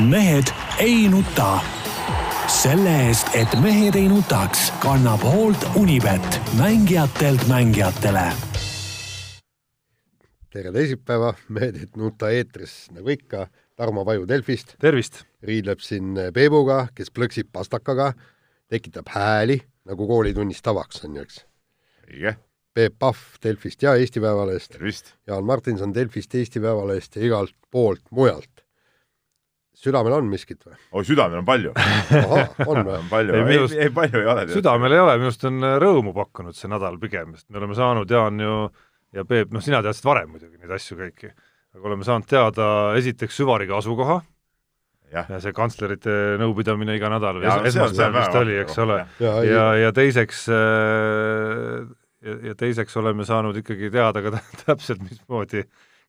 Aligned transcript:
mehed 0.00 0.44
ei 0.78 1.08
nuta. 1.08 1.60
selle 2.48 2.90
eest, 3.06 3.28
et 3.34 3.52
mehed 3.62 3.94
ei 3.94 4.08
nutaks, 4.08 4.70
kannab 4.82 5.22
hoolt 5.22 5.64
Unibet, 5.76 6.40
mängijatelt 6.58 7.46
mängijatele. 7.48 8.32
tere 10.50 10.72
teisipäeva, 10.72 11.34
Mehed 11.48 11.76
ei 11.76 11.86
nuta 11.96 12.30
eetris 12.30 12.88
nagu 12.90 13.08
ikka, 13.08 13.46
Tarmo 13.76 14.04
Paju 14.04 14.28
Delfist. 14.28 14.74
tervist! 14.78 15.24
riidleb 15.42 15.78
siin 15.80 16.16
Peebuga, 16.34 16.86
kes 16.94 17.10
plõksib 17.10 17.52
pastakaga, 17.52 18.12
tekitab 18.68 19.08
hääli 19.08 19.60
nagu 19.84 20.06
koolitunnis 20.06 20.62
tavaks 20.62 21.04
on 21.04 21.16
ju, 21.16 21.22
eks. 21.22 21.44
õige. 22.08 22.34
Peep 22.74 22.98
Pahv 22.98 23.16
Delfist 23.42 23.82
ja 23.82 23.94
Eesti 23.94 24.20
Päevalehest. 24.20 24.78
Jaan 25.26 25.44
Martinson 25.44 25.94
Delfist, 25.94 26.34
Eesti 26.34 26.60
Päevalehest 26.60 27.16
ja 27.16 27.24
igalt 27.26 27.54
poolt 27.70 28.02
mujalt. 28.10 28.69
Südamel 29.80 30.12
on 30.18 30.26
miskit 30.30 30.60
või? 30.66 30.74
oi, 30.92 31.04
südamel 31.08 31.40
on 31.40 31.46
palju. 31.48 31.72
on 32.66 32.82
või? 32.84 32.96
on 32.98 33.06
palju, 33.10 33.34
Ei, 33.34 33.40
ei, 33.40 33.46
minust- 33.48 33.76
ei, 33.78 33.86
ei 33.88 33.94
palju 33.96 34.20
ei 34.22 34.28
ole. 34.34 34.46
südamel 34.52 34.92
ei 34.96 35.02
ole, 35.04 35.14
minu 35.20 35.30
arust 35.32 35.46
on 35.48 35.60
rõõmu 35.84 36.12
pakkunud 36.16 36.56
see 36.58 36.68
nädal 36.72 36.98
pigem, 37.02 37.32
sest 37.38 37.48
me 37.50 37.60
oleme 37.62 37.76
saanud, 37.78 38.10
Jaan 38.10 38.40
ju 38.44 38.56
ja 39.16 39.24
Peep, 39.26 39.50
noh, 39.56 39.62
sina 39.64 39.80
teadsid 39.82 40.04
varem 40.06 40.28
muidugi 40.34 40.58
neid 40.60 40.70
asju 40.76 40.98
kõiki, 41.00 41.32
aga 41.76 41.88
oleme 41.90 42.04
saanud 42.06 42.28
teada 42.30 42.66
esiteks 43.00 43.40
süvariigi 43.40 43.74
asukoha 43.78 44.20
jah, 45.10 45.26
ja 45.32 45.40
see 45.42 45.50
kantslerite 45.56 46.12
nõupidamine 46.38 46.94
iga 47.00 47.08
nädal 47.10 47.40
või 47.40 47.48
Jaa, 47.48 47.56
es- 47.66 47.74
see 47.74 47.82
on- 47.82 47.94
see 47.94 48.04
on 48.04 48.14
esmaspäeval 48.14 48.20
vist 48.20 48.40
oli, 48.44 48.58
eks 48.62 48.78
ole, 48.84 48.98
ja, 49.18 49.32
ja, 49.42 49.50
ja, 49.50 49.64
ja 49.86 49.92
teiseks 49.96 50.44
äh, 50.54 51.86
ja, 52.26 52.34
ja 52.50 52.54
teiseks 52.58 52.96
oleme 53.00 53.24
saanud 53.26 53.56
ikkagi 53.62 53.90
teada 53.94 54.22
ka 54.24 54.34
täpselt, 54.66 55.02
mismoodi 55.06 55.64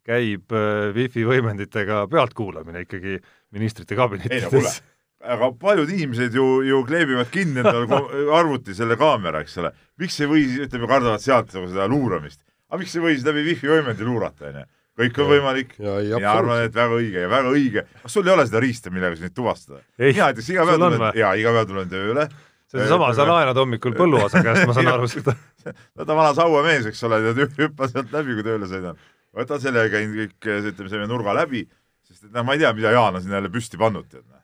käib 0.08 0.54
äh, 0.58 0.92
wifi 0.98 1.24
võimenditega 1.30 2.04
pealtkuulamine 2.12 2.86
ikkagi 2.88 3.20
ministrite 3.56 3.98
kabinettides., 4.00 4.82
aga 5.22 5.52
paljud 5.62 5.90
inimesed 5.94 6.34
ju, 6.34 6.46
ju 6.66 6.82
kleebivad 6.88 7.30
kinni 7.30 7.62
endale 7.62 8.02
arvuti 8.40 8.76
selle 8.78 8.98
kaamera, 8.98 9.44
eks 9.46 9.58
ole. 9.62 9.74
miks 10.02 10.20
ei 10.22 10.30
või, 10.30 10.46
ütleme, 10.66 10.90
kardavad 10.90 11.22
sealt 11.24 11.54
nagu 11.54 11.70
seda 11.70 11.88
luuramist. 11.92 12.42
aga 12.72 12.82
miks 12.82 12.96
ei 12.96 13.04
või 13.04 13.18
siis 13.18 13.28
läbi 13.28 13.44
wifi 13.46 13.70
võimendi 13.70 14.08
luurata, 14.08 14.50
onju? 14.50 14.70
kõik 15.02 15.20
on 15.22 15.30
võimalik. 15.30 15.76
ja, 15.80 15.98
ja 16.04 16.22
mina 16.22 16.32
arvan, 16.36 16.64
et 16.66 16.76
väga 16.76 16.98
õige 16.98 17.26
ja 17.26 17.32
väga 17.32 17.52
õige. 17.54 17.84
kas 18.04 18.16
sul 18.18 18.28
ei 18.28 18.34
ole 18.34 18.48
seda 18.48 18.64
riista, 18.64 18.94
millega 18.94 19.18
sa 19.18 19.28
neid 19.28 19.36
tuvastada? 19.38 19.84
Mina 20.02 20.32
näiteks 20.32 20.50
iga 20.54 20.66
päev 20.68 20.82
tulen, 20.86 21.06
jaa, 21.22 21.34
iga 21.40 21.54
päev 21.58 21.70
tulen 21.70 21.92
tööle. 21.92 22.28
see 22.72 22.80
on 22.80 22.86
seesama, 22.86 23.12
sa 23.16 23.28
laenad 23.30 23.62
hommikul 23.62 23.96
põlluaasa 23.98 24.44
käest, 24.46 24.66
ma 24.68 24.76
saan 24.78 24.92
aru 24.94 25.10
seda. 25.12 25.36
no 25.96 26.08
ta 26.08 26.18
vana 26.18 26.34
sauamees, 26.38 26.90
eks 26.92 27.04
ole, 27.08 27.22
ta 27.28 27.48
hüppas 27.62 27.94
sealt 27.96 28.14
läbi, 28.16 28.38
kui 28.38 28.48
tööle 28.48 28.70
sõidan. 28.72 29.00
võtan 29.38 29.64
selle 29.64 29.86
käin 29.94 30.18
kõik, 30.18 30.38
ütleme, 30.72 30.92
selle 30.92 31.08
nurga 31.12 31.36
läbi, 31.44 31.66
sest 32.12 32.28
et 32.28 32.36
noh, 32.36 32.46
ma 32.48 32.56
ei 32.56 32.62
tea, 32.62 32.72
mida 32.78 32.94
Jaan 32.94 33.18
on 33.18 33.24
sinna 33.24 33.40
jälle 33.40 33.52
püsti 33.54 33.80
pannud, 33.82 34.08
tead 34.12 34.26
noh. 34.28 34.42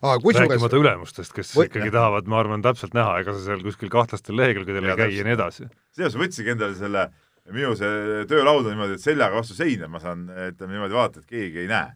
aa, 0.00 0.18
kusjuures 0.22 0.46
rääkimata 0.54 0.80
ülemustest, 0.80 1.34
kes 1.36 1.54
Või- 1.58 1.68
ikkagi 1.68 1.92
tahavad, 1.94 2.28
ma 2.30 2.38
arvan, 2.40 2.62
täpselt 2.64 2.94
näha, 2.96 3.18
ega 3.22 3.34
sa 3.36 3.42
seal 3.44 3.64
kuskil 3.66 3.92
kahtlastel 3.92 4.38
lehekülgedel 4.40 4.88
ei 4.88 4.98
käi 5.00 5.10
ja 5.18 5.26
nii 5.26 5.36
edasi. 5.36 5.68
seepärast 5.96 6.20
võtsingi 6.22 6.54
endale 6.54 6.78
selle, 6.78 7.06
minu 7.50 7.72
see 7.78 8.24
töölaud 8.30 8.64
on 8.64 8.76
niimoodi, 8.76 8.98
et 8.98 9.04
seljaga 9.04 9.40
vastu 9.40 9.58
seina 9.58 9.88
ma 9.90 10.00
saan, 10.02 10.28
ütleme 10.52 10.76
niimoodi 10.76 10.96
vaadata, 10.96 11.24
et 11.24 11.34
keegi 11.34 11.64
ei 11.64 11.70
näe. 11.70 11.90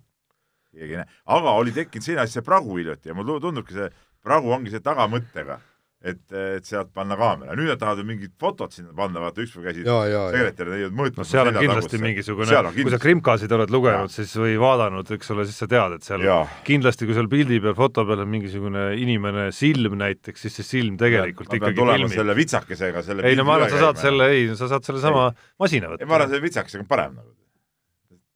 keegi 0.74 0.98
ei 0.98 1.02
näe, 1.04 1.12
aga 1.38 1.54
oli 1.60 1.72
tekkinud 1.72 2.04
selline 2.04 2.26
asi, 2.26 2.40
see 2.40 2.46
pragu 2.46 2.76
hiljuti 2.76 3.12
ja 3.12 3.14
mulle 3.14 3.38
tundubki 3.40 3.76
see 3.78 3.88
pragu 4.24 4.52
ongi 4.56 4.72
see 4.72 4.82
tagamõttega, 4.84 5.60
et, 6.04 6.20
et 6.36 6.66
sealt 6.68 6.90
panna 6.94 7.16
kaamera. 7.18 7.54
nüüd 7.56 7.70
nad 7.70 7.80
tahavad 7.80 8.02
ju 8.02 8.06
mingid 8.08 8.32
fotod 8.40 8.74
sinna 8.74 8.92
panna, 8.96 9.22
vaata 9.22 9.40
ükspäev 9.44 9.68
käisid 9.68 9.88
ja, 9.88 9.96
ja, 10.10 10.22
ja 10.28 10.32
sekretär 10.34 10.70
teinud 10.72 10.96
mõõtmas. 10.98 11.22
no 11.22 11.28
seal 11.30 11.50
on 11.50 11.58
kindlasti 11.58 12.00
mingisugune, 12.02 12.60
kui 12.76 12.92
sa 12.92 13.00
krimkasid 13.02 13.54
oled 13.56 13.72
lugenud, 13.72 14.12
siis 14.12 14.34
või 14.40 14.56
vaadanud, 14.60 15.12
eks 15.16 15.32
ole, 15.34 15.46
siis 15.48 15.62
sa 15.64 15.68
tead, 15.70 15.96
et 15.98 16.08
seal 16.08 16.26
Jaa. 16.26 16.42
kindlasti, 16.66 17.08
kui 17.08 17.16
seal 17.16 17.30
pildi 17.32 17.60
peal, 17.64 17.76
foto 17.78 18.04
peal 18.08 18.24
on 18.26 18.32
mingisugune 18.34 18.86
inimene 19.00 19.48
silm 19.56 19.96
näiteks, 20.00 20.44
siis 20.44 20.60
see 20.60 20.70
silm 20.74 20.98
tegelikult 21.00 21.48
pean 21.52 21.62
ikkagi 21.62 21.80
filmib. 21.80 22.18
selle 22.18 22.36
vitsakesega 22.36 23.04
selle 23.06 23.24
ei 23.30 23.40
no 23.40 23.48
ma 23.48 23.56
arvan, 23.58 23.72
sa 23.72 23.86
saad 23.86 24.02
üle 24.02 24.08
selle, 24.08 24.28
ei, 24.34 24.50
sa 24.60 24.68
saad 24.74 24.90
selle 24.90 25.00
sama 25.04 25.30
masina 25.60 25.88
ei, 25.88 25.88
ma 25.88 25.96
võtta 25.96 26.20
arvan, 26.20 26.34
see 26.36 26.44
vitsakesega 26.44 26.84
on 26.84 26.90
parem 26.90 27.16
nagu. 27.16 27.32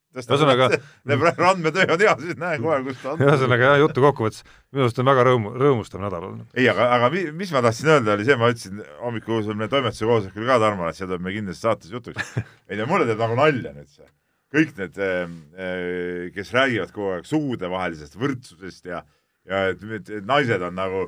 Ühesõnaga- 0.09 0.69
randmetöö 1.45 1.85
on 1.93 2.01
hea, 2.01 2.13
siis 2.19 2.37
näen 2.41 2.63
kohe, 2.63 2.79
kus 2.87 3.01
ta 3.03 3.11
on. 3.13 3.19
ühesõnaga 3.21 3.67
jah, 3.67 3.79
jutu 3.83 4.01
kokkuvõttes 4.01 4.41
minu 4.73 4.85
arust 4.87 5.01
on 5.03 5.09
väga 5.11 5.25
rõõmu, 5.27 5.51
rõõmustav 5.61 6.01
nädal 6.01 6.25
olnud. 6.31 6.47
ei, 6.57 6.65
aga, 6.71 6.87
aga 6.95 7.09
mi- 7.13 7.27
mis 7.37 7.51
ma 7.53 7.61
tahtsin 7.65 7.91
öelda, 7.93 8.15
oli 8.17 8.25
see, 8.25 8.37
ma 8.41 8.49
ütlesin 8.49 8.81
hommikul 9.03 9.51
meie 9.53 9.69
toimetuse 9.69 10.09
koosolekul 10.09 10.47
ka 10.49 10.57
Tarmole, 10.63 10.89
et 10.89 10.97
see 10.97 11.05
tuleb 11.05 11.21
meil 11.27 11.37
kindlasti 11.37 11.67
saates 11.67 11.93
jutuks. 11.93 12.33
ei 12.69 12.79
no 12.81 12.89
mulle 12.89 13.05
teeb 13.05 13.21
nagu 13.21 13.37
nalja 13.37 13.75
nüüd 13.77 13.91
see. 13.93 14.09
kõik 14.49 14.73
need, 14.81 14.97
kes 16.33 16.51
räägivad 16.57 16.91
kogu 16.95 17.11
aeg 17.19 17.27
sugudevahelisest 17.29 18.17
võrdsusest 18.17 18.89
ja, 18.89 19.03
ja 19.45 19.63
et, 19.75 19.83
et, 19.99 20.09
et 20.19 20.25
naised 20.25 20.61
on 20.65 20.73
nagu 20.73 21.05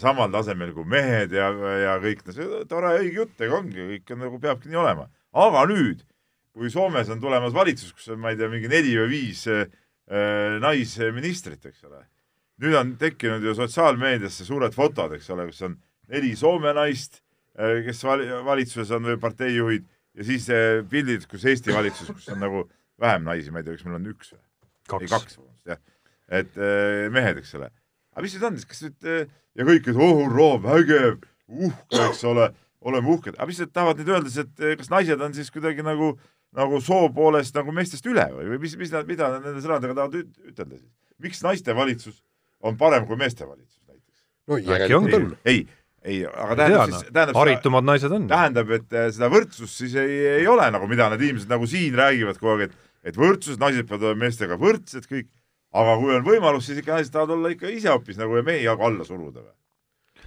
samal 0.00 0.30
tasemel 0.32 0.70
kui 0.76 0.86
mehed 0.88 1.34
ja, 1.34 1.50
ja 1.82 1.96
kõik, 2.02 2.22
no 2.26 2.32
see 2.36 2.62
tore 2.70 2.94
õige 3.00 3.18
jutt, 3.24 3.34
ega 3.44 3.58
ongi, 3.58 3.82
kõik 3.96 4.14
on 4.14 4.22
nagu 4.28 4.38
peabki 4.46 4.70
nii 4.70 4.78
olema. 4.80 5.08
aga 5.34 5.66
nüüd, 5.74 6.06
kui 6.54 6.70
Soomes 6.70 7.10
on 7.10 7.20
tulemas 7.20 7.54
valitsus, 7.54 7.92
kus 7.92 8.12
on, 8.14 8.20
ma 8.22 8.32
ei 8.32 8.38
tea, 8.38 8.48
mingi 8.52 8.70
neli 8.70 8.94
või 9.00 9.10
viis 9.10 9.44
äh, 9.50 9.66
naisministrit, 10.62 11.64
eks 11.66 11.86
ole 11.88 12.04
nüüd 12.62 12.76
on 12.78 12.94
tekkinud 12.98 13.44
ju 13.44 13.54
sotsiaalmeediasse 13.58 14.46
suured 14.46 14.74
fotod, 14.76 15.14
eks 15.16 15.30
ole, 15.34 15.48
kus 15.50 15.62
on 15.66 15.76
neli 16.12 16.34
Soome 16.38 16.74
naist, 16.76 17.20
kes 17.54 18.02
vali- 18.06 18.30
valitsuses 18.46 18.92
on 18.94 19.08
või 19.10 19.18
parteijuhid 19.22 19.86
ja 20.14 20.26
siis 20.26 20.48
eh, 20.52 20.82
pildid, 20.90 21.26
kus 21.30 21.46
Eesti 21.50 21.74
valitsus, 21.74 22.10
kus 22.14 22.28
on 22.34 22.42
nagu 22.42 22.64
vähem 23.00 23.26
naisi, 23.26 23.52
ma 23.54 23.62
ei 23.62 23.66
tea, 23.66 23.78
kas 23.78 23.86
meil 23.86 23.98
on 23.98 24.10
üks 24.12 24.34
või? 24.34 24.42
ei, 25.00 25.08
kaks. 25.10 25.38
jah. 25.66 25.80
et 26.28 26.58
eh, 26.58 27.06
mehed, 27.14 27.40
eks 27.42 27.54
ole. 27.58 27.70
aga 28.14 28.26
mis 28.26 28.36
nüüd 28.36 28.48
on 28.50 28.58
siis, 28.60 28.68
kas 28.70 28.84
nüüd 28.86 29.10
eh, 29.10 29.32
ja 29.58 29.66
kõik, 29.66 29.88
et 29.90 29.98
oh 29.98 30.14
hurraa, 30.20 30.60
vägev, 30.62 31.24
uhke, 31.50 32.04
eks 32.06 32.22
ole, 32.30 32.50
oleme 32.84 33.14
uhked, 33.16 33.38
aga 33.38 33.48
mis 33.50 33.62
nad 33.64 33.74
tahavad 33.74 34.02
nüüd 34.02 34.12
öelda 34.14 34.30
siis, 34.30 34.46
et 34.46 34.80
kas 34.82 34.92
naised 34.92 35.26
on 35.26 35.34
siis 35.34 35.50
kuidagi 35.54 35.86
nagu, 35.86 36.14
nagu 36.54 36.80
soo 36.84 37.08
poolest 37.14 37.56
nagu 37.58 37.72
meestest 37.74 38.06
üle 38.10 38.26
või, 38.32 38.50
või 38.52 38.60
mis, 38.66 38.76
mis 38.80 38.92
nad, 38.94 39.08
mida 39.08 39.30
nad 39.32 39.44
nende 39.44 39.62
sõnadega 39.64 39.96
tahavad 39.98 40.20
üt- 40.22 40.52
ütelda 40.52 40.78
siis? 40.78 40.90
miks 41.24 41.42
naiste 41.44 41.74
valitsus 41.76 42.20
on 42.64 42.78
parem 42.80 43.06
kui 43.08 43.18
meeste 43.20 43.46
valitsus 43.48 43.80
näiteks? 43.88 44.22
no 44.48 44.60
Äkki 44.76 44.98
on. 44.98 45.36
ei, 45.44 45.64
ei, 46.04 46.22
aga 46.26 46.54
ei 46.54 46.56
tea 46.56 46.56
tähendab 46.56 46.88
noh 46.88 47.00
siis, 47.00 47.12
tähendab, 47.12 47.40
haritumad 47.42 47.88
naised 47.90 48.16
on. 48.16 48.26
tähendab, 48.30 48.74
et 48.78 48.98
eh, 48.98 49.10
seda 49.16 49.30
võrdsust 49.32 49.82
siis 49.82 49.96
ei, 50.00 50.18
ei 50.40 50.48
ole 50.50 50.66
nagu, 50.74 50.88
mida 50.90 51.10
need 51.12 51.26
inimesed 51.28 51.50
nagu 51.52 51.68
siin 51.70 51.96
räägivad 51.98 52.40
kogu 52.40 52.56
aeg, 52.56 52.68
et 52.70 52.80
et 53.04 53.18
võrdsus, 53.20 53.58
naised 53.60 53.84
peavad 53.88 54.08
olema 54.08 54.24
meestega 54.24 54.56
võrdsed 54.60 55.04
kõik, 55.10 55.28
aga 55.76 55.98
kui 56.00 56.14
on 56.16 56.24
võimalus, 56.24 56.68
siis 56.68 56.80
ikka 56.80 56.96
naised 56.96 57.12
tahavad 57.12 57.36
olla 57.36 57.52
ikka 57.52 57.68
ise 57.72 57.90
hoopis 57.92 58.16
nagu 58.20 58.38
ja 58.38 58.46
mehi 58.46 58.64
jagu 58.64 58.86
alla 58.86 59.04
suruda 59.04 59.42
või. 59.42 59.52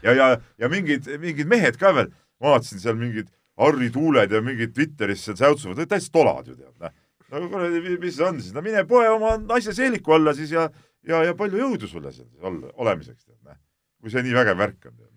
ja, 0.04 0.14
ja, 0.14 0.28
ja 0.62 0.70
mingid, 0.70 1.10
mingid 1.22 1.50
mehed 1.50 1.80
ka 1.82 1.94
veel, 1.98 2.12
ma 2.44 2.54
vaatasin 2.54 2.84
seal 2.84 3.00
mingid 3.00 3.32
Harri 3.58 3.90
Tuuled 3.94 4.32
ja 4.32 4.42
mingid 4.46 4.74
Twitteris 4.76 5.24
seal 5.28 5.38
säutsuvad, 5.40 5.84
täitsa 5.90 6.12
tolad 6.14 6.48
ju 6.52 6.56
tead, 6.56 6.74
noh. 6.84 6.92
no 7.32 7.48
kuradi, 7.52 7.82
mis 8.00 8.16
see 8.20 8.26
on 8.28 8.42
siis, 8.42 8.54
no 8.56 8.62
mine 8.66 8.84
poe 8.90 9.08
oma 9.10 9.36
naise 9.42 9.74
seeliku 9.76 10.14
alla 10.18 10.34
siis 10.38 10.52
ja, 10.54 10.68
ja, 11.08 11.24
ja 11.26 11.34
palju 11.36 11.58
jõudu 11.64 11.90
sulle 11.90 12.12
seal 12.14 12.28
siis 12.30 12.44
olla, 12.46 12.70
olemiseks, 12.78 13.24
tead, 13.26 13.40
noh. 13.48 13.58
kui 14.02 14.14
see 14.14 14.22
nii 14.28 14.36
vägev 14.38 14.58
värk 14.62 14.90
on, 14.92 14.94
tead. 14.98 15.14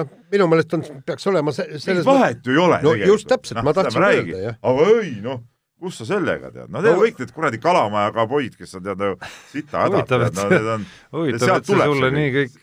noh, 0.00 0.08
minu 0.32 0.46
meelest 0.52 0.74
on, 0.78 0.86
peaks 1.06 1.26
olema 1.30 1.52
se- 1.56 1.66
mingit 1.68 1.84
selles 1.84 2.04
vahet 2.08 2.40
ju 2.46 2.52
ei 2.56 2.62
ole 2.64 2.80
No 2.84 2.94
just 3.00 3.28
täpselt, 3.30 3.62
ma 3.64 3.72
tahtsin 3.76 3.98
seda 4.00 4.10
öelda, 4.14 4.40
jah. 4.48 4.56
aga 4.72 4.88
ei 5.02 5.12
noh, 5.24 5.42
kus 5.80 5.98
sa 6.00 6.06
sellega 6.08 6.50
tead, 6.54 6.70
no 6.72 6.80
need 6.84 6.96
No- 6.96 7.02
kõik 7.04 7.20
need 7.22 7.32
kuradi 7.36 7.60
Kalamaja 7.60 8.12
kaboid, 8.16 8.56
kes 8.56 8.72
on 8.80 8.84
tead 8.88 9.00
nagu 9.04 9.18
sita 9.52 9.84
hädad, 9.84 10.00
Huvitav, 10.00 10.08
tead, 10.08 10.26
et 10.26 10.34
no 10.40 10.46
see- 10.48 10.56
need 10.56 10.70
on, 10.74 10.86
huvitav, 11.16 11.52
et 11.60 11.68
see 11.68 11.90
sulle 11.92 12.10
nii 12.16 12.30
kõik. 12.40 12.56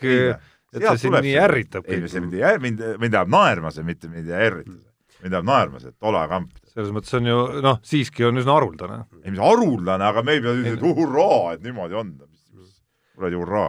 et 0.74 0.88
see 0.90 0.98
sind 1.06 1.20
nii 1.22 1.36
ärritab 1.46 1.86
ei, 1.94 2.02
see 2.10 2.22
mind 2.26 2.34
ei, 2.42 2.58
mind, 2.66 2.82
mind 3.06 3.14
ajab 3.22 3.30
naerma 3.38 3.72
see, 3.74 3.86
mitte 3.86 4.10
mind 4.10 4.30
ei 4.34 4.50
ärrita 4.50 4.74
see. 4.74 4.90
Mind 5.24 5.38
ajab 5.38 5.48
naerma 5.48 5.82
see 5.82 5.96
tola 6.04 6.26
kamp. 6.32 6.54
selles 6.74 6.94
mõttes 6.96 7.16
on 7.18 7.30
ju 7.30 7.40
noh, 7.64 7.82
siiski 7.88 8.28
on 8.28 8.42
üsna 8.42 8.58
haruldane. 8.58 9.02
ei, 9.24 9.32
mis 9.32 9.42
haruldane, 9.42 10.08
aga 10.12 10.24
me 10.26 10.38
ei 10.38 10.44
pea 10.44 10.56
ütlema, 10.60 10.78
et 10.78 11.02
hurraa, 11.02 11.42
et 11.56 11.66
niimoodi 11.66 12.00
on. 12.00 12.14
kuradi 13.14 13.40
hurraa. 13.40 13.68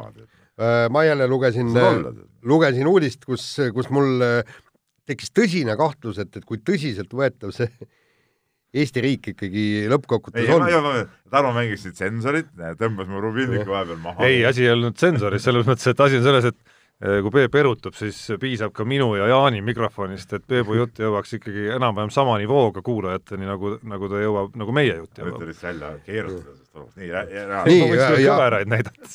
Äh, 0.54 0.86
ma 0.94 1.04
jälle 1.04 1.26
lugesin, 1.28 1.74
lugesin 2.46 2.88
uudist, 2.88 3.26
kus, 3.28 3.46
kus 3.74 3.90
mul 3.92 4.22
äh, 4.24 4.56
tekkis 5.08 5.34
tõsine 5.36 5.76
kahtlus, 5.78 6.20
et, 6.22 6.32
et 6.38 6.46
kui 6.48 6.62
tõsiseltvõetav 6.64 7.52
see 7.54 7.70
Eesti 8.74 9.02
riik 9.04 9.28
ikkagi 9.30 9.64
lõppkokkuvõttes 9.86 10.48
ei, 10.48 10.50
on. 10.50 11.10
Tarmo 11.30 11.52
mängis 11.54 11.84
siit 11.84 12.00
sensorit, 12.00 12.48
tõmbas 12.80 13.06
mu 13.06 13.20
rubilniku 13.22 13.70
vahepeal 13.70 14.00
maha. 14.02 14.26
ei, 14.26 14.40
asi 14.48 14.64
ei 14.64 14.72
olnud 14.72 14.96
tsensoris, 14.98 15.44
selles 15.46 15.68
mõttes, 15.68 15.86
et 15.92 16.02
asi 16.02 16.18
on 16.18 16.24
selles, 16.26 16.48
et 16.50 16.73
kui 17.00 17.30
Peep 17.34 17.54
erutab, 17.54 17.94
siis 17.98 18.16
piisab 18.40 18.72
ka 18.72 18.84
minu 18.88 19.14
ja 19.18 19.26
Jaani 19.28 19.60
mikrofonist, 19.66 20.32
et 20.32 20.44
Peebu 20.46 20.76
jutt 20.78 21.00
jõuaks 21.02 21.34
ikkagi 21.38 21.66
enam-vähem 21.74 22.10
sama 22.14 22.38
nivooga 22.38 22.82
kuulajateni, 22.86 23.46
nagu, 23.46 23.74
nagu 23.82 24.08
ta 24.08 24.22
jõuab, 24.22 24.54
nagu 24.56 24.72
meie 24.72 24.94
jutt 25.00 25.18
jõuab. 25.18 25.34
ütle 25.34 25.50
lihtsalt 25.50 25.72
välja, 25.80 25.90
keerutada 26.06 26.54
olukorrast, 26.54 26.96
nii, 26.96 27.10
ära. 27.10 27.64
Nii, 27.66 27.80
ja- 27.98 28.10
ja- 28.20 28.36
kõveraid 28.38 28.72
näidata. 28.72 29.10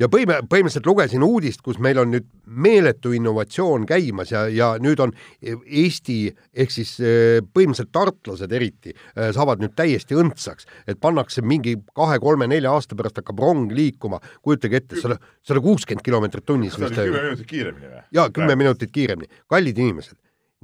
Ja 0.00 0.08
põhime-, 0.10 0.40
põhimõtteliselt 0.50 0.88
lugesin 0.88 1.24
uudist, 1.24 1.62
kus 1.64 1.78
meil 1.82 1.98
on 2.02 2.12
nüüd 2.14 2.26
meeletu 2.44 3.14
innovatsioon 3.16 3.86
käimas 3.88 4.32
ja, 4.34 4.44
ja 4.52 4.72
nüüd 4.82 5.00
on 5.02 5.14
Eesti 5.44 6.18
ehk 6.52 6.74
siis 6.74 6.96
eh, 7.00 7.38
põhimõtteliselt 7.44 7.92
tartlased 7.94 8.52
eriti 8.54 8.94
eh, 8.94 9.30
saavad 9.36 9.62
nüüd 9.62 9.76
täiesti 9.78 10.18
õndsaks, 10.18 10.68
et 10.90 11.00
pannakse 11.02 11.44
mingi 11.44 11.76
kahe-kolme-nelja 11.96 12.74
aasta 12.74 12.98
pärast 12.98 13.22
hakkab 13.22 13.40
rong 13.44 13.72
liikuma, 13.74 14.20
kujutage 14.44 14.82
ette, 14.82 15.00
sada, 15.00 15.18
sada 15.44 15.62
kuuskümmend 15.64 16.04
kilomeetrit 16.04 16.46
tunnis. 16.46 16.78
oli 16.78 16.92
kümme 16.94 17.24
minutit 17.30 17.50
kiiremini 17.50 17.90
või? 17.90 18.04
jaa, 18.18 18.28
kümme 18.34 18.58
minutit 18.60 18.94
kiiremini. 18.94 19.42
kallid 19.50 19.78
inimesed, 19.78 20.18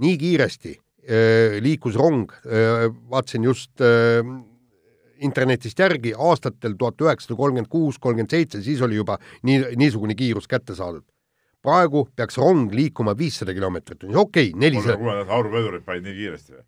nii 0.04 0.20
kiiresti 0.20 0.76
äh, 0.76 1.58
liikus 1.64 1.98
rong 2.00 2.30
äh,, 2.44 2.88
vaatasin 3.10 3.48
just 3.48 3.80
äh, 3.80 4.24
internetist 5.26 5.78
järgi 5.78 6.14
aastatel 6.16 6.76
tuhat 6.78 7.00
üheksasada 7.04 7.36
kolmkümmend 7.38 7.70
kuus, 7.70 7.98
kolmkümmend 7.98 8.32
seitse, 8.32 8.62
siis 8.64 8.82
oli 8.82 8.98
juba 9.00 9.18
nii, 9.46 9.76
niisugune 9.80 10.16
kiirus 10.18 10.48
kätte 10.50 10.74
saadud. 10.74 11.04
praegu 11.62 12.06
peaks 12.16 12.38
rong 12.40 12.72
liikuma 12.72 13.12
viissada 13.16 13.52
kilomeetrit 13.54 13.98
tunnis, 13.98 14.16
okei 14.16 14.48
okay,, 14.48 14.60
nelisada. 14.60 15.24
auruvedurid 15.28 15.84
panid 15.84 16.08
nii 16.08 16.14
kiiresti 16.16 16.56
või? 16.56 16.64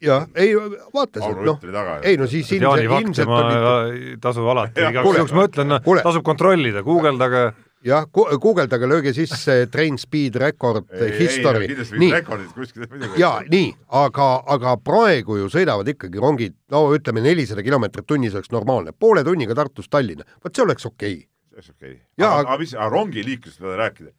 jah, 0.00 0.28
ei 0.34 0.54
vaata 0.94 1.20
sealt 1.20 1.42
noh, 1.44 1.58
ei 2.02 2.16
no 2.16 2.26
siis 2.30 2.52
ilmselt, 2.56 2.84
ilmselt 3.00 3.28
on 3.28 3.50
ikka 3.52 4.20
tasub 4.22 4.46
alati, 4.54 4.84
igaks 4.86 5.18
juhuks 5.18 5.34
ma 5.36 5.48
ütlen, 5.48 5.74
tasub 6.02 6.24
kontrollida, 6.24 6.82
guugeldage 6.86 7.42
jah, 7.86 8.06
guugeldage, 8.10 8.88
lööge 8.90 9.12
sisse 9.14 9.54
train 9.72 9.98
speed 9.98 10.36
record 10.40 10.88
ei, 10.90 11.12
history. 11.18 11.68
nii, 12.00 12.10
ja 13.20 13.32
nii, 13.46 13.68
aga, 14.00 14.28
aga 14.54 14.74
praegu 14.82 15.38
ju 15.38 15.50
sõidavad 15.52 15.90
ikkagi 15.94 16.22
rongid, 16.22 16.56
no 16.74 16.88
ütleme, 16.96 17.22
nelisada 17.24 17.62
kilomeetrit 17.66 18.08
tunnis 18.08 18.34
oleks 18.34 18.50
normaalne, 18.54 18.94
poole 18.98 19.22
tunniga 19.26 19.56
Tartust 19.58 19.92
Tallinna, 19.92 20.26
vot 20.44 20.54
see 20.54 20.64
oleks 20.64 20.88
okei. 20.88 21.20
Okay.. 21.20 21.28
see 21.28 21.60
oleks 21.60 21.70
okei. 21.76 21.94
Okay.. 21.94 22.26
aga, 22.26 22.40
aga 22.40 22.58
mis, 22.64 22.74
aga 22.74 22.90
rongiliiklusest 22.96 23.62
peale 23.62 23.78
rääkida, 23.84 24.12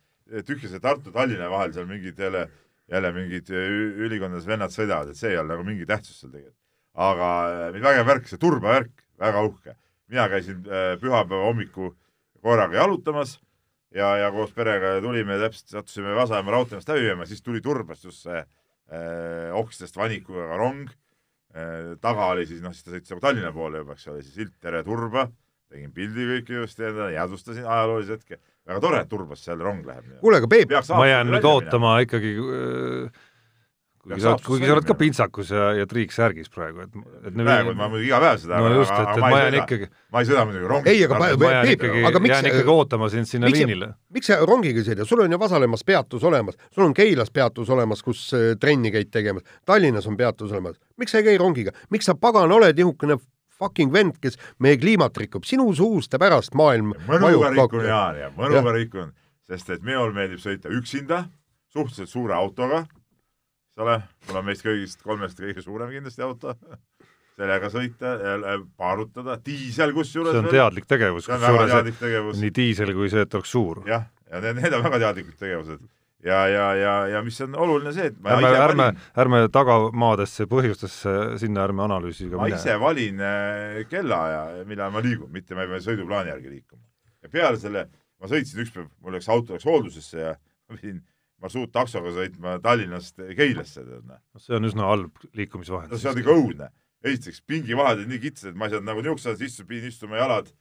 tühja 0.47 0.71
see 0.71 0.85
Tartu-Tallinna 0.85 1.51
vahel 1.51 1.75
seal 1.75 1.89
mingid 1.89 2.19
jälle, 2.19 2.47
jälle 2.89 3.13
mingid 3.15 3.51
ülikondades 3.51 4.47
vennad 4.47 4.73
sõidavad, 4.73 5.11
et 5.11 5.19
see 5.19 5.33
ei 5.33 5.41
ole 5.41 5.53
nagu 5.55 5.67
mingi 5.67 5.87
tähtsus 5.89 6.23
seal 6.23 6.31
tegelikult. 6.31 6.55
aga 6.99 7.27
äh, 7.67 7.75
vägev 7.83 8.07
värk, 8.07 8.25
see 8.27 8.39
turbavärk, 8.39 9.05
väga 9.19 9.43
uhke. 9.45 9.75
mina 10.09 10.25
käisin 10.31 10.63
pühapäeva 10.63 11.45
hommiku 11.45 11.91
korraga 12.41 12.79
jalutamas 12.79 13.37
ja, 13.95 14.09
ja 14.23 14.31
koos 14.35 14.53
perega 14.55 14.97
tulime 15.03 15.39
täpselt, 15.41 15.69
sattusime 15.71 16.15
Vasamäe 16.17 16.55
raudteest 16.55 16.89
läbima, 16.91 17.27
siis 17.29 17.43
tuli 17.45 17.61
turbast 17.65 18.05
just 18.05 18.25
see 18.27 18.39
äh, 18.39 19.55
Oksjast 19.57 19.97
Vanikuga 19.97 20.57
rong 20.59 20.87
äh,. 20.89 21.95
taga 22.01 22.31
oli 22.35 22.45
siis 22.49 22.63
noh, 22.65 22.75
siis 22.75 22.85
ta 22.85 22.95
sõitis 22.95 23.13
nagu 23.13 23.25
Tallinna 23.25 23.53
poole 23.55 23.83
juba, 23.83 23.97
eks 23.97 24.09
ole, 24.11 24.23
siis 24.25 24.41
silt 24.41 24.55
Tere 24.61 24.83
turba, 24.87 25.27
tegin 25.69 25.93
pildi 25.95 26.27
kõik 26.33 26.53
ilusti 26.55 26.85
endale, 26.85 27.15
jäädvustasin 27.17 27.65
ajaloolise 27.65 28.17
hetke. 28.17 28.39
väga 28.69 28.83
tore, 28.83 29.01
et 29.01 29.09
turbast 29.09 29.47
seal 29.47 29.61
rong 29.65 29.85
läheb. 29.85 30.13
kuule, 30.21 30.41
aga 30.41 30.51
Peep, 30.51 30.75
ma 30.93 31.09
jään 31.09 31.33
nüüd 31.33 31.49
ootama 31.49 31.95
minema. 31.97 32.05
ikkagi 32.05 32.37
äh 32.37 33.25
kuigi 34.03 34.21
sa 34.23 34.33
oled, 34.33 34.43
kuigi 34.45 34.67
sa 34.67 34.75
oled 34.75 34.87
ka 34.87 34.95
pintsakus 34.97 35.49
ja, 35.53 35.65
ja 35.77 35.87
triiksärgis 35.89 36.51
praegu, 36.53 36.85
et, 36.85 36.99
et 37.27 37.35
praegu 37.35 37.73
ma 37.77 37.89
muidugi 37.91 38.09
iga 38.09 38.19
päev 38.23 38.41
seda 38.41 38.59
no 38.63 38.69
just, 38.77 38.93
et, 38.95 39.09
et 39.13 39.23
ma 39.23 39.39
jään 39.41 39.57
ikkagi 39.59 39.89
ma 39.89 40.21
ei 40.23 40.29
sõida 40.29 40.43
muidugi 40.49 40.69
rongi. 40.71 40.91
ei, 40.93 41.01
aga 41.05 41.19
ma 41.19 41.29
jään 41.53 41.71
ikkagi, 41.73 42.03
jään 42.31 42.49
ikkagi 42.51 42.73
ootama 42.73 43.09
sind 43.13 43.29
sinna 43.29 43.49
miks, 43.49 43.59
liinile. 43.59 43.89
miks 44.15 44.31
sa 44.31 44.37
rongiga 44.47 44.83
sõida, 44.87 45.07
sul 45.09 45.23
on 45.25 45.35
ju 45.35 45.39
Vasalemmas 45.41 45.83
peatus 45.87 46.23
olemas, 46.29 46.59
sul 46.75 46.85
on 46.87 46.95
Keilas 46.97 47.33
peatus 47.35 47.71
olemas, 47.75 48.03
kus 48.05 48.21
äh, 48.37 48.53
trenni 48.59 48.93
käid 48.95 49.11
tegemas, 49.11 49.43
Tallinnas 49.67 50.07
on 50.09 50.17
peatus 50.19 50.53
olemas, 50.55 50.79
miks 50.99 51.15
sa 51.15 51.19
ei 51.19 51.27
käi 51.31 51.41
rongiga, 51.41 51.75
miks 51.93 52.07
sa 52.07 52.15
pagan 52.15 52.51
oled 52.55 52.79
nihukene 52.79 53.19
fucking 53.59 53.91
vend, 53.91 54.15
kes 54.23 54.39
meie 54.63 54.79
kliimat 54.79 55.17
rikub, 55.19 55.43
sinu 55.47 55.67
suuste 55.75 56.19
pärast 56.21 56.55
maailm 56.55 56.93
mõnuga 57.09 57.51
rikun, 57.51 57.83
Jaan, 57.83 58.21
ja 58.23 58.31
mõnuga 58.37 58.71
rikun, 58.77 59.11
sest 59.49 59.75
et 59.75 59.83
minul 59.83 60.15
meeldib 60.15 60.39
sõita 60.39 60.71
üksinda, 60.71 61.25
suhteliselt 61.73 62.09
suure 62.09 62.37
autoga 62.37 62.85
eks 63.79 63.85
ole, 63.85 64.39
on 64.39 64.47
meist 64.47 64.65
kõigist 64.65 65.03
kolmest 65.05 65.39
kõige 65.39 65.63
suurem 65.63 65.91
kindlasti 65.93 66.23
auto 66.25 66.55
sellega 67.39 67.69
sõita, 67.71 68.15
paarutada, 68.75 69.37
diisel 69.45 69.93
kusjuures. 69.95 70.33
see 70.35 70.41
on 70.41 70.49
teadlik 70.51 70.89
tegevus. 70.89 71.29
tegevus. 72.01 72.41
nii 72.41 72.51
diisel 72.51 72.91
kui 72.97 73.07
see, 73.11 73.23
et 73.23 73.37
oleks 73.39 73.53
suur. 73.55 73.79
jah, 73.87 74.09
ja 74.27 74.41
need, 74.43 74.59
need 74.59 74.75
on 74.75 74.83
väga 74.83 74.99
teadlikud 75.05 75.37
tegevused. 75.39 75.85
ja, 76.25 76.41
ja, 76.51 76.65
ja, 76.75 76.95
ja 77.13 77.21
mis 77.23 77.39
on 77.45 77.55
oluline 77.55 77.93
see, 77.95 78.09
et 78.11 78.19
ärme, 78.35 78.51
ärme, 78.65 78.89
ärme 79.23 79.39
tagamaadesse, 79.55 80.49
põhjustesse, 80.51 81.15
sinna 81.39 81.63
ärme 81.69 81.85
analüüsiga 81.87 82.35
ma 82.35 82.49
mine. 82.49 82.59
ise 82.59 82.75
valin 82.81 83.23
äh, 83.23 83.79
kellaaja, 83.87 84.65
millal 84.67 84.91
ma 84.91 85.05
liigun, 85.05 85.31
mitte 85.31 85.55
ma 85.55 85.63
ei 85.63 85.71
pea 85.71 85.79
sõiduplaani 85.87 86.35
järgi 86.35 86.57
liikuma. 86.57 86.83
ja 87.23 87.31
peale 87.31 87.63
selle 87.63 87.87
ma 88.19 88.27
sõitsin 88.27 88.65
ükspäev, 88.65 88.91
mul 88.99 89.15
läks 89.15 89.31
auto 89.31 89.55
läks 89.55 89.69
hooldusesse 89.69 90.25
ja 90.25 90.35
ma 90.35 90.75
pidin 90.75 90.99
marsruuttaksoga 91.43 92.11
sõitma 92.15 92.57
Tallinnast 92.63 93.19
Keilasse, 93.37 93.83
tead 93.85 94.05
noh. 94.07 94.19
see 94.41 94.57
on 94.57 94.67
üsna 94.69 94.89
halb 94.89 95.23
liikumisvahend. 95.37 95.93
no 95.93 95.99
see 96.01 96.11
on 96.11 96.21
ikka 96.21 96.35
õudne. 96.35 96.69
esiteks 97.05 97.41
pingivahed 97.47 98.01
olid 98.01 98.11
nii 98.11 98.21
kitsad, 98.27 98.51
et 98.51 98.59
ma 98.59 98.67
ei 98.67 98.75
saanud 98.75 98.89
nagu 98.89 99.03
niisuguse 99.03 99.33
asja 99.33 99.45
sisse, 99.45 99.65
pidin 99.67 99.93
istuma 99.93 100.19
jalad 100.19 100.51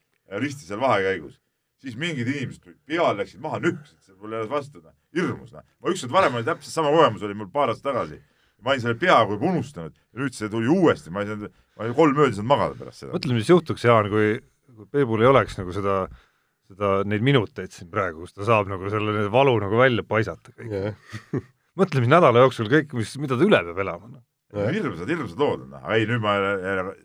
risti 0.44 0.68
seal 0.68 0.82
vahekäigus. 0.82 1.40
siis 1.78 1.94
mingid 1.98 2.26
inimesed 2.26 2.62
tulid 2.62 2.78
peale, 2.86 3.14
läksid 3.20 3.42
maha, 3.42 3.60
nühkisid 3.62 4.18
mulle 4.18 4.42
vastu, 4.50 4.82
noh, 4.82 4.94
hirmus 5.14 5.54
noh. 5.54 5.66
ma 5.82 5.94
ükskord 5.94 6.14
varem 6.14 6.38
oli 6.38 6.46
täpselt 6.46 6.74
sama 6.74 6.94
kogemus 6.94 7.26
oli 7.26 7.38
mul 7.38 7.50
paar 7.54 7.72
aastat 7.72 7.92
tagasi. 7.92 8.20
ma 8.62 8.74
olin 8.74 8.84
selle 8.86 8.98
peaaegu 8.98 9.38
juba 9.38 9.52
unustanud 9.54 9.98
nüüd 10.18 10.34
see 10.34 10.50
tuli 10.52 10.70
uuesti, 10.70 11.10
ma 11.10 11.22
ei 11.22 11.32
saanud, 11.32 11.58
ma 11.76 11.86
olin 11.86 11.98
kolm 11.98 12.22
ööd 12.22 12.32
ei 12.32 12.38
saanud 12.38 12.54
magada 12.54 12.78
pärast 12.78 13.04
seda. 13.04 13.12
mõtle, 13.14 13.34
mis 13.34 13.50
juhtuks, 13.50 13.86
Jaan, 13.86 14.10
kui, 14.14 14.38
kui 14.78 14.90
Peebul 14.94 15.22
ei 15.22 15.30
oleks 15.30 15.58
nagu 15.58 15.74
seda 15.74 16.00
äh, 16.06 16.24
seda, 16.68 16.94
neid 17.08 17.24
minuteid 17.24 17.74
siin 17.74 17.90
praegu, 17.92 18.24
kus 18.24 18.36
ta 18.36 18.46
saab 18.48 18.70
nagu 18.70 18.90
selle 18.92 19.28
valu 19.32 19.56
nagu 19.64 19.80
välja 19.80 20.04
paisata 20.06 20.54
kõik 20.54 20.72
yeah. 20.72 20.94
mõtle, 21.78 22.04
mis 22.04 22.12
nädala 22.12 22.44
jooksul 22.46 22.70
kõik, 22.72 22.94
mis, 22.98 23.14
mida 23.22 23.38
ta 23.38 23.46
üle 23.46 23.60
peab 23.70 23.82
elama 23.84 24.10
no.. 24.12 24.24
hirmsad, 24.54 25.08
hirmsad 25.08 25.42
lood 25.42 25.66
on, 25.66 25.76
ei 25.94 26.08
nüüd 26.08 26.24
ma 26.24 26.38
jälle, 26.38 26.96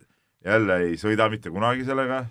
jälle 0.54 0.80
ei 0.88 0.98
sõida 1.02 1.30
mitte 1.32 1.54
kunagi 1.54 1.86
sellega 1.88 2.24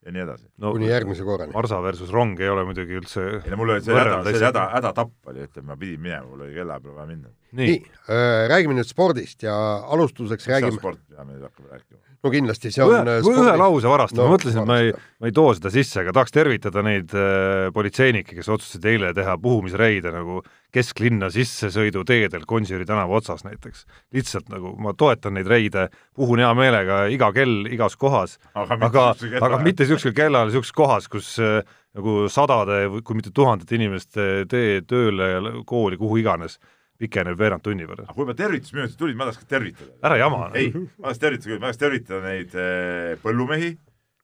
ja 0.00 0.14
nii 0.14 0.24
edasi 0.24 0.48
no,. 0.56 0.72
kuni 0.74 0.88
järgmise 0.88 1.26
korrani. 1.26 1.54
Marsa 1.56 1.80
versus 1.84 2.12
rong 2.14 2.40
ei 2.40 2.48
ole 2.52 2.64
muidugi 2.68 2.98
üldse 3.00 3.26
ei 3.40 3.52
no 3.52 3.60
mul 3.60 3.74
oli 3.76 3.84
see 3.84 3.96
häda, 3.96 4.22
see 4.28 4.46
häda, 4.46 4.66
hädatapp 4.76 5.32
oli, 5.32 5.44
ütleme, 5.48 5.72
ma 5.72 5.78
pidin 5.80 6.02
minema, 6.06 6.28
mul 6.30 6.46
oli 6.46 6.56
kella 6.56 6.80
peale 6.80 6.96
vaja 6.96 7.10
minna. 7.10 7.32
Nii, 7.52 7.66
nii, 7.66 7.98
äh, 8.08 8.44
räägime 8.52 8.76
nüüd 8.78 8.88
spordist 8.88 9.42
ja 9.46 9.54
alustuseks 9.90 10.46
mis 10.46 10.54
räägime 10.54 10.78
sport, 10.78 11.02
mida 11.08 11.24
me 11.26 11.36
nüüd 11.36 11.48
hakkame 11.48 11.74
rääkima? 11.74 12.00
no 12.20 12.30
kindlasti 12.32 12.70
see 12.72 12.84
on 12.84 13.08
ühe, 13.08 13.16
ühe 13.24 13.52
lause 13.56 13.88
varast 13.88 14.16
no,, 14.16 14.26
ma 14.26 14.34
mõtlesin, 14.34 14.60
et 14.60 14.68
ma 14.68 14.78
ei, 14.82 14.92
ma 15.22 15.30
ei 15.30 15.34
too 15.36 15.52
seda 15.56 15.72
sisse, 15.72 16.02
aga 16.02 16.12
tahaks 16.16 16.34
tervitada 16.34 16.82
neid 16.84 17.14
äh, 17.16 17.68
politseinikke, 17.74 18.36
kes 18.36 18.50
otsustasid 18.52 18.88
eile 18.92 19.12
teha 19.16 19.36
puhumisreide 19.40 20.12
nagu 20.14 20.42
kesklinna 20.74 21.30
sissesõiduteedel 21.32 22.44
Gonsiori 22.48 22.86
tänava 22.88 23.16
otsas 23.18 23.42
näiteks. 23.46 23.86
lihtsalt 24.14 24.50
nagu 24.52 24.74
ma 24.78 24.92
toetan 24.94 25.38
neid 25.38 25.48
reide, 25.50 25.88
puhun 26.16 26.42
hea 26.44 26.50
meelega 26.58 27.02
iga 27.12 27.32
kell 27.36 27.64
igas 27.72 27.96
kohas, 28.00 28.36
aga, 28.54 28.78
aga, 28.90 29.06
aga 29.40 29.62
mitte 29.64 29.86
niisugusel 29.86 30.14
kellal, 30.16 30.50
niisuguses 30.50 30.76
kohas, 30.76 31.08
kus 31.08 31.38
äh, 31.40 31.62
nagu 31.96 32.28
sadade, 32.30 32.84
kui 33.00 33.16
mitte 33.18 33.32
tuhandete 33.34 33.80
inimeste 33.80 34.28
tee 34.50 34.82
tööle 34.86 35.32
ja 35.32 35.40
kooli, 35.66 35.98
kuhu 35.98 36.20
iganes 36.20 36.60
pikeneb 37.00 37.38
veerand 37.40 37.64
tunni 37.64 37.86
võrra. 37.88 38.06
aga 38.06 38.16
kui 38.16 38.26
juba 38.26 38.36
tervitusminutid 38.38 38.98
tulid, 39.00 39.18
ma 39.18 39.28
tahaks 39.28 39.42
ka 39.42 39.48
tervitada. 39.54 39.92
ära 40.06 40.18
jama 40.20 40.40
no.. 40.48 40.58
ei, 40.58 40.72
ma 40.74 41.08
tahaks 41.08 41.22
tervitada 41.22 41.50
küll, 41.50 41.60
ma 41.60 41.68
tahaks 41.68 41.80
tervitada 41.80 42.20
neid 42.26 42.56
äh, 42.56 43.14
põllumehi, 43.22 43.70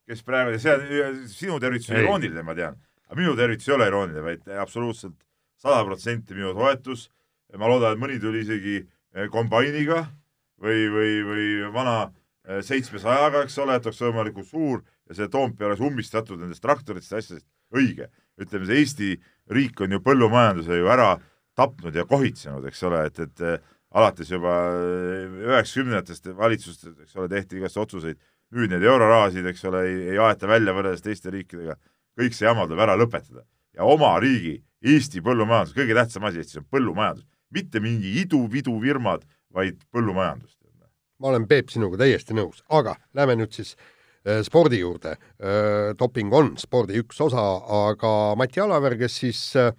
kes 0.07 0.25
praegu, 0.27 0.59
see 0.61 0.75
on, 0.75 1.23
sinu 1.31 1.61
tervitus 1.63 1.91
on 1.91 2.01
irooniline, 2.03 2.43
ma 2.45 2.55
tean, 2.57 2.77
aga 3.07 3.19
minu 3.19 3.33
tervitus 3.39 3.69
ei 3.69 3.77
ole 3.77 3.89
irooniline, 3.91 4.25
vaid 4.25 4.59
absoluutselt 4.65 5.17
sada 5.61 5.81
protsenti 5.87 6.37
minu 6.37 6.53
toetus. 6.57 7.09
ma 7.57 7.69
loodan, 7.71 7.95
et 7.95 8.01
mõni 8.01 8.19
tuli 8.21 8.43
isegi 8.43 8.81
äh, 8.83 9.29
kombainiga 9.33 10.03
või, 10.61 10.85
või, 10.91 11.11
või 11.25 11.47
vana 11.73 11.97
äh, 12.03 12.61
seitsmesajaga, 12.65 13.45
eks 13.47 13.57
ole, 13.63 13.77
et 13.77 13.87
oleks 13.87 14.03
võimalikult 14.03 14.49
suur 14.49 14.83
ja 15.07 15.15
see 15.15 15.29
Toompea 15.31 15.69
oleks 15.69 15.83
ummistatud 15.83 16.39
nendest 16.41 16.63
traktoritest 16.63 17.15
ja 17.15 17.21
asjadest. 17.23 17.47
õige, 17.73 18.09
ütleme, 18.39 18.67
see 18.67 18.81
Eesti 18.83 19.09
riik 19.51 19.81
on 19.83 19.95
ju 19.95 19.99
põllumajanduse 20.03 20.77
ju 20.77 20.91
ära 20.91 21.15
tapnud 21.57 21.95
ja 21.95 22.05
kohitsenud, 22.05 22.65
eks 22.69 22.83
ole, 22.87 23.03
et, 23.09 23.19
et 23.25 23.43
eh, 23.45 23.75
alates 23.97 24.31
juba 24.31 24.55
eh, 24.77 25.37
üheksakümnendatest 25.47 26.29
valitsustest, 26.37 26.99
eks 27.05 27.17
ole, 27.17 27.29
tehti 27.31 27.61
igast 27.61 27.79
otsuseid, 27.81 28.19
nüüd 28.55 28.71
neid 28.71 28.85
eurorahasid, 28.87 29.47
eks 29.49 29.65
ole, 29.67 29.83
ei, 29.89 30.19
aeta 30.21 30.49
välja 30.49 30.75
võrreldes 30.75 31.03
teiste 31.03 31.33
riikidega, 31.33 31.75
kõik 32.17 32.37
see 32.37 32.47
jama 32.47 32.67
tuleb 32.67 32.85
ära 32.85 32.97
lõpetada. 32.99 33.43
ja 33.77 33.85
oma 33.85 34.15
riigi, 34.21 34.61
Eesti 34.87 35.23
põllumajandus, 35.25 35.73
kõige 35.73 35.95
tähtsam 35.97 36.27
asi 36.29 36.37
Eestis 36.37 36.59
on 36.59 36.65
põllumajandus, 36.69 37.25
mitte 37.49 37.79
mingi 37.81 38.11
idu-vidu 38.21 38.75
firmad, 38.81 39.23
vaid 39.53 39.79
põllumajandus. 39.91 40.53
ma 41.17 41.31
olen, 41.31 41.47
Peep, 41.49 41.71
sinuga 41.73 41.97
täiesti 41.97 42.35
nõus, 42.37 42.61
aga 42.69 42.93
lähme 43.17 43.39
nüüd 43.39 43.55
siis 43.57 43.73
äh, 43.73 44.43
spordi 44.45 44.83
juurde 44.83 45.15
äh,. 45.17 45.95
doping 45.97 46.33
on 46.33 46.53
spordi 46.61 47.01
üks 47.01 47.17
osa, 47.25 47.41
aga 47.89 48.35
Mati 48.37 48.61
Alaver, 48.61 48.93
kes 49.01 49.17
siis 49.23 49.41
äh, 49.57 49.73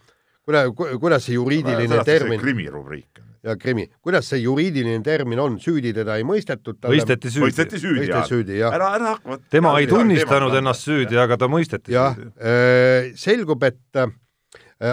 kuidas 1.01 1.27
see 1.27 1.37
juriidiline 1.37 2.05
termin 2.07 2.41
krimirubriik 2.41 3.21
on. 3.21 3.27
ja 3.43 3.57
krimi, 3.61 3.89
kuidas 4.03 4.29
see 4.33 4.41
juriidiline 4.43 5.03
termin 5.05 5.41
on, 5.43 5.59
süüdi 5.63 5.93
teda 5.97 6.19
ei 6.19 6.27
mõistetud? 6.27 6.81
mõisteti 6.85 7.33
süüdi. 7.33 7.45
mõisteti 7.47 7.83
süüdi, 7.83 8.05
mõisteti 8.05 8.33
süüdi, 8.33 8.61
jah. 8.63 8.79
ära, 8.79 8.93
ära 8.99 9.17
hakka 9.17 9.41
tema 9.53 9.75
ei 9.81 9.91
tunnistanud 9.91 10.57
ennast 10.61 10.87
süüdi, 10.89 11.19
aga 11.21 11.39
ta 11.41 11.51
mõisteti 11.53 11.95
jah, 11.97 12.17
süüdi. 12.17 12.33
äh, 12.41 13.11
selgub, 13.19 13.67
et 13.69 14.01
äh, 14.01 14.15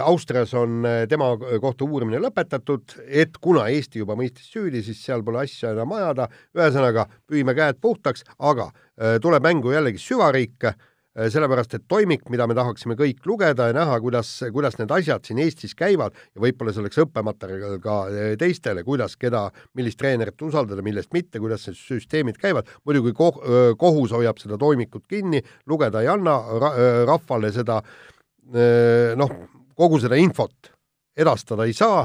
Austrias 0.02 0.52
on 0.58 0.82
äh, 0.86 1.04
tema 1.10 1.30
kohta 1.62 1.86
uurimine 1.86 2.20
lõpetatud, 2.24 2.98
et 3.06 3.38
kuna 3.42 3.68
Eesti 3.72 4.02
juba 4.02 4.18
mõistis 4.20 4.50
süüdi, 4.52 4.82
siis 4.84 5.04
seal 5.06 5.24
pole 5.24 5.44
asja 5.46 5.72
enam 5.76 5.94
ajada, 5.96 6.28
ühesõnaga 6.58 7.08
püüime 7.30 7.56
käed 7.58 7.80
puhtaks, 7.82 8.26
aga 8.40 8.72
tuleb 9.22 9.44
mängu 9.44 9.74
jällegi 9.76 10.00
süvariik 10.00 10.70
sellepärast 11.16 11.78
et 11.78 11.86
toimik, 11.88 12.26
mida 12.34 12.48
me 12.48 12.56
tahaksime 12.58 12.98
kõik 13.00 13.24
lugeda 13.28 13.70
ja 13.70 13.76
näha, 13.78 14.00
kuidas, 14.04 14.32
kuidas 14.54 14.76
need 14.80 14.92
asjad 14.92 15.24
siin 15.26 15.40
Eestis 15.44 15.76
käivad 15.78 16.16
ja 16.36 16.44
võib-olla 16.44 16.74
see 16.76 16.84
oleks 16.84 17.00
õppematerjal 17.06 17.78
ka 17.84 17.96
äh, 18.10 18.34
teistele, 18.42 18.84
kuidas, 18.88 19.16
keda, 19.20 19.46
millist 19.80 20.00
treenerit 20.02 20.42
usaldada, 20.44 20.84
millest 20.86 21.14
mitte, 21.16 21.40
kuidas 21.44 21.68
need 21.70 21.80
süsteemid 21.80 22.40
käivad, 22.42 22.70
muidugi 22.88 23.16
ko-, 23.16 23.36
kohus 23.80 24.16
hoiab 24.16 24.42
seda 24.42 24.60
toimikut 24.60 25.08
kinni, 25.08 25.42
lugeda 25.72 26.04
ei 26.04 26.12
anna 26.12 26.36
ra, 26.60 26.72
rahvale 27.08 27.52
seda 27.56 27.82
noh, 29.18 29.32
kogu 29.78 29.98
seda 30.04 30.20
infot 30.22 30.70
edastada 31.18 31.66
ei 31.66 31.74
saa 31.74 32.04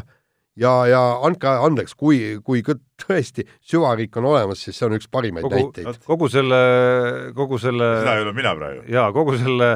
ja, 0.60 0.72
ja 0.90 1.00
andke 1.26 1.50
andeks, 1.66 1.96
kui, 1.98 2.20
kui 2.44 2.62
tõesti 3.00 3.46
süvariik 3.72 4.16
on 4.20 4.28
olemas, 4.32 4.62
siis 4.64 4.78
see 4.78 4.88
on 4.88 4.96
üks 4.98 5.08
parimaid 5.12 5.46
kogu, 5.46 5.56
näiteid. 5.58 6.04
kogu 6.06 6.28
selle, 6.32 6.60
kogu 7.36 7.60
selle 7.62 7.90
seda 8.02 8.18
ei 8.18 8.24
ole 8.26 8.36
mina 8.36 8.54
praegu. 8.58 8.84
jaa, 8.92 9.08
kogu 9.16 9.36
selle 9.40 9.72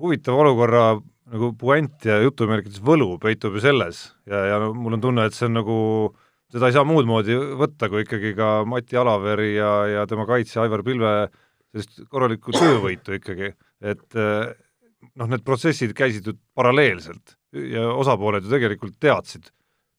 huvitava 0.00 0.44
olukorra 0.46 0.86
nagu 1.32 1.52
puänt 1.58 2.04
ja 2.08 2.18
jutumärkides 2.22 2.82
võlu 2.84 3.14
peitub 3.22 3.56
ju 3.56 3.64
selles 3.64 4.04
ja, 4.28 4.44
ja 4.52 4.60
mul 4.72 4.98
on 4.98 5.04
tunne, 5.04 5.28
et 5.28 5.36
see 5.36 5.48
on 5.48 5.56
nagu, 5.60 5.76
seda 6.52 6.68
ei 6.68 6.76
saa 6.76 6.88
muud 6.88 7.08
moodi 7.08 7.36
võtta, 7.60 7.88
kui 7.92 8.04
ikkagi 8.06 8.34
ka 8.38 8.50
Mati 8.68 8.98
Alaveri 9.00 9.54
ja, 9.54 9.72
ja 9.92 10.04
tema 10.10 10.26
kaitsja 10.28 10.64
Aivar 10.64 10.84
Pilve 10.86 11.14
sellist 11.72 12.02
korralikku 12.12 12.52
töövõitu 12.52 13.16
ikkagi, 13.16 13.54
et 13.80 14.18
noh, 14.18 15.28
need 15.28 15.44
protsessid 15.44 15.94
käisid 15.96 16.28
ju 16.28 16.36
paralleelselt 16.56 17.36
ja 17.52 17.88
osapooled 17.96 18.44
ju 18.44 18.52
tegelikult 18.52 18.98
teadsid 19.00 19.48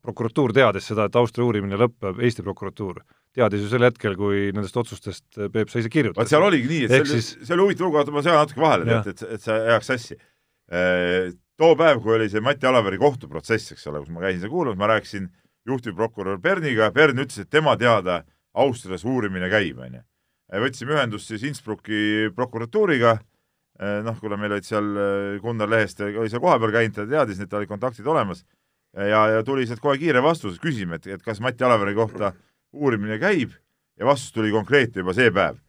prokuratuur 0.04 0.54
teadis 0.56 0.88
seda, 0.90 1.08
et 1.08 1.16
Austria 1.20 1.46
uurimine 1.48 1.78
lõpeb, 1.80 2.20
Eesti 2.24 2.44
prokuratuur 2.44 3.00
teadis 3.34 3.64
ju 3.64 3.70
sel 3.72 3.86
hetkel, 3.88 4.18
kui 4.20 4.50
nendest 4.54 4.76
otsustest 4.78 5.40
Peep 5.54 5.72
sai 5.72 5.84
ise 5.84 5.92
kirjutada. 5.94 6.28
seal 6.30 6.44
oligi 6.44 6.70
nii, 6.70 6.82
et 6.86 6.92
see 6.92 7.04
oli, 7.06 7.14
siis... 7.14 7.30
see 7.40 7.56
oli 7.56 7.68
huvitav 7.68 7.88
lugu, 7.88 8.00
oota 8.02 8.14
ma 8.14 8.24
segan 8.26 8.44
natuke 8.44 8.64
vahele, 8.64 9.00
et, 9.00 9.10
et, 9.14 9.24
et 9.38 9.46
see 9.46 9.58
jääks 9.72 9.92
sassi. 9.94 10.20
Äh, 10.74 11.32
too 11.60 11.78
päev, 11.80 12.02
kui 12.04 12.18
oli 12.18 12.30
see 12.32 12.44
Mati 12.44 12.68
Alaveri 12.70 13.00
kohtuprotsess, 13.02 13.74
eks 13.76 13.88
ole, 13.92 14.04
kus 14.04 14.14
ma 14.14 14.26
käisin 14.26 14.44
seda 14.44 14.52
kuulamas, 14.54 14.80
ma 14.80 14.90
rääkisin 14.92 15.30
juhtivprokurör 15.70 16.42
Berniga, 16.44 16.90
Bern 16.96 17.24
ütles, 17.24 17.46
et 17.46 17.52
tema 17.54 17.78
teada 17.80 18.24
Austrias 18.60 19.06
uurimine 19.08 19.48
käib, 19.50 19.80
onju. 19.82 20.04
võtsime 20.62 20.98
ühendust 20.98 21.32
siis 21.32 21.46
Innsbrucki 21.48 22.34
prokuratuuriga, 22.36 23.16
noh, 24.06 24.18
kuna 24.20 24.38
meil 24.38 24.54
olid 24.58 24.68
seal 24.68 24.92
Gunnar 25.42 25.72
Lehest 25.72 26.04
oli 26.04 26.30
seal 26.30 26.44
kohapeal 26.44 26.76
käinud, 26.76 26.98
ta 27.00 27.08
teadis, 27.10 27.40
et 27.40 27.50
tal 27.50 27.64
olid 27.64 27.72
kontaktid 27.72 28.06
olemas 28.06 28.44
ja, 28.94 29.28
ja 29.38 29.44
tuli 29.44 29.68
sealt 29.68 29.82
kohe 29.84 29.98
kiire 30.02 30.22
vastus, 30.24 30.60
küsime, 30.62 31.00
et, 31.00 31.08
et 31.08 31.26
kas 31.26 31.42
Mati 31.42 31.66
Alaveri 31.66 31.96
kohta 31.98 32.34
uurimine 32.74 33.20
käib 33.22 33.54
ja 34.00 34.06
vastus 34.06 34.34
tuli 34.34 34.52
konkreetne 34.54 35.04
juba 35.04 35.16
see 35.18 35.32
päev. 35.34 35.60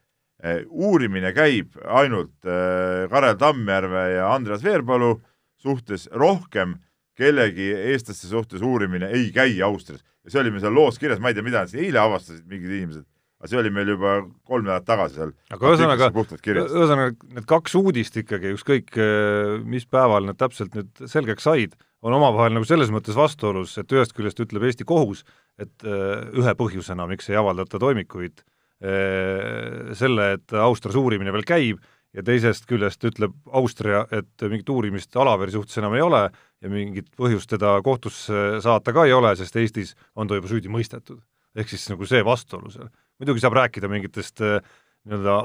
Eh, 0.45 0.65
uurimine 0.69 1.31
käib 1.33 1.77
ainult 1.89 2.45
eh, 2.45 3.07
Karel 3.13 3.39
Tammjärve 3.41 4.09
ja 4.17 4.29
Andreas 4.35 4.65
Veerpalu 4.65 5.15
suhtes, 5.61 6.09
rohkem 6.13 6.77
kellegi 7.17 7.71
eestlaste 7.93 8.29
suhtes 8.29 8.63
uurimine 8.65 9.09
ei 9.15 9.31
käi 9.33 9.63
Austrias. 9.63 10.03
ja 10.25 10.33
see 10.33 10.41
oli 10.41 10.51
meil 10.53 10.65
seal 10.65 10.75
loos 10.75 10.99
kirjas, 10.99 11.21
ma 11.21 11.31
ei 11.31 11.37
tea, 11.37 11.45
mida 11.47 11.63
nad 11.63 11.71
siin 11.71 11.85
eile 11.85 12.01
avastasid, 12.01 12.45
mingid 12.51 12.73
inimesed, 12.73 13.05
aga 13.41 13.51
see 13.51 13.61
oli 13.61 13.71
meil 13.77 13.93
juba 13.95 14.15
kolm 14.49 14.67
nädalat 14.67 14.87
tagasi 14.89 15.21
seal. 15.21 15.33
aga 15.55 15.73
ühesõnaga, 15.73 16.11
ühesõnaga 16.51 17.33
need 17.39 17.49
kaks 17.49 17.77
uudist 17.81 18.19
ikkagi, 18.25 18.55
ükskõik 18.59 18.99
eh, 18.99 19.57
mis 19.65 19.87
päeval 19.87 20.29
need 20.29 20.41
täpselt 20.41 20.77
nüüd 20.77 21.05
selgeks 21.09 21.47
said, 21.47 21.79
on 22.05 22.17
omavahel 22.19 22.53
nagu 22.53 22.69
selles 22.69 22.93
mõttes 22.93 23.17
vastuolus, 23.17 23.79
et 23.81 23.93
ühest 23.93 24.13
küljest 24.17 24.41
ütleb 24.45 24.67
Eesti 24.69 24.85
kohus, 24.89 25.25
et 25.61 25.87
äh, 25.89 26.27
ühe 26.37 26.55
põhjusena, 26.59 27.09
miks 27.09 27.31
ei 27.33 27.39
avaldata 27.41 27.81
toimikuid, 27.81 28.45
äh, 28.85 29.93
selle, 29.97 30.35
et 30.37 30.57
Austrias 30.61 30.99
uurimine 31.01 31.33
veel 31.33 31.47
käib, 31.49 31.83
ja 32.15 32.23
teisest 32.23 32.69
küljest 32.71 33.05
ütleb 33.09 33.35
Austria, 33.59 34.05
et 34.15 34.47
mingit 34.47 34.69
uurimist 34.71 35.17
Alaveri 35.19 35.55
suhtes 35.55 35.81
enam 35.81 35.97
ei 35.97 36.05
ole 36.05 36.23
ja 36.29 36.71
mingit 36.71 37.11
põhjust 37.19 37.51
teda 37.51 37.77
kohtusse 37.85 38.61
saata 38.65 38.95
ka 38.95 39.07
ei 39.09 39.15
ole, 39.17 39.35
sest 39.39 39.57
Eestis 39.59 39.95
on 40.15 40.31
ta 40.31 40.39
juba 40.39 40.51
süüdi 40.51 40.71
mõistetud. 40.71 41.21
ehk 41.55 41.69
siis 41.71 41.87
nagu 41.91 42.07
see 42.07 42.23
vastuolu 42.27 42.71
seal. 42.71 42.89
muidugi 43.19 43.43
saab 43.43 43.55
rääkida 43.59 43.91
mingitest 43.91 44.41
äh, 44.43 44.61
nii-öelda 45.05 45.37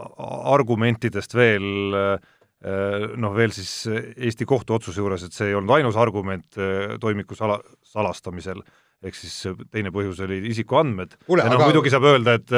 argumentidest 0.54 1.34
veel 1.36 1.96
äh, 1.98 2.30
noh, 2.60 3.32
veel 3.36 3.54
siis 3.56 3.72
Eesti 3.88 4.48
kohtuotsuse 4.48 5.00
juures, 5.00 5.24
et 5.24 5.36
see 5.36 5.48
ei 5.52 5.56
olnud 5.56 5.78
ainus 5.78 5.96
argument 6.00 6.60
äh, 6.60 6.98
toimiku 7.00 7.38
sala, 7.38 7.56
salastamisel, 7.88 8.60
ehk 9.00 9.16
siis 9.16 9.36
teine 9.72 9.94
põhjus 9.96 10.20
oli 10.26 10.42
isikuandmed. 10.50 11.14
ja 11.24 11.46
noh 11.48 11.54
aga..., 11.56 11.70
muidugi 11.70 11.94
saab 11.94 12.08
öelda, 12.10 12.34
et 12.36 12.52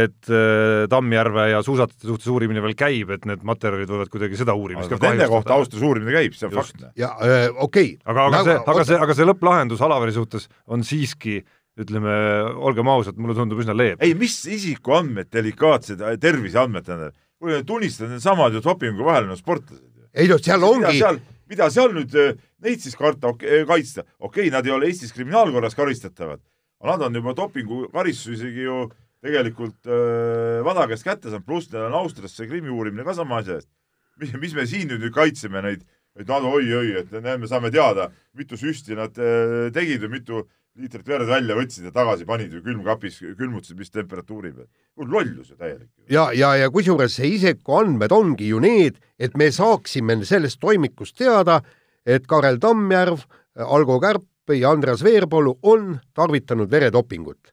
et 0.00 0.32
äh, 0.32 0.88
Tammjärve 0.90 1.44
ja 1.52 1.60
suusatajate 1.62 2.10
suhtes 2.10 2.32
uurimine 2.34 2.64
veel 2.64 2.74
käib, 2.78 3.12
et 3.14 3.28
need 3.30 3.44
materjalid 3.46 3.92
võivad 3.92 4.10
kuidagi 4.10 4.40
seda 4.40 4.56
uurimist 4.58 4.90
aga 4.90 4.98
ka 4.98 5.12
nende 5.14 5.30
kohta 5.30 5.54
austus 5.54 5.84
uurimine 5.86 6.16
käib, 6.16 6.34
see 6.34 6.50
on 6.50 6.58
Just. 6.58 6.74
fakt. 6.74 6.98
ja 6.98 7.12
äh, 7.22 7.46
okei 7.54 7.94
okay.. 7.94 8.02
aga, 8.02 8.26
aga 8.26 8.34
nagu, 8.34 8.50
see, 8.50 8.58
aga 8.74 8.88
see, 8.90 8.98
aga 9.06 9.18
see 9.20 9.30
lõpplahendus 9.30 9.86
Alaveri 9.86 10.16
suhtes 10.18 10.50
on 10.66 10.82
siiski 10.82 11.38
ütleme, 11.78 12.10
olgem 12.58 12.90
ausad, 12.90 13.14
mulle 13.22 13.38
tundub 13.38 13.62
üsna 13.62 13.76
leeb. 13.76 14.02
ei, 14.02 14.18
mis 14.18 14.40
isikuandmed, 14.50 15.30
delikaatsed 15.30 16.02
terviseandmed 16.18 16.90
tähendab 16.90 17.14
kuule, 17.38 17.62
tunnistad, 17.66 18.10
needsamad 18.10 18.54
ju 18.54 18.62
dopingu 18.64 19.06
vahel 19.06 19.30
on 19.30 19.38
sportlased. 19.38 19.86
ei 20.14 20.28
no 20.28 20.38
seal 20.38 20.64
ongi. 20.64 21.02
mida 21.48 21.70
seal 21.72 21.94
nüüd, 21.96 22.14
äh, 22.18 22.38
neid 22.64 22.82
siis 22.82 22.96
karta 22.96 23.30
okay,, 23.32 23.62
äh, 23.62 23.66
kaitsta, 23.66 24.04
okei 24.18 24.48
okay,, 24.48 24.52
nad 24.52 24.66
ei 24.66 24.74
ole 24.74 24.90
Eestis 24.90 25.14
kriminaalkorras 25.16 25.76
karistatavad, 25.78 26.42
aga 26.80 26.96
nad 26.96 27.06
on 27.06 27.20
juba 27.20 27.34
dopingukaristusi 27.36 28.36
isegi 28.36 28.66
ju 28.66 28.88
tegelikult 29.24 29.88
äh, 29.88 30.60
vana 30.66 30.86
käest 30.90 31.06
kätte 31.06 31.30
saanud, 31.30 31.46
pluss 31.46 31.70
neil 31.72 31.88
on 31.88 32.00
Austrias 32.02 32.36
see 32.36 32.50
krimi 32.50 32.70
uurimine 32.74 33.06
ka 33.06 33.14
sama 33.16 33.40
asja 33.42 33.58
eest. 33.58 33.70
mis, 34.18 34.34
mis 34.34 34.54
me 34.54 34.66
siin 34.66 34.88
nüüd, 34.90 35.00
nüüd 35.04 35.14
kaitseme 35.14 35.62
neid, 35.62 35.86
et 36.18 36.26
nad 36.28 36.42
oi-oi, 36.42 36.96
et 37.00 37.12
näe, 37.14 37.38
me 37.38 37.46
saame 37.46 37.70
teada, 37.70 38.10
mitu 38.34 38.58
süsti 38.58 38.98
nad 38.98 39.14
äh, 39.22 39.68
tegid 39.74 40.02
või 40.04 40.18
mitu 40.18 40.44
liitrit 40.78 41.08
verd 41.08 41.28
välja 41.28 41.56
võtsid 41.58 41.88
ja 41.88 41.92
tagasi 41.94 42.26
panid 42.28 42.54
ju 42.54 42.62
külmkapis, 42.62 43.18
külmutasid 43.38 43.78
mis 43.78 43.90
temperatuuri 43.90 44.52
peal. 44.54 44.68
lollus 44.96 45.50
ju 45.50 45.56
täielik. 45.56 45.90
ja, 46.10 46.28
ja, 46.32 46.54
ja 46.56 46.70
kusjuures 46.70 47.18
see 47.18 47.34
isikuandmed 47.34 48.12
ongi 48.12 48.48
ju 48.52 48.60
need, 48.62 48.98
et 49.18 49.36
me 49.36 49.50
saaksime 49.52 50.18
sellest 50.24 50.60
toimikust 50.60 51.16
teada, 51.18 51.60
et 52.06 52.26
Karel 52.26 52.58
Tammjärv, 52.62 53.24
Algo 53.58 53.98
Kärp 54.00 54.54
ja 54.54 54.70
Andreas 54.70 55.02
Veerpalu 55.04 55.58
on 55.62 55.98
tarvitanud 56.14 56.70
veredopingut. 56.70 57.52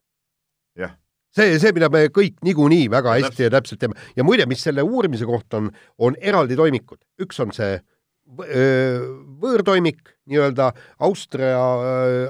see, 1.36 1.58
see, 1.60 1.74
mida 1.76 1.90
me 1.92 2.06
kõik 2.16 2.38
niikuinii 2.48 2.86
väga 2.92 3.18
hästi 3.18 3.44
ja 3.44 3.50
täpselt 3.52 3.82
teame 3.82 3.98
ja 4.16 4.24
muide, 4.24 4.46
mis 4.48 4.62
selle 4.64 4.86
uurimise 4.86 5.26
kohta 5.28 5.58
on, 5.58 5.66
on 6.00 6.16
eraldi 6.22 6.56
toimikud, 6.56 7.02
üks 7.20 7.42
on 7.44 7.52
see 7.52 7.82
võõrtoimik, 8.26 10.02
nii-öelda 10.26 10.72
Austria, 11.00 11.62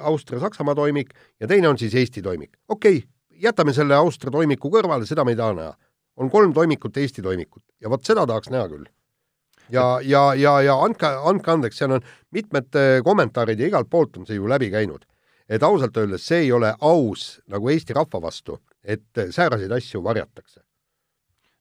Austria-Saksamaa 0.02 0.76
toimik 0.76 1.14
ja 1.40 1.48
teine 1.48 1.70
on 1.70 1.78
siis 1.78 1.96
Eesti 1.96 2.22
toimik. 2.22 2.58
okei 2.68 2.98
okay,, 2.98 3.10
jätame 3.30 3.74
selle 3.74 3.96
Austria 3.96 4.32
toimiku 4.32 4.70
kõrvale, 4.72 5.06
seda 5.06 5.24
me 5.24 5.32
ei 5.32 5.40
taha 5.40 5.54
näha. 5.54 5.78
on 6.18 6.30
kolm 6.30 6.54
toimikut, 6.54 6.98
Eesti 6.98 7.22
toimikut 7.22 7.64
ja 7.82 7.90
vot 7.90 8.04
seda 8.04 8.26
tahaks 8.28 8.50
näha 8.50 8.68
küll. 8.68 8.86
ja, 9.70 10.00
ja, 10.04 10.34
ja, 10.34 10.62
ja 10.62 10.76
andke, 10.76 11.08
andke 11.08 11.52
andeks, 11.52 11.78
seal 11.78 11.92
on 11.92 12.02
mitmed 12.32 12.76
kommentaarid 13.04 13.60
ja 13.60 13.68
igalt 13.68 13.90
poolt 13.90 14.18
on 14.18 14.26
see 14.26 14.36
ju 14.36 14.48
läbi 14.48 14.70
käinud. 14.70 15.06
et 15.50 15.64
ausalt 15.64 15.98
öeldes 15.98 16.28
see 16.28 16.40
ei 16.40 16.52
ole 16.52 16.76
aus 16.82 17.42
nagu 17.48 17.70
Eesti 17.70 17.94
rahva 17.94 18.22
vastu, 18.22 18.60
et 18.84 19.08
sääraseid 19.32 19.72
asju 19.72 20.04
varjatakse 20.04 20.65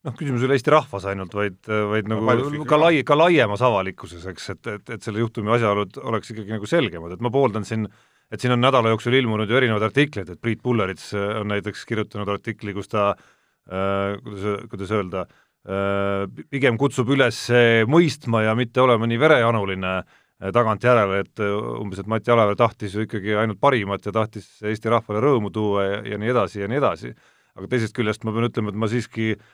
noh, 0.04 0.16
küsimus 0.16 0.42
ei 0.42 0.48
ole 0.48 0.58
Eesti 0.58 0.72
rahvas 0.74 1.06
ainult, 1.10 1.34
vaid, 1.36 1.60
vaid 1.68 2.08
nagu 2.10 2.24
no, 2.24 2.64
ka 2.68 2.78
lai-, 2.80 3.04
ka 3.06 3.16
laiemas 3.18 3.62
avalikkuses, 3.64 4.26
eks, 4.32 4.50
et, 4.54 4.72
et, 4.74 4.96
et 4.96 5.06
selle 5.06 5.22
juhtumi 5.22 5.54
asjaolud 5.56 6.00
oleks 6.04 6.34
ikkagi 6.34 6.56
nagu 6.56 6.68
selgemad, 6.68 7.14
et 7.16 7.24
ma 7.24 7.32
pooldan 7.34 7.66
siin 7.68 7.88
et 8.32 8.42
siin 8.42 8.54
on 8.54 8.62
nädala 8.62 8.90
jooksul 8.90 9.14
ilmunud 9.14 9.50
ju 9.50 9.56
erinevaid 9.58 9.84
artikleid, 9.86 10.32
et 10.32 10.40
Priit 10.42 10.62
Pullerits 10.64 11.12
on 11.14 11.50
näiteks 11.52 11.84
kirjutanud 11.86 12.30
artikli, 12.32 12.74
kus 12.74 12.90
ta 12.90 13.12
äh, 13.12 14.16
kuidas, 14.24 14.66
kuidas 14.72 14.92
öelda 14.96 15.24
äh,, 15.28 16.24
pigem 16.50 16.80
kutsub 16.80 17.12
üles 17.14 17.44
mõistma 17.90 18.44
ja 18.46 18.56
mitte 18.58 18.82
olema 18.82 19.06
nii 19.10 19.20
verejanuline 19.20 19.92
äh, 20.00 20.50
tagantjärele, 20.56 21.20
et 21.24 21.44
umbes, 21.44 22.00
et 22.02 22.10
Mati 22.10 22.32
Alaver 22.34 22.58
tahtis 22.58 22.96
ju 22.96 23.04
ikkagi 23.06 23.36
ainult 23.40 23.60
parimat 23.62 24.08
ja 24.08 24.14
tahtis 24.16 24.50
Eesti 24.64 24.92
rahvale 24.92 25.22
rõõmu 25.24 25.52
tuua 25.54 25.86
ja, 25.86 26.00
ja 26.14 26.20
nii 26.20 26.34
edasi 26.34 26.64
ja 26.64 26.70
nii 26.70 26.80
edasi. 26.80 27.14
aga 27.54 27.68
teisest 27.70 27.94
küljest 27.94 28.24
ma 28.26 28.32
pean 28.34 28.48
ütlema, 28.48 28.72
et 28.72 28.78
ma 28.82 28.88
siiski 28.90 29.34
äh, 29.36 29.44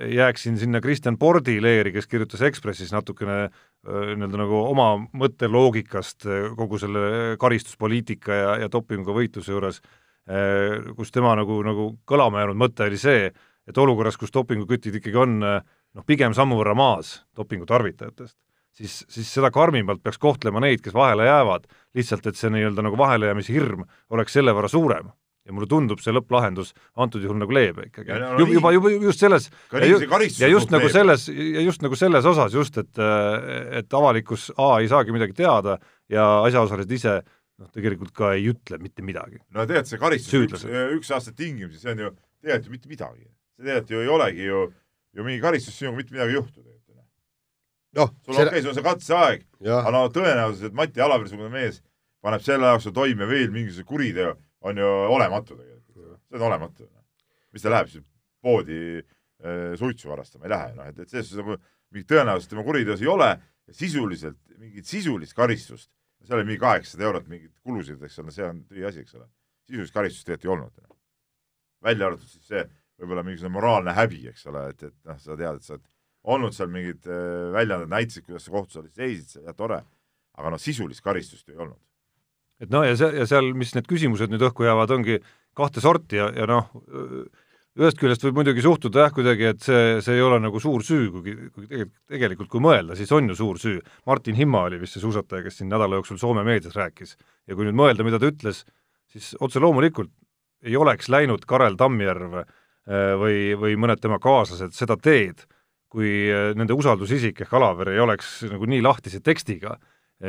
jääksin 0.00 0.58
sinna 0.58 0.80
Kristjan 0.80 1.18
Pordi 1.18 1.58
leeri, 1.62 1.92
kes 1.92 2.06
kirjutas 2.06 2.42
Ekspressis 2.42 2.92
natukene 2.92 3.48
nii-öelda 3.82 4.38
nagu 4.38 4.60
oma 4.70 4.88
mõtteloogikast 5.18 6.26
kogu 6.56 6.78
selle 6.80 7.36
karistuspoliitika 7.40 8.38
ja, 8.38 8.52
ja 8.64 8.70
dopinguga 8.72 9.16
võitluse 9.16 9.52
juures, 9.52 9.80
kus 10.96 11.10
tema 11.14 11.34
nagu, 11.38 11.58
nagu 11.66 11.88
kõlama 12.08 12.44
jäänud 12.44 12.60
mõte 12.62 12.86
oli 12.86 13.00
see, 13.00 13.32
et 13.68 13.78
olukorras, 13.78 14.18
kus 14.18 14.34
dopingukütid 14.34 15.00
ikkagi 15.00 15.18
on 15.18 15.38
noh, 15.42 16.06
pigem 16.06 16.34
sammu 16.34 16.58
võrra 16.60 16.76
maas 16.78 17.20
dopingu 17.36 17.66
tarvitajatest, 17.68 18.36
siis, 18.78 19.02
siis 19.10 19.32
seda 19.34 19.50
karmimalt 19.54 20.02
peaks 20.02 20.20
kohtlema 20.22 20.62
neid, 20.62 20.82
kes 20.84 20.94
vahele 20.94 21.26
jäävad, 21.26 21.66
lihtsalt 21.98 22.30
et 22.30 22.38
see 22.38 22.52
nii-öelda 22.54 22.86
nagu 22.86 22.98
vahelejäämise 22.98 23.54
hirm 23.54 23.84
oleks 24.14 24.38
selle 24.38 24.54
võrra 24.56 24.70
suurem 24.70 25.10
ja 25.42 25.54
mulle 25.54 25.66
tundub 25.70 26.00
see 26.02 26.14
lõpplahendus 26.14 26.72
antud 27.02 27.24
juhul 27.24 27.40
nagu 27.40 27.54
leebe 27.54 27.88
ikkagi. 27.88 28.14
No, 28.14 28.32
juba, 28.38 28.72
juba, 28.76 28.92
juba 28.94 29.08
just 29.08 29.22
selles 29.24 29.48
ja, 29.50 29.84
ju, 29.88 30.00
ja 30.38 30.50
just 30.52 30.74
nagu 30.74 30.86
leebe. 30.86 30.94
selles, 30.94 31.28
ja 31.32 31.64
just 31.66 31.82
nagu 31.82 31.98
selles 31.98 32.28
osas 32.30 32.54
just, 32.54 32.78
et, 32.78 33.02
et 33.82 33.98
avalikkus 33.98 34.50
A 34.62 34.74
ei 34.80 34.90
saagi 34.92 35.14
midagi 35.14 35.34
teada 35.42 35.78
ja 36.12 36.26
asjaosalised 36.46 36.94
ise 36.94 37.16
noh, 37.22 37.70
tegelikult 37.74 38.14
ka 38.16 38.34
ei 38.36 38.46
ütle 38.52 38.78
mitte 38.82 39.02
midagi. 39.06 39.40
no 39.50 39.66
tegelikult 39.66 39.94
see 39.94 40.02
karistus 40.02 40.38
üks, 40.42 40.68
üks 40.98 41.14
aasta 41.14 41.34
tingimisi, 41.34 41.82
see 41.82 41.96
on 41.96 42.06
ju 42.06 42.12
tegelikult 42.42 42.68
ju 42.70 42.76
mitte 42.76 42.92
midagi. 42.94 43.26
see 43.56 43.66
tegelikult 43.66 43.96
ju 43.96 44.04
ei 44.04 44.12
olegi 44.18 44.46
ju, 44.46 44.66
ju 45.18 45.26
mingi 45.26 45.42
karistus, 45.42 45.78
sinuga 45.78 45.98
mitte 45.98 46.14
midagi 46.14 46.36
ei 46.36 46.40
juhtu 46.40 46.62
noh, 47.98 48.12
sul 48.24 48.34
on 48.34 48.40
okei 48.40 48.48
okay,, 48.48 48.62
sul 48.62 48.72
on 48.72 48.78
see 48.78 48.86
katseaeg, 48.86 49.44
aga 49.66 49.92
no 49.94 50.06
tõenäosus, 50.12 50.64
et 50.68 50.76
Mati 50.76 51.02
Alavere-sugune 51.04 51.50
mees 51.52 51.82
paneb 52.24 52.44
selle 52.44 52.70
jooksul 52.72 52.94
toime 52.96 53.28
veel 53.28 53.52
mingisuguse 53.52 53.88
kuriteo, 53.88 54.36
on 54.62 54.78
ju 54.78 54.90
olematu 55.16 55.56
tegelikult. 55.56 56.20
see 56.28 56.38
on 56.38 56.46
olematu. 56.48 56.88
mis 57.52 57.62
ta 57.62 57.70
läheb 57.70 57.88
siis 57.92 58.04
poodi 58.42 58.98
äh, 58.98 59.74
suitsu 59.78 60.08
varastama, 60.08 60.46
ei 60.46 60.50
lähe, 60.54 60.74
noh, 60.74 60.88
et, 60.88 60.98
et 60.98 61.08
selles 61.10 61.28
suhtes 61.28 61.42
nagu 61.42 61.58
mingit 61.92 62.08
tõenäosust 62.08 62.50
tema 62.50 62.64
kuriteos 62.64 63.02
ei 63.02 63.10
ole 63.10 63.28
sisuliselt 63.70 64.38
mingit 64.58 64.88
sisulist 64.88 65.36
karistust, 65.36 65.90
seal 66.22 66.38
oli 66.38 66.48
mingi 66.52 66.62
kaheksasada 66.62 67.06
eurot 67.08 67.28
mingeid 67.30 67.52
kulusid, 67.62 68.00
eks 68.02 68.18
ole, 68.22 68.34
see 68.34 68.46
on 68.46 68.62
tühiasi, 68.70 69.04
eks 69.04 69.18
ole. 69.18 69.26
sisulist 69.68 69.94
karistust 69.94 70.26
tegelikult 70.26 70.48
ei 70.48 70.54
olnud. 70.56 70.98
välja 71.82 72.06
arvatud 72.06 72.30
siis 72.30 72.46
see 72.46 72.64
võib-olla 73.00 73.24
mingisugune 73.26 73.56
moraalne 73.56 73.94
häbi, 73.96 74.26
eks 74.30 74.46
ole, 74.46 74.68
et, 74.70 74.82
et 74.86 74.94
noh, 75.08 75.18
sa 75.18 75.36
tead, 75.36 75.58
et 75.58 75.66
sa 75.66 75.74
oled 75.76 75.88
olnud 76.34 76.54
seal 76.54 76.70
mingid 76.70 77.08
äh, 77.10 77.48
väljaanded, 77.54 77.90
näitasid, 77.90 78.26
kuidas 78.26 78.46
sa 78.46 78.54
kohtusaalis 78.54 78.94
seisid 78.94 79.48
ja 79.48 79.54
tore, 79.58 79.80
aga 80.38 80.52
noh, 80.54 80.60
sisulist 80.62 81.02
karistust 81.04 81.48
ju 81.48 81.56
ei 81.56 81.64
olnud. 81.64 81.80
Et 82.62 82.72
noh, 82.72 82.84
ja 82.86 82.96
see, 82.98 83.10
ja 83.18 83.28
seal, 83.28 83.52
mis 83.58 83.74
need 83.76 83.88
küsimused 83.90 84.32
nüüd 84.32 84.44
õhku 84.48 84.66
jäävad, 84.66 84.94
ongi 84.94 85.18
kahte 85.58 85.82
sorti 85.84 86.20
ja, 86.20 86.30
ja 86.36 86.46
noh, 86.48 86.70
ühest 87.80 87.96
küljest 88.00 88.24
võib 88.26 88.40
muidugi 88.40 88.64
suhtuda 88.64 89.06
jah, 89.06 89.12
kuidagi, 89.16 89.46
et 89.54 89.62
see, 89.64 90.00
see 90.04 90.18
ei 90.18 90.24
ole 90.24 90.38
nagu 90.44 90.60
suur 90.60 90.84
süü, 90.84 91.06
kuigi, 91.14 91.36
tegelikult, 91.56 91.94
tegelikult 92.12 92.50
kui 92.52 92.64
mõelda, 92.64 92.96
siis 92.98 93.12
on 93.16 93.30
ju 93.32 93.36
suur 93.38 93.60
süü. 93.60 93.78
Martin 94.08 94.36
Himma 94.36 94.66
oli 94.68 94.80
vist 94.82 94.98
see 94.98 95.04
suusataja, 95.04 95.44
kes 95.46 95.60
siin 95.60 95.72
nädala 95.72 95.96
jooksul 96.00 96.20
Soome 96.20 96.44
meedias 96.44 96.76
rääkis 96.76 97.16
ja 97.16 97.56
kui 97.56 97.64
nüüd 97.68 97.78
mõelda, 97.78 98.04
mida 98.04 98.20
ta 98.20 98.28
ütles, 98.28 98.62
siis 99.12 99.32
otse 99.40 99.62
loomulikult 99.62 100.12
ei 100.62 100.76
oleks 100.78 101.08
läinud 101.12 101.46
Karel 101.48 101.78
Tammjärv 101.80 102.36
äh, 102.42 102.46
või, 103.18 103.38
või 103.58 103.78
mõned 103.80 104.04
tema 104.04 104.20
kaaslased 104.22 104.76
seda 104.76 104.98
teed, 105.00 105.46
kui 105.92 106.28
äh, 106.28 106.52
nende 106.58 106.76
usaldusisik 106.76 107.40
ehk 107.44 107.56
Alaver 107.56 107.94
ei 107.94 108.04
oleks 108.04 108.42
nagu 108.52 108.68
nii 108.68 108.84
lahtise 108.84 109.24
tekstiga 109.24 109.78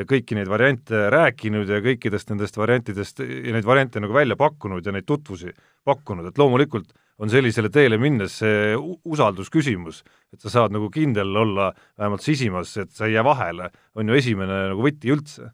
kõiki 0.10 0.38
neid 0.38 0.50
variante 0.50 1.08
rääkinud 1.14 1.70
ja 1.70 1.80
kõikidest 1.86 2.32
nendest 2.32 2.58
variantidest 2.58 3.22
ja 3.22 3.54
neid 3.54 3.68
variante 3.68 4.02
nagu 4.02 4.16
välja 4.16 4.38
pakkunud 4.40 4.86
ja 4.86 4.94
neid 4.96 5.06
tutvusi 5.06 5.54
pakkunud, 5.86 6.28
et 6.30 6.40
loomulikult 6.42 6.94
on 7.22 7.30
sellisele 7.30 7.70
teele 7.74 8.00
minnes 8.02 8.40
see 8.42 8.74
usaldusküsimus, 8.76 10.02
et 10.34 10.42
sa 10.42 10.52
saad 10.52 10.74
nagu 10.74 10.90
kindel 10.94 11.36
olla 11.44 11.70
vähemalt 12.00 12.26
sisimas, 12.26 12.74
et 12.82 12.92
sa 12.96 13.06
ei 13.08 13.14
jää 13.14 13.26
vahele, 13.26 13.70
on 13.96 14.10
ju 14.10 14.18
esimene 14.18 14.64
nagu 14.74 14.86
võti 14.86 15.14
üldse. 15.14 15.52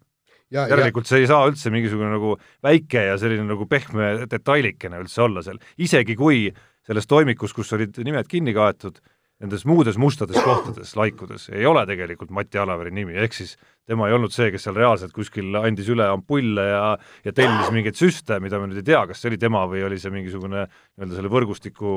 järelikult 0.49 1.05
ja. 1.05 1.09
see 1.09 1.19
ei 1.21 1.27
saa 1.29 1.45
üldse 1.45 1.69
mingisugune 1.69 2.09
nagu 2.09 2.31
väike 2.65 3.03
ja 3.11 3.17
selline 3.21 3.43
nagu 3.45 3.67
pehme 3.69 4.25
detailikene 4.31 5.03
üldse 5.03 5.21
olla 5.21 5.43
seal, 5.45 5.59
isegi 5.77 6.15
kui 6.17 6.47
selles 6.87 7.05
toimikus, 7.05 7.53
kus 7.53 7.69
olid 7.77 7.99
nimed 8.01 8.25
kinni 8.27 8.55
kaetud, 8.55 8.97
nendes 9.39 9.63
muudes 9.67 9.97
mustades 9.99 10.39
kohtades, 10.43 10.91
laikudes, 10.99 11.47
ei 11.53 11.65
ole 11.67 11.85
tegelikult 11.87 12.31
Mati 12.35 12.59
Alaveri 12.59 12.91
nimi, 12.95 13.15
ehk 13.23 13.37
siis 13.37 13.53
tema 13.87 14.09
ei 14.09 14.15
olnud 14.17 14.33
see, 14.35 14.49
kes 14.51 14.67
seal 14.67 14.75
reaalselt 14.75 15.13
kuskil 15.15 15.55
andis 15.61 15.87
üle 15.91 16.07
ampulle 16.11 16.65
ja 16.67 16.81
ja 17.25 17.33
tellis 17.35 17.71
mingeid 17.75 17.99
süste, 17.99 18.41
mida 18.43 18.59
me 18.59 18.67
nüüd 18.67 18.81
ei 18.81 18.89
tea, 18.91 19.05
kas 19.07 19.21
see 19.21 19.31
oli 19.31 19.39
tema 19.41 19.63
või 19.71 19.85
oli 19.87 19.99
see 20.01 20.11
mingisugune 20.13 20.65
nii-öelda 20.67 21.15
selle 21.15 21.31
võrgustiku 21.31 21.95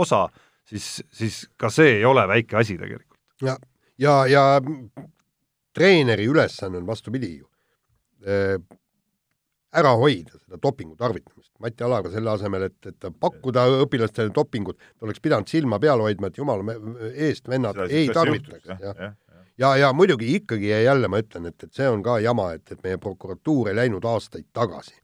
osa, 0.00 0.24
siis, 0.68 0.88
siis 1.12 1.42
ka 1.60 1.72
see 1.72 1.98
ei 1.98 2.08
ole 2.08 2.24
väike 2.30 2.60
asi 2.62 2.78
tegelikult. 2.80 3.20
ja, 3.44 3.58
ja, 4.00 4.16
ja 4.30 4.44
treeneri 5.76 6.28
ülesanne 6.32 6.80
on 6.80 6.88
vastupidi 6.88 7.34
ju 7.36 7.50
ära 9.76 9.92
hoida 9.98 10.34
seda 10.34 10.58
dopingu 10.62 10.96
tarvitamist. 10.98 11.50
Mati 11.62 11.84
Alaga 11.84 12.10
selle 12.12 12.32
asemel, 12.32 12.66
et, 12.70 12.88
et 12.88 13.08
pakkuda 13.20 13.66
õpilastele 13.84 14.32
dopingut, 14.34 14.78
ta 14.98 15.06
oleks 15.06 15.22
pidanud 15.22 15.50
silma 15.50 15.78
peal 15.82 16.02
hoidma, 16.02 16.30
et 16.30 16.40
jumala 16.40 16.76
eest 17.12 17.50
vennad 17.50 17.76
Seda, 17.76 17.90
ei 17.98 18.08
tarvitaks, 18.14 18.64
jah 18.66 18.80
ja. 18.80 18.94
ja, 18.94 19.10
ja, 19.10 19.12
ja, 19.60 19.74
ja 19.84 19.92
muidugi 19.96 20.32
ikkagi 20.38 20.72
ja 20.72 20.80
jälle 20.88 21.10
ma 21.12 21.20
ütlen, 21.22 21.50
et, 21.52 21.68
et 21.68 21.76
see 21.76 21.88
on 21.90 22.02
ka 22.06 22.18
jama, 22.24 22.50
et, 22.56 22.64
et 22.72 22.82
meie 22.86 22.98
prokuratuur 23.02 23.70
ei 23.70 23.78
läinud 23.78 24.08
aastaid 24.08 24.48
tagasi. 24.56 24.96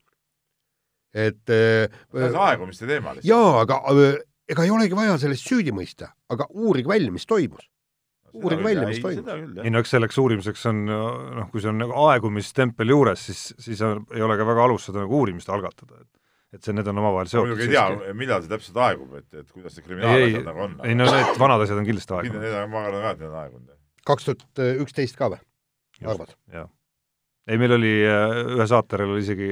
et 1.13 1.49
äh, 1.53 1.87
see 2.11 2.27
on 2.27 2.41
aegumiste 2.49 2.89
teema 2.89 3.15
lihtsalt. 3.15 3.29
jaa, 3.29 3.61
aga 3.61 3.79
äh, 3.93 4.19
ega 4.49 4.65
ei 4.67 4.73
olegi 4.73 4.97
vaja 4.97 5.15
sellest 5.21 5.47
süüdi 5.47 5.71
mõista, 5.75 6.11
aga 6.29 6.49
uurige 6.49 6.89
välja, 6.89 7.13
mis 7.13 7.25
toimus 7.29 7.69
uurige 8.33 8.63
välja, 8.63 8.85
mis 8.89 9.01
toimub. 9.03 9.59
ei 9.63 9.71
no 9.73 9.81
eks 9.83 9.95
selleks 9.95 10.19
uurimiseks 10.21 10.65
on 10.71 10.83
noh, 10.87 11.49
kui 11.51 11.63
see 11.63 11.71
on 11.71 11.81
nagu 11.81 11.95
aegumistempel 12.07 12.93
juures, 12.93 13.25
siis, 13.29 13.43
siis 13.63 13.81
on, 13.85 14.05
ei 14.15 14.23
ole 14.25 14.37
ka 14.39 14.47
väga 14.47 14.67
alust 14.67 14.91
seda 14.91 15.03
nagu 15.03 15.21
uurimist 15.21 15.51
algatada, 15.53 16.01
et 16.01 16.13
et 16.55 16.63
see, 16.63 16.73
need 16.75 16.87
on 16.87 17.01
omavahel 17.01 17.27
seotud. 17.27 17.51
muidugi 17.51 17.67
ei 17.67 17.73
tea, 17.75 18.13
millal 18.15 18.43
see 18.43 18.51
täpselt 18.53 18.77
aegub, 18.85 19.17
et, 19.19 19.27
et 19.35 19.49
kuidas 19.51 19.75
see 19.75 19.83
kriminaalasjad 19.83 20.47
nagu 20.47 20.63
on. 20.63 20.77
ei 20.87 20.95
no 20.95 21.09
need 21.11 21.41
vanad 21.41 21.63
asjad 21.65 21.81
on 21.81 21.89
kindlasti 21.89 22.15
aegunud. 22.17 22.39
Need 22.45 22.55
on, 22.61 22.71
ma 22.71 22.83
arvan 22.87 23.03
ka, 23.03 23.11
et 23.11 23.21
need 23.23 23.29
on 23.29 23.41
aegunud. 23.41 23.75
kaks 24.07 24.29
tuhat 24.29 24.63
üksteist 24.85 25.19
ka 25.19 25.31
või? 25.33 25.41
arvad? 26.05 26.33
jah. 26.53 26.69
ei, 27.49 27.59
meil 27.59 27.75
oli 27.77 27.93
äh, 28.07 28.39
ühe 28.55 28.67
saaterel 28.69 29.11
oli 29.15 29.25
isegi 29.25 29.51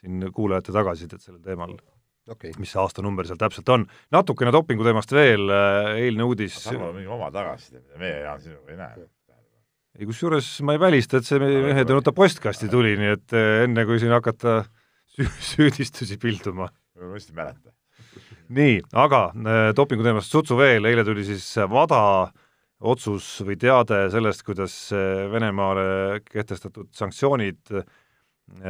siin 0.00 0.28
kuulajate 0.32 0.74
tagasisidet 0.76 1.24
sellel 1.24 1.42
teemal 1.44 1.74
okay.. 2.30 2.52
mis 2.60 2.72
see 2.72 2.80
aastanumber 2.82 3.28
seal 3.28 3.38
täpselt 3.40 3.68
on. 3.72 3.84
natukene 4.14 4.52
dopingu 4.54 4.86
teemast 4.86 5.12
veel, 5.14 5.46
äh, 5.52 5.92
eilne 6.06 6.26
uudis. 6.26 6.58
Tarmo 6.64 6.90
on 6.90 6.98
mingi 6.98 7.12
oma 7.12 7.30
tagasiside, 7.34 7.82
mida 7.84 8.00
meie 8.02 8.22
Jaan 8.24 8.42
sinuga 8.42 8.74
ei 8.74 8.80
näe. 8.80 9.06
ei, 9.98 10.08
kusjuures 10.08 10.50
ma 10.66 10.76
ei 10.76 10.82
välista, 10.82 11.20
et 11.20 11.28
see 11.28 11.40
Mehed 11.40 11.86
ei 11.86 11.98
nuta 11.98 12.14
postkasti 12.16 12.70
tuli, 12.72 12.96
nii 13.00 13.12
et 13.16 13.36
äh, 13.36 13.64
enne 13.66 13.86
kui 13.88 14.00
siin 14.02 14.14
hakata 14.16 14.62
sü 15.16 15.28
süüdistusi 15.52 16.18
pilduma. 16.22 16.70
ma 16.96 17.12
vist 17.14 17.32
ei 17.32 17.38
mäleta. 17.38 17.74
nii, 18.56 18.80
aga 19.06 19.22
äh, 19.30 19.68
dopingu 19.76 20.06
teemast 20.06 20.34
sutsu 20.34 20.58
veel, 20.58 20.88
eile 20.88 21.06
tuli 21.06 21.24
siis 21.26 21.46
WADA 21.70 22.02
otsus 22.86 23.38
või 23.40 23.56
teade 23.56 24.02
sellest, 24.12 24.42
kuidas 24.44 24.74
Venemaale 25.32 26.20
kehtestatud 26.26 26.90
sanktsioonid 26.92 27.72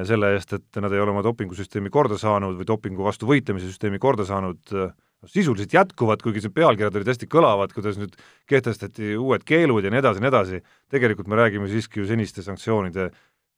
selle 0.08 0.32
eest, 0.34 0.54
et 0.56 0.80
nad 0.80 0.92
ei 0.92 1.02
ole 1.02 1.12
oma 1.12 1.24
dopingusüsteemi 1.26 1.92
korda 1.92 2.18
saanud 2.20 2.56
või 2.58 2.68
dopingu 2.68 3.04
vastu 3.04 3.28
võitlemise 3.28 3.68
süsteemi 3.68 4.00
korda 4.02 4.24
saanud, 4.28 4.62
noh 4.72 5.30
sisuliselt 5.32 5.72
jätkuvad, 5.72 6.22
kuigi 6.24 6.44
see 6.44 6.54
pealkirjad 6.54 6.96
olid 6.96 7.10
hästi 7.12 7.28
kõlavad, 7.32 7.72
kuidas 7.76 7.98
nüüd 8.00 8.16
kehtestati 8.48 9.14
uued 9.20 9.44
keelud 9.48 9.84
ja 9.84 9.92
nii 9.92 10.02
edasi 10.02 10.20
ja 10.20 10.24
nii 10.24 10.32
edasi, 10.32 10.60
tegelikult 10.92 11.30
me 11.32 11.40
räägime 11.40 11.70
siiski 11.72 12.02
ju 12.02 12.08
seniste 12.08 12.44
sanktsioonide 12.46 13.10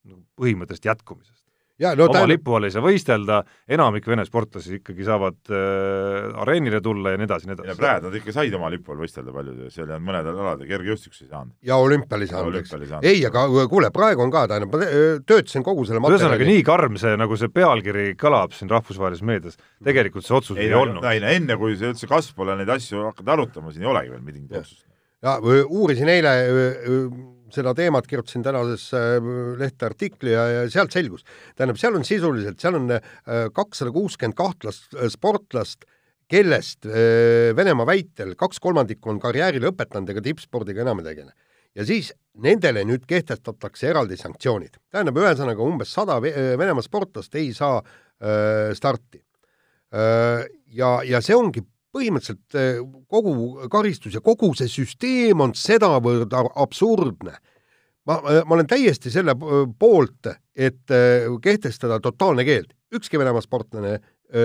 nagu 0.08 0.22
põhimõtteliselt 0.38 0.90
jätkumisest 0.92 1.37
ja, 1.78 1.92
no, 1.98 2.08
oma 2.10 2.24
lipu 2.28 2.56
all 2.56 2.66
ei 2.66 2.72
saa 2.74 2.82
võistelda, 2.84 3.38
enamik 3.70 4.06
Vene 4.08 4.24
sportlasi 4.26 4.78
ikkagi 4.78 5.06
saavad 5.06 5.52
äh, 5.52 6.40
areenile 6.42 6.80
tulla 6.84 7.12
ja 7.14 7.20
nii 7.20 7.28
edasi, 7.28 7.48
nii 7.48 7.56
edasi. 7.56 7.70
ja 7.70 7.76
praegu 7.78 8.08
nad 8.08 8.18
ikka 8.18 8.34
said 8.34 8.56
oma 8.58 8.70
lipu 8.72 8.94
all 8.94 9.02
võistelda 9.04 9.34
paljud, 9.34 9.60
seal 9.74 9.92
on 9.94 10.04
mõned 10.08 10.30
alad, 10.32 10.64
kergejõustikus 10.68 11.22
ei 11.24 11.30
saanud. 11.30 11.54
ja 11.70 11.78
olümpial 11.82 12.26
ei 12.26 12.32
saanud, 12.32 12.58
eks. 12.62 12.74
ei, 13.02 13.22
aga 13.28 13.46
kuule, 13.70 13.92
praegu 13.94 14.26
on 14.26 14.34
ka, 14.34 14.44
tähendab, 14.50 14.74
ma 14.74 14.90
töötasin 15.28 15.66
kogu 15.66 15.86
selle 15.88 16.02
materjali 16.02 16.24
ühesõnaga 16.24 16.50
nii 16.50 16.66
karm 16.66 17.00
see, 17.00 17.14
nagu 17.20 17.40
see 17.40 17.54
pealkiri 17.54 18.10
kõlab 18.18 18.56
siin 18.58 18.72
rahvusvahelises 18.74 19.26
meedias, 19.30 19.58
tegelikult 19.84 20.26
see 20.26 20.38
otsus 20.38 20.58
ei, 20.58 20.70
ei 20.70 20.78
olnud. 20.78 21.06
ei 21.08 21.22
no 21.22 21.32
enne, 21.32 21.58
kui 21.60 21.78
see 21.78 21.94
üldse 21.94 22.10
kasv 22.10 22.38
pole 22.38 22.58
neid 22.58 22.70
asju 22.74 23.06
hakata 23.12 23.36
arutama, 23.38 23.74
siin 23.74 23.86
ei 23.86 23.92
olegi 23.94 24.14
veel 24.14 24.24
mingit 24.24 24.62
otsust. 24.62 24.86
ja 25.22 25.38
uurisin 25.42 26.10
eile 26.10 26.38
seda 27.54 27.74
teemat 27.76 28.06
kirjutasin 28.08 28.44
tänasesse 28.44 28.98
äh, 28.98 29.28
lehte 29.58 29.88
artikli 29.88 30.32
ja, 30.32 30.46
ja 30.52 30.64
sealt 30.70 30.94
selgus. 30.94 31.24
tähendab, 31.56 31.78
seal 31.80 31.96
on 31.96 32.06
sisuliselt, 32.06 32.58
seal 32.60 32.78
on 32.78 32.90
äh, 32.96 33.02
kakssada 33.54 33.92
kuuskümmend 33.94 34.36
kahtlast 34.38 34.94
äh, 34.94 35.08
sportlast, 35.12 35.86
kellest 36.28 36.84
Venemaa 37.56 37.86
väitel 37.88 38.34
kaks 38.36 38.58
kolmandikku 38.60 39.08
on 39.08 39.20
karjääri 39.20 39.62
lõpetanud 39.64 40.10
ega 40.12 40.20
tippspordiga 40.26 40.82
enam 40.84 40.98
ei 41.00 41.06
tegele. 41.06 41.32
ja 41.72 41.86
siis 41.88 42.10
nendele 42.44 42.82
nüüd 42.84 43.06
kehtestatakse 43.08 43.88
eraldi 43.88 44.18
sanktsioonid. 44.20 44.76
tähendab, 44.92 45.16
ühesõnaga 45.22 45.64
umbes 45.64 45.94
sada 45.96 46.18
Venemaa 46.20 46.84
sportlast 46.84 47.34
ei 47.34 47.54
saa 47.56 47.80
starti. 48.76 49.22
ja, 49.88 50.90
ja 51.08 51.20
see 51.24 51.36
ongi 51.36 51.64
põhimõtteliselt 51.94 52.58
eh, 52.58 52.80
kogu 53.08 53.68
karistus 53.72 54.16
ja 54.16 54.22
kogu 54.24 54.52
see 54.58 54.70
süsteem 54.70 55.40
on 55.44 55.54
sedavõrd 55.56 56.34
absurdne. 56.36 57.38
ma, 58.08 58.20
ma 58.44 58.56
olen 58.56 58.66
täiesti 58.68 59.10
selle 59.12 59.34
poolt, 59.78 60.30
et 60.56 60.90
eh, 60.90 61.28
kehtestada 61.42 62.00
totaalne 62.00 62.44
keeld. 62.44 62.74
ükski 62.94 63.18
Venemaa 63.18 63.44
sportlane 63.44 63.94
eh, 63.94 64.00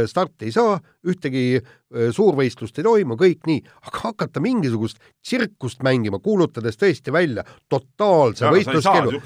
starti 0.08 0.48
ei 0.48 0.54
saa, 0.56 0.78
ühtegi 1.08 1.41
eh, 1.60 2.10
suurvõistlust 2.15 2.78
ei 2.80 2.86
toimu, 2.88 3.17
kõik 3.19 3.41
nii, 3.50 3.62
aga 3.89 4.02
hakata 4.08 4.39
mingisugust 4.43 4.98
tsirkust 5.24 5.84
mängima, 5.84 6.19
kuulutades 6.24 6.80
tõesti 6.80 7.12
välja 7.13 7.43
totaalse 7.72 8.48
võistluskeelu. 8.54 9.19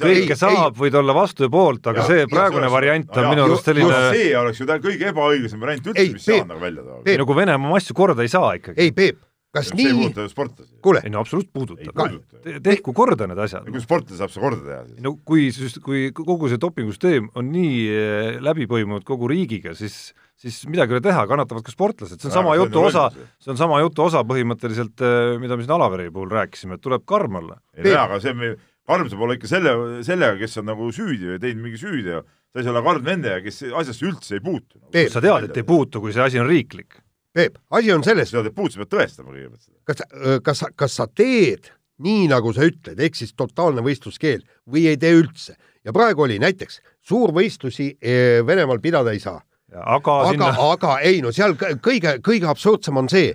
Kõike 0.00 0.36
saab, 0.38 0.76
võid 0.80 0.96
olla 1.00 1.14
vastu 1.16 1.46
ja 1.46 1.52
poolt, 1.52 1.86
aga 1.92 2.02
Jaa, 2.04 2.08
see 2.10 2.26
praegune 2.30 2.66
see- 2.66 2.74
variant 2.76 3.16
on 3.16 3.22
Jaa, 3.24 3.32
minu 3.34 3.46
arust 3.48 3.68
selline, 3.68 4.00
see 4.14 4.30
oleks 4.36 4.60
ju 4.60 4.66
kõige 4.70 5.10
ebaõiglasem 5.12 5.60
variant 5.60 5.90
üldse 5.92 6.00
Ei,, 6.04 6.12
mis 6.16 6.24
saab 6.28 6.48
nagu 6.54 6.60
välja. 6.64 6.84
Peep, 7.04 7.18
nagu 7.24 7.36
Venemaa 7.36 7.76
asju 7.80 7.94
korda 7.96 8.22
ei 8.24 8.32
saa 8.32 8.54
ikkagi. 8.58 8.80
ei, 8.80 8.92
Peep, 8.96 9.18
kas 9.54 9.70
see 9.70 9.82
ei 9.82 9.88
nii, 9.88 9.98
puuduta 9.98 10.24
ju 10.24 10.30
sportlasi. 10.30 10.72
kuule 10.84 11.02
ei, 11.04 11.12
no 11.12 11.22
absoluutselt 11.24 11.50
ei 11.50 11.58
puudutab. 11.58 11.94
puuduta. 11.98 12.62
tehku 12.66 12.94
korda 12.96 13.28
need 13.30 13.42
asjad. 13.42 13.66
kui 13.66 13.82
sportlane 13.82 14.20
saab 14.20 14.32
seda 14.32 14.46
korda 14.46 14.64
teha, 14.66 14.80
siis 14.88 15.04
no 15.04 15.14
kui, 15.26 15.50
kui 15.86 16.08
kogu 16.16 16.50
see 16.52 16.62
dopingusüsteem 16.62 17.30
on 17.38 17.52
nii 17.54 17.76
eh, 17.90 18.40
läbi 18.44 18.68
põimunud 18.70 19.06
kogu 19.08 19.30
riigiga, 19.30 19.74
siis, 19.78 19.98
siis 20.40 20.62
midagi 20.70 20.94
ei 20.94 21.00
ole 21.00 21.06
teha, 21.10 21.26
kannatavad 21.30 21.66
ka 21.66 21.74
sportlased, 21.74 22.22
see 22.22 22.30
on 22.30 22.36
sama 22.38 22.54
see 22.54 22.62
on 22.62 22.68
jutu 22.68 22.84
ju 22.84 22.90
osa 22.92 23.06
see 23.12 23.54
on 23.54 23.60
sama 23.60 23.82
jutu 23.82 24.06
osa 24.06 24.24
põhimõtteliselt, 24.28 25.06
mida 25.42 25.58
me 25.58 25.66
siin 25.66 25.76
Alaveri 25.76 26.10
puhul 26.14 26.30
rääkisime, 26.38 26.78
et 26.78 26.86
tuleb 26.86 27.06
karm 27.08 27.42
olla. 27.42 27.58
ei 27.74 27.90
jaa, 27.90 28.06
aga 28.06 28.22
see, 28.22 28.54
karm 28.90 29.10
saab 29.10 29.26
olla 29.26 29.38
ikka 29.38 29.50
selle, 29.50 29.76
sellega, 30.06 30.38
kes 30.40 30.58
on 30.62 30.70
nagu 30.70 30.90
süüdi 30.94 31.34
või 31.34 31.42
teinud 31.42 31.66
mingi 31.66 31.80
süüteo. 31.80 32.24
sa 32.50 32.58
ei 32.58 32.66
saa 32.66 32.72
olla 32.72 32.86
karm 32.86 33.06
nendega, 33.06 33.42
kes 33.44 33.62
asjasse 33.68 34.06
üldse 34.06 34.38
ei 34.38 34.42
puutu. 34.42 34.80
Sa 35.10 35.22
tead, 35.22 35.50
et 35.50 35.62
ei 35.62 35.66
puutu, 35.66 36.02
kui 36.02 36.14
see 36.14 36.22
asi 36.24 36.40
on 36.42 36.48
riiklik. 36.50 36.98
Peep, 37.32 37.58
asi 37.70 37.92
on 37.94 38.02
selles, 38.02 38.32
et 38.34 38.54
puutu, 38.54 38.74
sa 38.74 38.82
pead 38.82 38.90
tõestama 38.94 39.30
kõigepealt 39.30 39.62
seda. 39.62 39.76
kas, 39.86 40.02
kas, 40.42 40.64
kas 40.76 40.96
sa 40.98 41.06
teed 41.06 41.70
nii, 42.02 42.26
nagu 42.32 42.52
sa 42.56 42.64
ütled, 42.66 42.98
ehk 42.98 43.18
siis 43.18 43.34
totaalne 43.38 43.84
võistluskeel 43.86 44.42
või 44.70 44.88
ei 44.90 44.98
tee 44.98 45.12
üldse 45.18 45.54
ja 45.84 45.94
praegu 45.94 46.26
oli 46.26 46.38
näiteks 46.42 46.80
suurvõistlusi 47.06 47.92
eh, 48.00 48.40
Venemaal 48.46 48.80
pidada 48.82 49.14
ei 49.14 49.20
saa, 49.22 49.38
aga 49.72 50.16
aga 50.24 50.30
sinna,, 50.32 50.52
aga 50.72 50.96
ei 51.06 51.20
no 51.24 51.32
seal 51.32 51.54
kõ- 51.60 51.76
kõige, 51.84 52.16
kõige 52.24 52.48
absurdsem 52.50 52.98
on 53.00 53.10
see, 53.12 53.34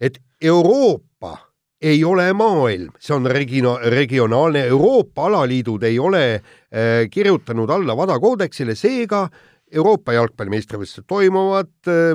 et 0.00 0.20
Euroopa 0.42 1.36
ei 1.82 2.04
ole 2.06 2.28
maailm, 2.38 2.92
see 3.02 3.14
on 3.16 3.26
regino-, 3.26 3.78
regionaalne, 3.90 4.66
Euroopa 4.70 5.26
alaliidud 5.26 5.82
ei 5.88 5.98
ole 5.98 6.22
eh, 6.36 7.08
kirjutanud 7.10 7.70
alla 7.70 7.96
WADA 7.98 8.20
koodeksile, 8.22 8.76
seega 8.78 9.26
Euroopa 9.72 10.12
jalgpalli 10.12 10.52
meistrivõistlused 10.52 11.06
toimuvad, 11.08 11.70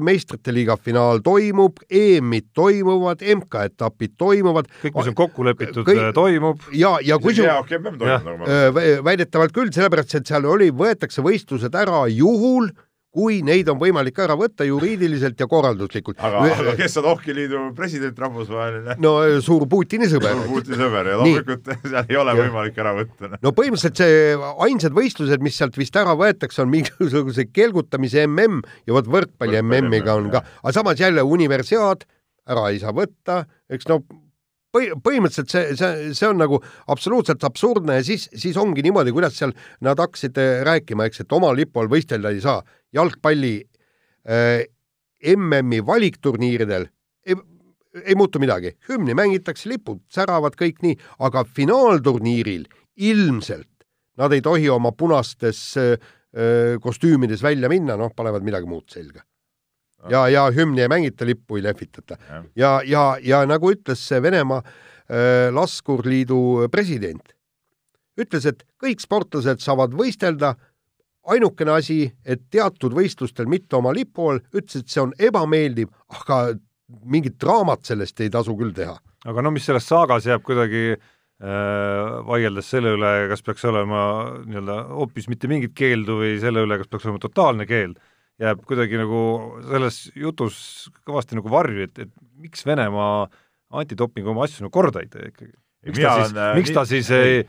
meistrite 0.06 0.54
liiga 0.54 0.76
finaal 0.78 1.22
toimub, 1.26 1.80
EM-id 1.90 2.52
toimuvad, 2.58 3.24
MK-etapid 3.36 4.14
toimuvad 4.18 4.70
kõik, 4.84 4.94
mis 5.00 5.10
on 5.12 5.18
kokku 5.18 5.46
lepitud 5.48 5.84
kõik- 5.88 6.04
kõik..., 6.04 6.14
toimub. 6.14 6.62
ja, 6.78 6.96
ja 7.02 7.18
kui 7.20 7.34
see 7.34 7.42
su 7.44 7.48
hea 7.50 7.60
okei, 7.64 7.80
peame 7.82 7.98
Jah. 8.12 8.22
toimuma, 8.24 8.46
ma 8.46 8.52
Öö, 8.52 8.72
vä- 8.78 9.04
väidetavalt 9.10 9.56
küll, 9.56 9.72
sellepärast 9.74 10.16
et 10.22 10.28
seal 10.30 10.46
oli, 10.46 10.70
võetakse 10.72 11.24
võistlused 11.26 11.74
ära 11.76 12.06
juhul, 12.14 12.70
kui 13.18 13.40
neid 13.46 13.70
on 13.72 13.80
võimalik 13.82 14.20
ära 14.22 14.36
võtta 14.38 14.66
juriidiliselt 14.68 15.40
ja 15.42 15.48
korralduslikult. 15.50 16.20
aga, 16.22 16.44
aga 16.54 16.76
kes 16.78 17.00
on 17.02 17.08
Hockeyliidu 17.10 17.62
president 17.78 18.20
rahvusvaheline? 18.22 18.98
no 19.02 19.14
suur 19.44 19.66
Putini 19.70 20.10
sõber. 20.12 20.38
Putini 20.50 20.78
sõber 20.80 21.12
ja 21.12 21.18
loomulikult 21.22 21.72
seal 21.92 22.04
ei 22.04 22.20
ole 22.20 22.36
Jah. 22.36 22.44
võimalik 22.44 22.78
ära 22.84 22.94
võtta. 23.00 23.32
no 23.42 23.54
põhimõtteliselt 23.58 24.04
see 24.04 24.38
ainsad 24.68 24.96
võistlused, 24.98 25.44
mis 25.46 25.58
sealt 25.58 25.80
vist 25.80 25.98
ära 25.98 26.14
võetakse, 26.20 26.62
on 26.66 26.72
mingisuguse 26.76 27.48
kelgutamise 27.50 28.28
mm 28.28 28.62
ja 28.86 28.96
vot 28.96 29.10
võrkpalli 29.18 29.60
MM-iga 29.64 30.18
on 30.18 30.30
MM, 30.30 30.36
ka, 30.38 30.46
aga 30.62 30.76
samas 30.76 31.02
jälle 31.02 31.26
universiaad 31.26 32.06
ära 32.48 32.70
ei 32.72 32.80
saa 32.80 32.94
võtta, 32.96 33.42
eks 33.74 33.90
no 33.90 34.02
põhi-, 34.78 34.94
põhimõtteliselt 35.04 35.54
see, 35.54 35.76
see, 35.80 36.14
see 36.18 36.30
on 36.30 36.40
nagu 36.42 36.62
absoluutselt 36.94 37.44
absurdne 37.48 38.00
ja 38.00 38.06
siis, 38.06 38.28
siis 38.38 38.58
ongi 38.62 38.86
niimoodi, 38.86 39.14
kuidas 39.16 39.38
seal 39.40 39.56
nad 39.86 40.00
hakkasid 40.02 40.38
eh, 40.42 40.62
rääkima, 40.68 41.10
eks, 41.10 41.26
et 41.26 41.38
oma 41.38 41.52
lipu 41.58 41.82
all 41.82 41.92
võistelda 41.92 42.34
ei 42.34 42.44
saa. 42.44 42.62
jalgpalli 42.96 43.56
äh, 44.30 44.64
MM-i 45.36 45.82
valikturniiridel 45.86 46.88
ei, 47.28 47.36
ei 48.06 48.16
muutu 48.16 48.40
midagi, 48.40 48.76
hümni 48.90 49.16
mängitakse, 49.18 49.70
lipud 49.70 50.04
säravad 50.14 50.56
kõik 50.60 50.84
nii, 50.86 50.98
aga 51.26 51.44
finaalturniiril 51.44 52.68
ilmselt 53.08 53.70
nad 54.18 54.34
ei 54.34 54.42
tohi 54.42 54.70
oma 54.74 54.94
punastes 54.98 55.62
äh, 55.78 55.98
äh, 56.34 56.78
kostüümides 56.82 57.44
välja 57.44 57.70
minna, 57.70 57.98
noh, 58.00 58.14
panevad 58.16 58.46
midagi 58.46 58.70
muud 58.70 58.88
selga. 58.94 59.26
ja, 60.10 60.28
ja 60.30 60.46
hümni 60.54 60.84
ei 60.86 60.92
mängita, 60.92 61.26
lippu 61.26 61.58
ei 61.58 61.64
lehvitata 61.64 62.18
Jah. 62.18 62.46
ja, 62.56 62.72
ja, 62.86 63.06
ja 63.24 63.42
nagu 63.50 63.72
ütles 63.74 64.04
see 64.10 64.22
Venemaa 64.24 64.62
äh, 64.62 65.50
laskurliidu 65.54 66.70
president, 66.72 67.34
ütles, 68.18 68.48
et 68.50 68.64
kõik 68.82 69.02
sportlased 69.04 69.62
saavad 69.64 69.94
võistelda, 69.98 70.56
ainukene 71.28 71.76
asi, 71.76 72.00
et 72.26 72.46
teatud 72.54 72.96
võistlustel 72.96 73.50
mitte 73.52 73.78
oma 73.78 73.92
lipu 73.96 74.32
all, 74.32 74.42
ütles, 74.56 74.82
et 74.82 74.94
see 74.94 75.04
on 75.04 75.14
ebameeldiv, 75.20 75.92
aga 76.22 76.56
mingit 77.04 77.36
draamat 77.42 77.86
sellest 77.90 78.24
ei 78.24 78.32
tasu 78.34 78.56
küll 78.58 78.74
teha. 78.76 78.96
aga 79.28 79.44
no 79.44 79.52
mis 79.52 79.66
selles 79.68 79.88
saagas 79.90 80.28
jääb 80.30 80.44
kuidagi 80.46 80.84
äh, 80.94 81.00
vaieldes 82.28 82.70
selle 82.72 82.94
üle, 82.96 83.14
kas 83.32 83.44
peaks 83.44 83.66
olema 83.68 84.02
nii-öelda 84.46 84.78
hoopis 84.94 85.28
mitte 85.28 85.50
mingit 85.52 85.76
keeldu 85.76 86.22
või 86.22 86.38
selle 86.40 86.64
üle, 86.64 86.78
kas 86.80 86.88
peaks 86.88 87.10
olema 87.10 87.24
totaalne 87.26 87.68
keeld, 87.68 88.00
jääb 88.42 88.64
kuidagi 88.70 89.00
nagu 89.00 89.20
selles 89.66 90.02
jutus 90.18 90.58
kõvasti 91.08 91.38
nagu 91.40 91.52
varju, 91.52 91.88
et, 91.88 92.04
et 92.06 92.12
miks 92.38 92.66
Venemaa 92.68 93.28
antidopingu 93.82 94.32
oma 94.34 94.46
asju 94.46 94.66
nagu 94.66 94.74
korda 94.76 95.02
ei 95.04 95.10
tee 95.12 95.32
ikkagi. 95.32 95.56
miks 95.88 96.04
ta 96.04 96.14
siis, 96.22 96.36
miks 96.60 96.76
ta 96.76 96.86
siis 96.90 97.10
ei, 97.18 97.42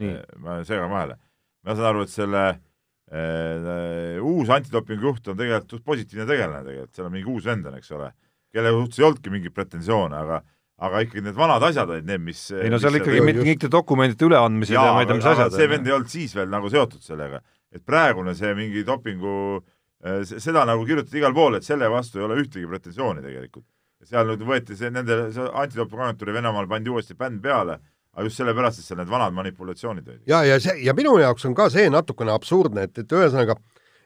nii, 0.00 0.16
ma 0.42 0.60
segan 0.68 0.90
vahele. 0.92 1.18
ma 1.66 1.74
saan 1.76 1.90
aru, 1.92 2.06
et 2.06 2.14
selle 2.14 2.44
äh, 3.12 4.18
uus 4.22 4.50
antidopingu 4.56 5.10
juht 5.12 5.28
on 5.32 5.38
tegelikult 5.38 5.76
suht 5.76 5.86
positiivne 5.86 6.26
tegelane 6.28 6.64
tegelikult, 6.66 6.94
seal 6.96 7.08
on 7.10 7.16
mingi 7.16 7.32
uus 7.32 7.46
vend 7.46 7.68
on, 7.68 7.78
eks 7.78 7.92
ole, 7.96 8.10
kelle 8.54 8.72
suhtes 8.74 9.00
ei 9.00 9.08
olnudki 9.10 9.34
mingeid 9.34 9.54
pretensioone, 9.56 10.22
aga 10.24 10.42
aga 10.76 11.00
ikkagi 11.06 11.22
need 11.24 11.36
vanad 11.38 11.62
asjad 11.64 11.88
olid 11.88 12.08
need, 12.08 12.20
mis 12.20 12.40
ei 12.52 12.68
no 12.68 12.76
seal 12.80 12.92
mis 12.92 13.00
ikkagi 13.00 13.20
just- 13.22 13.28
mingite 13.30 13.70
dokumentide 13.72 14.26
üleandmised 14.28 14.76
ja, 14.76 14.90
ma 14.92 15.04
ei 15.04 15.08
tea, 15.08 15.16
mis 15.20 15.28
asjad 15.30 15.54
see 15.56 15.68
vend 15.72 15.88
ei 15.88 15.94
olnud 15.96 16.12
siis 16.12 16.34
veel 16.36 16.50
nagu 16.52 16.68
seotud 16.72 17.04
sellega, 17.04 17.40
et 17.72 17.84
praegune 17.84 18.34
see 18.36 18.52
mingi 18.58 18.82
dopingu, 18.84 19.62
seda 20.26 20.64
nagu 20.68 20.84
kirjutati 20.86 21.18
igal 21.20 21.34
pool, 21.34 21.58
et 21.58 21.66
selle 21.66 21.88
vastu 21.90 22.20
ei 22.20 22.26
ole 22.26 22.38
ühtegi 22.42 22.68
pretensiooni 22.70 23.24
tegelikult. 23.24 23.66
seal 24.06 24.28
nüüd 24.28 24.42
võeti 24.46 24.76
see 24.78 24.90
nende, 24.94 25.16
see 25.34 25.46
antidopinguagentuuri 25.62 26.34
Venemaal 26.36 26.68
pandi 26.70 26.92
uuesti 26.92 27.16
bänd 27.18 27.40
peale, 27.42 27.80
aga 28.14 28.26
just 28.28 28.38
sellepärast, 28.38 28.78
et 28.78 28.86
seal 28.86 29.00
need 29.00 29.10
vanad 29.10 29.34
manipulatsioonid 29.34 30.08
olid. 30.08 30.20
ja, 30.30 30.44
ja 30.46 30.60
see 30.62 30.76
ja 30.84 30.94
minu 30.94 31.16
jaoks 31.18 31.48
on 31.48 31.56
ka 31.56 31.68
see 31.72 31.88
natukene 31.90 32.34
absurdne, 32.34 32.86
et, 32.86 32.98
et 33.02 33.16
ühesõnaga, 33.18 33.56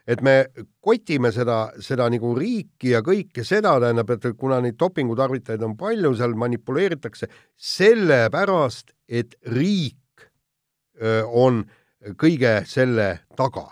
et 0.09 0.23
me 0.25 0.35
kotime 0.81 1.31
seda, 1.35 1.59
seda 1.83 2.07
nagu 2.11 2.33
riiki 2.37 2.95
ja 2.95 3.03
kõike 3.05 3.45
seda, 3.47 3.75
tähendab, 3.83 4.09
et 4.15 4.25
kuna 4.39 4.61
neid 4.63 4.79
dopingutarvitajaid 4.81 5.67
on 5.67 5.77
palju, 5.79 6.15
seal 6.17 6.33
manipuleeritakse 6.39 7.29
sellepärast, 7.71 8.95
et 9.07 9.37
riik 9.53 10.25
öö, 11.01 11.21
on 11.27 11.61
kõige 12.17 12.61
selle 12.69 13.11
taga. 13.37 13.69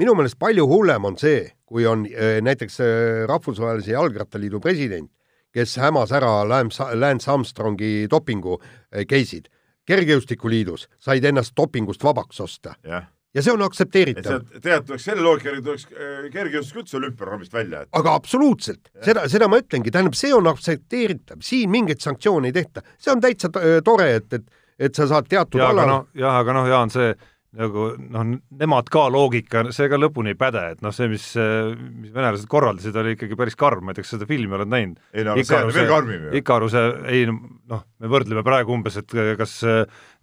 Minu 0.00 0.14
meelest 0.16 0.38
palju 0.40 0.66
hullem 0.68 1.04
on 1.04 1.16
see, 1.20 1.46
kui 1.68 1.86
on 1.88 2.06
öö, 2.08 2.40
näiteks 2.44 2.80
öö, 2.80 3.26
Rahvusvahelise 3.30 3.92
Jalgrattaliidu 3.92 4.60
president, 4.60 5.10
kes 5.52 5.76
hämas 5.80 6.12
ära 6.16 6.42
Lance 6.48 7.30
Armstrongi 7.30 8.06
dopingu 8.10 8.58
öö, 8.60 9.04
case'id. 9.08 9.50
Kergejõustikuliidus 9.88 10.86
said 11.02 11.24
ennast 11.26 11.56
dopingust 11.58 12.04
vabaks 12.04 12.38
osta. 12.40 12.76
Jah, 12.86 13.08
ja 13.34 13.42
see 13.42 13.52
on 13.52 13.64
aktsepteeritav, 13.66 14.44
tegelikult 14.54 14.86
tuleks 14.90 15.06
selle 15.08 15.24
loogika 15.24 15.50
järgi 15.50 15.64
tuleks 15.66 15.86
äh, 15.90 16.26
kergejõustik 16.32 16.82
üldse 16.82 16.98
olümpiaprogrammist 17.00 17.56
välja, 17.56 17.82
et 17.84 17.98
aga 17.98 18.14
absoluutselt, 18.20 18.92
seda, 19.04 19.24
seda 19.32 19.48
ma 19.50 19.60
ütlengi, 19.62 19.92
tähendab, 19.94 20.16
see 20.18 20.32
on 20.36 20.50
aktsepteeritav, 20.52 21.40
siin 21.44 21.72
mingeid 21.72 22.02
sanktsioone 22.04 22.52
ei 22.52 22.56
tehta, 22.60 22.84
see 23.00 23.14
on 23.14 23.24
täitsa 23.24 23.50
tore, 23.84 24.08
et, 24.20 24.38
et, 24.38 24.46
et 24.88 24.94
sa 24.94 25.08
saad 25.10 25.30
teatud 25.32 25.62
jaa, 25.62 25.72
aga 25.72 25.80
alal 25.80 25.92
noh, 25.94 26.08
jah, 26.22 26.38
aga 26.44 26.56
noh, 26.58 26.68
Jaan, 26.70 26.92
see 26.92 27.10
nagu 27.58 27.88
noh, 28.00 28.28
nemad 28.62 28.88
ka 28.92 29.06
loogika, 29.12 29.66
see 29.76 29.90
ka 29.92 29.98
lõpuni 30.00 30.32
ei 30.32 30.38
päde, 30.40 30.62
et 30.72 30.84
noh, 30.84 30.94
see, 30.94 31.10
mis, 31.12 31.26
mis 31.36 32.14
venelased 32.14 32.48
korraldasid, 32.50 32.96
oli 32.96 33.12
ikkagi 33.16 33.36
päris 33.38 33.58
karm, 33.60 33.84
ma 33.84 33.92
ei 33.92 33.98
tea, 33.98 34.06
kas 34.06 34.14
seda 34.16 34.28
filmi 34.28 34.56
oled 34.56 34.72
näinud? 34.72 35.02
ei 35.12 35.26
no 35.26 35.34
aga 35.36 35.44
see 35.44 35.60
on 35.60 35.74
veel 35.76 35.90
karmim 35.90 36.28
ju. 36.28 36.32
Ikaruse, 36.40 36.84
ei 37.12 37.26
noh, 37.28 37.84
me 38.00 38.12
võrdleme 38.12 38.44
praegu 38.46 38.72
umbes, 38.72 38.96
et 39.02 39.16
kas, 39.38 39.58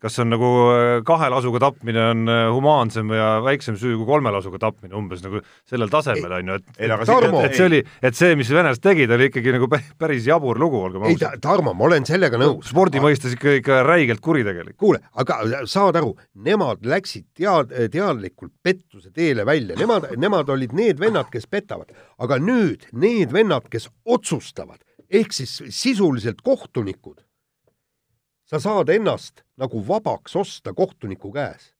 kas 0.01 0.19
on 0.23 0.31
nagu 0.33 0.49
kahe 1.07 1.29
lasuga 1.31 1.61
tapmine 1.67 2.05
on 2.13 2.33
humaansem 2.55 3.11
ja 3.15 3.29
väiksem 3.45 3.77
süü 3.79 3.97
kui 3.99 4.07
kolme 4.07 4.33
lasuga 4.33 4.61
tapmine 4.65 4.97
umbes 4.97 5.23
nagu 5.25 5.43
sellel 5.69 5.91
tasemel 5.93 6.37
on 6.39 6.53
ju, 6.53 6.59
et 6.59 6.81
ei 6.85 6.93
aga 6.95 7.07
Tarmo! 7.09 7.43
et 7.45 7.57
see 7.57 7.67
oli, 7.67 7.83
et 8.01 8.17
see, 8.17 8.33
mis 8.39 8.49
venelased 8.53 8.83
tegid, 8.83 9.11
oli 9.11 9.29
ikkagi 9.29 9.55
nagu 9.57 9.69
pä- 9.71 9.83
päris 9.99 10.27
jabur 10.29 10.59
lugu, 10.59 10.81
olgem 10.87 11.05
ei 11.09 11.19
ta, 11.19 11.33
ausad. 11.33 11.45
Tarmo, 11.45 11.75
ma 11.77 11.87
olen 11.89 12.07
sellega 12.07 12.39
nõus. 12.41 12.71
spordi 12.71 13.03
mõistes 13.03 13.35
ikka, 13.37 13.57
ikka 13.61 13.83
räigelt 13.87 14.23
kuritegelik. 14.23 14.77
kuule, 14.79 15.03
aga 15.19 15.41
saad 15.69 15.99
aru, 15.99 16.15
nemad 16.47 16.85
läksid 16.87 17.09
läksid 17.09 17.25
tead-, 17.37 17.73
teadlikult 17.91 18.53
pettuse 18.63 19.11
teele 19.11 19.45
välja, 19.45 19.75
nemad, 19.79 20.09
nemad 20.17 20.49
olid 20.49 20.73
need 20.73 20.99
vennad, 20.99 21.29
kes 21.31 21.47
petavad, 21.47 21.91
aga 22.19 22.37
nüüd 22.39 22.87
need 22.93 23.31
vennad, 23.33 23.69
kes 23.69 23.89
otsustavad, 24.05 24.79
ehk 25.09 25.33
siis 25.33 25.61
sisuliselt 25.69 26.41
kohtunikud, 26.41 27.23
sa 28.45 28.59
saad 28.59 28.89
ennast 28.89 29.43
nagu 29.59 29.81
vabaks 29.87 30.35
osta 30.39 30.73
kohtuniku 30.73 31.31
käes. 31.35 31.73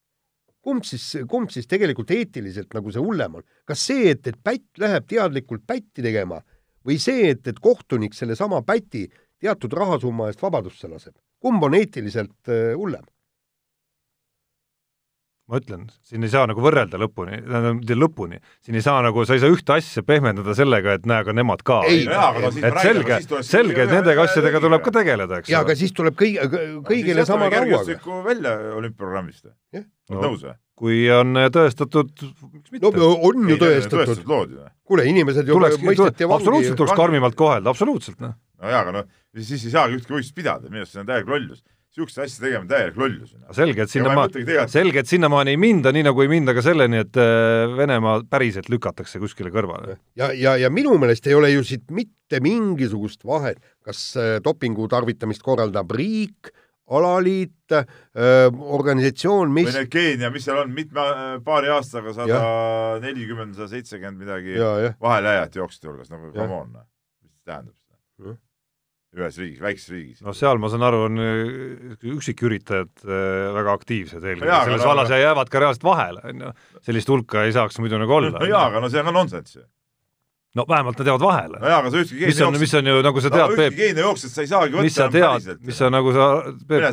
kumb 0.62 0.84
siis, 0.84 1.06
kumb 1.32 1.50
siis 1.50 1.68
tegelikult 1.72 2.12
eetiliselt 2.12 2.74
nagu 2.76 2.92
see 2.92 3.02
hullem 3.02 3.40
on, 3.40 3.44
kas 3.66 3.86
see, 3.88 4.10
et, 4.12 4.28
et 4.28 4.36
pätt 4.44 4.82
läheb 4.82 5.06
teadlikult 5.08 5.64
pätti 5.68 6.04
tegema 6.04 6.42
või 6.86 6.98
see, 7.00 7.30
et, 7.32 7.48
et 7.48 7.62
kohtunik 7.64 8.14
sellesama 8.14 8.60
päti 8.68 9.06
teatud 9.40 9.74
rahasumma 9.74 10.28
eest 10.30 10.44
vabadusse 10.44 10.92
laseb, 10.92 11.16
kumb 11.40 11.64
on 11.64 11.78
eetiliselt 11.80 12.52
äh, 12.52 12.76
hullem? 12.76 13.08
Ma 15.50 15.58
ütlen, 15.58 15.88
siin 16.06 16.26
ei 16.26 16.30
saa 16.30 16.46
nagu 16.50 16.62
võrrelda 16.62 17.00
lõpuni, 17.02 17.40
tähendab 17.42 17.94
lõpuni, 17.98 18.38
siin 18.66 18.78
ei 18.78 18.84
saa 18.86 19.02
nagu, 19.02 19.24
sa 19.26 19.34
ei 19.34 19.42
saa 19.42 19.50
ühte 19.50 19.74
asja 19.74 20.04
pehmendada 20.06 20.54
sellega, 20.58 20.94
et 21.00 21.08
näe, 21.10 21.24
aga 21.24 21.34
nemad 21.34 21.64
ka. 21.66 21.80
et 21.90 22.78
selge, 22.84 23.18
selge, 23.48 23.86
et 23.86 23.94
nende 23.94 24.14
asjadega 24.26 24.62
tuleb 24.62 24.84
ka 24.86 24.94
tegeleda, 25.00 25.40
eks 25.42 25.50
jaa, 25.50 25.64
aga 25.66 25.76
siis 25.80 25.96
tuleb 25.98 26.18
kõigi, 26.20 26.38
kõigile 26.86 27.26
sama 27.26 27.50
rauaga. 27.50 27.98
välja 28.28 28.54
olümpiaprogrammist, 28.78 29.50
oled 29.74 30.28
nõus 30.28 30.46
või? 30.46 30.56
kui 30.80 31.00
on 31.12 31.36
tõestatud, 31.52 32.14
miks 32.54 32.70
mitte? 32.72 32.94
no 33.02 33.10
on 33.28 33.50
ju 33.50 33.58
tõestatud. 33.60 34.22
kuule, 34.86 35.10
inimesed 35.10 35.50
ju 35.50 35.58
mõisteti 35.58 36.30
vangi. 36.30 36.38
absoluutselt 36.38 36.78
tuleks 36.80 37.02
karmimalt 37.02 37.40
kohelda, 37.40 37.74
absoluutselt, 37.74 38.22
noh. 38.22 38.38
no 38.62 38.72
jaa, 38.72 38.86
aga 38.86 38.96
noh, 39.02 39.12
siis 39.42 39.66
ei 39.66 39.74
saagi 39.74 39.98
ühtki 39.98 40.14
võistlust 40.14 40.38
pidada, 40.38 40.70
minu 40.70 40.86
arust 40.86 40.94
see 40.94 41.02
on 41.02 41.10
täielik 41.10 41.34
lollus 41.34 41.66
niisuguste 41.90 42.22
asjade 42.24 42.46
tegemine 42.46 42.70
täielik 42.70 42.98
lollus. 43.00 43.34
selge, 43.56 43.84
et 43.84 43.92
sinnamaani, 43.92 44.46
selge, 44.70 45.02
et 45.02 45.10
sinnamaani 45.10 45.56
ei 45.56 45.60
minda, 45.60 45.94
nii 45.96 46.06
nagu 46.06 46.24
ei 46.24 46.30
minda 46.32 46.54
ka 46.54 46.64
selleni, 46.66 47.02
et 47.04 47.18
äh, 47.18 47.66
Venemaa 47.78 48.22
päriselt 48.30 48.70
lükatakse 48.70 49.20
kuskile 49.20 49.52
kõrvale. 49.54 49.98
ja, 50.20 50.32
ja, 50.34 50.56
ja 50.58 50.70
minu 50.70 50.98
meelest 51.02 51.28
ei 51.28 51.38
ole 51.38 51.52
ju 51.52 51.64
siit 51.66 51.90
mitte 51.92 52.42
mingisugust 52.46 53.26
vahet, 53.26 53.62
kas 53.86 54.12
äh, 54.18 54.38
dopingu 54.44 54.88
tarvitamist 54.92 55.44
korraldab 55.46 55.92
riik, 55.92 56.52
alaliit, 56.90 57.74
äh, 57.74 57.88
organisatsioon, 58.50 59.52
mis 59.54 59.70
või 59.70 59.80
need 59.82 59.94
Keenia, 59.94 60.30
mis 60.34 60.46
seal 60.46 60.62
on, 60.64 60.74
mitme, 60.74 61.08
paari 61.46 61.74
aastaga 61.74 62.14
sada 62.18 62.44
nelikümmend, 63.04 63.58
sada 63.58 63.70
seitsekümmend 63.74 64.22
midagi 64.26 64.62
vahelejääjat 65.02 65.60
jooksjate 65.62 65.92
hulgas, 65.92 66.14
nagu 66.14 66.32
come 66.38 66.62
on, 66.64 66.72
noh. 66.78 66.88
mis 67.26 67.42
tähendab 67.42 67.74
seda? 67.74 68.38
Ühes 69.18 69.40
riigis, 69.42 69.62
väikses 69.64 69.90
riigis. 69.94 70.22
no 70.26 70.36
seal, 70.38 70.60
ma 70.62 70.70
saan 70.70 70.86
aru, 70.86 71.02
on 71.08 71.24
äh, 71.24 72.06
üksiküritajad 72.14 73.06
äh, 73.08 73.50
väga 73.56 73.74
aktiivsed 73.80 74.22
eelkõige 74.22 74.62
selles 74.70 74.86
vallas 74.86 75.14
ja 75.14 75.22
jäävad 75.24 75.50
ka 75.50 75.64
reaalselt 75.64 75.88
vahele, 75.88 76.24
on 76.30 76.46
ju. 76.46 76.54
sellist 76.86 77.10
hulka 77.10 77.48
ei 77.48 77.56
saaks 77.56 77.82
muidu 77.82 78.02
nagu 78.02 78.20
olla. 78.20 78.38
no 78.38 78.50
jaa, 78.54 78.68
aga 78.70 78.84
no 78.84 78.92
see 78.92 79.02
on 79.02 79.10
ka 79.10 79.16
nonsenss 79.16 79.58
ju 79.58 79.66
no 80.56 80.66
vähemalt 80.70 80.98
nad 81.00 81.08
jäävad 81.08 81.22
vahele. 81.22 81.60
no 81.62 81.70
jaa, 81.70 81.80
aga 81.84 81.92
sa 81.94 82.02
ühtki 82.02 82.26
mis 82.26 82.40
on, 82.42 82.56
mis 82.60 82.74
on 82.74 82.90
ju, 82.90 83.02
nagu 83.06 83.22
sa 83.22 83.30
tead 83.34 83.54
Peep 83.60 83.76
geene 83.78 84.02
jooksjat 84.06 84.34
sa 84.34 84.46
ei 84.46 84.50
saagi 84.50 84.74
võtta 84.74 84.86
mis 84.88 84.96
sa 84.98 85.08
tead, 85.14 85.50
mis 85.68 85.78
sa 85.78 85.90
nagu 85.94 86.14
sa, 86.16 86.28
Peep, 86.72 86.88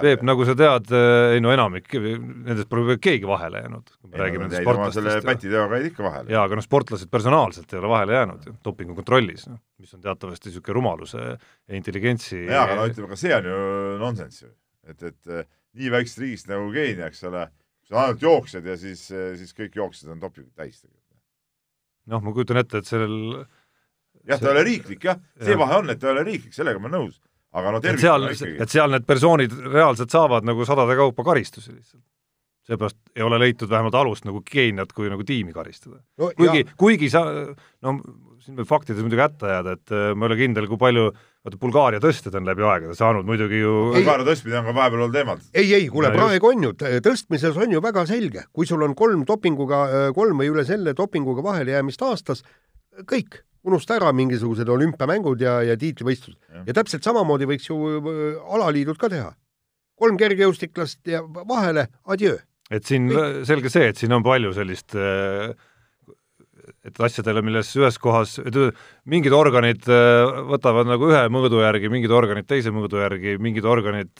Peep, 0.00 0.24
nagu 0.26 0.46
sa 0.48 0.54
tead, 0.58 0.88
äh, 0.96 1.34
ei 1.36 1.42
no 1.44 1.52
enamik, 1.52 1.92
nendest 1.92 2.70
pole 2.72 2.96
keegi 3.02 3.28
vahele 3.28 3.62
jäänud. 3.66 3.92
räägime 4.16 4.46
nendest 4.46 4.64
sportlastest. 4.64 5.10
selle 5.10 5.26
pätiteoga 5.28 5.80
jäid 5.80 5.90
ikka 5.90 6.06
vahele. 6.08 6.32
jaa, 6.32 6.46
aga 6.48 6.60
noh, 6.60 6.64
sportlased 6.64 7.12
personaalselt 7.12 7.72
ei 7.76 7.82
ole 7.82 7.92
vahele 7.92 8.16
jäänud 8.16 8.48
ju, 8.48 8.56
dopingukontrollis, 8.64 9.46
noh, 9.52 9.60
mis 9.78 9.94
on 9.94 10.00
teatavasti 10.00 10.48
niisugune 10.48 10.80
rumaluse 10.80 11.24
ja 11.28 11.76
intelligentsi 11.76 12.46
jaa, 12.46 12.64
aga 12.64 12.80
no 12.80 12.88
ütleme, 12.88 13.10
aga 13.12 13.20
see 13.20 13.36
on 13.36 13.50
ju 13.52 13.62
nonsenss 14.00 14.46
ju. 14.46 14.52
et, 14.88 15.02
et 15.02 15.32
äh, 15.36 15.48
nii 15.76 15.92
väiksest 15.92 16.24
riigist 16.24 16.48
nagu 16.48 16.70
Keenia, 16.72 17.10
eks 17.12 17.26
ole, 17.28 17.48
sa 17.84 18.06
ainult 18.06 18.24
jooksed 18.24 18.64
ja 18.64 18.78
siis, 18.80 19.10
siis 19.12 19.52
kõik 19.52 19.76
jooksjad 19.76 20.16
on 20.16 20.22
dopingut 20.22 20.54
täis 20.56 20.80
tegelikult. 20.80 20.95
Noh, 22.12 22.24
ma 22.24 22.34
kujutan 22.34 22.60
ette, 22.62 22.82
et 22.82 22.88
sellel 22.88 23.14
jah, 24.26 24.40
ta 24.40 24.50
ei 24.50 24.52
ole 24.54 24.66
riiklik 24.66 25.06
jah, 25.08 25.22
see 25.40 25.54
ja. 25.54 25.60
vahe 25.60 25.80
on, 25.80 25.94
et 25.94 26.02
ta 26.02 26.10
ei 26.10 26.16
ole 26.16 26.26
riiklik, 26.26 26.54
sellega 26.56 26.82
ma 26.82 26.90
olen 26.90 27.06
nõus. 27.06 27.22
aga 27.56 27.72
no 27.72 27.80
tervikuna 27.84 28.10
seal, 28.10 28.28
ikkagi. 28.34 28.58
et 28.64 28.74
seal 28.74 28.92
need 28.92 29.08
persoonid 29.08 29.56
reaalselt 29.70 30.12
saavad 30.14 30.46
nagu 30.48 30.68
sadade 30.68 30.98
kaupa 30.98 31.26
karistusi 31.30 31.72
lihtsalt. 31.74 32.04
seepärast 32.66 32.98
ei 33.14 33.22
ole 33.22 33.38
leitud 33.38 33.70
vähemalt 33.70 33.94
alust 33.94 34.26
nagu 34.26 34.42
Keeniat 34.46 34.92
kui 34.92 35.10
nagu 35.12 35.24
tiimi 35.26 35.54
karistada 35.54 36.00
no,. 36.18 36.32
kuigi, 36.38 36.66
kuigi 36.76 37.10
sa, 37.12 37.24
no 37.82 37.98
siin 38.46 38.58
võib 38.60 38.70
faktides 38.70 39.02
muidugi 39.02 39.24
hätta 39.24 39.56
jääda, 39.56 39.74
et 39.78 39.94
äh, 39.94 40.12
ma 40.14 40.26
ei 40.26 40.30
ole 40.30 40.38
kindel, 40.38 40.68
kui 40.70 40.80
palju 40.80 41.10
vaata 41.46 41.60
Bulgaaria 41.62 42.02
tõstjad 42.02 42.36
on 42.40 42.48
läbi 42.48 42.66
aegade 42.66 42.98
saanud 42.98 43.26
muidugi 43.28 43.62
ju 43.62 43.72
Bulgaaria 43.94 44.26
tõstmine 44.26 44.60
on 44.60 44.68
ka 44.68 44.76
vahepeal 44.76 45.06
olnud 45.06 45.16
teemalt. 45.16 45.48
ei, 45.54 45.72
ei, 45.78 45.88
kuule, 45.92 46.10
praegu 46.14 46.52
on 46.52 46.68
ju, 46.68 46.74
tõstmises 47.06 47.58
on 47.62 47.76
ju 47.76 47.82
väga 47.84 48.06
selge, 48.10 48.46
kui 48.52 48.68
sul 48.68 48.82
on 48.86 48.94
kolm 48.98 49.24
dopinguga, 49.28 50.12
kolm 50.16 50.42
või 50.42 50.50
üle 50.52 50.66
selle 50.66 50.96
dopinguga 50.98 51.44
vahelejäämist 51.46 52.02
aastas, 52.02 52.42
kõik 53.06 53.44
unusta 53.66 53.96
ära 53.98 54.12
mingisugused 54.14 54.68
olümpiamängud 54.70 55.42
ja, 55.42 55.58
ja 55.66 55.76
tiitlivõistlused. 55.78 56.38
ja 56.66 56.74
täpselt 56.76 57.06
samamoodi 57.06 57.48
võiks 57.50 57.70
ju 57.70 57.78
äh, 57.98 58.42
alaliidud 58.54 58.98
ka 59.00 59.10
teha. 59.12 59.32
kolm 59.96 60.18
kergejõustiklast 60.20 61.08
ja 61.08 61.22
vahele, 61.24 61.88
adjöö. 62.04 62.38
et 62.70 62.84
siin 62.84 63.08
Kõik. 63.10 63.44
selge 63.48 63.72
see, 63.72 63.88
et 63.90 63.96
siin 63.96 64.12
on 64.12 64.22
palju 64.26 64.52
sellist 64.54 64.94
äh, 64.94 65.54
et 66.86 67.00
asjadele, 67.02 67.42
milles 67.42 67.72
ühes 67.78 67.98
kohas, 68.02 68.36
mingid 69.10 69.34
organid 69.36 69.88
äh, 69.90 70.42
võtavad 70.52 70.88
nagu 70.88 71.10
ühe 71.10 71.24
mõõdu 71.34 71.62
järgi, 71.64 71.90
mingid 71.92 72.14
organid 72.14 72.48
teise 72.48 72.72
mõõdu 72.74 73.02
järgi, 73.02 73.36
mingid 73.42 73.66
organid 73.66 74.12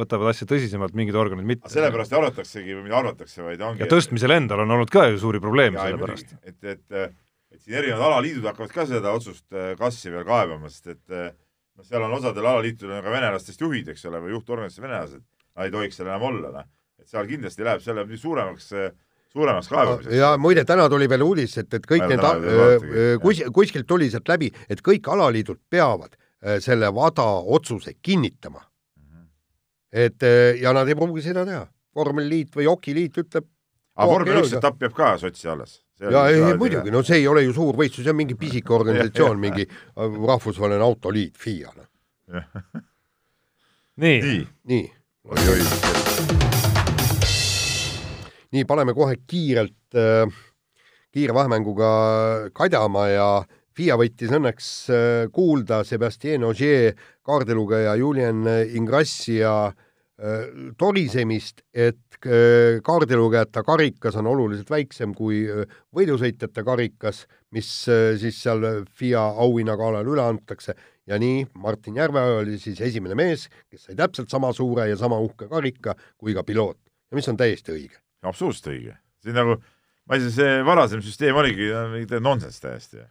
võtavad 0.00 0.32
asja 0.32 0.48
tõsisemalt, 0.50 0.96
mingid 0.96 1.18
organid 1.20 1.48
mitte. 1.48 1.72
sellepärast 1.72 2.16
arvataksegi 2.16 2.78
või 2.78 2.86
mida 2.88 3.02
arvatakse, 3.02 3.44
vaid 3.44 3.62
ongi 3.64 3.84
ja 3.84 3.90
tõstmisel 3.90 4.38
endal 4.38 4.64
on 4.64 4.78
olnud 4.78 4.92
ka 4.92 5.08
ju 5.12 5.20
suuri 5.22 5.42
probleeme 5.44 5.80
selle 5.80 6.00
pärast. 6.00 6.34
et, 6.42 6.58
et 6.64 7.14
et 7.54 7.62
siin 7.62 7.78
erinevad 7.78 8.02
alaliidud 8.08 8.46
hakkavad 8.48 8.72
ka 8.74 8.86
seda 8.88 9.14
otsust 9.14 9.54
äh, 9.54 9.74
kassi 9.78 10.12
veel 10.12 10.26
kaebama, 10.26 10.70
sest 10.72 10.90
et 10.94 11.14
äh, 11.14 11.30
noh, 11.78 11.86
seal 11.86 12.02
on 12.02 12.16
osadel 12.16 12.48
alaliitudel 12.50 13.02
ka 13.04 13.12
venelastest 13.14 13.62
juhid, 13.62 13.90
eks 13.92 14.06
ole, 14.10 14.22
või 14.24 14.34
juhtorganitest 14.34 14.82
venelased, 14.82 15.24
nad 15.54 15.68
ei 15.68 15.74
tohiks 15.74 16.00
seal 16.00 16.10
enam 16.10 16.26
olla, 16.30 16.50
noh. 16.58 16.70
et 17.00 17.10
seal 17.10 17.28
kindlasti 17.30 17.66
läheb 17.66 17.84
selle 17.84 18.06
suuremaks 18.20 18.70
äh, 18.74 18.90
suuremaks 19.34 19.68
kaebamiseks. 19.68 20.16
ja 20.16 20.34
muide, 20.38 20.64
täna 20.68 20.88
tuli 20.90 21.08
veel 21.10 21.24
uudis, 21.26 21.56
et, 21.62 21.72
et 21.74 21.86
kõik 21.90 22.06
need, 22.10 22.26
kus, 23.22 23.42
kuskilt 23.54 23.88
tuli 23.90 24.10
sealt 24.12 24.28
läbi, 24.30 24.50
et 24.70 24.82
kõik 24.84 25.10
alaliidud 25.10 25.60
peavad 25.70 26.14
selle 26.60 26.90
WADA 26.92 27.24
otsuse 27.56 27.94
kinnitama. 28.02 28.60
Mm. 28.60 29.06
-hmm. 29.08 29.26
et 30.04 30.28
ja 30.60 30.72
nad 30.76 30.88
ei 30.88 30.94
pruugi 30.98 31.24
seda 31.24 31.46
teha. 31.48 31.66
vormeliliit 31.94 32.56
või 32.56 32.68
jokiliit 32.68 33.18
ütleb. 33.18 33.46
aga 33.94 34.10
vormel 34.10 34.42
üks 34.42 34.56
etapp 34.58 34.82
jääb 34.82 34.94
ka 34.94 35.16
sotsi 35.18 35.48
alles. 35.48 35.80
Ja 36.00 36.28
ei, 36.28 36.42
ei 36.42 36.56
muidugi, 36.58 36.90
no 36.90 37.02
see 37.06 37.20
ei 37.22 37.28
ole 37.30 37.44
ju 37.44 37.52
suur 37.54 37.76
võistlus, 37.78 38.02
see 38.02 38.10
on 38.10 38.18
mingi 38.18 38.34
pisike 38.34 38.74
organisatsioon, 38.78 39.38
mingi 39.40 39.66
äh, 39.68 40.18
rahvusvaheline 40.26 40.82
autoliit, 40.82 41.38
FIA 41.38 41.70
no.. 41.76 41.86
nii, 44.02 44.18
nii, 44.22 44.48
nii.. 44.72 46.03
Nii, 48.54 48.64
paneme 48.68 48.94
kohe 48.96 49.18
kiirelt 49.26 49.98
äh, 49.98 50.30
kiire 51.14 51.34
vahemänguga 51.34 51.90
kadjama 52.54 53.08
ja 53.10 53.28
FIA 53.74 53.98
võttis 53.98 54.30
õnneks 54.34 54.68
äh, 54.90 55.24
kuulda 55.34 55.82
Sebastien 55.86 56.46
Ogier 56.46 56.94
kaardilugeja 57.26 57.96
Julian 57.98 58.46
Ingrassi 58.74 59.40
ja 59.40 59.56
äh, 59.68 59.82
Äh, 60.14 60.46
torisemist, 60.78 61.64
et 61.74 62.20
äh, 62.22 62.78
kaardilugejate 62.86 63.64
karikas 63.66 64.14
on 64.20 64.28
oluliselt 64.30 64.68
väiksem 64.70 65.10
kui 65.10 65.40
äh, 65.50 65.64
võidusõitjate 65.90 66.62
karikas, 66.62 67.24
mis 67.50 67.66
siis 68.22 68.38
seal 68.38 68.62
FIA 68.94 69.24
auhinnagalal 69.42 70.06
üle 70.06 70.22
antakse 70.22 70.76
ja 71.10 71.18
nii 71.18 71.48
Martin 71.58 71.98
Järveoja 71.98 72.44
oli 72.44 72.60
siis 72.62 72.78
esimene 72.86 73.18
mees, 73.18 73.48
kes 73.66 73.88
sai 73.88 73.98
täpselt 73.98 74.30
sama 74.30 74.52
suure 74.54 74.86
ja 74.86 74.94
sama 75.00 75.18
uhke 75.18 75.50
karika 75.50 75.96
kui 76.14 76.30
ka 76.38 76.46
piloot 76.46 76.78
ja 77.10 77.18
mis 77.18 77.32
on 77.34 77.42
täiesti 77.42 77.74
õige. 77.74 78.03
Absoluutselt 78.30 78.70
õige, 78.72 78.96
see 79.24 79.34
nagu, 79.36 79.58
ma 80.08 80.18
ei 80.18 80.24
tea, 80.24 80.34
see 80.38 80.56
varasem 80.66 81.04
süsteem 81.04 81.38
oligi 81.40 81.70
nonsenss 82.20 82.62
täiesti 82.64 83.02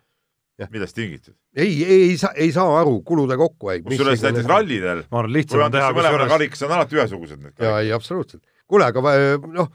millest 0.70 0.96
tingitud? 0.96 1.36
ei, 1.56 1.72
ei, 1.84 2.00
ei 2.12 2.18
saa, 2.22 2.34
ei 2.36 2.52
saa 2.56 2.70
aru, 2.82 3.00
kulude 3.08 3.38
kokkuhoid. 3.40 3.88
kusjuures 3.88 4.24
näiteks 4.26 4.50
rallidel, 4.50 5.04
ma 5.10 5.24
arvan, 5.24 5.36
lihtsam 5.40 5.66
on 5.66 5.74
teha 5.74 5.92
kusjuures 5.98 6.34
karikas 6.36 6.66
on 6.68 6.78
alati 6.78 7.00
ühesugused 7.00 7.44
need 7.44 7.68
jaa, 7.68 7.82
ei 7.82 7.94
absoluutselt. 7.96 8.44
kuule, 8.70 8.88
aga 8.92 9.16
noh, 9.54 9.72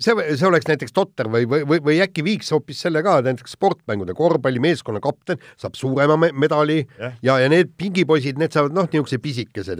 see, 0.00 0.14
see 0.36 0.48
oleks 0.48 0.68
näiteks 0.68 0.94
totter 0.96 1.30
või, 1.32 1.46
või, 1.50 1.64
või, 1.68 1.80
või 1.88 1.98
äkki 2.04 2.24
viiks 2.26 2.50
hoopis 2.54 2.80
selle 2.86 3.02
ka, 3.06 3.18
näiteks 3.26 3.56
sportmängude 3.56 4.16
korvpallimeeskonna 4.18 5.00
kapten 5.04 5.40
saab 5.60 5.78
suurema 5.78 6.18
me 6.20 6.30
medali 6.36 6.82
yeah. 6.82 7.16
ja, 7.24 7.38
ja 7.44 7.50
need 7.52 7.72
pingipoisid, 7.78 8.40
need 8.40 8.56
saavad 8.56 8.76
noh, 8.76 8.88
niisuguse 8.92 9.20
pisikese 9.22 9.76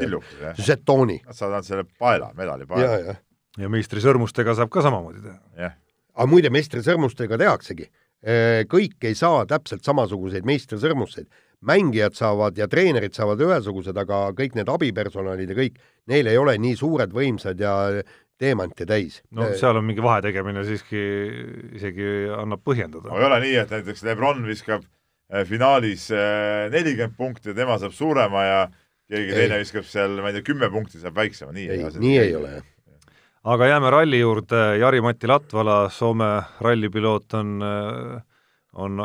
žetooni. 0.60 1.20
Nad 1.26 1.38
saavad 1.38 1.68
selle 1.68 1.86
paela, 1.98 2.32
medali 2.38 2.68
paela. 2.68 3.16
Ja, 3.58 3.70
meistrisõrmustega 3.72 4.56
saab 4.58 4.72
ka 4.72 4.84
samamoodi 4.86 5.22
teha. 5.24 5.38
jah 5.56 5.70
yeah.. 5.70 5.78
aga 6.16 6.28
muide, 6.30 6.52
meistrisõrmustega 6.54 7.38
tehaksegi 7.40 7.90
Äh, 8.24 8.64
kõik 8.66 9.04
ei 9.06 9.14
saa 9.14 9.44
täpselt 9.46 9.84
samasuguseid 9.86 10.46
meistrisõrmuseid. 10.48 11.28
mängijad 11.66 12.12
saavad 12.14 12.58
ja 12.58 12.66
treenerid 12.68 13.14
saavad 13.16 13.40
ühesugused, 13.40 13.96
aga 13.96 14.30
kõik 14.36 14.54
need 14.54 14.68
abipersonalid 14.68 15.48
ja 15.50 15.56
kõik, 15.56 15.78
neil 16.06 16.26
ei 16.28 16.36
ole 16.36 16.52
nii 16.60 16.76
suured, 16.76 17.14
võimsad 17.16 17.60
ja 17.60 18.02
teemante 18.38 18.84
täis. 18.86 19.22
no 19.30 19.48
seal 19.56 19.76
on 19.76 19.86
mingi 19.86 20.04
vahetegemine 20.04 20.64
siiski 20.64 21.00
isegi 21.78 22.28
annab 22.36 22.60
põhjendada. 22.64 23.08
no 23.08 23.18
ei 23.18 23.24
ole 23.24 23.40
nii, 23.40 23.56
et 23.62 23.72
näiteks 23.72 24.04
Lebron 24.04 24.44
viskab 24.46 24.84
äh, 24.84 25.46
finaalis 25.48 26.10
äh, 26.10 26.68
nelikümmend 26.72 27.16
punkti 27.16 27.54
ja 27.54 27.54
tema 27.54 27.78
saab 27.78 27.96
suurema 27.96 28.44
ja 28.44 28.60
keegi 29.08 29.32
ei. 29.32 29.40
teine 29.40 29.60
viskab 29.64 29.88
seal, 29.88 30.20
ma 30.20 30.32
ei 30.32 30.40
tea, 30.40 30.50
kümme 30.52 30.70
punkti, 30.70 31.00
saab 31.00 31.16
väiksema, 31.16 31.56
nii 31.56 31.68
ei, 31.70 31.84
ei, 31.84 32.00
nii 32.04 32.18
ei 32.20 32.34
ole, 32.36 32.56
jah 32.58 32.72
aga 33.46 33.70
jääme 33.70 33.90
ralli 33.94 34.18
juurde, 34.20 34.60
Jari-Mati 34.80 35.28
Latvala, 35.30 35.78
Soome 35.94 36.30
rallipiloot 36.64 37.34
on, 37.38 37.52
on 38.74 39.02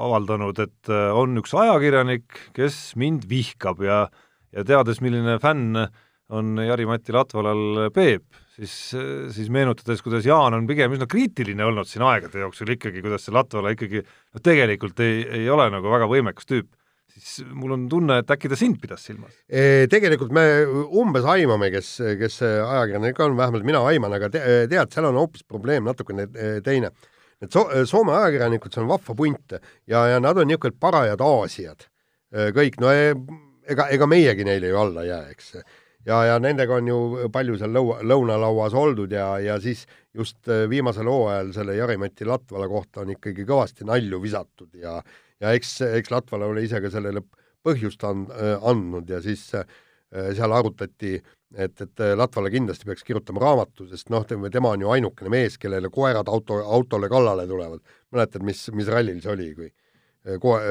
avaldanud, 0.00 0.58
et 0.62 0.90
on 0.90 1.40
üks 1.42 1.54
ajakirjanik, 1.58 2.50
kes 2.56 2.82
mind 3.00 3.26
vihkab 3.30 3.82
ja 3.84 4.04
ja 4.54 4.64
teades, 4.66 5.00
milline 5.02 5.38
fänn 5.42 5.78
on 6.30 6.58
Jari-Mati 6.62 7.14
Latvalal 7.14 7.90
Peep, 7.94 8.24
siis, 8.56 8.74
siis 9.34 9.50
meenutades, 9.52 10.02
kuidas 10.02 10.26
Jaan 10.26 10.54
on 10.58 10.66
pigem 10.70 10.94
üsna 10.94 11.08
kriitiline 11.10 11.66
olnud 11.66 11.88
siin 11.90 12.04
aegade 12.06 12.42
jooksul 12.42 12.70
ikkagi, 12.76 13.02
kuidas 13.02 13.26
see 13.26 13.34
Latvala 13.34 13.74
ikkagi 13.74 14.02
noh, 14.04 14.42
tegelikult 14.42 15.02
ei, 15.02 15.22
ei 15.40 15.50
ole 15.50 15.68
nagu 15.74 15.90
väga 15.90 16.10
võimekas 16.10 16.46
tüüp, 16.50 16.70
siis 17.20 17.46
mul 17.52 17.76
on 17.76 17.86
tunne, 17.92 18.20
et 18.22 18.32
äkki 18.34 18.50
ta 18.50 18.58
sind 18.58 18.80
pidas 18.82 19.04
silmas? 19.06 19.36
Tegelikult 19.92 20.32
me 20.34 20.44
umbes 21.00 21.28
aimame, 21.28 21.70
kes, 21.74 21.92
kes 22.20 22.40
see 22.42 22.56
ajakirjanik 22.64 23.20
on, 23.24 23.36
vähemalt 23.38 23.68
mina 23.68 23.84
aiman, 23.92 24.16
aga 24.18 24.30
te, 24.32 24.42
tead, 24.70 24.92
seal 24.94 25.10
on 25.10 25.20
hoopis 25.20 25.46
probleem 25.48 25.86
natukene 25.88 26.26
teine. 26.66 26.92
Need 27.40 27.54
so 27.54 27.64
Soome 27.88 28.12
ajakirjanikud, 28.18 28.72
see 28.74 28.82
on 28.82 28.90
vahva 28.90 29.16
punt 29.16 29.54
ja, 29.88 30.02
ja 30.12 30.18
nad 30.20 30.36
on 30.36 30.50
niisugused 30.50 30.76
parajad 30.80 31.22
aasiad 31.24 31.86
kõik, 32.56 32.76
no 32.82 32.90
e, 32.92 33.14
ega, 33.70 33.88
ega 33.94 34.06
meiegi 34.10 34.44
neile 34.46 34.70
ju 34.70 34.76
alla 34.78 35.06
jää, 35.06 35.22
eks 35.32 35.54
ja, 36.06 36.20
ja 36.24 36.36
nendega 36.42 36.76
on 36.78 36.88
ju 36.88 36.98
palju 37.32 37.58
seal 37.60 37.74
lõua, 37.74 38.00
lõunalauas 38.06 38.76
oldud 38.78 39.12
ja, 39.14 39.32
ja 39.42 39.58
siis 39.62 39.86
just 40.16 40.48
äh, 40.48 40.66
viimasel 40.70 41.08
hooajal 41.10 41.52
selle 41.56 41.76
Jari-Mati 41.78 42.28
Latvala 42.28 42.68
kohta 42.70 43.04
on 43.04 43.14
ikkagi 43.16 43.46
kõvasti 43.48 43.86
nalju 43.88 44.22
visatud 44.22 44.70
ja 44.80 44.98
ja 45.40 45.54
eks, 45.56 45.80
eks 45.98 46.12
Latvala 46.12 46.48
ole 46.50 46.64
ise 46.66 46.80
ka 46.82 46.90
sellele 46.92 47.22
põhjust 47.66 48.04
and, 48.08 48.30
äh, 48.32 48.56
andnud 48.70 49.10
ja 49.10 49.20
siis 49.24 49.42
äh, 49.56 49.66
seal 50.36 50.52
arutati, 50.56 51.16
et, 51.54 51.82
et 51.82 52.04
Latvala 52.16 52.50
kindlasti 52.52 52.88
peaks 52.88 53.04
kirjutama 53.06 53.42
raamatu, 53.42 53.86
sest 53.90 54.10
noh, 54.12 54.24
tema 54.26 54.72
on 54.74 54.84
ju 54.84 54.94
ainukene 54.94 55.32
mees, 55.32 55.58
kellele 55.60 55.90
koerad 55.92 56.28
auto, 56.30 56.60
autole 56.78 57.10
kallale 57.10 57.46
tulevad. 57.46 57.82
mäletad, 58.10 58.42
mis, 58.46 58.64
mis 58.74 58.90
rallil 58.90 59.20
see 59.22 59.32
oli, 59.32 59.50
kui 59.54 59.70
koe-, 60.42 60.62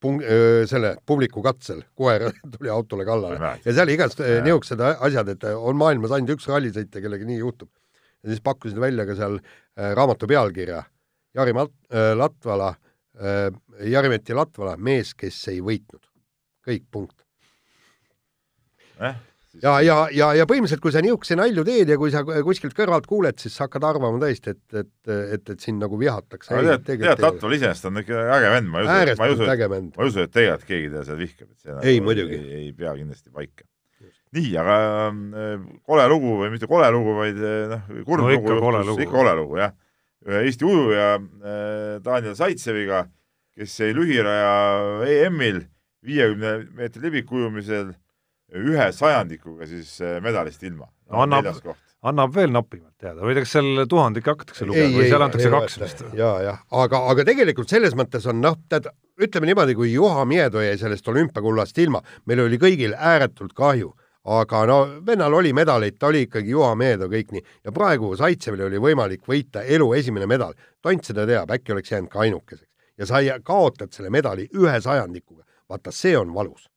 pung-, 0.00 0.22
selle 0.70 0.94
publiku 1.06 1.42
katsel 1.44 1.82
koer 1.96 2.28
tuli 2.56 2.70
autole 2.72 3.06
kallale 3.08 3.56
ja 3.64 3.74
seal 3.74 3.92
igast 3.92 4.20
niisugused 4.20 4.84
asjad, 4.92 5.32
et 5.32 5.48
on 5.54 5.80
maailmas 5.80 6.12
ainult 6.16 6.36
üks 6.36 6.48
rallisõitja, 6.52 7.02
kellega 7.02 7.26
nii 7.28 7.40
juhtub. 7.40 7.72
ja 8.22 8.32
siis 8.32 8.44
pakkusid 8.44 8.80
välja 8.80 9.08
ka 9.08 9.16
seal 9.18 9.40
raamatu 9.76 10.28
pealkirja 10.28 10.84
Jari 11.34 11.56
Mat-, 11.56 11.76
Latvala, 12.16 12.74
Jari-Mati 13.20 14.36
Latvala, 14.36 14.76
mees, 14.80 15.14
kes 15.18 15.42
ei 15.52 15.60
võitnud. 15.64 16.04
kõik, 16.66 16.86
punkt 16.92 17.24
eh?. 19.00 19.18
ja, 19.62 19.72
ja, 19.82 19.96
ja, 20.14 20.28
ja 20.38 20.46
põhimõtteliselt, 20.48 20.82
kui 20.84 20.92
sa 20.94 21.02
niisuguseid 21.04 21.40
nalju 21.40 21.64
teed 21.66 21.90
ja 21.90 21.96
kui 22.00 22.12
sa 22.14 22.22
kuskilt 22.46 22.76
kõrvalt 22.76 23.08
kuuled, 23.10 23.40
siis 23.42 23.56
sa 23.56 23.66
hakkad 23.66 23.86
arvama 23.88 24.20
tõesti, 24.22 24.54
et, 24.54 24.62
et, 24.84 24.92
et, 25.36 25.52
et 25.54 25.64
sind 25.64 25.82
nagu 25.82 25.98
vihatakse. 26.00 26.54
tead, 26.54 26.86
tead, 26.86 27.24
Latval 27.24 27.56
iseenesest 27.58 27.90
on 27.90 28.02
ikka 28.02 28.22
äge 28.36 28.54
vend, 28.54 28.70
ma 28.70 28.84
ei 28.84 28.86
usu, 28.86 29.18
ma 29.18 29.28
ei 29.28 29.36
usu, 29.36 29.48
et, 29.48 29.66
ma 29.66 30.06
ei 30.06 30.14
usu, 30.14 30.24
et 30.24 30.36
tegelikult 30.38 30.70
keegi 30.70 30.92
teda 30.92 31.04
seal 31.08 31.20
vihkab, 31.20 31.50
et 31.50 31.58
see 31.58 31.74
ei 31.74 31.98
nagu, 31.98 32.06
muidugi 32.08 32.38
ei, 32.38 32.62
ei 32.62 32.72
pea 32.78 32.94
kindlasti 33.00 33.34
paika. 33.34 33.68
nii, 34.38 34.50
aga 34.62 34.80
äh, 35.10 35.54
kole 35.90 36.08
lugu 36.12 36.36
või 36.44 36.52
mitte 36.54 36.70
kole 36.70 36.88
lugu, 36.94 37.16
vaid 37.18 37.40
äh, 37.42 37.62
noh, 37.74 37.94
kurb 38.06 38.22
no, 38.22 38.30
lugu 38.86 39.06
ikka 39.08 39.16
kole 39.18 39.36
lugu, 39.42 39.58
jah. 39.64 39.74
Ühe 40.28 40.44
Eesti 40.46 40.66
ujuja 40.68 41.08
äh, 41.16 41.98
Daniel 42.04 42.36
Saitseviga, 42.36 43.04
kes 43.56 43.76
jäi 43.80 43.92
lühiraja 43.96 45.04
EM-il 45.08 45.64
viiekümne 46.06 46.56
meetri 46.76 47.06
libikujumisel 47.08 47.92
ühe 48.60 48.88
sajandikuga 48.92 49.68
siis 49.70 49.94
äh, 50.02 50.18
medalist 50.24 50.62
ilma 50.66 50.86
no,. 50.86 51.22
annab, 51.24 51.50
annab 52.02 52.34
veel 52.34 52.52
napimalt 52.52 52.96
teada, 52.98 53.20
ma 53.22 53.30
ei 53.30 53.38
tea, 53.38 53.44
kas 53.46 53.54
seal 53.56 53.84
tuhandik 53.90 54.28
hakatakse 54.30 54.68
lugema 54.68 54.96
või 54.96 55.08
seal 55.10 55.26
antakse 55.26 55.48
ei, 55.48 55.54
kaks 55.54 55.78
vist 55.82 56.04
või? 56.04 56.12
jaa, 56.20 56.34
jah, 56.46 56.60
aga, 56.84 57.02
aga 57.12 57.26
tegelikult 57.28 57.72
selles 57.72 57.96
mõttes 57.98 58.26
on 58.30 58.40
noh, 58.44 58.58
tead, 58.72 58.88
ütleme 59.20 59.50
niimoodi, 59.50 59.76
kui 59.78 59.92
Juha 59.92 60.24
Miedo 60.28 60.64
jäi 60.64 60.76
sellest 60.80 61.08
olümpiakullast 61.12 61.78
ilma, 61.84 62.02
meil 62.30 62.44
oli 62.46 62.60
kõigil 62.60 62.96
ääretult 62.96 63.54
kahju, 63.56 63.92
aga 64.24 64.64
no 64.66 64.78
vennal 65.06 65.34
oli 65.34 65.52
medaleid, 65.52 65.96
ta 65.98 66.06
oli 66.06 66.26
ikkagi 66.26 66.50
Juha 66.50 66.74
Meedo 66.76 67.08
kõik 67.08 67.32
nii 67.32 67.44
ja 67.64 67.72
praegu 67.72 68.12
Zaitsevil 68.16 68.66
oli 68.66 68.82
võimalik 68.82 69.24
võita 69.28 69.62
elu 69.64 69.92
esimene 69.94 70.26
medal. 70.26 70.54
tont 70.82 71.04
seda 71.04 71.26
teab, 71.26 71.50
äkki 71.50 71.72
oleks 71.72 71.92
jäänud 71.92 72.10
ka 72.10 72.20
ainukeseks 72.20 72.68
ja 72.98 73.06
sa 73.06 73.20
kaotad 73.42 73.92
selle 73.92 74.10
medali 74.10 74.48
ühe 74.54 74.80
sajandikuga, 74.80 75.44
vaata 75.68 75.92
see 75.92 76.16
on 76.18 76.34
valus. 76.34 76.68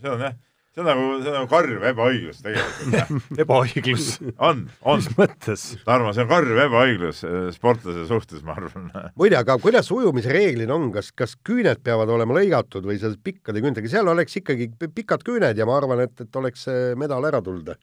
see 0.00 0.10
on 0.10 0.20
jah 0.20 0.34
see 0.74 0.82
on 0.82 0.86
nagu, 0.86 1.06
see 1.18 1.30
on 1.30 1.36
nagu 1.36 1.48
karjuv 1.50 1.84
ebaõiglus 1.90 2.42
tegelikult 2.44 3.38
ebaõiglus? 3.44 4.08
on, 4.36 4.62
on. 4.86 5.00
mis 5.00 5.08
mõttes? 5.18 5.64
Tarmo, 5.86 6.12
see 6.14 6.24
on 6.24 6.30
karjuv 6.30 6.60
ebaõiglus 6.66 7.22
eh, 7.26 7.38
sportlase 7.54 8.04
suhtes, 8.10 8.44
ma 8.46 8.54
arvan. 8.58 8.90
muide, 9.20 9.38
aga 9.40 9.56
kuidas 9.62 9.90
ujumise 9.94 10.34
reeglid 10.34 10.70
on, 10.74 10.90
kas, 10.94 11.10
kas 11.16 11.34
küüned 11.46 11.82
peavad 11.86 12.12
olema 12.14 12.38
lõigatud 12.38 12.86
või 12.86 13.00
seal 13.02 13.16
pikkade 13.24 13.62
küüntega, 13.64 13.90
seal 13.90 14.10
oleks 14.12 14.38
ikkagi 14.42 14.70
pikad 14.94 15.26
küüned 15.26 15.58
ja 15.58 15.66
ma 15.68 15.80
arvan, 15.80 16.04
et, 16.06 16.14
et 16.22 16.40
oleks 16.42 16.68
medal 17.00 17.26
ära 17.26 17.42
tulnud. 17.44 17.74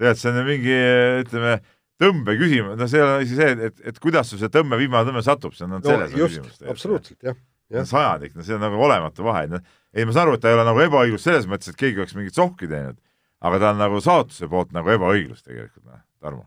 tead, 0.00 0.16
see 0.16 0.32
on 0.32 0.40
mingi, 0.48 0.80
ütleme, 1.26 1.58
tõmbe 2.00 2.38
küsimus, 2.40 2.80
no 2.80 2.88
see 2.88 3.04
on 3.04 3.20
isegi 3.20 3.36
see, 3.42 3.68
et, 3.68 3.86
et 3.92 4.00
kuidas 4.00 4.32
sul 4.32 4.40
see 4.40 4.52
tõmme, 4.52 4.80
viimane 4.80 5.10
tõmme 5.10 5.22
satub, 5.26 5.52
see 5.56 5.68
on 5.68 5.76
no, 5.76 5.84
selles 5.84 6.16
just, 6.16 6.40
küsimus. 6.40 6.60
absoluutselt, 6.72 7.20
jah 7.28 7.36
sajadik, 7.86 8.32
no 8.34 8.42
see 8.42 8.56
on 8.56 8.64
nagu 8.64 8.80
olematu 8.82 9.22
vahe, 9.22 9.44
noh 9.46 9.62
ei, 9.94 10.06
ma 10.06 10.14
saan 10.14 10.28
aru, 10.28 10.38
et 10.38 10.44
ta 10.44 10.50
ei 10.50 10.58
ole 10.58 10.66
nagu 10.68 10.82
ebaõiglus 10.84 11.26
selles 11.26 11.48
mõttes, 11.50 11.72
et 11.72 11.80
keegi 11.80 12.02
oleks 12.02 12.16
mingit 12.18 12.38
sohki 12.38 12.70
teinud, 12.70 12.98
aga 13.46 13.60
ta 13.62 13.74
on 13.74 13.82
nagu 13.82 14.00
saatuse 14.04 14.48
poolt 14.50 14.74
nagu 14.76 14.90
ebaõiglus 14.94 15.42
tegelikult, 15.42 15.84
noh, 15.88 16.02
Tarmo 16.20 16.46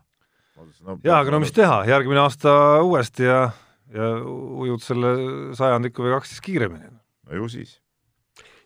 no,. 0.84 0.98
jaa, 1.04 1.20
aga 1.20 1.34
no 1.34 1.40
mis 1.42 1.54
teha, 1.54 1.82
järgmine 1.88 2.22
aasta 2.24 2.54
uuesti 2.84 3.26
ja, 3.26 3.46
ja 3.94 4.10
ujud 4.24 4.84
selle 4.84 5.14
sajandiku 5.58 6.06
või 6.06 6.14
kaks 6.16 6.34
siis 6.34 6.44
kiiremini. 6.44 6.92
no 7.28 7.40
ju 7.40 7.50
siis. 7.52 7.76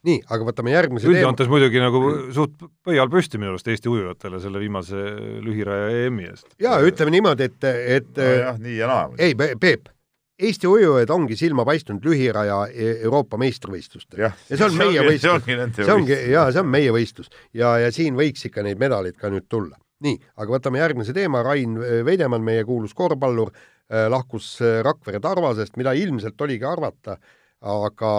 nii, 0.07 0.23
aga 0.31 0.47
võtame 0.51 0.75
järgmise 0.75 1.11
üldjoontes 1.11 1.51
muidugi 1.51 1.83
nagu 1.83 2.03
suht 2.37 2.57
pöial 2.87 3.11
püsti 3.13 3.41
minu 3.41 3.55
arust 3.55 3.69
Eesti 3.69 3.91
ujujatele 3.91 4.41
selle 4.43 4.63
viimase 4.63 5.05
lühiraja 5.45 5.91
EM-i 6.07 6.31
eest. 6.31 6.51
jaa, 6.63 6.79
ütleme 6.87 7.17
niimoodi, 7.17 7.51
et, 7.51 7.71
et 7.99 8.13
nojah, 8.23 8.61
nii 8.63 8.83
ja 8.83 8.91
naa. 8.91 9.07
ei, 9.19 9.35
Peep 9.35 9.91
Eesti 10.39 10.69
ujujad 10.71 11.11
ongi 11.11 11.35
silma 11.35 11.65
paistnud 11.67 12.05
lühiraja 12.07 12.61
e-, 12.71 12.93
Euroopa 13.09 13.39
meistrivõistlustel. 13.43 14.21
ja 14.23 14.31
see 14.47 14.67
on 14.69 14.77
meie 14.79 15.03
võistlus. 15.03 15.49
see 15.75 15.95
ongi, 15.95 16.19
jaa, 16.31 16.45
see 16.55 16.63
on 16.63 16.71
meie 16.71 16.93
võistlus 16.95 17.33
ja, 17.59 17.73
ja 17.83 17.89
siin 17.95 18.15
võiks 18.19 18.47
ikka 18.47 18.63
neid 18.63 18.79
medaleid 18.79 19.19
ka 19.19 19.33
nüüd 19.35 19.49
tulla. 19.51 19.75
nii, 20.07 20.21
aga 20.39 20.55
võtame 20.55 20.79
järgmise 20.79 21.15
teema, 21.17 21.43
Rain 21.43 21.75
Veidemann, 22.07 22.47
meie 22.47 22.63
kuulus 22.69 22.95
korvpallur, 22.95 23.51
äh, 23.91 24.07
lahkus 24.13 24.53
äh, 24.63 24.79
Rakvere 24.87 25.19
Tarvasest, 25.25 25.75
mida 25.81 25.97
ilmselt 25.99 26.47
oligi 26.47 26.69
arvata, 26.71 27.19
aga 27.67 28.13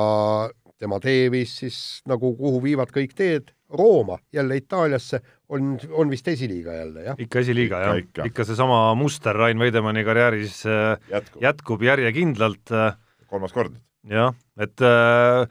tema 0.80 1.00
tee 1.00 1.30
viis 1.32 1.56
siis 1.62 1.80
nagu 2.08 2.34
kuhu 2.36 2.60
viivad 2.68 2.92
kõik 2.92 3.16
teed, 3.16 3.54
Rooma, 3.70 4.18
jälle 4.34 4.58
Itaaliasse, 4.60 5.22
on, 5.50 5.76
on 5.92 6.12
vist 6.12 6.28
esiliiga 6.30 6.74
jälle, 6.78 7.06
jah? 7.10 7.22
ikka 7.26 7.44
esiliiga, 7.44 7.82
jah. 7.84 8.02
ikka, 8.04 8.28
ikka 8.30 8.46
seesama 8.48 8.82
muster 9.00 9.38
Rain 9.38 9.60
Veidemanni 9.60 10.04
karjääris 10.08 10.62
äh, 10.70 10.98
jätkub, 11.12 11.42
jätkub 11.46 11.86
järjekindlalt. 11.86 12.74
Äh, 12.76 12.92
kolmas 13.30 13.56
kord. 13.56 13.80
jah, 14.10 14.36
et 14.62 14.86
äh, 14.86 15.46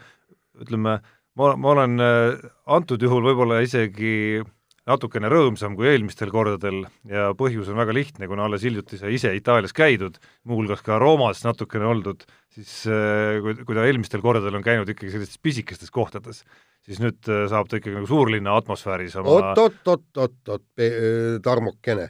ütleme, 0.63 1.01
ma, 1.39 1.51
ma 1.57 1.75
olen 1.75 1.99
antud 2.67 3.03
juhul 3.03 3.27
võib-olla 3.27 3.61
isegi 3.63 4.41
natukene 4.89 5.29
rõõmsam 5.29 5.75
kui 5.77 5.91
eelmistel 5.91 6.31
kordadel 6.33 6.87
ja 7.07 7.29
põhjus 7.37 7.69
on 7.69 7.77
väga 7.77 7.93
lihtne, 7.93 8.29
kuna 8.31 8.47
alles 8.49 8.65
hiljuti 8.65 8.97
sai 8.97 9.13
ise 9.19 9.35
Itaalias 9.37 9.75
käidud, 9.77 10.17
muuhulgas 10.49 10.81
ka 10.87 10.97
Roomas 11.03 11.43
natukene 11.45 11.85
oldud, 11.91 12.25
siis 12.55 12.73
kui, 12.89 13.59
kui 13.61 13.77
ta 13.77 13.85
eelmistel 13.85 14.25
kordadel 14.25 14.57
on 14.57 14.65
käinud 14.65 14.89
ikkagi 14.89 15.13
sellistes 15.13 15.43
pisikestes 15.45 15.93
kohtades, 15.93 16.41
siis 16.89 17.03
nüüd 17.03 17.29
äh, 17.29 17.45
saab 17.51 17.69
ta 17.69 17.79
ikkagi 17.79 17.99
nagu 17.99 18.09
suurlinna 18.09 18.57
atmosfääris 18.59 19.17
oma 19.21 19.37
oot-oot-oot-oot-oot, 19.37 20.67
äh, 20.81 21.39
Tarmokene, 21.45 22.09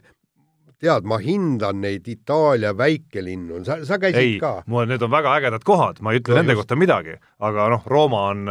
tead, 0.79 1.07
ma 1.09 1.19
hindan 1.23 1.81
neid 1.83 2.07
Itaalia 2.07 2.71
väikelinnu, 2.77 3.63
sa, 3.67 3.81
sa 3.87 3.99
käisid 4.01 4.21
ei, 4.21 4.35
ka? 4.41 4.59
mul 4.71 4.87
need 4.89 5.03
on 5.05 5.11
väga 5.11 5.35
ägedad 5.39 5.65
kohad, 5.67 6.03
ma 6.05 6.13
ei 6.13 6.21
ütle 6.21 6.37
no, 6.37 6.43
nende 6.43 6.55
just. 6.55 6.63
kohta 6.63 6.79
midagi, 6.79 7.17
aga 7.43 7.71
noh, 7.75 7.89
Rooma 7.91 8.27
on, 8.33 8.45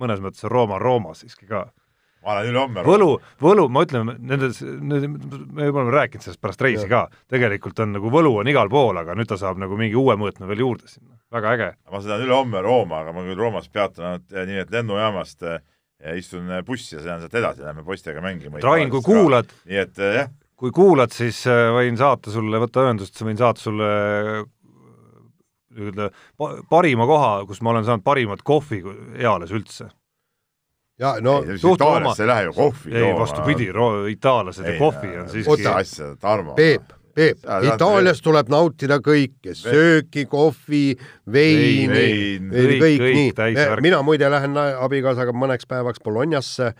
mõnes 0.00 0.22
mõttes 0.24 0.46
on 0.48 0.54
Rooma 0.54 0.80
Rooma 0.82 1.12
siiski 1.18 1.48
ka. 1.50 1.66
ma 2.24 2.38
olen 2.38 2.50
ülehomme 2.54 2.86
Võlu, 2.86 3.10
Võlu, 3.42 3.68
ma 3.72 3.84
ütlen, 3.84 4.14
nendes, 4.16 4.62
me 4.64 5.68
juba 5.68 5.84
oleme 5.84 5.98
rääkinud 5.98 6.24
sellest 6.24 6.40
pärast 6.40 6.64
reisi 6.64 6.86
ja. 6.88 6.92
ka, 6.94 7.22
tegelikult 7.32 7.84
on 7.84 7.92
nagu 7.98 8.12
Võlu 8.12 8.38
on 8.40 8.48
igal 8.52 8.72
pool, 8.72 8.96
aga 9.02 9.18
nüüd 9.18 9.28
ta 9.28 9.38
saab 9.40 9.60
nagu 9.60 9.76
mingi 9.76 9.98
uue 10.00 10.16
mõõtme 10.16 10.48
veel 10.48 10.64
juurde 10.64 10.88
sinna 10.88 11.15
väga 11.32 11.52
äge. 11.56 11.70
ma 11.90 12.00
sõidan 12.02 12.24
ülehomme 12.26 12.62
Rooma, 12.64 13.00
aga 13.04 13.12
ma 13.16 13.24
küll 13.26 13.38
Roomas 13.40 13.68
peatun 13.72 14.04
ainult 14.10 14.32
eh, 14.32 14.46
nii, 14.48 14.58
et 14.64 14.70
lennujaamast 14.74 15.42
eh, 15.50 15.60
istun 16.16 16.50
eh, 16.50 16.62
bussi 16.66 16.96
ja 16.96 17.02
sõidan 17.02 17.24
sealt 17.24 17.34
edasi, 17.42 17.64
lähme 17.66 17.84
poistega 17.86 18.22
mängima. 18.24 18.62
Rain, 18.64 18.90
kui 18.92 19.02
kuulad, 19.04 19.50
nii 19.66 19.80
et 19.82 20.02
jah, 20.02 20.30
kui 20.56 20.70
kuulad, 20.72 21.12
siis 21.12 21.42
võin 21.76 21.98
saata 22.00 22.32
sulle, 22.32 22.60
võta 22.62 22.86
ühendust, 22.86 23.18
võin 23.26 23.36
saata 23.40 23.60
sulle 23.60 23.90
nii-öelda 25.76 26.08
pa- 26.40 26.56
parima 26.70 27.06
koha, 27.06 27.44
kus 27.48 27.60
ma 27.60 27.74
olen 27.74 27.84
saanud 27.84 28.04
parimat 28.06 28.42
kohvi 28.46 28.82
eales 29.20 29.52
üldse. 29.52 29.90
ja 30.98 31.16
no 31.20 31.42
ei, 31.44 31.58
suht 31.60 31.82
Itaaliasse 31.82 32.22
ei 32.24 32.28
lähe 32.30 32.44
ju 32.46 32.52
kohvi 32.56 32.94
ei, 32.96 33.10
vastupidi, 33.18 33.66
itaallased 34.14 34.64
ja 34.64 34.72
Ei, 34.72 34.78
kohvi 34.80 35.10
on 35.12 35.26
Oota. 35.26 35.32
siiski 35.32 35.66
asja, 35.68 36.14
Tarmo. 36.20 36.54
Peep, 36.56 36.95
Peep 37.16 37.38
Itaalias 37.64 38.20
tuleb 38.24 38.50
nautida 38.52 38.98
kõike, 39.00 39.54
sööki, 39.56 40.26
kohvi, 40.28 40.82
veini, 41.32 41.86
vein, 41.88 42.50
Kõik- 42.52 42.82
kõik 42.82 43.00
kõik 43.00 43.56
nii 43.56 43.80
mina 43.86 44.02
muide 44.04 44.28
lähen 44.32 44.56
abikaasaga 44.60 45.32
mõneks 45.32 45.64
päevaks 45.70 46.02
Bolognasse 46.04 46.74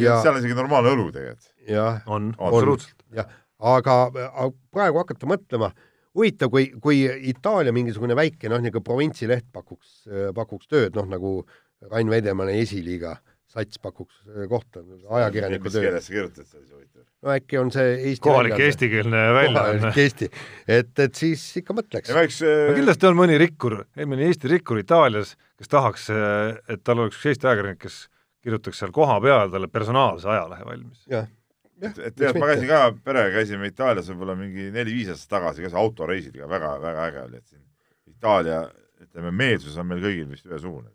ja, 0.00 0.20
seal 0.22 0.34
on 0.38 0.40
isegi 0.40 0.56
normaalne 0.56 0.94
õlu 0.94 1.10
tegelikult. 1.12 1.50
jah, 1.68 2.00
on, 2.06 2.30
On. 2.38 2.48
absoluutselt. 2.48 2.96
jah, 3.12 3.28
aga 3.60 3.98
aga 4.08 4.48
praegu 4.72 5.02
hakata 5.02 5.28
mõtlema, 5.28 5.70
huvitav, 6.16 6.48
kui, 6.54 6.70
kui 6.80 7.04
Itaalia 7.34 7.72
mingisugune 7.76 8.16
väike 8.16 8.48
noh, 8.48 8.62
niisugune 8.64 8.84
provintsileht 8.88 9.46
pakuks, 9.52 10.06
pakuks 10.34 10.66
tööd, 10.70 10.96
noh 10.96 11.06
nagu 11.12 11.36
Rain 11.90 12.08
Vedemanni 12.08 12.56
esiliiga 12.62 13.18
sats 13.54 13.80
pakuks 13.82 14.16
äh, 14.28 14.46
kohta, 14.50 14.82
ajakirjaniku 15.18 15.68
mis 15.68 15.76
tööd. 15.76 15.86
keeles 15.86 16.08
sa 16.08 16.14
kirjutad, 16.14 16.48
see 16.48 16.58
oli 16.60 16.70
huvitav. 16.72 17.04
no 17.24 17.34
äkki 17.34 17.60
on 17.60 17.70
see 17.74 17.92
Eesti 17.94 18.24
kohalik. 18.26 18.56
eestikeelne 18.66 19.22
väljaanne 19.38 19.78
kohalik. 19.84 20.00
Eesti, 20.04 20.30
et, 20.78 20.90
et 21.06 21.20
siis 21.20 21.44
ikka 21.62 21.76
mõtleks 21.78 22.10
ja. 22.12 22.24
eks 22.26 22.40
äh, 22.46 22.64
no 22.70 22.74
kindlasti 22.80 23.10
on 23.10 23.20
mõni 23.20 23.38
rikkur, 23.40 23.78
mõni 24.02 24.26
Eesti 24.30 24.50
rikkur 24.56 24.82
Itaalias, 24.82 25.36
kes 25.60 25.72
tahaks, 25.72 26.10
et 26.10 26.84
tal 26.84 27.04
oleks 27.04 27.20
üks 27.20 27.30
Eesti 27.32 27.50
ajakirjanik, 27.50 27.80
kes 27.86 28.04
kirjutaks 28.44 28.82
seal 28.82 28.92
kohapeal 28.94 29.52
talle 29.52 29.70
personaalse 29.72 30.28
ajalehe 30.28 30.68
valmis. 30.68 31.04
jah, 31.10 31.28
et 31.82 31.98
et 32.10 32.16
tead, 32.16 32.38
ma 32.40 32.50
käisin 32.52 32.70
ka 32.70 32.80
perega, 33.04 33.34
käisime 33.38 33.70
Itaalias 33.70 34.10
võib-olla 34.12 34.36
mingi 34.38 34.70
neli-viis 34.74 35.14
aastat 35.14 35.38
tagasi 35.38 35.64
ka 35.64 35.78
autoreisil 35.80 36.34
ka 36.36 36.50
väga, 36.50 36.74
väga 36.82 37.06
äge 37.10 37.22
oli, 37.28 37.40
et 37.40 37.46
siin 37.46 37.62
Itaalia, 38.24 38.60
ütleme, 39.04 39.32
meelsus 39.36 39.74
on 39.80 39.88
meil 39.90 40.00
kõigil 40.00 40.28
vist 40.30 40.46
ühesugune. 40.48 40.88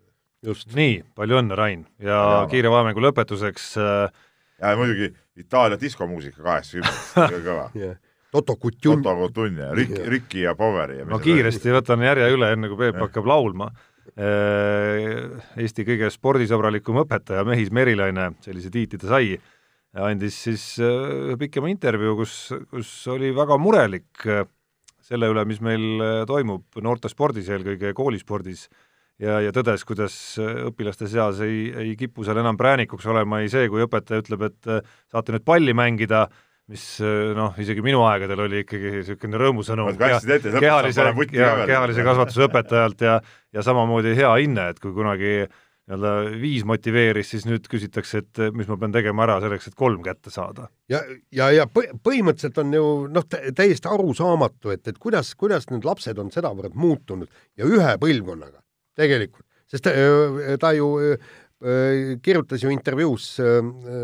just. 0.46 0.70
nii, 0.76 1.02
palju 1.18 1.40
õnne, 1.42 1.58
Rain, 1.58 1.86
ja 2.04 2.18
Jaa. 2.18 2.44
kiire 2.52 2.72
vahemängu 2.72 3.04
lõpetuseks 3.04 3.72
äh, 3.82 4.22
ja 4.60 4.76
muidugi 4.80 5.12
Itaalia 5.40 5.80
diskomuusika 5.80 6.44
kaheksakümnendast, 6.44 7.16
väga 7.20 7.44
kõva. 7.46 7.92
Toto 8.34 8.56
Kutjun, 8.62 9.02
Toto 9.02 9.24
Cotunni 9.24 9.64
ja 9.64 9.70
Ricky, 9.74 10.02
Ricky 10.06 10.42
ja 10.44 10.52
Poveri 10.58 11.00
ja 11.00 11.06
ma 11.10 11.18
kiiresti 11.24 11.72
võtan 11.74 12.04
järje 12.06 12.28
üle, 12.36 12.52
enne 12.54 12.70
kui 12.70 12.78
Peep 12.78 13.00
hakkab 13.02 13.26
laulma. 13.30 13.72
Eesti 14.20 15.86
kõige 15.88 16.10
spordisõbralikum 16.14 17.00
õpetaja 17.02 17.42
Mehis 17.48 17.72
Merilaine 17.74 18.28
sellise 18.44 18.70
tiitli 18.74 19.00
ta 19.02 19.10
sai, 19.16 19.38
andis 19.98 20.38
siis 20.46 20.64
äh, 20.84 21.34
pikema 21.40 21.70
intervjuu, 21.72 22.16
kus, 22.22 22.36
kus 22.70 22.92
oli 23.10 23.32
väga 23.36 23.58
murelik 23.62 24.26
äh, 24.28 24.44
selle 25.06 25.30
üle, 25.32 25.46
mis 25.50 25.62
meil 25.66 26.04
äh, 26.04 26.22
toimub 26.30 26.82
noortespordis, 26.86 27.50
eelkõige 27.50 27.96
koolispordis 27.98 28.68
ja, 29.24 29.40
ja 29.44 29.54
tõdes, 29.56 29.86
kuidas 29.88 30.16
äh, 30.42 30.66
õpilaste 30.70 31.10
seas 31.12 31.42
ei, 31.46 31.70
ei 31.84 31.96
kipu 32.00 32.26
seal 32.28 32.40
enam 32.42 32.60
präänikuks 32.60 33.08
olema 33.12 33.44
ei 33.44 33.52
see, 33.52 33.68
kui 33.72 33.84
õpetaja 33.86 34.24
ütleb, 34.24 34.46
et 34.50 34.70
äh, 34.72 34.94
saate 35.12 35.36
nüüd 35.36 35.46
palli 35.48 35.76
mängida, 35.78 36.26
mis 36.72 36.86
äh, 37.04 37.32
noh, 37.38 37.56
isegi 37.62 37.84
minu 37.86 38.04
aegadel 38.08 38.46
oli 38.48 38.64
ikkagi 38.66 39.00
niisugune 39.00 39.42
rõõmusõnum 39.42 39.96
kehalise 40.00 41.08
kehalise 41.70 42.06
kasvatuse 42.06 42.46
õpetajalt 42.50 43.08
ja 43.08 43.18
ja 43.56 43.66
samamoodi 43.66 44.14
hea 44.18 44.36
hinne, 44.38 44.70
et 44.74 44.80
kui 44.80 44.94
kunagi 44.94 45.34
nii-öelda 45.90 46.38
viis 46.38 46.62
motiveeris, 46.70 47.32
siis 47.34 47.48
nüüd 47.50 47.66
küsitakse, 47.66 48.20
et 48.22 48.42
mis 48.54 48.68
ma 48.70 48.76
pean 48.78 48.92
tegema 48.94 49.24
ära 49.26 49.40
selleks, 49.42 49.72
et 49.72 49.78
kolm 49.78 50.04
kätte 50.06 50.30
saada. 50.30 50.68
ja, 50.92 51.02
ja, 51.34 51.50
ja 51.50 51.66
põ- 51.66 51.90
põhimõtteliselt 52.06 52.62
on 52.62 52.78
ju 52.78 52.86
noh, 53.10 53.26
täiesti 53.58 53.90
arusaamatu, 53.90 54.70
et, 54.76 54.86
et 54.86 55.02
kuidas, 55.02 55.34
kuidas 55.34 55.66
need 55.74 55.90
lapsed 55.90 56.22
on 56.22 56.30
sedavõrd 56.30 56.78
muutunud 56.78 57.42
ja 57.58 57.66
ühe 57.66 57.98
põlvkonnaga 57.98 58.62
tegelikult, 59.00 59.45
sest 59.70 59.88
öö, 59.91 60.58
ta 60.62 60.74
ju 60.76 60.89
öö, 61.00 61.18
kirjutas 62.24 62.64
ju 62.64 62.72
intervjuus, 62.72 63.34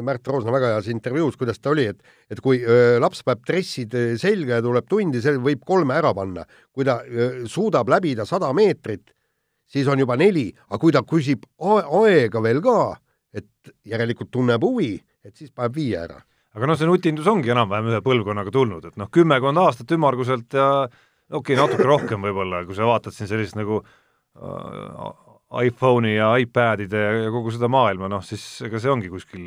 Märt 0.03 0.27
Roosna 0.27 0.51
väga 0.51 0.73
heas 0.73 0.89
intervjuus, 0.91 1.37
kuidas 1.39 1.61
ta 1.63 1.71
oli, 1.71 1.87
et 1.87 2.01
et 2.31 2.41
kui 2.43 2.59
laps 2.99 3.23
paneb 3.23 3.45
dressid 3.47 3.95
selga 4.19 4.59
ja 4.59 4.65
tuleb 4.65 4.89
tundi, 4.89 5.21
see 5.23 5.37
võib 5.39 5.63
kolme 5.65 5.95
ära 5.95 6.13
panna. 6.13 6.43
kui 6.73 6.83
ta 6.83 6.99
suudab 7.47 7.87
läbida 7.89 8.25
sada 8.25 8.51
meetrit, 8.53 9.13
siis 9.65 9.87
on 9.87 9.99
juba 9.99 10.17
neli, 10.17 10.51
aga 10.67 10.79
kui 10.79 10.91
ta 10.91 11.01
küsib 11.07 11.45
aega 11.59 12.41
veel 12.43 12.61
ka, 12.61 12.97
et 13.33 13.73
järelikult 13.85 14.31
tunneb 14.31 14.61
huvi, 14.63 14.99
et 15.23 15.35
siis 15.35 15.51
paneb 15.51 15.75
viie 15.75 15.97
ära 15.97 16.19
aga 16.55 16.67
noh, 16.67 16.77
see 16.79 16.87
nutindus 16.87 17.27
ongi 17.27 17.51
enam-vähem 17.51 17.91
ühe 17.91 18.01
põlvkonnaga 18.03 18.51
tulnud, 18.51 18.85
et 18.87 18.95
noh, 18.99 19.09
kümmekond 19.11 19.59
aastat 19.59 19.91
ümmarguselt 19.91 20.55
ja 20.55 20.87
okei 21.31 21.55
okay,, 21.55 21.55
natuke 21.59 21.83
rohkem 21.83 22.23
võib-olla, 22.23 22.63
kui 22.67 22.75
sa 22.75 22.87
vaatad 22.87 23.11
siin 23.11 23.27
sellist 23.27 23.57
nagu 23.59 23.81
äh, 23.81 24.04
iPhone'i 25.65 26.15
ja 26.17 26.33
iPadide 26.41 27.01
ja, 27.01 27.11
ja 27.25 27.33
kogu 27.33 27.53
seda 27.55 27.69
maailma, 27.71 28.09
noh 28.11 28.23
siis 28.25 28.43
ega 28.65 28.81
see 28.81 28.91
ongi 28.91 29.11
kuskil 29.11 29.45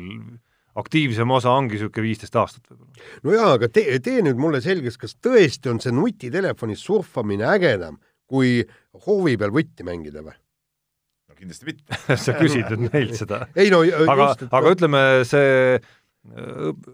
aktiivsem 0.79 1.31
osa 1.33 1.53
ongi 1.57 1.75
niisugune 1.75 2.05
viisteist 2.05 2.37
aastat 2.39 2.69
võib-olla. 2.69 3.07
no 3.25 3.33
jaa, 3.35 3.49
aga 3.57 3.69
tee, 3.73 3.97
tee 4.03 4.21
nüüd 4.25 4.39
mulle 4.41 4.61
selgeks, 4.63 4.99
kas 5.01 5.17
tõesti 5.21 5.71
on 5.71 5.81
see 5.83 5.93
nutitelefonis 5.95 6.83
surfamine 6.85 7.47
ägedam 7.49 7.99
kui 8.29 8.61
hoovi 9.05 9.35
peal 9.41 9.53
võtti 9.55 9.85
mängida 9.87 10.23
või? 10.25 10.37
no 11.29 11.37
kindlasti 11.37 11.71
mitte. 11.71 11.99
sa 12.23 12.37
küsid 12.39 12.71
nüüd 12.73 12.93
meilt 12.93 13.19
seda. 13.19 13.43
ei 13.57 13.73
no 13.73 13.83
aga 13.83 14.31
just,, 14.31 14.47
aga 14.49 14.73
ütleme, 14.77 15.03
see 15.27 15.51
õp- 16.29 16.89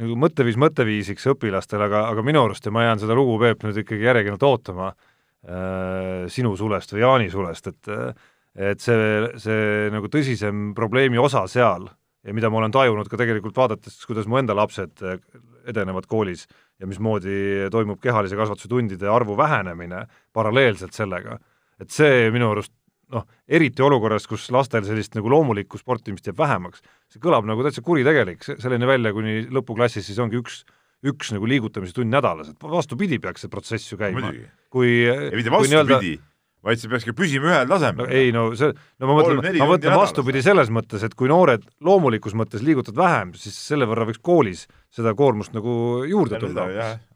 nagu 0.00 0.16
mõtteviis 0.16 0.56
mõtteviisiks 0.60 1.26
õpilastele, 1.34 1.90
aga, 1.90 2.06
aga 2.14 2.24
minu 2.24 2.46
arust 2.46 2.66
ja 2.66 2.72
ma 2.72 2.86
jään 2.86 3.02
seda 3.02 3.16
lugu, 3.18 3.36
Peep, 3.42 3.66
nüüd 3.66 3.82
ikkagi 3.82 4.06
järjekindlalt 4.06 4.46
ootama 4.48 4.92
äh, 4.94 5.09
sinu 5.40 6.50
sulest 6.56 6.92
või 6.92 7.00
Jaani 7.00 7.30
sulest, 7.32 7.70
et 7.72 7.88
et 8.60 8.82
see, 8.82 9.28
see 9.40 9.88
nagu 9.94 10.08
tõsisem 10.10 10.72
probleemi 10.76 11.16
osa 11.22 11.46
seal 11.48 11.86
ja 12.26 12.34
mida 12.36 12.50
ma 12.50 12.60
olen 12.60 12.74
tajunud 12.74 13.08
ka 13.08 13.18
tegelikult 13.20 13.56
vaadates, 13.56 14.00
kuidas 14.08 14.28
mu 14.28 14.40
enda 14.40 14.56
lapsed 14.56 15.04
äh, 15.06 15.20
edenevad 15.70 16.08
koolis 16.10 16.46
ja 16.80 16.88
mismoodi 16.88 17.68
toimub 17.72 18.00
kehalise 18.02 18.36
kasvatuse 18.38 18.68
tundide 18.68 19.08
arvu 19.08 19.36
vähenemine 19.38 20.06
paralleelselt 20.36 20.96
sellega, 20.96 21.38
et 21.80 21.92
see 21.92 22.28
minu 22.32 22.50
arust 22.54 22.72
noh, 23.12 23.26
eriti 23.48 23.82
olukorras, 23.84 24.26
kus 24.30 24.46
lastel 24.54 24.84
sellist 24.86 25.16
nagu 25.16 25.32
loomulikku 25.32 25.80
sportimist 25.80 26.28
jääb 26.30 26.38
vähemaks, 26.40 26.84
see 27.10 27.22
kõlab 27.22 27.48
nagu 27.48 27.64
täitsa 27.66 27.84
kuritegelik, 27.84 28.44
selleni 28.46 28.88
välja, 28.88 29.12
kuni 29.16 29.42
lõpuklassis 29.52 30.06
siis 30.08 30.20
ongi 30.22 30.40
üks, 30.40 30.62
üks 31.06 31.32
nagu 31.34 31.48
liigutamise 31.48 31.96
tund 31.96 32.12
nädalas, 32.12 32.50
et 32.52 32.66
vastupidi 32.72 33.20
peaks 33.22 33.46
see 33.46 33.52
protsess 33.52 33.92
ju 33.92 34.00
käima. 34.00 34.32
kui 34.72 34.90
ei 35.08 35.38
mitte 35.38 35.52
vastupidi, 35.52 36.18
vaid 36.66 36.80
see 36.80 36.90
peakski 36.92 37.14
püsima 37.16 37.48
ühel 37.48 37.68
no 37.68 37.76
tasemel. 37.78 38.10
ei 38.12 38.32
no 38.36 38.50
see, 38.58 38.74
no 39.00 39.08
ma 39.08 39.16
mõtlen, 39.16 39.40
ma 39.62 39.68
mõtlen 39.70 39.96
vastupidi 39.96 40.42
selles 40.44 40.68
mõttes, 40.72 41.04
et 41.06 41.14
kui 41.16 41.30
noored 41.32 41.64
loomulikus 41.86 42.36
mõttes 42.36 42.64
liigutavad 42.64 43.00
vähem, 43.00 43.30
siis 43.40 43.56
selle 43.70 43.88
võrra 43.88 44.04
võiks 44.08 44.20
koolis 44.24 44.66
seda 44.92 45.14
koormust 45.16 45.54
nagu 45.56 46.04
juurde 46.10 46.40
tulla. 46.42 46.66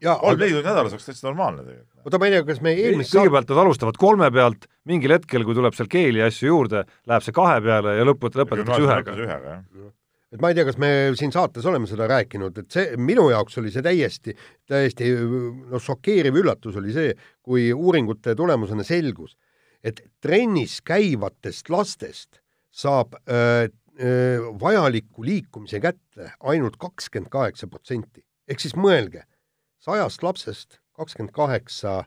Kolm-neli 0.01 0.55
tundi 0.55 0.65
nädalas 0.65 0.95
oleks 0.95 1.09
täitsa 1.09 1.27
normaalne 1.27 1.65
tegelikult. 1.65 2.05
oota, 2.07 2.21
ma 2.21 2.29
ei 2.29 2.35
tea, 2.35 2.47
kas 2.47 2.63
me 2.65 2.73
eelmist 2.73 3.13
kõigepealt 3.13 3.53
nad 3.53 3.61
alustavad 3.65 3.99
kolme 4.01 4.31
pealt, 4.33 4.65
mingil 4.89 5.13
hetkel, 5.17 5.45
kui 5.45 5.57
tuleb 5.57 5.77
seal 5.77 5.91
keeli 5.91 6.23
ja 6.23 6.31
asju 6.31 6.49
juurde, 6.49 6.85
läheb 7.05 7.27
see 7.27 7.35
kahe 7.35 7.59
peale 7.65 7.99
ja 7.99 8.07
lõput-, 8.07 8.39
lõpetatakse 8.41 8.81
ühega. 8.81 9.19
ühega, 9.19 9.59
jah. 9.59 9.93
Et 10.33 10.41
ma 10.41 10.51
ei 10.51 10.57
tea, 10.57 10.65
kas 10.67 10.77
me 10.81 10.89
siin 11.17 11.33
saates 11.33 11.65
oleme 11.69 11.87
seda 11.89 12.07
rääkinud, 12.09 12.57
et 12.61 12.75
see 12.75 12.97
minu 12.99 13.27
jaoks 13.31 13.59
oli 13.61 13.71
see 13.73 13.85
täiesti, 13.85 14.35
täiesti 14.69 15.11
noh, 15.15 15.81
šokeeriv 15.81 16.39
üllatus 16.41 16.79
oli 16.81 16.95
see, 16.95 17.13
kui 17.45 17.69
uuringute 17.73 18.35
tulemusena 18.37 18.85
selgus, 18.87 19.35
et 19.85 20.01
trennis 20.23 20.79
käivatest 20.85 21.69
lastest 21.69 22.41
saab 22.75 23.13
öö, 23.29 23.67
öö, 24.01 24.51
vajaliku 24.59 25.23
liikumise 25.23 25.79
kätte 25.79 26.31
ainult 26.43 26.75
kakskümmend 26.81 27.31
kaheksa 27.31 27.67
protsenti. 27.67 28.25
ehk 28.47 28.59
siis 28.61 28.75
mõelge, 28.77 29.23
sajast 29.79 30.23
lapsest 30.23 30.79
kakskümmend 30.93 31.33
kaheksa 31.33 32.03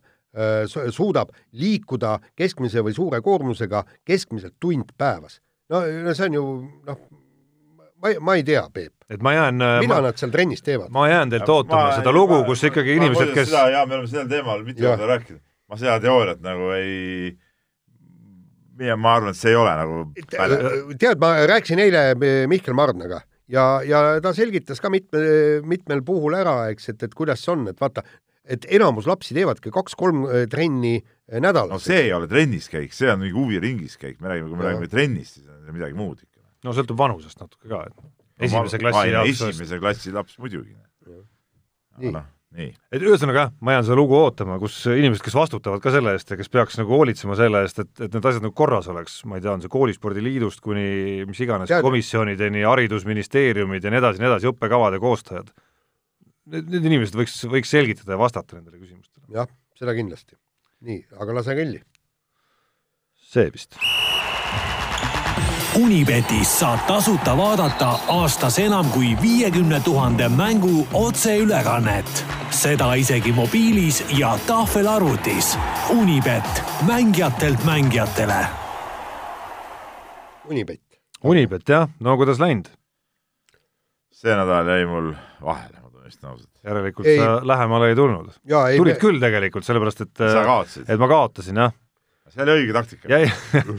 suudab 0.93 1.31
liikuda 1.53 2.19
keskmise 2.37 2.83
või 2.85 2.95
suure 2.95 3.21
koormusega 3.25 3.85
keskmiselt 4.05 4.55
tund 4.61 4.93
päevas. 4.99 5.41
no, 5.71 5.81
no 5.81 6.15
see 6.15 6.29
on 6.29 6.35
ju 6.35 6.45
noh, 6.87 7.01
ma 8.03 8.13
ei, 8.13 8.21
ma 8.21 8.37
ei 8.39 8.45
tea, 8.47 8.63
Peep, 8.75 8.95
et 9.11 9.23
ma 9.25 9.35
jään, 9.35 9.59
mida 9.83 9.95
ma, 9.95 10.01
nad 10.09 10.21
seal 10.21 10.33
trennis 10.35 10.65
teevad? 10.65 10.93
ma 10.95 11.09
jään 11.11 11.33
teilt 11.35 11.53
ootama 11.55 11.91
seda 11.97 12.15
lugu, 12.15 12.41
kus 12.49 12.65
ikkagi 12.69 12.97
inimesed, 12.99 13.35
kes 13.35 13.51
seda, 13.51 13.67
jaa, 13.75 13.87
me 13.87 13.99
oleme 13.99 14.11
sellel 14.11 14.31
teemal 14.31 14.65
mitu 14.67 14.87
korda 14.87 15.11
rääkinud. 15.15 15.43
ma 15.69 15.81
seda 15.81 15.99
teooriat 16.05 16.45
nagu 16.45 16.71
ei, 16.77 17.33
mina, 18.79 18.99
ma 19.01 19.17
arvan, 19.19 19.35
et 19.35 19.41
see 19.41 19.53
ei 19.55 19.59
ole 19.59 19.75
nagu 19.81 20.05
tead, 20.95 21.19
ma 21.23 21.35
rääkisin 21.51 21.85
eile 21.87 22.07
Mihkel 22.51 22.77
Marnaga 22.79 23.23
ja, 23.49 23.67
ja 23.87 24.07
ta 24.25 24.33
selgitas 24.37 24.81
ka 24.83 24.93
mitme, 24.93 25.21
mitmel 25.69 26.05
puhul 26.07 26.37
ära, 26.39 26.61
eks, 26.73 26.93
et, 26.95 27.05
et 27.09 27.15
kuidas 27.17 27.43
see 27.45 27.55
on, 27.55 27.67
et 27.73 27.81
vaata, 27.81 28.05
et 28.49 28.65
enamus 28.79 29.09
lapsi 29.09 29.37
teevadki 29.37 29.73
kaks-kolm 29.75 30.25
äh, 30.29 30.45
trenni 30.51 30.99
nädalas 31.29 31.75
no 31.75 31.81
see 31.83 32.07
ei 32.07 32.13
ole 32.17 32.29
trennis 32.31 32.71
käik, 32.73 32.95
see 32.97 33.11
on 33.13 33.21
mingi 33.23 33.37
huviringis 33.37 33.99
käik, 34.01 34.19
me 34.23 34.33
räägime, 34.33 34.51
kui 34.51 34.57
me 34.57 34.65
Jah. 34.65 34.73
räägime 34.73 34.93
trennist, 34.93 35.39
siis 35.41 35.49
on 35.53 35.75
midagi 35.75 35.97
muud 35.97 36.23
ikka. 36.23 36.38
No 36.67 36.75
sõltub 36.77 36.99
vanusest 36.99 37.41
natuke 37.43 37.71
ka, 37.71 37.85
et 37.91 38.49
esimese 38.49 38.81
klassi 38.81 39.13
jaoks 39.13 39.45
esimese 39.51 39.79
klassi 39.83 40.15
laps 40.15 40.39
muidugi. 40.43 40.75
Nii. 41.99 42.13
noh, 42.15 42.27
nii. 42.55 42.69
et 42.95 43.03
ühesõnaga 43.03 43.45
jah, 43.47 43.55
ma 43.65 43.75
jään 43.75 43.87
seda 43.89 43.97
lugu 43.99 44.15
ootama, 44.15 44.59
kus 44.63 44.77
inimesed, 44.93 45.25
kes 45.25 45.35
vastutavad 45.35 45.83
ka 45.83 45.91
selle 45.95 46.13
eest 46.15 46.31
ja 46.31 46.39
kes 46.39 46.53
peaks 46.53 46.79
nagu 46.79 46.95
hoolitsema 46.95 47.35
selle 47.39 47.65
eest, 47.67 47.81
et, 47.83 47.91
et 48.07 48.15
need 48.15 48.29
asjad 48.31 48.45
nagu 48.47 48.55
korras 48.59 48.87
oleks, 48.93 49.17
ma 49.27 49.39
ei 49.39 49.43
tea, 49.43 49.57
on 49.57 49.65
see 49.65 49.73
koolispordiliidust 49.73 50.63
kuni 50.63 51.25
mis 51.27 51.43
iganes 51.43 51.73
Tead- 51.73 51.83
komisjonideni, 51.87 52.63
haridusministeeriumid 52.69 53.83
ja 53.83 53.95
nii 53.95 54.03
edasi, 54.03 54.23
nii 54.23 54.31
edasi, 54.31 54.51
õppekavade 54.53 55.03
koostajad. 55.03 55.51
Need, 56.49 56.71
need 56.71 56.87
inimesed 56.93 57.19
võiks, 57.19 57.41
võiks 57.51 57.75
selgitada 57.75 58.15
ja 58.15 58.23
vastata 58.23 58.61
nendele 58.61 58.79
küsimustele. 58.79 59.27
jah, 59.35 59.51
seda 59.79 59.99
kindlasti. 59.99 60.39
nii, 60.87 61.03
aga 61.19 61.41
lase 61.41 61.59
kõlli. 61.59 61.83
see 63.35 63.51
vist. 63.51 63.75
Unibetis 65.79 66.51
saab 66.61 66.81
tasuta 66.89 67.37
vaadata 67.39 67.89
aastas 68.11 68.59
enam 68.59 68.89
kui 68.91 69.13
viiekümne 69.23 69.81
tuhande 69.81 70.29
mängu 70.29 70.87
otseülekannet. 70.95 72.25
seda 72.51 72.95
isegi 72.95 73.33
mobiilis 73.33 74.05
ja 74.19 74.39
tahvelarvutis. 74.47 75.59
Unibet, 75.91 76.63
mängijatelt 76.87 77.65
mängijatele 77.65 78.47
Unibet. 80.49 80.81
Unibet 81.25 81.69
jah, 81.69 81.89
no 82.01 82.17
kuidas 82.17 82.41
läinud? 82.41 82.69
see 84.19 84.35
nädal 84.35 84.67
jäi 84.67 84.87
mul 84.87 85.13
vahele, 85.45 85.79
ma 85.83 85.91
tunnistan 85.91 86.31
ausalt. 86.31 86.51
järelikult 86.65 87.07
Ei. 87.07 87.19
ei. 87.19 87.25
sa 87.25 87.41
lähemale 87.47 87.89
ei 87.89 87.97
tulnud. 87.97 88.33
jaa, 88.51 88.69
ei 88.69 88.79
tulid 88.81 88.99
küll 88.99 89.21
tegelikult, 89.23 89.65
sellepärast 89.65 90.01
et 90.01 90.23
sa 90.25 90.43
kaotasid. 90.45 90.89
et 90.91 90.99
ma 90.99 91.09
kaotasin 91.09 91.61
jah, 91.63 91.75
see 92.35 92.43
oli 92.43 92.57
õige 92.57 92.75
taktika. 92.75 93.13
jäi 93.13 93.31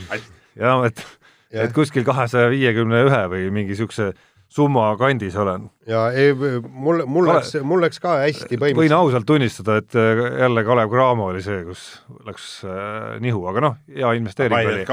jah, 0.64 0.86
et. 0.88 1.04
Et 1.52 1.74
kuskil 1.74 2.06
kahesaja 2.08 2.50
viiekümne 2.54 3.06
ühe 3.08 3.22
või 3.32 3.48
mingi 3.54 3.74
niisuguse 3.74 4.12
summa 4.50 4.96
kandis 4.98 5.36
olen. 5.38 5.68
ja 5.88 6.08
ei, 6.12 6.34
mul, 6.34 7.04
mul 7.06 7.28
Kale- 7.28 7.38
läks, 7.38 7.52
mul 7.66 7.84
läks 7.84 8.02
ka 8.02 8.16
hästi 8.24 8.58
võin 8.58 8.62
põhimõtteliselt. 8.64 8.96
ausalt 8.98 9.28
tunnistada, 9.30 9.76
et 9.82 9.98
äh, 9.98 10.22
jälle 10.44 10.64
Kalev 10.66 10.94
Cramo 10.94 11.28
oli 11.34 11.44
see, 11.46 11.60
kus 11.68 11.84
läks 12.26 12.48
äh, 12.66 13.20
nihu, 13.24 13.44
aga 13.52 13.64
noh, 13.68 13.78
hea 13.94 14.14
investeering 14.18 14.72
oli 14.74 14.88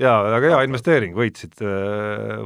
jaa, 0.00 0.16
väga 0.36 0.54
hea 0.54 0.62
investeering, 0.68 1.18
võitsid, 1.18 1.60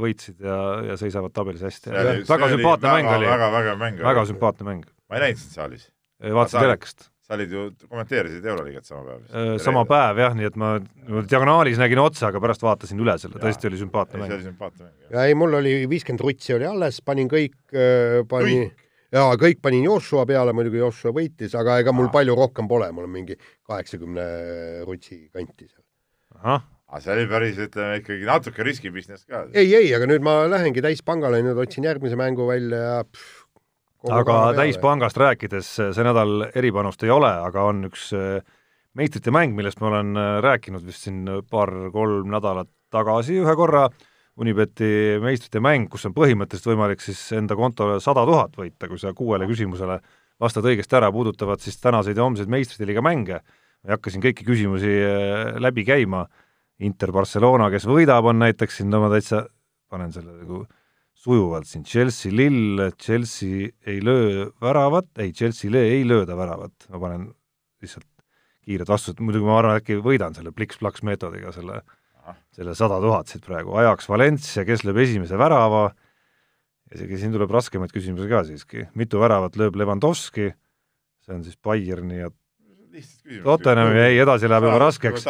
võitsid 0.03 0.43
ja, 0.49 0.59
ja 0.91 0.99
seisavad 1.01 1.35
tabelis 1.37 1.63
hästi. 1.67 1.95
väga 2.29 2.51
sümpaatne 2.55 2.97
mäng 2.97 3.13
oli, 3.15 3.31
väga 3.31 3.53
vägev 3.55 3.79
mäng. 3.85 4.03
väga 4.11 4.27
sümpaatne 4.33 4.69
mäng. 4.73 4.91
ma 5.09 5.21
ei 5.21 5.29
näinud 5.29 5.45
sind 5.45 5.61
saalis. 5.61 5.89
vaatasin 6.23 6.67
telekast. 6.67 7.09
Sa 7.29 7.37
olid 7.37 7.53
ju, 7.53 7.63
kommenteerisid 7.91 8.45
Euroliigat 8.49 8.89
sama 8.89 9.03
päev 9.05 9.25
Äh, 9.29 9.55
sama. 9.61 9.85
päev 9.89 10.21
jah, 10.23 10.35
nii 10.39 10.49
et 10.49 10.57
ma 10.57 10.71
niimoodi 10.81 11.29
diagonaalis 11.29 11.81
nägin 11.81 12.01
otsa, 12.01 12.31
aga 12.31 12.41
pärast 12.41 12.65
vaatasin 12.65 13.01
üle 13.05 13.19
selle, 13.21 13.37
tõesti 13.43 13.69
oli 13.69 13.81
sümpaatne 13.83 14.17
see 14.17 14.23
mäng 14.25 14.37
oli. 14.39 14.47
sümpaatne 14.49 14.87
mäng. 14.87 15.11
ja 15.13 15.25
ei, 15.29 15.35
mul 15.37 15.59
oli 15.61 15.75
viiskümmend 15.91 16.25
rutsi 16.25 16.57
oli 16.57 16.69
alles, 16.69 17.03
panin 17.05 17.29
kõik, 17.29 17.59
panin 18.33 18.65
Kõik?, 18.71 18.87
jaa, 19.13 19.37
kõik 19.45 19.61
panin 19.65 19.85
Joshua 19.85 20.25
peale, 20.29 20.57
muidugi 20.57 20.81
Joshua 20.81 21.13
võitis, 21.17 21.53
aga 21.59 21.79
ega 21.85 21.93
mul 21.93 22.09
Aa. 22.09 22.15
palju 22.17 22.39
rohkem 22.39 22.69
pole, 22.71 22.89
mul 22.97 23.05
on 23.11 23.15
mingi 23.19 23.37
kaheksakümne 23.69 24.27
rutsi 24.89 25.27
kanti 25.29 25.69
seal. 25.69 25.85
ahah, 26.41 26.65
aga 26.89 27.03
see 27.05 27.13
oli 27.13 27.27
päris, 27.29 27.61
ütleme 27.69 28.01
ikkagi 28.01 28.25
natuke 28.29 28.65
riskibusiness 28.65 29.29
ka. 29.29 29.45
ei, 29.53 29.69
ei, 29.77 29.93
aga 29.97 30.09
nüüd 30.09 30.25
ma 30.25 30.39
lähengi 30.49 30.81
täispangale, 30.85 31.43
nüüd 31.45 31.61
otsin 31.61 31.85
järgmise 31.85 32.17
mängu 32.17 32.49
välja 32.49 32.81
ja 32.87 32.99
pff, 33.05 33.38
aga 34.07 34.37
täispangast 34.59 35.19
rääkides, 35.19 35.73
see 35.95 36.07
nädal 36.07 36.49
eripanust 36.55 37.03
ei 37.03 37.11
ole, 37.11 37.31
aga 37.49 37.65
on 37.71 37.89
üks 37.89 38.13
äh, 38.17 38.39
meistrite 38.99 39.33
mäng, 39.35 39.57
millest 39.59 39.83
ma 39.83 39.91
olen 39.91 40.13
äh, 40.17 40.29
rääkinud 40.45 40.87
vist 40.87 41.09
siin 41.09 41.25
paar-kolm 41.51 42.31
nädalat 42.35 42.71
tagasi 42.93 43.41
ühe 43.43 43.59
korra, 43.59 43.89
Unibeti 44.39 45.19
meistrite 45.19 45.59
mäng, 45.59 45.89
kus 45.91 46.05
on 46.07 46.13
põhimõtteliselt 46.15 46.69
võimalik 46.71 47.01
siis 47.03 47.19
enda 47.35 47.57
kontole 47.59 47.97
sada 47.99 48.23
tuhat 48.23 48.53
võita, 48.55 48.87
kui 48.87 49.01
sa 49.03 49.11
kuuele 49.11 49.49
küsimusele 49.51 49.97
vastad 50.39 50.69
õigesti 50.71 50.95
ära, 50.95 51.09
puudutavad 51.11 51.59
siis 51.59 51.81
tänaseid 51.83 52.21
ja 52.21 52.23
homseid 52.23 52.51
meistrite 52.53 52.87
liiga 52.87 53.03
mänge. 53.03 53.41
ma 53.83 53.91
ei 53.91 53.97
hakka 53.97 54.13
siin 54.15 54.23
kõiki 54.23 54.47
küsimusi 54.47 54.93
äh, 55.03 55.59
läbi 55.59 55.83
käima, 55.87 56.29
Inter 56.79 57.11
Barcelona, 57.11 57.67
kes 57.75 57.89
võidab, 57.91 58.31
on 58.31 58.39
näiteks 58.39 58.79
siin, 58.79 58.91
no 58.91 59.01
ma 59.03 59.11
täitsa 59.11 59.49
panen 59.91 60.13
selle 60.15 60.37
nagu 60.39 60.63
sujuvalt 61.19 61.67
siin. 61.67 61.85
Chelsea 61.87 62.33
lill, 62.35 62.91
Chelsea 63.01 63.69
ei 63.87 63.99
löö 64.05 64.49
väravat, 64.63 65.11
ei 65.19 65.33
Chelsea 65.33 65.71
le- 65.73 65.89
ei 65.97 66.05
lööda 66.07 66.37
väravat, 66.39 66.89
ma 66.93 67.01
panen 67.03 67.29
lihtsalt 67.83 68.07
kiired 68.69 68.89
vastused, 68.89 69.21
muidugi 69.25 69.47
ma 69.49 69.59
arvan, 69.59 69.81
äkki 69.81 69.97
võidan 70.05 70.35
selle 70.37 70.53
pliks-plaks 70.53 71.03
meetodiga 71.07 71.53
selle, 71.55 71.81
selle 72.53 72.75
sada 72.77 72.99
tuhat 73.01 73.31
siit 73.33 73.47
praegu, 73.47 73.73
ajaks 73.81 74.09
Valencia, 74.11 74.65
kes 74.69 74.85
lööb 74.85 75.01
esimese 75.03 75.39
värava, 75.41 75.87
isegi 76.93 77.19
siin 77.21 77.33
tuleb 77.35 77.51
raskemaid 77.53 77.93
küsimusi 77.95 78.29
ka 78.31 78.43
siiski, 78.45 78.85
mitu 78.99 79.21
väravat 79.23 79.57
lööb 79.57 79.77
Levandovski, 79.81 80.53
see 81.25 81.35
on 81.35 81.43
siis 81.47 81.57
Bayerni 81.65 82.21
ja 82.21 82.31
Tottenhami, 83.45 83.99
ei 84.01 84.19
edasi 84.23 84.49
läheb 84.49 84.65
juba 84.69 84.79
raskeks, 84.85 85.25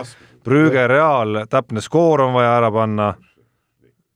Brügge 0.45 0.87
Real, 0.89 1.45
täpne 1.51 1.83
skoor 1.85 2.23
on 2.27 2.35
vaja 2.37 2.57
ära 2.59 2.71
panna, 2.75 3.09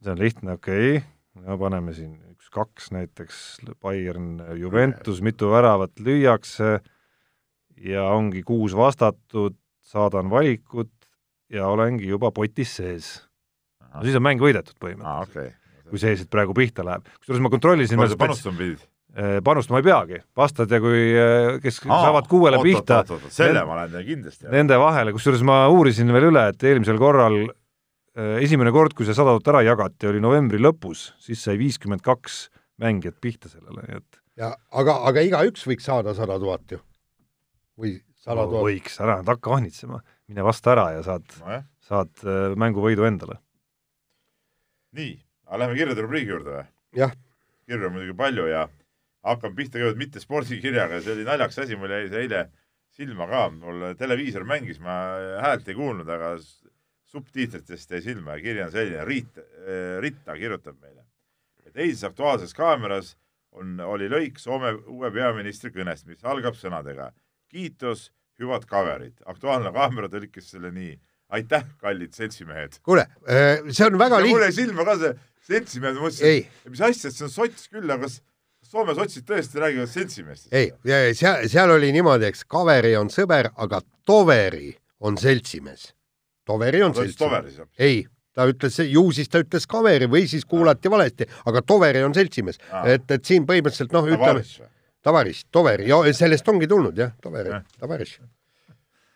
see 0.02 0.12
on 0.14 0.18
lihtne, 0.18 0.58
okei. 0.58 0.96
okay., 0.96 1.11
no 1.46 1.58
paneme 1.60 1.94
siin 1.96 2.16
üks-kaks 2.32 2.90
näiteks, 2.94 3.36
Bayern, 3.82 4.42
Juventus, 4.58 5.22
mitu 5.24 5.50
väravat 5.52 6.00
lüüakse 6.02 6.78
ja 7.82 8.06
ongi 8.12 8.42
kuus 8.46 8.76
vastatud, 8.76 9.56
saadan 9.82 10.30
valikud 10.30 10.90
ja 11.52 11.68
olengi 11.68 12.08
juba 12.08 12.30
potis 12.34 12.76
sees. 12.78 13.10
no 13.92 14.04
siis 14.06 14.16
on 14.16 14.24
mäng 14.24 14.40
võidetud 14.40 14.76
aa, 14.76 14.84
põhimõtteliselt, 14.86 15.28
okei. 15.28 15.90
kui 15.90 16.00
see 16.00 16.16
siit 16.16 16.30
praegu 16.32 16.54
pihta 16.56 16.86
läheb. 16.86 17.08
kusjuures 17.20 17.44
ma 17.44 17.52
kontrollisin 17.52 18.00
palju 18.00 18.14
sa 18.14 18.20
panustama 18.20 18.60
pidid? 18.62 18.86
panustama 19.44 19.82
ei 19.82 19.84
peagi, 19.84 20.20
vastad 20.36 20.70
ja 20.72 20.78
kui, 20.80 21.02
kes 21.64 21.82
saavad 21.84 22.28
kuuele 22.30 22.62
pihta, 22.64 23.02
selle 23.28 23.64
ma 23.68 23.82
lähen 23.82 24.06
kindlasti. 24.06 24.48
nende 24.54 24.78
vahele, 24.80 25.12
kusjuures 25.16 25.44
ma 25.44 25.66
uurisin 25.72 26.12
veel 26.14 26.30
üle, 26.30 26.46
et 26.54 26.70
eelmisel 26.70 27.00
korral 27.02 27.42
esimene 28.14 28.72
kord, 28.74 28.92
kui 28.96 29.06
see 29.08 29.16
sada 29.16 29.36
tuhat 29.36 29.54
ära 29.54 29.62
jagati, 29.64 30.10
oli 30.10 30.20
novembri 30.20 30.60
lõpus, 30.60 31.12
siis 31.22 31.40
sai 31.44 31.56
viiskümmend 31.60 32.04
kaks 32.04 32.46
mängijat 32.82 33.16
pihta 33.24 33.48
sellele, 33.48 33.86
nii 33.86 34.00
et 34.00 34.22
ja 34.40 34.52
aga, 34.72 34.96
aga 35.08 35.24
igaüks 35.26 35.64
võiks 35.68 35.86
saada 35.88 36.14
sada 36.16 36.38
tuhat 36.40 36.76
ju. 36.76 36.80
või 37.78 37.96
sada 38.22 38.46
tuhat. 38.48 38.66
võiks, 38.68 38.98
ära 39.02 39.18
nüüd 39.20 39.32
hakka 39.32 39.56
ahnitsema, 39.56 40.00
mine 40.30 40.46
vasta 40.46 40.72
ära 40.74 40.86
ja 40.96 41.02
saad, 41.06 41.26
nojah, 41.40 41.66
saad 41.84 42.24
eh, 42.24 42.54
mänguvõidu 42.60 43.06
endale. 43.08 43.38
nii, 44.96 45.14
aga 45.48 45.64
lähme 45.64 45.78
kirjade 45.78 46.06
rubriigi 46.06 46.34
juurde 46.34 46.56
või? 46.56 46.64
jah, 47.02 47.14
kirju 47.68 47.88
on 47.88 47.96
muidugi 47.98 48.16
palju 48.18 48.48
ja 48.50 48.66
hakkame 49.22 49.56
pihta 49.58 49.78
kõigepealt 49.78 50.02
mitte 50.02 50.24
spordikirjaga, 50.24 51.00
see 51.02 51.16
oli 51.16 51.28
naljakas 51.28 51.64
asi, 51.64 51.78
mul 51.78 51.92
jäi 51.92 52.08
see 52.08 52.26
eile 52.26 52.46
silma 52.92 53.28
ka, 53.28 53.46
mul 53.54 53.92
televiisor 53.96 54.44
mängis, 54.48 54.80
ma 54.82 54.96
häält 55.44 55.68
ei 55.68 55.76
kuulnud, 55.76 56.08
aga 56.08 56.34
subtiitritest 57.12 57.90
jäi 57.92 58.02
silma 58.04 58.38
ja 58.38 58.44
kiri 58.44 58.62
on 58.64 58.72
selline, 58.72 59.04
Riit, 59.04 59.40
Ritta 60.00 60.36
kirjutab 60.38 60.78
meile, 60.80 61.04
et 61.66 61.76
eilses 61.76 62.08
Aktuaalses 62.08 62.54
Kaameras 62.56 63.14
on, 63.52 63.76
oli 63.84 64.08
lõik 64.10 64.40
Soome 64.40 64.72
uue 64.88 65.10
peaministri 65.12 65.72
kõnest, 65.74 66.08
mis 66.08 66.24
algab 66.24 66.56
sõnadega 66.58 67.10
kiitus, 67.52 68.08
hüvad 68.40 68.64
kaverid. 68.68 69.18
Aktuaalne 69.28 69.72
Kaamera 69.74 70.08
tõlkis 70.12 70.48
selle 70.54 70.72
nii, 70.72 70.96
aitäh, 71.36 71.66
kallid 71.80 72.16
seltsimehed. 72.16 72.80
kuule, 72.84 73.06
see 73.68 73.86
on 73.86 73.98
väga 74.00 74.20
lihtne, 74.24 74.48
jäi 74.48 74.58
silma 74.62 74.86
ka 74.88 74.96
see 75.00 75.14
seltsimehed, 75.48 75.98
ma 75.98 76.06
mõtlesin, 76.08 76.52
mis 76.72 76.84
asja, 76.88 77.10
et 77.10 77.16
see 77.16 77.26
on 77.28 77.34
sots 77.34 77.72
küll, 77.72 77.88
aga 77.88 78.06
kas 78.06 78.20
Soome 78.72 78.94
sotsid 78.94 79.26
tõesti 79.28 79.58
räägivad 79.60 79.90
seltsimeestest? 79.90 80.52
ei, 80.54 80.70
seal, 81.18 81.42
seal 81.50 81.72
oli 81.74 81.90
niimoodi, 81.92 82.28
eks 82.30 82.44
Kaveri 82.48 82.94
on 82.96 83.10
sõber, 83.12 83.50
aga 83.60 83.82
Toveri 84.06 84.70
on 85.02 85.18
seltsimees. 85.20 85.90
Toveri 86.52 86.82
on 86.84 86.92
ütles 86.94 87.16
seltsimees. 87.16 87.62
Ei, 87.80 88.02
ta 88.36 88.46
ütles, 88.50 88.78
ju 88.88 89.06
siis 89.16 89.32
ta 89.32 89.42
ütles 89.44 89.66
Kaveri 89.70 90.08
või 90.10 90.26
siis 90.30 90.44
kuulati 90.48 90.92
valesti, 90.92 91.28
aga 91.48 91.64
Toveri 91.66 92.04
on 92.06 92.14
seltsimees 92.16 92.60
Aa.. 92.70 92.84
et, 92.94 93.08
et 93.10 93.24
siin 93.28 93.48
põhimõtteliselt 93.48 93.96
noh, 93.96 94.08
ütleme, 94.08 94.44
Tavaris, 95.02 95.42
Toveri 95.50 95.88
ja 95.90 95.98
sellest 96.14 96.48
ongi 96.48 96.68
tulnud 96.70 96.98
jah, 96.98 97.14
Toveri 97.22 97.50
Jah., 97.56 97.66
Tavaris. 97.80 98.20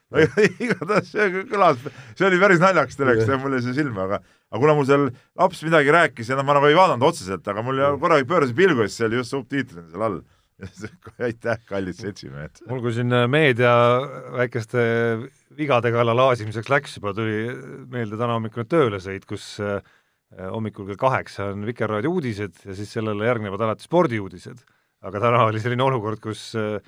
igatahes 0.62 1.08
see 1.10 1.42
kõlas, 1.50 1.80
see 2.14 2.26
oli 2.28 2.38
päris 2.38 2.60
naljakas 2.62 2.98
telekas, 2.98 3.30
mul 3.42 3.56
jäi 3.56 3.64
see 3.64 3.74
silma, 3.80 4.04
aga 4.06 4.20
aga 4.52 4.60
kuna 4.62 4.76
mul 4.78 4.86
seal 4.86 5.08
laps 5.10 5.62
midagi 5.66 5.92
rääkis 5.94 6.30
ja 6.30 6.38
no 6.38 6.44
ma 6.46 6.54
nagu 6.56 6.68
ei 6.70 6.78
vaadanud 6.78 7.08
otseselt, 7.08 7.46
aga 7.50 7.64
mul 7.66 7.82
korra 8.02 8.20
pöörasin 8.28 8.56
pilgu 8.58 8.84
ja 8.84 8.90
siis 8.90 9.00
see 9.00 9.08
oli 9.08 9.20
just 9.20 9.34
subtiitrid 9.34 9.90
seal 9.90 10.06
all. 10.08 10.22
aitäh, 11.26 11.58
kallid 11.68 11.98
seltsimehed. 11.98 12.62
mul 12.70 12.80
kui 12.80 12.94
siin 12.96 13.12
meedia 13.28 13.74
väikeste 14.38 14.84
vigade 15.56 15.92
kallal 15.94 16.20
aasimiseks 16.26 16.68
läks 16.70 16.98
juba, 16.98 17.12
tuli 17.16 17.46
meelde 17.92 18.18
täna 18.18 18.36
hommikune 18.36 18.66
töölesõit, 18.68 19.24
kus 19.28 19.56
äh, 19.64 19.80
hommikul 20.52 20.88
kell 20.90 21.00
kaheksa 21.00 21.50
on 21.54 21.64
Vikerraadio 21.68 22.12
uudised 22.16 22.60
ja 22.66 22.76
siis 22.76 22.92
sellele 22.96 23.28
järgnevad 23.28 23.64
alati 23.64 23.86
spordiuudised. 23.86 24.64
aga 25.06 25.20
täna 25.22 25.44
oli 25.46 25.60
selline 25.62 25.84
olukord, 25.84 26.20
kus 26.22 26.48
äh, 26.58 26.80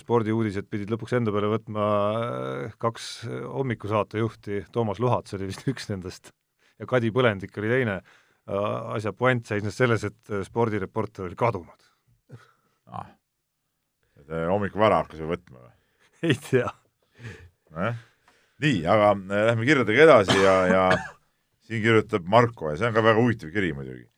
spordiuudised 0.00 0.68
pidid 0.70 0.92
lõpuks 0.92 1.16
enda 1.18 1.34
peale 1.34 1.50
võtma 1.54 1.86
äh, 1.86 2.76
kaks 2.78 3.08
hommikusaatejuhti, 3.54 4.64
Toomas 4.72 5.02
Luhats 5.02 5.34
oli 5.38 5.50
vist 5.50 5.66
üks 5.72 5.90
nendest 5.90 6.32
ja 6.78 6.86
Kadi 6.90 7.10
Põlendik 7.14 7.56
oli 7.60 7.70
teine, 7.70 8.00
asja 8.44 9.14
puänt 9.16 9.46
seisnes 9.48 9.76
selles, 9.78 10.02
et 10.04 10.32
spordireporter 10.44 11.24
oli 11.24 11.38
kadunud. 11.38 11.86
Ah.. 12.92 13.06
hommikul 14.28 14.82
vara 14.82 14.98
hakkas 15.00 15.22
ju 15.22 15.30
võtma 15.30 15.62
või? 15.62 15.76
ei 16.28 16.40
tea 16.50 16.68
eh?. 17.76 18.00
nii, 18.64 18.80
aga 18.86 19.12
äh, 19.12 19.44
lähme 19.50 19.68
kirjadega 19.68 20.08
edasi 20.08 20.40
ja, 20.40 20.56
ja 20.70 20.88
siin 21.66 21.82
kirjutab 21.82 22.26
Marko 22.30 22.70
ja 22.70 22.80
see 22.80 22.88
on 22.88 22.96
ka 22.96 23.04
väga 23.04 23.20
huvitav 23.20 23.54
kiri 23.54 23.72
muidugi. 23.76 24.08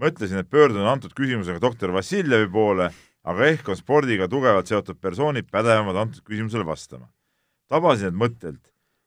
mõtlesin, 0.00 0.42
et 0.42 0.50
pöördun 0.50 0.86
antud 0.90 1.14
küsimusega 1.14 1.62
doktor 1.62 1.94
Vassiljevi 1.94 2.50
poole 2.52 2.90
aga 3.24 3.48
ehk 3.48 3.70
on 3.72 3.78
spordiga 3.78 4.28
tugevalt 4.30 4.68
seotud 4.68 5.00
persoonid 5.00 5.48
pädevamad 5.52 5.96
antud 6.02 6.24
küsimusele 6.28 6.66
vastama. 6.66 7.08
tabasin 7.68 8.12
end 8.12 8.20
mõttelt, 8.20 8.60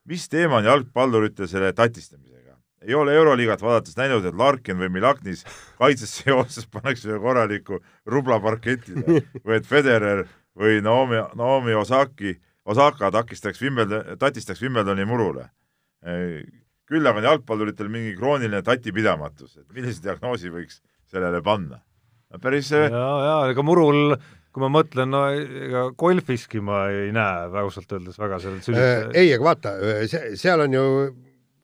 mis 0.06 0.26
teema 0.30 0.58
on 0.58 0.66
jalgpalluritel 0.66 1.48
selle 1.48 1.74
tatistamisega? 1.74 2.58
ei 2.88 2.96
ole 2.96 3.14
Euroliigat 3.14 3.62
vaadates 3.62 3.98
näinud, 3.98 4.26
et 4.26 4.36
Larkin 4.36 4.78
või 4.80 4.90
Milaknis 4.90 5.46
kaitsesse 5.78 6.30
joostes 6.32 6.68
pannakse 6.72 7.10
ühe 7.12 7.20
korraliku 7.22 7.82
rubla 8.06 8.40
parketile 8.42 9.22
või 9.46 9.60
et 9.60 9.70
Federer 9.70 10.26
või 10.58 10.82
Naomi, 10.82 11.22
Naomi 11.36 11.78
Osaki, 11.78 12.38
Osaka 12.68 13.12
takistaks 13.16 13.62
Wimbledon, 13.64 14.18
tatistaks 14.20 14.62
Wimbledoni 14.62 15.06
murule. 15.08 15.50
küll 16.88 17.08
aga 17.08 17.20
on 17.20 17.26
jalgpalluritel 17.26 17.90
mingi 17.92 18.14
krooniline 18.16 18.62
tatipidamatus, 18.64 19.58
et 19.58 19.68
millise 19.76 20.04
diagnoosi 20.04 20.52
võiks 20.54 20.82
sellele 21.10 21.42
panna? 21.44 21.82
päris 22.44 22.70
ja, 22.72 22.88
ja 22.92 23.36
ega 23.52 23.64
murul 23.64 24.18
kui 24.58 24.66
ma 24.66 24.72
mõtlen, 24.74 25.12
no 25.14 25.22
ega 25.38 25.84
golfiski 26.00 26.60
ma 26.66 26.88
ei 26.90 27.12
näe 27.16 27.48
ausalt 27.62 27.92
öeldes 27.94 28.18
väga 28.18 28.40
sellel 28.42 28.64
sülg- 28.66 28.82
äh,. 28.82 29.06
ei, 29.14 29.30
aga 29.36 29.46
vaata, 29.46 29.74
see, 30.10 30.34
seal 30.40 30.64
on 30.66 30.74
ju 30.74 30.86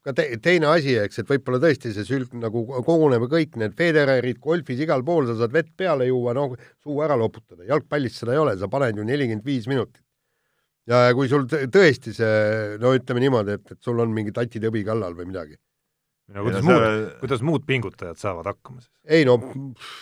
ka 0.04 0.14
te, 0.14 0.28
teine 0.44 0.70
asi, 0.70 0.94
eks, 1.00 1.24
et 1.24 1.32
võib-olla 1.32 1.62
tõesti 1.64 1.94
see 1.96 2.06
sülg 2.06 2.36
nagu 2.38 2.66
koguneb 2.86 3.26
kõik 3.32 3.58
need 3.60 3.74
Federerid 3.80 4.38
golfis 4.44 4.84
igal 4.84 5.02
pool, 5.08 5.26
sa 5.30 5.40
saad 5.40 5.56
vett 5.56 5.72
peale 5.80 6.10
juua, 6.10 6.36
noh, 6.38 6.54
suu 6.84 7.02
ära 7.06 7.18
loputada, 7.20 7.64
jalgpallis 7.70 8.20
seda 8.20 8.36
ei 8.36 8.44
ole, 8.44 8.58
sa 8.60 8.70
paned 8.72 9.00
ju 9.00 9.08
nelikümmend 9.08 9.48
viis 9.48 9.70
minutit. 9.72 10.03
Ja 10.90 11.04
kui 11.16 11.30
sul 11.32 11.46
tõesti 11.48 12.16
see, 12.16 12.34
no 12.82 12.94
ütleme 12.98 13.24
niimoodi, 13.24 13.60
et, 13.60 13.76
et 13.76 13.80
sul 13.84 14.02
on 14.04 14.12
mingi 14.16 14.34
tatitõbi 14.36 14.84
kallal 14.88 15.16
või 15.18 15.30
midagi 15.30 15.58
no 16.34 16.46
kuidas 16.46 16.64
muud 16.66 16.84
see..., 16.84 17.08
kuidas 17.22 17.44
muud 17.46 17.66
pingutajad 17.68 18.20
saavad 18.20 18.50
hakkama 18.52 18.82
siis? 18.82 18.92
ei 19.06 19.26
no 19.28 19.38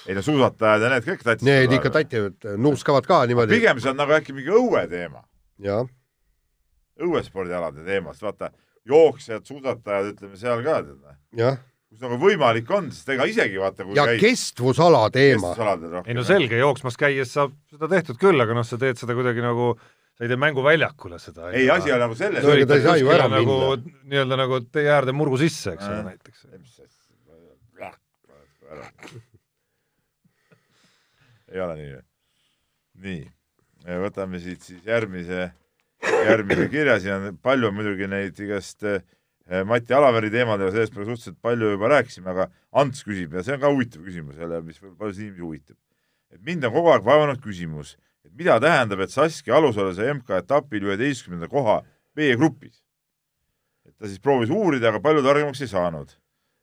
ei 0.08 0.18
no 0.18 0.26
suusatajad 0.26 0.86
ja 0.86 0.92
need 0.96 1.08
kõik 1.08 1.26
tativad. 1.26 1.48
Need 1.50 1.76
ikka 1.78 1.94
tativad, 1.98 2.52
nuuskavad 2.62 3.10
ka 3.10 3.24
niimoodi. 3.30 3.58
pigem 3.58 3.82
see 3.82 3.94
on 3.94 4.00
nagu 4.02 4.16
äkki 4.18 4.36
mingi 4.38 4.54
õueteema. 4.58 5.26
jah. 5.66 5.90
õuespordialade 7.02 7.86
teema, 7.86 8.14
sest 8.14 8.28
vaata, 8.28 8.52
jooksjad, 8.86 9.46
suusatajad, 9.48 10.14
ütleme 10.14 10.38
seal 10.38 10.64
ka, 10.66 10.80
tead. 10.86 10.98
Noh. 11.02 11.20
jah 11.42 11.60
kus 11.92 12.06
nagu 12.06 12.16
võimalik 12.22 12.70
on, 12.72 12.86
sest 12.96 13.10
ega 13.12 13.26
isegi 13.28 13.58
vaata 13.60 13.84
ja 13.98 14.06
käid, 14.08 14.22
kestvusala 14.22 15.02
teema. 15.12 15.52
ei 16.06 16.16
no 16.16 16.24
selge, 16.24 16.56
jooksmas 16.62 16.96
käies 17.00 17.34
saab 17.36 17.58
seda 17.68 17.90
tehtud 17.92 18.22
küll, 18.22 18.40
aga 18.40 18.56
noh, 18.56 18.64
sa 18.64 18.80
teed 18.80 19.02
seda 19.02 19.18
kuidagi 19.18 19.44
nagu 19.44 19.74
sa 20.22 20.26
ei 20.26 20.30
tee 20.30 20.38
mänguväljakule 20.38 21.18
seda. 21.20 21.50
ei, 21.50 21.70
asi 21.74 21.90
on 21.92 22.00
nagu 22.00 22.16
selles. 22.16 22.44
no 22.46 22.54
ega 22.54 22.68
ta 22.70 22.76
ei 22.78 22.84
saa 22.86 22.98
ju 23.00 23.10
ära 23.10 23.26
nagu, 23.32 23.56
nii-öelda 24.06 24.38
nagu 24.38 24.60
tee 24.70 24.86
äärde 24.94 25.16
murgu 25.18 25.40
sisse, 25.42 25.74
eks 25.74 25.88
ole, 25.88 26.04
näiteks. 26.12 26.44
ei 31.52 31.64
ole 31.66 31.80
nii 31.80 31.90
või? 31.96 32.04
nii, 33.08 33.24
võtame 34.04 34.44
siit 34.44 34.62
siis 34.62 34.86
järgmise, 34.86 35.50
järgmise 36.30 36.70
kirja, 36.70 37.00
siin 37.02 37.18
on 37.18 37.42
palju 37.42 37.74
muidugi 37.74 38.06
neid 38.12 38.38
igast 38.46 38.86
eh, 38.86 39.02
Mati 39.66 39.98
Alaveri 39.98 40.30
teemadel, 40.32 40.70
sellest 40.70 40.94
me 40.94 41.08
suhteliselt 41.08 41.42
palju 41.42 41.74
juba 41.74 41.90
rääkisime, 41.96 42.30
aga 42.30 42.46
Ants 42.78 43.02
küsib 43.10 43.34
ja 43.34 43.42
see 43.42 43.58
on 43.58 43.66
ka 43.66 43.74
huvitav 43.74 44.06
küsimus 44.06 44.38
jälle, 44.38 44.62
mis 44.70 44.78
paljusid 44.86 45.26
inimesi 45.26 45.48
huvitab. 45.48 45.82
et 46.30 46.46
mind 46.46 46.70
on 46.70 46.78
kogu 46.78 46.94
aeg 46.94 47.10
vaevanud 47.10 47.42
küsimus 47.42 47.98
et 48.26 48.34
mida 48.38 48.60
tähendab, 48.62 49.02
et 49.02 49.14
Saskia 49.14 49.58
Alusalu 49.58 49.94
sai 49.98 50.12
MK-etapil 50.14 50.88
üheteistkümnenda 50.90 51.50
koha 51.52 51.82
B-grupis. 52.16 52.82
et 53.88 53.96
ta 53.98 54.08
siis 54.08 54.20
proovis 54.20 54.50
uurida, 54.50 54.90
aga 54.90 55.02
palju 55.02 55.24
targemaks 55.26 55.62
ei 55.62 55.72
saanud. 55.72 56.18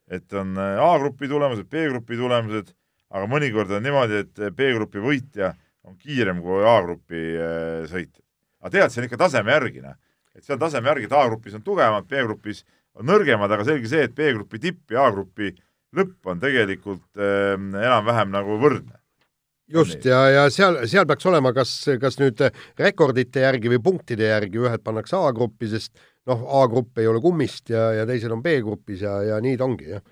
et 0.09 0.32
on 0.32 0.56
äh, 0.56 0.80
A-grupi 0.80 1.28
tulemused, 1.28 1.68
B-grupi 1.68 2.16
tulemused, 2.16 2.72
aga 3.11 3.26
mõnikord 3.28 3.72
on 3.76 3.82
niimoodi, 3.82 4.22
et 4.24 4.38
äh, 4.38 4.50
B-grupi 4.50 5.02
võitja 5.04 5.54
on 5.84 5.96
kiirem 5.98 6.42
kui 6.42 6.64
A-grupi 6.64 7.24
äh, 7.36 7.84
sõitja. 7.90 8.22
aga 8.62 8.70
tead, 8.76 8.92
see 8.92 9.02
on 9.02 9.09
ikka 9.11 9.22
taseme 9.26 9.52
järgi, 9.52 9.82
noh. 9.84 9.98
et 10.34 10.50
on 10.50 10.62
taseme 10.62 10.88
järgi, 10.88 11.11
et 11.11 11.16
A-grupis 11.16 11.59
on 11.59 11.64
tugevamad, 11.66 12.09
B-grupis 12.09 12.64
on 12.94 13.06
nõrgemad, 13.06 13.50
aga 13.50 13.66
selge 13.66 13.90
see, 13.90 14.06
et 14.06 14.14
B-grupi 14.14 14.62
tipp 14.62 14.94
ja 14.94 15.09
A-grupi 15.09 15.52
lõpp 15.96 16.30
on 16.30 16.40
tegelikult 16.40 17.04
äh, 17.18 17.59
enam-vähem 17.59 18.32
nagu 18.32 18.61
võrdne 18.62 18.97
just, 19.73 20.05
ja, 20.09 20.21
ja 20.33 20.45
seal, 20.53 20.81
seal 20.89 21.07
peaks 21.09 21.27
olema 21.29 21.53
kas, 21.57 21.73
kas 22.01 22.19
nüüd 22.21 22.43
rekordite 22.79 23.45
järgi 23.45 23.73
või 23.75 23.83
punktide 23.85 24.31
järgi, 24.33 24.62
ühed 24.64 24.85
pannakse 24.85 25.19
A-gruppi, 25.19 25.71
sest 25.73 25.95
noh, 26.29 26.45
A-grupp 26.62 27.01
ei 27.01 27.09
ole 27.11 27.21
kummist 27.25 27.73
ja, 27.73 27.91
ja 28.01 28.07
teised 28.09 28.33
on 28.33 28.45
B-grupis 28.45 29.05
ja, 29.07 29.19
ja 29.33 29.43
nii 29.45 29.59
ta 29.59 29.69
ongi, 29.69 29.93
jah 29.97 30.05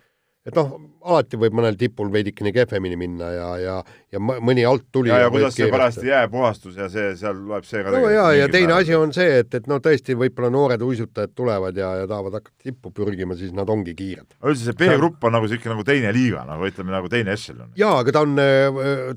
et 0.47 0.55
noh, 0.55 0.75
alati 1.07 1.39
võib 1.41 1.55
mõnel 1.59 1.77
tipul 1.79 2.11
veidikene 2.13 2.53
kehvemini 2.55 2.99
minna 2.99 3.31
ja, 3.35 3.49
ja, 3.59 3.75
ja 4.15 4.21
mõni 4.21 4.65
alt 4.67 4.87
tuli. 4.95 5.11
ja, 5.11 5.25
ja 5.25 5.31
kuidas 5.33 5.57
see 5.59 5.69
pärast 5.73 6.03
jääpuhastus 6.07 6.79
ja 6.79 6.89
see, 6.93 7.13
seal 7.19 7.41
loeb 7.49 7.67
see 7.67 7.83
ka 7.83 7.95
no 7.95 8.03
ja, 8.13 8.29
ja 8.37 8.49
teine 8.53 8.73
pärast. 8.73 8.87
asi 8.87 8.99
on 8.99 9.15
see, 9.17 9.41
et, 9.43 9.57
et 9.59 9.67
no 9.71 9.81
tõesti, 9.83 10.17
võib-olla 10.19 10.51
noored 10.55 10.83
uisutajad 10.87 11.35
tulevad 11.37 11.79
ja, 11.79 11.93
ja 12.03 12.09
tahavad 12.11 12.39
hakata 12.39 12.71
tippu 12.71 12.95
pürgima, 12.95 13.39
siis 13.39 13.55
nad 13.57 13.71
ongi 13.73 13.97
kiired. 13.99 14.39
üldse 14.47 14.71
see 14.71 14.79
B-grupp 14.79 15.27
on 15.27 15.37
nagu 15.39 15.51
sihuke 15.51 15.71
nagu 15.73 15.87
teine 15.87 16.15
liiga, 16.15 16.47
nagu 16.49 16.71
ütleme, 16.71 16.95
nagu 16.95 17.11
teine 17.13 17.35
ešelon. 17.35 17.75
jaa, 17.79 17.99
aga 18.05 18.15
ta 18.15 18.25
on, 18.27 18.39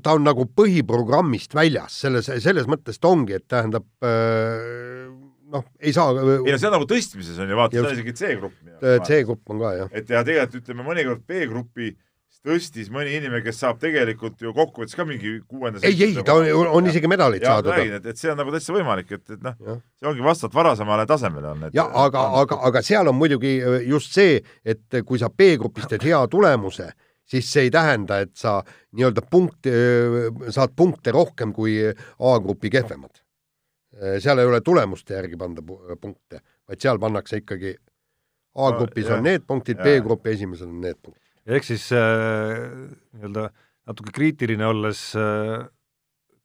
ta 0.02 0.16
on 0.18 0.26
nagu 0.26 0.46
põhiprogrammist 0.56 1.54
väljas, 1.58 2.02
selles, 2.06 2.30
selles 2.42 2.70
mõttes 2.70 2.98
ta 2.98 3.14
ongi, 3.14 3.38
et 3.38 3.46
tähendab 3.50 3.86
äh, 4.02 4.99
noh, 5.50 5.64
ei 5.80 5.94
saa. 5.96 6.12
ei 6.14 6.52
no 6.52 6.60
see 6.60 6.68
on 6.68 6.76
nagu 6.78 6.86
tõstmises 6.90 7.40
on 7.40 7.50
ju, 7.50 7.58
vaata, 7.58 7.76
see 7.76 7.82
on 7.82 7.96
isegi 7.96 8.14
C-grupp. 8.20 8.60
C-grupp 9.08 9.52
on 9.54 9.64
ka, 9.64 9.74
jah. 9.82 9.90
et 9.96 10.14
ja 10.14 10.22
tegelikult 10.26 10.62
ütleme, 10.62 10.86
mõnikord 10.86 11.26
B-grupi 11.28 11.92
tõstis 12.46 12.88
mõni 12.92 13.12
inimene, 13.18 13.42
kes 13.44 13.58
saab 13.60 13.80
tegelikult 13.82 14.40
ju 14.40 14.54
kokkuvõttes 14.56 14.96
ka 14.96 15.04
mingi 15.04 15.34
kuuenda 15.44 15.82
ei, 15.84 15.96
ei, 16.06 16.14
ta 16.24 16.38
on, 16.38 16.70
on 16.78 16.88
isegi 16.88 17.10
medaleid 17.10 17.44
saadud. 17.44 17.74
et, 17.76 18.06
et 18.12 18.20
see 18.20 18.30
on 18.32 18.38
nagu 18.40 18.54
täitsa 18.54 18.72
võimalik, 18.72 19.12
et, 19.18 19.24
et 19.36 19.44
noh, 19.44 19.58
see 20.00 20.08
ongi 20.08 20.24
vastavalt 20.24 20.56
varasemale 20.56 21.04
tasemele 21.10 21.52
on. 21.52 21.68
jah, 21.76 21.92
aga, 22.06 22.24
aga, 22.40 22.60
aga 22.70 22.84
seal 22.86 23.12
on 23.12 23.18
muidugi 23.18 23.58
just 23.90 24.16
see, 24.16 24.40
et 24.64 25.02
kui 25.04 25.20
sa 25.20 25.28
B-grupis 25.28 25.90
teed 25.90 26.06
hea 26.08 26.20
tulemuse, 26.32 26.88
siis 27.28 27.50
see 27.52 27.68
ei 27.68 27.74
tähenda, 27.74 28.22
et 28.24 28.32
sa 28.40 28.60
nii-öelda 28.96 29.26
punkte, 29.30 29.74
saad 30.54 30.72
punkte 30.78 31.12
rohkem 31.14 31.52
kui 31.56 31.76
A-grupi 31.84 32.72
kehvemad 32.72 33.20
Äh, 33.20 33.29
seal 34.00 34.40
ei 34.40 34.48
ole 34.48 34.60
tulemuste 34.64 35.14
järgi 35.14 35.36
panda 35.36 35.62
punkte, 35.62 36.40
vaid 36.68 36.80
seal 36.80 37.00
pannakse 37.02 37.42
ikkagi 37.42 37.74
A-grupis 38.54 39.10
on 39.14 39.22
need 39.22 39.44
punktid, 39.46 39.78
B-grupi 39.78 40.34
esimesel 40.34 40.70
on 40.70 40.80
need 40.82 40.98
punktid. 40.98 41.22
ehk 41.50 41.66
siis 41.66 41.86
äh, 41.96 42.56
nii-öelda 43.14 43.48
natuke 43.90 44.12
kriitiline 44.14 44.66
olles 44.66 45.02
äh, 45.18 45.68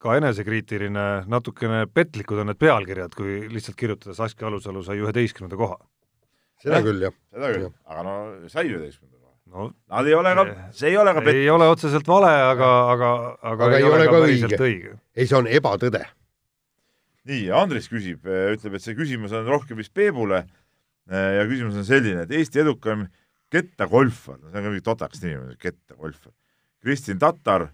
ka 0.01 0.15
enesekriitiline, 0.19 1.05
natukene 1.31 1.85
petlikud 1.89 2.43
on 2.43 2.51
need 2.51 2.61
pealkirjad, 2.61 3.15
kui 3.17 3.39
lihtsalt 3.49 3.77
kirjutada 3.79 4.15
Saskia 4.17 4.47
Alusalu 4.49 4.83
sai 4.85 5.01
üheteistkümnenda 5.01 5.57
koha. 5.59 5.79
seda 6.61 6.79
eh, 6.79 6.85
küll, 6.85 7.01
jah. 7.07 7.15
seda 7.33 7.53
küll, 7.55 7.71
aga 7.89 8.05
no 8.05 8.17
sai 8.51 8.67
üheteistkümnenda 8.69 9.17
koha. 9.23 9.33
no 9.55 9.71
nad 9.95 10.11
ei 10.11 10.17
ole 10.19 10.35
ka, 10.37 10.45
see 10.77 10.91
ei 10.93 10.99
ole 11.01 11.15
ka 11.17 11.25
petlik. 11.25 11.41
ei 11.41 11.49
ole 11.55 11.71
otseselt 11.73 12.07
vale, 12.07 12.35
aga, 12.51 12.69
aga, 12.93 13.09
aga, 13.41 13.71
aga 13.71 13.71
ei, 13.73 13.81
ei 13.81 13.89
ole 13.89 14.05
ka 14.11 14.21
õige. 14.27 14.61
õige. 14.69 14.95
ei, 15.15 15.25
see 15.25 15.39
on 15.39 15.49
ebatõde 15.49 16.05
nii, 17.29 17.49
Andres 17.55 17.89
küsib, 17.91 18.25
äh, 18.29 18.51
ütleb, 18.55 18.77
et 18.77 18.85
see 18.85 18.97
küsimus 18.97 19.33
on 19.35 19.47
rohkem 19.49 19.79
vist 19.81 19.93
Peebule 19.97 20.43
äh, 20.43 21.31
ja 21.39 21.45
küsimus 21.49 21.77
on 21.81 21.87
selline, 21.87 22.25
et 22.25 22.33
Eesti 22.35 22.61
edukaim 22.63 23.07
kettagolfar, 23.53 24.39
see 24.41 24.51
on 24.51 24.65
ka 24.65 24.71
mingi 24.71 24.85
totakas 24.85 25.23
nimi, 25.23 25.57
kettagolfar, 25.61 26.33
Kristin 26.85 27.21
Tatar 27.21 27.69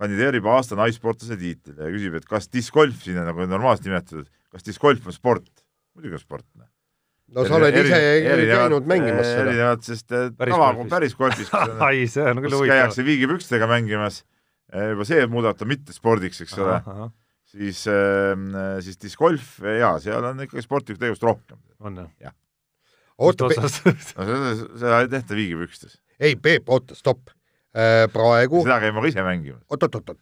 kandideerib 0.00 0.46
aasta 0.50 0.76
naissportlase 0.78 1.38
tiitlile 1.40 1.88
ja 1.88 1.92
küsib, 1.94 2.16
et 2.18 2.26
kas 2.28 2.50
discgolf 2.52 3.04
siin 3.04 3.20
on 3.22 3.28
nagu 3.30 3.46
normaalselt 3.48 3.88
nimetatud, 3.88 4.30
kas 4.52 4.66
discgolf 4.66 5.06
on 5.06 5.16
sport? 5.16 5.52
muidugi 5.96 6.18
on 6.18 6.20
sport. 6.20 6.44
Noh. 6.60 6.68
no 7.32 7.44
sa 7.48 7.56
oled 7.56 7.76
ise 7.80 8.00
käinud 8.26 8.88
mängimas 8.90 9.30
seda. 9.30 9.44
erinevad, 9.46 9.84
sest 9.86 10.12
äh, 10.12 10.26
tava, 10.36 10.72
päris 10.90 11.14
golfis 11.16 11.48
ai, 11.86 12.04
see 12.10 12.26
on 12.26 12.42
küll 12.44 12.58
huvitav. 12.58 12.74
käiakse 12.74 13.06
viigipükstega 13.06 13.70
mängimas, 13.70 14.24
juba 14.74 15.06
see 15.08 15.24
muudab 15.30 15.56
ta 15.56 15.68
mitte 15.68 15.96
spordiks, 15.96 16.42
eks 16.44 16.58
ole 16.60 16.82
siis, 17.52 17.84
ähm, 17.90 18.50
siis 18.84 18.98
discgolf, 19.02 19.56
jaa, 19.62 19.96
seal 20.02 20.24
on 20.26 20.42
ikkagi 20.46 20.64
sportlikku 20.64 21.00
tegevust 21.02 21.26
rohkem. 21.26 21.60
on 21.80 22.02
jah 22.02 22.10
ja.? 22.20 22.34
oota, 23.18 23.48
no 23.56 23.68
seda, 23.70 24.54
seda 24.76 25.00
ei 25.02 25.12
tehta 25.12 25.38
viigipükstes. 25.38 26.00
ei, 26.20 26.36
Peep, 26.36 26.68
oota, 26.68 26.98
stopp. 26.98 27.32
Äh, 27.76 28.06
praegu 28.12 28.62
seda 28.64 28.80
käin 28.80 28.96
ma 28.96 29.04
ka 29.04 29.12
ise 29.12 29.24
mängimas. 29.24 29.64
oot-oot-oot, 29.68 30.20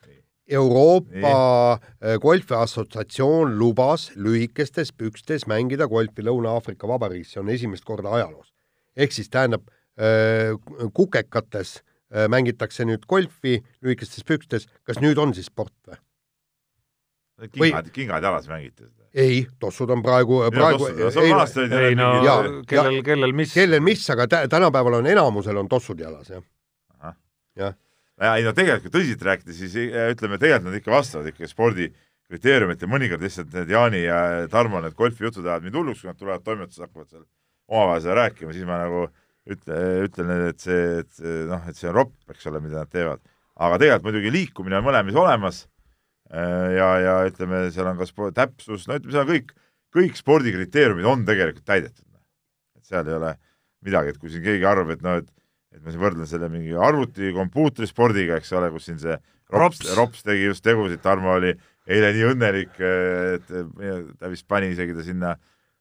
Euroopa 0.48 1.72
äh, 1.72 2.18
Golfi 2.20 2.54
Assotsiatsioon 2.54 3.54
lubas 3.58 4.10
lühikestes 4.16 4.92
pükstes 4.92 5.46
mängida 5.48 5.86
golfi 5.88 6.24
Lõuna-Aafrika 6.26 6.88
Vabariigis, 6.88 7.32
see 7.32 7.40
on 7.40 7.48
esimest 7.48 7.86
korda 7.88 8.12
ajaloos. 8.12 8.52
ehk 8.96 9.12
siis 9.12 9.30
tähendab, 9.30 9.64
äh, 9.98 10.52
kukekates 10.92 11.78
äh, 11.80 12.28
mängitakse 12.28 12.84
nüüd 12.84 13.06
golfi 13.08 13.62
lühikestes 13.82 14.24
pükstes, 14.24 14.68
kas 14.84 15.00
nüüd 15.00 15.18
on 15.18 15.32
siis 15.34 15.48
sport 15.48 15.74
või? 15.88 15.96
Kingad, 17.52 17.90
kingad 17.94 18.22
jalas 18.22 18.48
mängiti 18.48 18.84
seda? 18.84 19.06
ei, 19.14 19.44
tossud 19.60 19.90
on 19.90 20.02
praegu, 20.02 20.42
praegu 20.54 20.88
ei, 20.90 21.30
ei 21.88 21.98
no 21.98 22.10
ja, 22.24 22.36
kellel, 22.68 23.00
kellel 23.06 23.34
mis 23.36 23.54
kellel 23.54 23.82
mis, 23.84 24.04
aga 24.14 24.26
tänapäeval 24.50 25.00
on 25.00 25.10
enamusel 25.10 25.58
on 25.62 25.70
tossud 25.70 26.00
jalas, 26.00 26.30
jah. 26.30 26.44
jah 27.58 27.74
ja 28.20 28.34
ei 28.38 28.46
no 28.46 28.54
tegelikult 28.54 28.92
kui 28.92 29.00
tõsiselt 29.00 29.26
rääkida, 29.26 29.54
siis 29.56 29.74
ütleme, 30.14 30.38
tegelikult 30.38 30.70
nad 30.70 30.78
ikka 30.78 30.94
vastavad 30.94 31.30
ikka 31.32 31.50
spordi 31.50 31.90
kriteeriumit 32.30 32.82
ja 32.82 32.88
mõnikord 32.88 33.24
lihtsalt 33.24 33.52
need 33.54 33.72
Jaani 33.74 34.04
ja 34.06 34.18
Tarmo 34.50 34.80
need 34.82 34.96
golfijutud 34.98 35.44
ajavad 35.44 35.66
mind 35.66 35.78
hulluks, 35.80 36.02
kui 36.02 36.10
nad 36.10 36.20
tulevad 36.20 36.46
toimetuses, 36.46 36.86
hakkavad 36.86 37.10
seal 37.10 37.26
omavahel 37.68 38.02
seda 38.04 38.16
rääkima, 38.20 38.54
siis 38.54 38.68
ma 38.68 38.80
nagu 38.80 39.04
ütle, 39.50 39.80
ütlen, 40.06 40.32
et 40.48 40.64
see, 40.64 40.82
et 41.02 41.22
noh, 41.50 41.68
et 41.68 41.76
see 41.76 41.90
on 41.90 41.98
ropp, 41.98 42.16
eks 42.32 42.48
ole, 42.48 42.62
mida 42.64 42.80
nad 42.80 42.92
teevad. 42.92 43.20
aga 43.54 43.78
tegelikult 43.78 44.08
muidugi 44.08 44.32
liikumine 44.34 44.80
on 44.80 44.86
mõlemis 44.88 45.18
olemas 45.18 45.64
ja, 46.34 46.88
ja 47.02 47.14
ütleme, 47.28 47.66
seal 47.74 47.90
on 47.90 48.00
ka 48.00 48.08
sport, 48.08 48.34
täpsus, 48.36 48.88
no 48.88 48.98
ütleme, 48.98 49.14
seal 49.14 49.26
on 49.26 49.30
kõik, 49.30 49.54
kõik 49.94 50.18
spordikriteeriumid 50.18 51.08
on 51.08 51.24
tegelikult 51.28 51.66
täidetud. 51.68 52.04
et 52.78 52.90
seal 52.90 53.08
ei 53.08 53.16
ole 53.16 53.34
midagi, 53.84 54.14
et 54.14 54.20
kui 54.20 54.32
siin 54.32 54.44
keegi 54.44 54.66
arvab, 54.68 54.94
et 54.94 55.04
noh, 55.04 55.20
et 55.22 55.30
et 55.74 55.82
ma 55.82 55.90
siin 55.90 56.02
võrdlen 56.04 56.28
selle 56.30 56.48
mingi 56.52 56.74
arvuti, 56.78 57.32
kompuutrispordiga, 57.34 58.38
eks 58.38 58.52
ole, 58.54 58.70
kus 58.74 58.86
siin 58.88 59.00
see 59.02 59.16
Rops, 59.54 59.82
Rops 59.98 60.22
tegi 60.24 60.46
just 60.46 60.64
tegusid, 60.64 61.02
Tarmo 61.02 61.34
oli 61.34 61.50
eile 61.84 62.12
nii 62.14 62.28
õnnelik, 62.30 62.78
et 62.78 63.50
ta 63.50 64.30
vist 64.32 64.46
pani 64.48 64.70
isegi 64.72 64.94
ta 64.96 65.04
sinna 65.04 65.34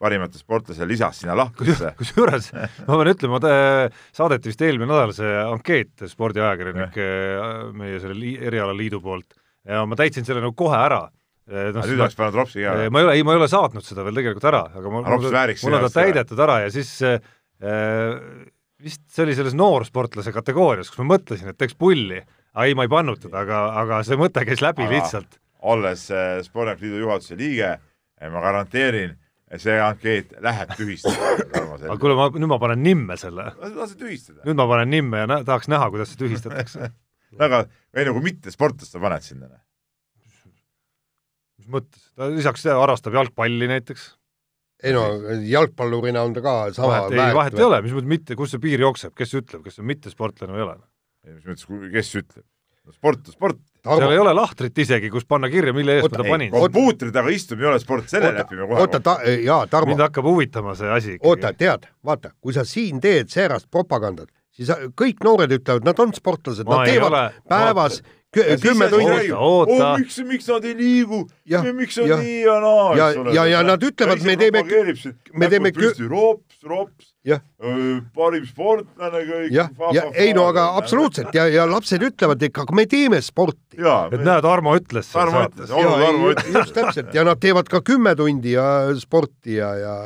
parimate 0.04 0.39
sportlase 0.41 0.86
lisas 0.89 1.22
sinna 1.22 1.36
lahkusse. 1.38 1.93
kusjuures 1.99 2.49
ma 2.58 2.97
pean 2.97 3.12
ütlema, 3.14 3.39
saadeti 4.16 4.51
vist 4.51 4.66
eelmine 4.66 4.89
nädal 4.89 5.14
see 5.16 5.32
ankeet 5.45 6.04
spordiajakirjanike 6.12 7.08
meie 7.78 8.01
selle 8.04 8.18
li, 8.18 8.34
erialaliidu 8.49 8.99
poolt 9.04 9.38
ja 9.68 9.84
ma 9.88 9.99
täitsin 9.99 10.26
selle 10.28 10.43
nagu 10.43 10.55
kohe 10.57 10.78
ära 10.78 11.05
no, 11.47 11.84
nüüd 11.84 11.99
oleks 11.99 12.18
pannud 12.18 12.38
Ropsi 12.39 12.64
ka? 12.64 12.76
ma 12.91 13.01
ei 13.01 13.07
ole, 13.07 13.16
ei, 13.20 13.24
ma 13.28 13.36
ei 13.36 13.41
ole 13.41 13.49
saatnud 13.51 13.86
seda 13.86 14.05
veel 14.05 14.20
tegelikult 14.20 14.49
ära, 14.49 14.64
aga 14.72 14.91
ma, 14.91 15.03
mul 15.07 15.78
on 15.78 15.88
ta 15.88 15.93
täidetud 15.97 16.43
ära 16.43 16.59
ja 16.66 16.74
siis 16.74 16.91
äh, 17.03 17.18
vist 18.84 19.03
see 19.11 19.26
oli 19.26 19.36
selles 19.38 19.55
noorsportlase 19.57 20.34
kategoorias, 20.36 20.91
kus 20.91 21.01
ma 21.03 21.14
mõtlesin, 21.16 21.51
et 21.51 21.59
teeks 21.59 21.78
pulli, 21.80 22.20
aga 22.53 22.68
ei, 22.68 22.78
ma 22.78 22.88
ei 22.88 22.91
pannud 22.91 23.22
teda, 23.24 23.43
aga, 23.43 23.64
aga 23.84 24.03
see 24.07 24.20
mõte 24.20 24.45
käis 24.47 24.64
läbi 24.64 24.86
aga, 24.88 24.95
lihtsalt. 24.97 25.39
olles 25.74 26.07
äh, 26.11 26.38
Spordiliidu 26.45 27.03
juhatuse 27.03 27.39
liige, 27.39 27.76
äh, 27.78 28.32
ma 28.32 28.43
garanteerin, 28.43 29.16
see 29.59 29.76
ankeet 29.78 30.34
läheb 30.41 30.72
tühistada. 30.80 31.36
aga 31.86 31.97
kuule, 32.01 32.18
ma, 32.18 32.28
nüüd 32.34 32.51
ma 32.51 32.59
panen 32.61 32.84
nimme 32.84 33.20
selle. 33.22 33.51
lase 33.61 33.99
tühistada. 33.99 34.41
nüüd 34.47 34.59
ma 34.59 34.68
panen 34.72 34.91
nimme 34.91 35.24
ja 35.24 35.30
nä 35.30 35.43
tahaks 35.47 35.72
näha, 35.72 35.91
kuidas 35.93 36.14
see 36.14 36.24
tühistatakse 36.26 36.89
väga, 37.40 37.64
ei 37.98 38.08
no 38.08 38.16
kui 38.18 38.26
mitte 38.30 38.54
sportlast 38.54 38.96
sa 38.96 39.02
paned 39.04 39.26
sinna. 39.26 39.50
mis 41.58 41.70
mõttes, 41.72 42.10
ta 42.18 42.28
lisaks 42.32 42.66
harrastab 42.68 43.16
jalgpalli 43.16 43.70
näiteks 43.72 44.12
ei 44.84 44.94
no 44.96 45.04
jalgpallurina 45.48 46.24
on 46.28 46.34
ta 46.36 46.44
ka 46.44 46.56
sama 46.76 46.96
vahet, 47.06 47.14
ei, 47.16 47.36
vahet 47.36 47.60
ei 47.60 47.66
ole, 47.66 47.82
mis 47.86 47.94
mõttes 47.96 48.12
mitte, 48.16 48.36
kus 48.40 48.52
see 48.54 48.64
piir 48.64 48.84
jookseb, 48.84 49.14
kes 49.16 49.38
ütleb, 49.40 49.64
kas 49.64 49.78
see 49.78 49.84
on 49.84 49.92
mittesportlane 49.94 50.56
või 50.56 50.60
ei 50.60 50.66
ole? 50.66 50.76
mis 51.38 51.46
mõttes, 51.48 51.70
kes 51.94 52.12
ütleb? 52.20 52.48
sport 52.92 53.28
on 53.28 53.34
sport. 53.34 53.60
seal 53.84 54.12
ei 54.12 54.20
ole 54.20 54.34
lahtrit 54.36 54.78
isegi, 54.84 55.10
kus 55.12 55.24
panna 55.28 55.48
kirja, 55.52 55.72
mille 55.76 56.00
eest 56.00 56.12
ma 56.12 56.20
ta 56.20 56.26
panin. 56.28 56.52
kompuutri 56.52 57.14
taga 57.16 57.32
istumine 57.32 57.68
ei 57.68 57.72
ole 57.72 57.80
sport, 57.80 58.10
selle 58.12 58.34
lepime 58.36 58.68
kohe. 58.68 58.82
oota, 58.84 59.00
ta, 59.00 59.18
jaa, 59.24 59.62
Tarmo. 59.72 59.94
mind 59.94 60.04
hakkab 60.04 60.28
huvitama 60.28 60.76
see 60.76 60.92
asi 60.92 61.14
ikkagi. 61.16 61.30
oota, 61.32 61.54
tead, 61.56 61.88
vaata, 62.06 62.34
kui 62.44 62.56
sa 62.56 62.68
siin 62.68 63.00
teed 63.04 63.32
säärast 63.32 63.70
propagandat, 63.72 64.28
siis 64.54 64.74
kõik 64.99 65.24
noored 65.26 65.54
ütlevad, 65.56 65.88
nad 65.88 66.04
on 66.04 66.14
sportlased, 66.16 66.68
nad 66.70 66.86
teevad 66.89 67.12
ole, 67.12 67.24
päevas 67.49 68.01
vaata 68.01 68.22
kümme 68.62 68.89
tundi. 68.89 69.32
oota, 69.32 69.91
oh, 69.91 69.99
miks, 69.99 70.18
miks 70.26 70.47
nad 70.49 70.66
ei 70.66 70.76
liigu, 70.78 71.24
miks 71.78 71.97
on 72.01 72.10
ja, 72.10 72.18
nii 72.18 72.39
ja 72.41 72.56
naa, 72.64 72.88
eks 72.95 73.20
ole. 73.22 73.34
ja, 73.36 73.45
ja 73.51 73.64
nad 73.66 73.84
ütlevad, 73.84 74.24
me 74.26 74.36
teeme, 74.39 74.64
me 75.34 75.49
teeme 75.51 75.74
püsti 75.76 76.08
rops, 76.10 76.58
rops, 76.66 77.12
parim 78.16 78.47
sportlane 78.49 79.24
kõik. 79.30 79.54
jah, 79.54 79.72
ja 79.95 80.08
ei 80.12 80.34
no 80.36 80.47
aga 80.49 80.72
absoluutselt 80.80 81.36
ja, 81.38 81.45
ja 81.51 81.68
lapsed 81.70 82.04
ütlevad 82.10 82.41
ikka, 82.49 82.68
aga 82.68 82.78
me 82.82 82.88
teeme 82.89 83.22
sporti. 83.22 83.78
et 83.78 84.20
näed, 84.20 84.49
Armo 84.49 84.76
ütles. 84.80 85.14
Tarmo 85.14 85.45
ütles, 85.47 85.70
Tarmo 85.70 86.34
ütles. 86.34 86.54
just 86.58 86.78
täpselt 86.78 87.14
ja 87.16 87.26
nad 87.28 87.41
teevad 87.41 87.70
ka 87.70 87.84
kümme 87.86 88.16
tundi 88.18 88.58
ja 88.58 88.68
sporti 88.99 89.60
ja, 89.62 89.74
ja 89.78 89.97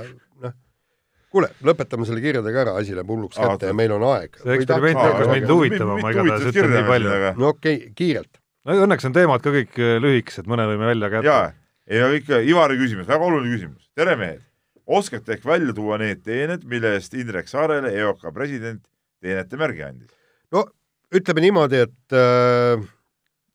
kuule, 1.38 1.52
lõpetame 1.66 2.08
selle 2.08 2.24
kirjadega 2.24 2.64
ära, 2.64 2.74
asi 2.82 2.96
läheb 2.98 3.14
hulluks 3.14 3.38
kätte 3.38 3.70
ja 3.70 3.78
meil 3.78 3.94
on 3.96 4.06
aeg. 4.10 4.36
see 4.42 4.58
eksperiment 4.58 5.00
hakkas 5.04 5.32
mind 5.32 5.54
huvitama, 5.54 6.00
ma 6.02 6.12
igatahes 6.14 6.50
ütlen 6.52 6.74
nii 6.74 6.90
palju. 6.90 7.14
no 7.38 7.54
okei 7.54 7.78
okay,, 7.78 7.94
kiirelt. 7.98 8.42
no 8.68 8.78
õnneks 8.86 9.08
on 9.10 9.16
teemad 9.18 9.46
ka 9.46 9.54
kõik 9.56 9.80
äh, 9.82 9.96
lühikesed, 10.04 10.50
mõne 10.50 10.68
võime 10.72 10.90
välja 10.90 11.12
ka 11.14 11.22
jätta. 11.22 11.38
jaa, 11.38 12.00
ja 12.00 12.10
ikka 12.18 12.42
Ivari 12.48 12.80
küsimus, 12.82 13.10
väga 13.10 13.30
oluline 13.30 13.54
küsimus. 13.54 13.90
tere, 13.98 14.18
mehed! 14.20 14.44
oskate 14.88 15.36
ehk 15.36 15.46
välja 15.46 15.76
tuua 15.76 16.00
need 16.02 16.24
teened, 16.24 16.64
mille 16.70 16.96
eest 16.96 17.16
Indrek 17.20 17.50
Saarele, 17.52 17.92
EOK 18.02 18.30
president, 18.34 18.82
teenete 19.22 19.60
märgi 19.60 19.86
andis? 19.88 20.14
no 20.56 20.66
ütleme 21.14 21.44
niimoodi, 21.46 21.84
et 21.88 22.18
äh, 22.18 22.88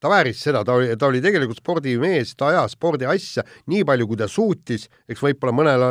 ta 0.03 0.11
vääris 0.11 0.42
seda, 0.42 0.64
ta 0.66 0.74
oli, 0.74 0.96
ta 0.98 1.09
oli 1.09 1.22
tegelikult 1.22 1.61
spordimees, 1.62 2.34
ta 2.34 2.50
ajas 2.50 2.74
spordiasja 2.74 3.44
nii 3.70 3.84
palju, 3.86 4.09
kui 4.11 4.18
ta 4.18 4.28
suutis, 4.30 4.88
eks 5.09 5.22
võib-olla 5.22 5.55
mõnel 5.55 5.84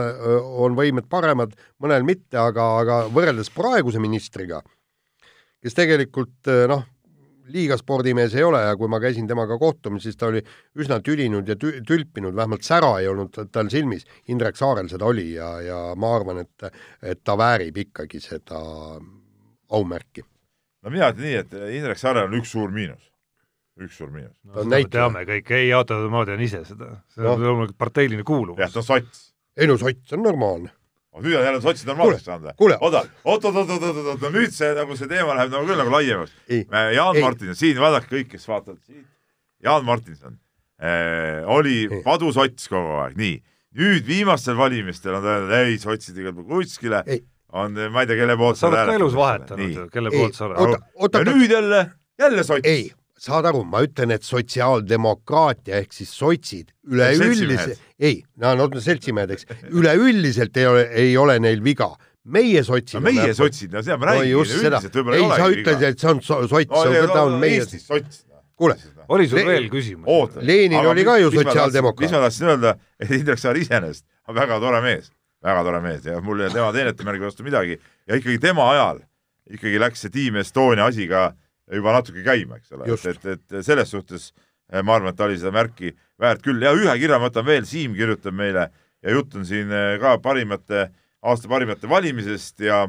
on 0.65 0.75
võimed 0.75 1.07
paremad, 1.11 1.55
mõnel 1.81 2.03
mitte, 2.07 2.35
aga, 2.41 2.65
aga 2.81 2.97
võrreldes 3.13 3.51
praeguse 3.55 4.01
ministriga, 4.03 4.59
kes 5.63 5.77
tegelikult 5.77 6.51
noh, 6.71 6.83
liiga 7.51 7.77
spordimees 7.79 8.35
ei 8.35 8.43
ole 8.47 8.61
ja 8.63 8.73
kui 8.79 8.91
ma 8.91 8.99
käisin 9.01 9.27
temaga 9.29 9.57
kohtumas, 9.59 10.03
siis 10.03 10.19
ta 10.19 10.27
oli 10.31 10.41
üsna 10.79 10.99
tülinud 11.03 11.47
ja 11.47 11.55
tü-, 11.59 11.79
tülpinud, 11.87 12.35
vähemalt 12.35 12.67
sära 12.67 12.93
ei 13.01 13.09
olnud 13.11 13.35
tal 13.51 13.71
silmis. 13.71 14.05
Indrek 14.31 14.59
Saarel 14.59 14.91
seda 14.91 15.07
oli 15.07 15.31
ja, 15.33 15.53
ja 15.65 15.79
ma 15.99 16.15
arvan, 16.15 16.43
et, 16.45 16.83
et 17.01 17.23
ta 17.23 17.35
väärib 17.39 17.79
ikkagi 17.85 18.21
seda 18.23 18.61
aumärki. 19.71 20.23
no 20.83 20.91
mina 20.91 21.11
ütlen 21.11 21.27
nii, 21.27 21.39
et 21.43 21.57
Indrek 21.79 21.99
Saarel 21.99 22.29
on 22.29 22.39
üks 22.39 22.53
suur 22.55 22.71
miinus 22.75 23.10
üks 23.79 23.97
suur 23.97 24.11
miinus 24.11 24.35
no,. 24.43 24.65
me 24.67 24.83
teame 24.91 25.23
kõik, 25.27 25.49
ei 25.55 25.71
oota, 25.75 25.97
ma 26.11 26.25
tean 26.27 26.43
ise 26.43 26.63
seda, 26.67 26.93
see 27.13 27.23
on 27.23 27.39
no. 27.39 27.47
loomulikult 27.47 27.79
parteiline 27.79 28.25
kuuluvus. 28.27 28.61
jah, 28.61 28.71
ta 28.73 28.81
on 28.83 28.87
sots. 28.87 29.25
ei 29.57 29.69
no 29.69 29.77
sots 29.81 30.17
on 30.17 30.23
normaalne. 30.27 30.73
Nüüd 31.11 31.35
on 31.35 31.43
jälle 31.43 31.59
sotsid 31.59 31.89
normaalseks 31.89 32.23
saanud 32.23 32.45
või? 32.47 32.75
oota, 32.79 33.01
oot, 33.27 33.45
oot, 33.45 33.55
oot, 33.55 33.71
oot, 33.75 33.83
oot, 33.83 33.97
oot, 34.13 34.21
no 34.23 34.29
nüüd 34.31 34.53
see 34.55 34.69
nagu 34.77 34.95
see 34.95 35.09
teema 35.11 35.35
läheb 35.35 35.51
nagu 35.51 35.67
küll 35.67 35.81
nagu 35.81 35.91
laiemaks. 35.91 36.35
Jaan 36.47 37.17
ei. 37.19 37.23
Martinson, 37.25 37.57
siin 37.59 37.81
vaadake 37.83 38.07
kõik, 38.13 38.29
kes 38.31 38.47
vaatavad 38.47 38.79
siit, 38.79 39.03
Jaan 39.65 39.83
Martinson 39.87 40.37
eh, 40.79 41.41
oli 41.51 41.83
padusots 42.05 42.71
kogu 42.71 42.95
aeg, 43.01 43.19
nii. 43.19 43.35
nüüd 43.81 44.07
viimastel 44.07 44.55
valimistel 44.59 45.19
on 45.19 45.27
ta 45.27 45.35
öelnud, 45.35 45.53
ei, 45.59 45.75
sotsid 45.83 46.23
igal 46.23 46.35
pool 46.37 46.47
kuskile, 46.63 47.03
on, 47.51 47.75
ma 47.91 48.05
ei 48.05 48.07
tea, 48.07 48.21
kelle 48.23 48.39
poolt 48.39 48.61
sa 48.61 48.71
oled 48.71 48.93
ka 48.93 48.97
elus 49.01 49.19
vahetanud, 49.19 49.83
kelle 49.91 50.15
poolt 50.15 50.39
sa 50.39 50.47
oled. 50.47 50.79
ja 51.11 51.25
nüüd 51.27 51.51
jälle, 51.51 51.85
jälle 52.23 52.47
sots. 52.47 52.95
Saad 53.21 53.45
aru, 53.45 53.63
ma 53.69 53.83
ütlen, 53.85 54.13
et 54.15 54.25
sotsiaaldemokraatia 54.25 55.81
ehk 55.83 55.93
siis 55.93 56.13
sotsid 56.17 56.71
üleüldiselt, 56.89 57.81
ei, 58.01 58.23
nad 58.41 58.59
on 58.63 58.79
seltsimehed, 58.81 59.35
eks, 59.35 59.45
üleüldiselt 59.69 60.57
ei 60.57 60.69
ole, 60.69 60.87
ei 61.03 61.13
ole 61.21 61.37
neil 61.43 61.61
viga 61.65 61.91
meie 62.23 62.63
sotsid 62.65 62.99
no,. 62.99 63.05
meie 63.09 63.33
sotsid, 63.37 63.71
no 63.73 63.81
seda 63.85 63.97
ma 64.01 64.11
räägin 64.11 64.35
no,, 64.35 64.41
üldiselt 64.45 64.97
võib-olla 64.97 65.19
ei, 65.19 65.23
ei 65.25 65.37
sa 65.37 65.49
ütled, 65.53 65.85
et 65.89 66.03
see 66.03 66.11
on 66.11 66.21
sots 66.25 66.53
no,, 66.69 67.05
ta 67.13 67.23
on 67.25 67.37
meie. 67.41 67.61
Eestis 67.61 67.85
sots. 67.87 68.23
kuule. 68.57 68.77
oli 69.09 69.29
sul 69.29 69.45
veel 69.47 69.69
küsimus? 69.73 70.37
Lenin 70.45 70.81
oli 70.81 71.05
ka 71.07 71.17
ju 71.21 71.31
sotsiaaldemokraat. 71.33 72.05
mis 72.05 72.13
ma 72.17 72.23
tahtsin 72.25 72.51
öelda, 72.53 72.75
et 73.01 73.15
Indrek 73.17 73.41
Saar 73.41 73.57
iseenesest 73.57 74.05
on 74.29 74.37
väga 74.37 74.59
tore 74.61 74.81
mees, 74.85 75.09
väga 75.45 75.63
tore 75.67 75.81
mees 75.85 76.05
ja 76.09 76.17
mul 76.21 76.41
ei 76.41 76.49
ole 76.49 76.57
tema 76.57 76.73
teenetemärgi 76.75 77.29
vastu 77.29 77.45
midagi 77.47 77.77
ja 77.77 78.17
ikkagi 78.17 78.41
tema 78.41 78.69
ajal 78.75 79.01
ikkagi 79.51 79.81
läks 79.81 80.05
see 80.05 80.13
Team 80.13 80.37
Estonia 80.41 80.85
asi 80.89 81.09
ka 81.09 81.31
juba 81.79 81.95
natuke 81.95 82.23
käima, 82.25 82.59
eks 82.59 82.73
ole, 82.75 82.87
et, 82.93 83.25
et, 83.25 83.43
et 83.51 83.65
selles 83.65 83.91
suhtes 83.91 84.31
eh, 84.71 84.81
ma 84.83 84.97
arvan, 84.97 85.11
et 85.13 85.19
ta 85.19 85.27
oli 85.27 85.39
seda 85.39 85.53
märki 85.55 85.93
väärt 86.21 86.43
küll. 86.45 86.61
Ja 86.63 86.73
ühe 86.75 86.95
kirja 86.99 87.19
ma 87.19 87.29
võtan 87.29 87.47
veel, 87.47 87.67
Siim 87.69 87.95
kirjutab 87.97 88.35
meile 88.37 88.67
ja 89.01 89.15
jutt 89.15 89.37
on 89.39 89.47
siin 89.47 89.71
eh, 89.71 89.95
ka 90.01 90.17
parimate, 90.23 90.89
aasta 91.21 91.51
parimate 91.51 91.89
valimisest 91.89 92.65
ja 92.67 92.83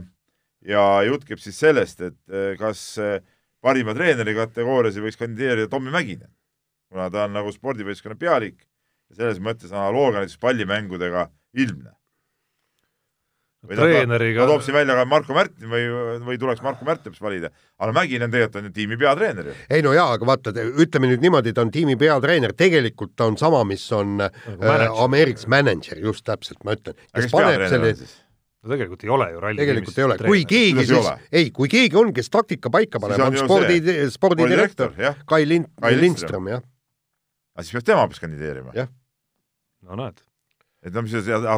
ja 0.66 0.82
jutt 1.06 1.24
käib 1.26 1.40
siis 1.42 1.58
sellest, 1.58 2.02
et 2.06 2.18
eh, 2.30 2.52
kas 2.58 2.84
parima 3.62 3.94
treeneri 3.94 4.34
kategoorias 4.36 4.98
võiks 5.02 5.18
kandideerida 5.18 5.70
Tommy 5.70 5.90
Mäkinen, 5.94 6.30
kuna 6.90 7.08
ta 7.10 7.26
on 7.26 7.34
nagu 7.38 7.50
spordivõistkonna 7.54 8.18
pealik. 8.18 8.62
Ja 9.12 9.18
selles 9.20 9.42
mõttes 9.44 9.74
analoogia 9.74 10.22
näiteks 10.22 10.40
pallimängudega 10.40 11.26
ilmne 11.60 11.92
treeneriga 13.68 14.42
ta 14.42 14.48
toob 14.50 14.64
siin 14.66 14.74
välja 14.74 14.96
ka 14.98 15.04
Marko 15.08 15.36
Märtin 15.36 15.70
või, 15.70 15.84
või 16.26 16.38
tuleks 16.40 16.64
Marko 16.64 16.86
Märtin 16.88 17.14
valida, 17.22 17.52
aga 17.78 17.94
Mäkinen 17.94 18.32
tegelikult 18.32 18.58
on 18.58 18.68
ju 18.68 18.72
tiimi 18.78 18.98
peatreener 18.98 19.52
ju. 19.52 19.54
ei 19.70 19.84
no 19.86 19.92
jaa, 19.96 20.08
aga 20.16 20.26
vaata, 20.32 20.54
ütleme 20.82 21.12
nüüd 21.12 21.22
niimoodi, 21.22 21.54
ta 21.54 21.62
on 21.62 21.70
tiimi 21.74 21.96
peatreener, 22.00 22.56
tegelikult 22.58 23.14
ta 23.16 23.30
on 23.30 23.38
sama, 23.40 23.62
mis 23.68 23.84
on 23.94 24.18
äh, 24.26 24.42
mänedžer. 24.58 24.98
Ameerikas 25.06 25.48
mänedžer, 25.50 26.02
just 26.02 26.26
täpselt, 26.26 26.62
ma 26.66 26.74
ütlen. 26.78 26.98
kes 27.14 27.30
paneb 27.32 27.68
selle 27.70 27.94
no 28.62 28.70
tegelikult 28.70 29.04
ei 29.06 29.12
ole 29.12 29.28
ju 29.32 29.40
ralli 29.42 29.62
tegelikult 29.62 29.98
ei 29.98 30.06
ole, 30.06 30.16
kui 30.22 30.42
keegi 30.48 30.84
siis 30.86 31.08
ei, 31.34 31.48
kui 31.54 31.70
keegi 31.70 31.98
on, 31.98 32.12
kes 32.14 32.30
taktika 32.32 32.70
paika 32.72 33.00
paneb, 33.02 33.18
on 33.18 33.38
on 33.38 33.46
spordi, 33.46 33.78
spordidirektor 34.14 34.94
Kai 35.26 35.42
Lind-, 35.48 35.70
Kai 35.82 35.96
Lindström, 35.98 36.50
jah. 36.52 36.62
aga 37.56 37.66
siis 37.66 37.78
peab 37.78 37.88
tema 37.90 38.04
hoopis 38.04 38.22
kandideerima 38.22 38.74
Jah.. 38.76 38.90
no 39.88 39.98
näed, 39.98 40.22
et 40.86 40.94
no 40.94 41.02
mis 41.06 41.16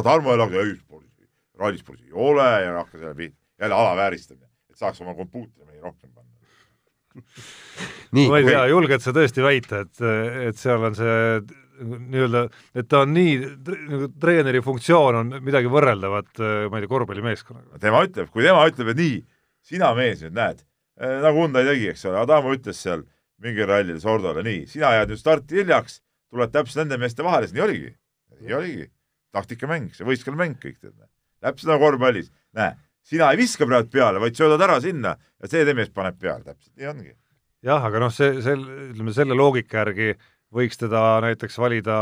Tarmo 0.09 0.33
Elag, 0.33 0.57
ei 0.57 0.73
spordis, 0.79 1.11
rallispordis 1.59 2.07
ei 2.09 2.15
ole 2.27 2.47
ja 2.63 2.77
hakkas 2.79 3.01
jälle 3.01 3.15
pihta, 3.15 3.37
jälle 3.61 3.75
alavääristamine, 3.75 4.49
et 4.69 4.79
saaks 4.79 5.01
oma 5.01 5.15
kompuutri 5.17 5.65
mehi 5.65 5.81
rohkem 5.83 6.11
panna. 6.11 6.31
nii 8.15 8.25
ma 8.31 8.41
ei 8.41 8.49
tea, 8.49 8.65
julged 8.71 9.03
sa 9.03 9.13
tõesti 9.15 9.43
väita, 9.45 9.85
et, 9.85 10.01
et 10.49 10.59
seal 10.59 10.83
on 10.89 10.97
see 10.97 11.15
nii-öelda, 11.85 12.45
et 12.75 12.87
ta 12.91 13.01
on 13.03 13.11
nii, 13.15 13.33
nagu 13.91 14.09
treeneri 14.21 14.61
funktsioon 14.63 15.19
on 15.21 15.33
midagi 15.43 15.71
võrreldavat, 15.71 16.31
ma 16.71 16.79
ei 16.79 16.85
tea, 16.85 16.91
korvpallimeeskonnaga. 16.91 17.81
tema 17.83 18.03
ütleb, 18.07 18.31
kui 18.31 18.45
tema 18.45 18.63
ütleb, 18.69 18.93
et 18.93 19.01
nii, 19.01 19.19
sina 19.65 19.91
mees 19.97 20.23
nüüd 20.23 20.37
näed, 20.37 20.63
nagu 21.25 21.43
Hyundai 21.43 21.65
tegi, 21.67 21.89
eks 21.91 22.05
ole, 22.07 22.21
Adamo 22.21 22.53
ütles 22.55 22.79
seal 22.79 23.03
mingil 23.43 23.67
rallil 23.69 23.99
Sordole, 24.03 24.43
nii, 24.45 24.63
sina 24.71 24.93
jääd 24.95 25.11
nüüd 25.11 25.21
starti 25.21 25.59
hiljaks, 25.61 25.99
tuled 26.31 26.53
täpselt 26.53 26.83
nende 26.83 26.99
meeste 27.01 27.25
vahele, 27.25 27.49
siis 27.49 27.57
nii 27.57 27.65
oligi. 27.65 27.91
nii 28.41 28.55
oligi. 28.55 28.91
taktikamäng, 29.35 29.89
see 29.91 30.07
võistkonnamäng 30.07 30.55
kõik 30.61 30.77
tead. 30.79 30.95
Täpselt 31.43 31.71
nagu 31.73 31.83
korvpallis, 31.83 32.31
näe, 32.57 32.75
sina 33.05 33.31
ei 33.31 33.41
viska 33.41 33.67
praegu 33.69 33.91
peale, 33.93 34.21
vaid 34.23 34.37
söödad 34.37 34.63
ära 34.65 34.79
sinna 34.83 35.15
ja 35.15 35.51
see 35.51 35.77
mees 35.77 35.91
paneb 35.93 36.17
peale, 36.19 36.43
täpselt 36.43 36.73
nii 36.75 36.91
ongi. 36.91 37.13
jah, 37.65 37.83
aga 37.83 38.05
noh, 38.05 38.13
see, 38.13 38.39
sel-, 38.45 38.65
ütleme 38.91 39.13
selle 39.15 39.37
loogika 39.37 39.83
järgi 39.83 40.13
võiks 40.55 40.79
teda 40.79 41.03
näiteks 41.25 41.57
valida 41.59 41.99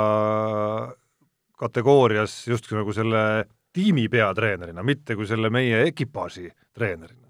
kategoorias 1.59 2.43
justkui 2.47 2.77
nagu 2.79 2.93
selle 2.95 3.23
tiimi 3.73 4.07
peatreenerina, 4.11 4.83
mitte 4.85 5.17
kui 5.17 5.27
selle 5.29 5.49
meie 5.53 5.83
ekipaaži 5.89 6.49
treenerina. 6.75 7.23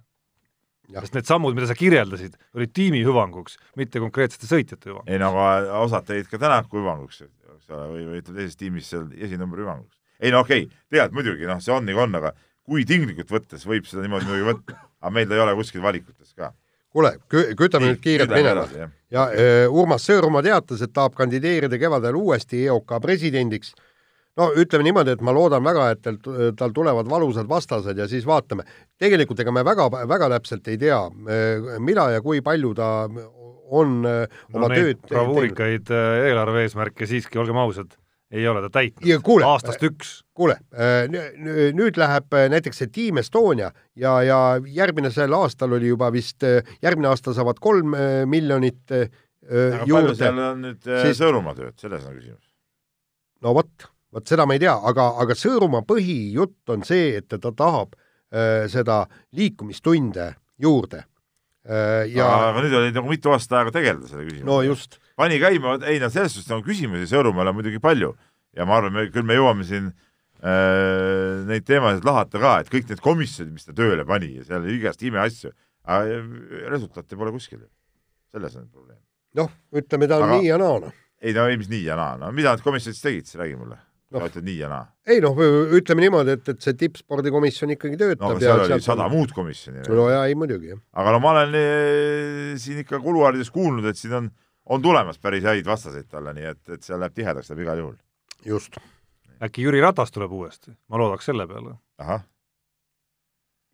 Sest 0.94 1.16
need 1.16 1.26
sammud, 1.26 1.56
mida 1.56 1.66
sa 1.70 1.76
kirjeldasid, 1.78 2.36
olid 2.58 2.74
tiimi 2.76 3.00
hüvanguks, 3.06 3.56
mitte 3.80 4.02
konkreetsete 4.04 4.50
sõitjate 4.50 4.92
hüvanguks. 4.92 5.10
ei 5.10 5.22
no 5.22 5.32
aga 5.32 5.80
osad 5.80 6.06
tegid 6.10 6.28
ka 6.30 6.38
Tänaku 6.42 6.82
hüvanguks, 6.82 7.24
eks 7.24 7.72
ole, 7.72 7.88
või, 7.94 8.04
või 8.10 8.20
ütleme 8.20 8.42
teises 8.42 8.60
tiimis 8.60 8.90
seal 8.92 9.08
esinumbri 9.16 9.64
hüvanguks. 9.64 9.96
Ei 10.20 10.34
no 10.34 10.44
okei 10.44 10.66
okay,, 10.66 10.82
tegelikult 10.92 11.20
muidugi 11.20 11.48
noh, 11.50 11.62
see 11.64 11.76
on 11.76 11.88
nagu 11.88 12.04
on, 12.04 12.18
aga 12.20 12.34
kui 12.64 12.86
tinglikult 12.88 13.32
võttes 13.32 13.66
võib 13.68 13.88
seda 13.90 14.04
niimoodi 14.06 14.30
muidugi 14.30 14.50
võtta, 14.52 14.78
aga 15.02 15.14
meil 15.16 15.30
ta 15.30 15.38
ei 15.38 15.46
ole 15.46 15.56
kuskil 15.60 15.84
valikutes 15.84 16.36
ka. 16.38 16.52
kuule, 16.94 17.16
kütame 17.30 17.92
nüüd 17.92 18.04
kiirelt 18.04 18.36
minema. 18.36 18.68
ja 19.12 19.26
äh, 19.32 19.66
Urmas 19.72 20.06
Sõõrumaa 20.10 20.44
teatas, 20.46 20.82
et 20.82 20.94
tahab 20.94 21.18
kandideerida 21.18 21.80
kevadel 21.80 22.16
uuesti 22.20 22.66
EOK 22.68 22.96
presidendiks. 23.02 23.74
no 24.38 24.50
ütleme 24.58 24.88
niimoodi, 24.88 25.18
et 25.18 25.22
ma 25.22 25.36
loodan 25.36 25.64
väga, 25.64 25.92
et 25.92 26.02
tal, 26.02 26.20
tal 26.58 26.74
tulevad 26.74 27.10
valusad 27.10 27.50
vastased 27.50 27.98
ja 27.98 28.08
siis 28.08 28.26
vaatame. 28.26 28.64
tegelikult 28.98 29.40
ega 29.40 29.52
me 29.52 29.66
väga, 29.66 29.90
väga 30.08 30.30
täpselt 30.38 30.68
ei 30.68 30.78
tea, 30.78 31.02
mida 31.80 32.12
ja 32.12 32.22
kui 32.22 32.42
palju 32.42 32.74
ta 32.74 32.92
on 33.74 34.06
äh, 34.06 34.28
no 34.54 34.62
oma 34.62 34.70
neid 34.72 34.80
tööd 34.80 35.02
teinud. 35.02 35.12
bravuurikaid 35.14 35.92
äh, 35.94 36.16
eelarve 36.30 36.66
eesmärke 36.68 37.08
siiski, 37.10 37.40
olgem 37.42 37.60
ausad, 37.62 37.96
ei 38.34 38.48
ole 38.50 38.64
ta 38.66 38.70
täitnud 38.80 39.44
aastast 39.46 39.84
üks. 39.86 40.14
kuule, 40.34 40.58
nüüd 41.78 41.98
läheb 42.02 42.34
äh, 42.34 42.48
näiteks 42.52 42.82
see 42.82 42.92
Team 42.94 43.22
Estonia 43.22 43.70
ja, 44.00 44.16
ja 44.26 44.40
järgmisel 44.66 45.34
aastal 45.38 45.76
oli 45.78 45.92
juba 45.92 46.10
vist, 46.14 46.46
järgmine 46.82 47.12
aasta 47.12 47.36
saavad 47.38 47.62
kolm 47.62 47.94
äh, 47.98 48.24
miljonit 48.30 48.92
äh, 48.92 49.06
aga 49.54 49.84
palju 49.84 49.94
juurde 49.94 50.16
seal 50.18 50.40
on 50.40 50.64
nüüd 50.66 50.82
Siis- 50.82 51.02
siis... 51.06 51.22
Sõõrumaa 51.22 51.58
tööd, 51.58 51.78
selles 51.82 52.06
on 52.10 52.18
küsimus. 52.18 52.46
no 53.46 53.54
vot, 53.60 53.88
vot 54.14 54.28
seda 54.34 54.48
ma 54.50 54.58
ei 54.58 54.64
tea, 54.64 54.76
aga, 54.92 55.12
aga 55.24 55.38
Sõõrumaa 55.38 55.86
põhijutt 55.88 56.74
on 56.74 56.86
see, 56.88 57.14
et 57.20 57.30
ta 57.30 57.52
tahab 57.52 57.94
äh, 57.94 58.66
seda 58.72 59.04
liikumistunde 59.38 60.32
juurde 60.64 61.04
äh,. 61.68 62.10
ja 62.16 62.30
aga 62.50 62.66
nüüd 62.66 62.78
oli 62.82 62.94
nagu 62.96 63.14
mitu 63.14 63.36
aastat 63.36 63.62
aega 63.62 63.78
tegeleda 63.78 64.10
selle 64.10 64.26
küsimusega 64.26 64.50
no 64.50 64.62
just, 64.66 64.98
pani 65.24 65.40
käima, 65.42 65.78
ei 65.88 66.02
no 66.04 66.12
selles 66.12 66.36
suhtes 66.36 66.52
nagu 66.52 66.66
küsimusi 66.68 67.08
Sõõrumaale 67.12 67.54
on 67.54 67.62
muidugi 67.62 67.80
palju 67.84 68.12
ja 68.58 68.68
ma 68.70 68.80
arvan, 68.80 68.96
me 68.96 69.08
küll 69.14 69.28
me 69.28 69.38
jõuame 69.38 69.66
siin 69.68 69.90
äh, 69.90 71.44
neid 71.50 71.66
teemasid 71.68 72.06
lahata 72.08 72.42
ka, 72.42 72.58
et 72.64 72.72
kõik 72.74 72.90
need 72.92 73.04
komisjonid, 73.04 73.54
mis 73.56 73.68
ta 73.68 73.76
tööle 73.78 74.06
pani 74.08 74.36
ja 74.38 74.48
seal 74.48 74.68
igast 74.74 75.04
imeasju, 75.06 75.54
resultaati 76.72 77.20
pole 77.20 77.34
kuskil. 77.36 77.64
selles 78.34 78.56
on 78.56 78.68
probleem. 78.70 79.00
noh, 79.38 79.50
ütleme 79.74 80.08
ta 80.08 80.20
on 80.20 80.30
Aga- 80.30 80.38
nii 80.38 80.48
ja 80.48 80.60
naa, 80.62 80.84
noh. 80.86 80.94
ei 81.22 81.34
no 81.34 81.48
ei, 81.48 81.58
mis 81.58 81.72
nii 81.72 81.84
ja 81.86 81.98
naa, 82.00 82.18
no 82.18 82.32
mida 82.32 82.54
need 82.54 82.64
komisjonid 82.66 82.98
siis 82.98 83.08
tegid, 83.08 83.28
siis 83.30 83.42
räägi 83.42 83.58
mulle 83.58 83.78
no.. 83.78 84.22
Sa 84.22 84.30
ütled 84.30 84.48
nii 84.48 84.60
ja 84.62 84.70
naa. 84.72 84.86
ei 85.10 85.22
noh, 85.24 85.38
ütleme 85.78 86.06
niimoodi, 86.06 86.38
et, 86.38 86.54
et 86.54 86.62
see 86.64 86.78
tippspordikomisjon 86.80 87.74
ikkagi 87.76 87.98
no 87.98 88.04
töötab 88.06 88.30
aga 88.30 88.46
seal 88.46 88.64
oli 88.68 88.86
sada 88.86 89.10
muud 89.12 89.34
komisjoni. 89.36 89.84
no 89.90 90.08
jaa, 90.12 90.24
ei 90.30 90.38
muidugi, 90.40 90.74
jah. 90.74 90.82
aga 91.02 91.16
no 91.16 91.22
ma 91.24 91.36
olen 91.36 91.60
eh, 91.60 92.56
siin 92.62 92.84
ikka 92.86 93.02
kuluaarides 93.04 93.52
kuulnud, 93.54 93.90
et 93.90 94.00
siin 94.00 94.16
on, 94.20 94.32
on 94.70 94.82
tulemas 94.82 95.20
päris 95.20 95.44
häid 95.44 95.66
vastaseid 95.68 96.08
talle, 96.12 96.34
nii 96.34 96.46
et, 96.54 96.62
et 96.70 96.84
seal 96.84 97.00
läheb 97.00 97.16
tihedaks 97.16 97.50
läheb 97.52 97.64
igal 97.66 97.82
juhul. 97.84 97.96
just. 98.46 98.78
äkki 99.44 99.66
Jüri 99.66 99.82
Ratas 99.82 100.12
tuleb 100.12 100.32
uuesti, 100.32 100.72
ma 100.90 100.98
loodaks 101.02 101.26
selle 101.26 101.48
peale. 101.48 101.76
ahah, 101.98 102.24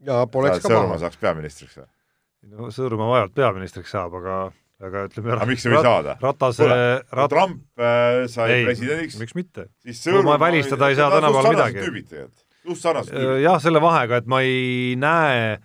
ja 0.06 0.24
poleks 0.32 0.64
ka 0.64 0.70
Sõõrumaa 0.72 0.96
paha. 0.96 1.04
saaks 1.06 1.22
peaministriks 1.22 1.78
või? 1.78 1.88
no 2.56 2.72
Sõõrumaa 2.74 3.14
vaevalt 3.14 3.36
peaministriks 3.38 3.92
saab, 3.96 4.16
aga, 4.22 4.38
aga 4.90 5.06
ütleme 5.10 5.34
aga 5.36 5.48
miks 5.50 5.66
ei 5.68 5.74
või 5.76 5.82
saada? 5.86 6.18
Ratase, 6.24 6.70
Rat-, 7.12 7.34
Trump 7.34 7.64
äh, 7.80 8.26
sai 8.32 8.52
ei, 8.60 8.68
presidendiks, 8.70 9.18
miks 9.22 9.36
mitte. 9.38 9.68
siis 9.84 10.06
No 10.10 10.24
ma 10.28 10.40
välistada 10.42 10.90
ei 10.90 10.98
saa 11.00 11.12
tänapäeval 11.14 11.52
midagi. 11.54 11.84
tüübid 11.84 12.08
tegelikult, 12.10 12.46
just 12.72 12.86
sarnased 12.88 13.14
tüübid. 13.14 13.44
jah, 13.46 13.60
selle 13.62 13.82
vahega, 13.84 14.24
et 14.24 14.32
ma 14.32 14.42
ei 14.46 14.96
näe 15.00 15.60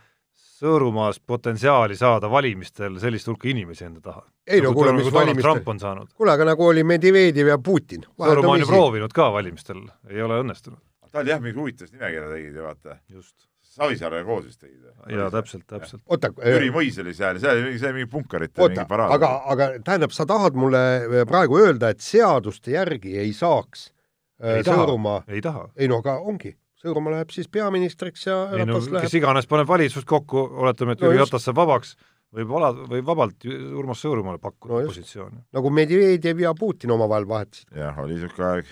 Sõõrumaas 0.64 1.18
potentsiaali 1.20 1.96
saada 1.98 2.30
valimistel 2.32 2.96
sellist 3.02 3.28
hulka 3.28 3.50
inimesi 3.52 3.84
enda 3.84 4.00
taha. 4.00 4.22
ei 4.46 4.62
no 4.64 4.72
kuule, 4.72 4.94
mis 4.96 5.10
Trump 5.10 5.18
valimistel, 5.18 5.62
on 5.66 5.80
saanud. 5.80 6.12
kuule, 6.16 6.32
aga 6.32 6.46
nagu 6.52 6.66
oli 6.66 6.84
Medvedjev 6.84 7.50
ja 7.52 7.58
Putin. 7.58 8.06
Sõõrumaa 8.16 8.56
on 8.56 8.64
ju 8.64 8.68
proovinud 8.70 9.12
ka 9.12 9.30
valimistel, 9.34 9.82
ei 10.08 10.22
ole 10.24 10.40
õnnestunud. 10.40 10.80
ta 11.10 11.20
oli 11.20 11.34
jah, 11.34 11.42
mingi 11.42 11.60
huvitavast 11.60 11.92
nimekirja 11.92 12.30
tegid 12.30 12.56
ja 12.56 12.70
vaata, 12.70 12.96
just. 13.08 13.34
Savisaarega 13.74 14.22
koos 14.28 14.44
vist 14.46 14.60
tegid. 14.62 14.82
jaa, 15.10 15.30
täpselt, 15.34 15.64
täpselt. 15.66 16.02
oota, 16.06 16.30
Jüri 16.46 16.70
Mõis 16.70 16.98
oli 17.02 17.14
seal, 17.14 17.40
seal 17.42 17.58
oli 17.58 17.64
mingi, 17.68 17.80
see 17.82 17.88
oli 17.90 17.98
mingi 17.98 18.10
punkarite 18.12 18.62
oota 18.62 18.74
mingi, 18.76 18.88
paraad. 18.88 19.14
aga, 19.16 19.30
aga 19.50 19.68
tähendab, 19.84 20.14
sa 20.14 20.26
tahad 20.30 20.54
mulle 20.54 20.82
praegu 21.26 21.58
öelda, 21.58 21.90
et 21.90 22.04
seaduste 22.04 22.76
järgi 22.76 23.16
ei 23.18 23.32
saaks 23.34 23.88
äh, 23.88 24.60
ei 24.60 24.66
taha 24.68 24.84
Sõõrumaa, 24.84 25.24
ei 25.26 25.42
taha. 25.42 25.66
ei 25.74 25.90
no 25.90 25.98
aga 26.04 26.20
ongi, 26.22 26.54
Sõõrumaa 26.84 27.14
läheb 27.16 27.30
siis 27.32 27.48
peaministriks 27.48 28.26
ja 28.28 28.42
ei 28.52 28.64
no 28.66 28.74
Ratas 28.74 28.88
kes 28.90 28.96
läheb, 28.98 29.18
iganes 29.22 29.46
paneb 29.48 29.68
valitsust 29.70 30.06
kokku, 30.08 30.42
oletame, 30.64 30.92
et 30.96 31.00
No 31.04 31.08
Jüri. 31.12 31.22
Ratas 31.22 31.46
saab 31.48 31.56
vabaks, 31.62 31.94
võib 32.34 32.50
ala, 32.58 32.70
võib 32.90 33.06
vabalt 33.08 33.46
Urmas 33.48 34.02
Sõõrumaale 34.04 34.40
pakkuda 34.42 34.82
No 34.82 34.90
positsiooni. 34.90 35.40
nagu 35.56 35.70
Medvedjev 35.72 36.42
ja 36.44 36.52
Putin 36.58 36.92
omavahel 36.96 37.26
vahetasid. 37.30 37.70
jah, 37.78 37.98
oli 38.04 38.18
siuke 38.20 38.44
aeg. 38.50 38.68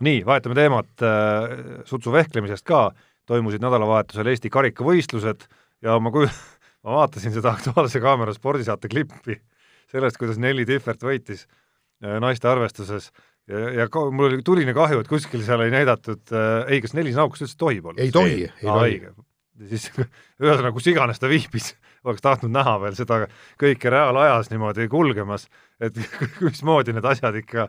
nii, 0.00 0.24
vahetame 0.26 0.58
teemat 0.58 1.06
äh, 1.06 1.82
sutsu 1.86 2.12
vehklemisest 2.14 2.66
ka, 2.66 2.88
toimusid 3.28 3.62
nädalavahetusel 3.62 4.26
Eesti 4.32 4.50
karikavõistlused 4.50 5.46
ja 5.86 5.98
ma 6.00 6.10
kuj-, 6.14 6.30
ma 6.84 6.98
vaatasin 7.02 7.34
seda 7.34 7.54
Aktuaalse 7.54 8.00
Kaamera 8.02 8.34
spordisaate 8.34 8.88
klippi 8.90 9.38
sellest, 9.92 10.18
kuidas 10.20 10.38
Nelli 10.42 10.66
Tihvert 10.68 11.02
võitis 11.06 11.46
äh, 11.46 12.18
naiste 12.20 12.48
arvestuses 12.50 13.12
ja, 13.48 13.64
ja 13.80 13.88
ka, 13.92 14.04
mul 14.14 14.30
oli 14.30 14.44
tuline 14.46 14.74
kahju, 14.76 15.02
et 15.02 15.10
kuskil 15.10 15.42
seal 15.46 15.64
ei 15.64 15.72
näidatud 15.74 16.34
äh,, 16.34 16.72
ei, 16.74 16.82
kas 16.84 16.94
Nelli 16.96 17.14
Nauk 17.16 17.34
kas 17.34 17.46
üldse 17.46 17.58
tohib 17.60 17.90
olla? 17.90 18.00
ei 18.02 18.12
tohi, 18.14 18.48
ei 18.48 18.68
tohi. 18.68 18.98
siis 19.70 19.88
ühesõnaga, 20.42 20.72
kus 20.76 20.88
iganes 20.92 21.22
ta 21.22 21.30
viibis, 21.30 21.72
oleks 22.06 22.24
tahtnud 22.24 22.54
näha 22.54 22.76
veel 22.84 22.98
seda 22.98 23.22
kõike 23.60 23.92
reaalajas 23.94 24.52
niimoodi 24.52 24.88
kulgemas, 24.92 25.48
et 25.80 25.96
mismoodi 26.46 26.96
need 26.96 27.08
asjad 27.08 27.38
ikka 27.40 27.68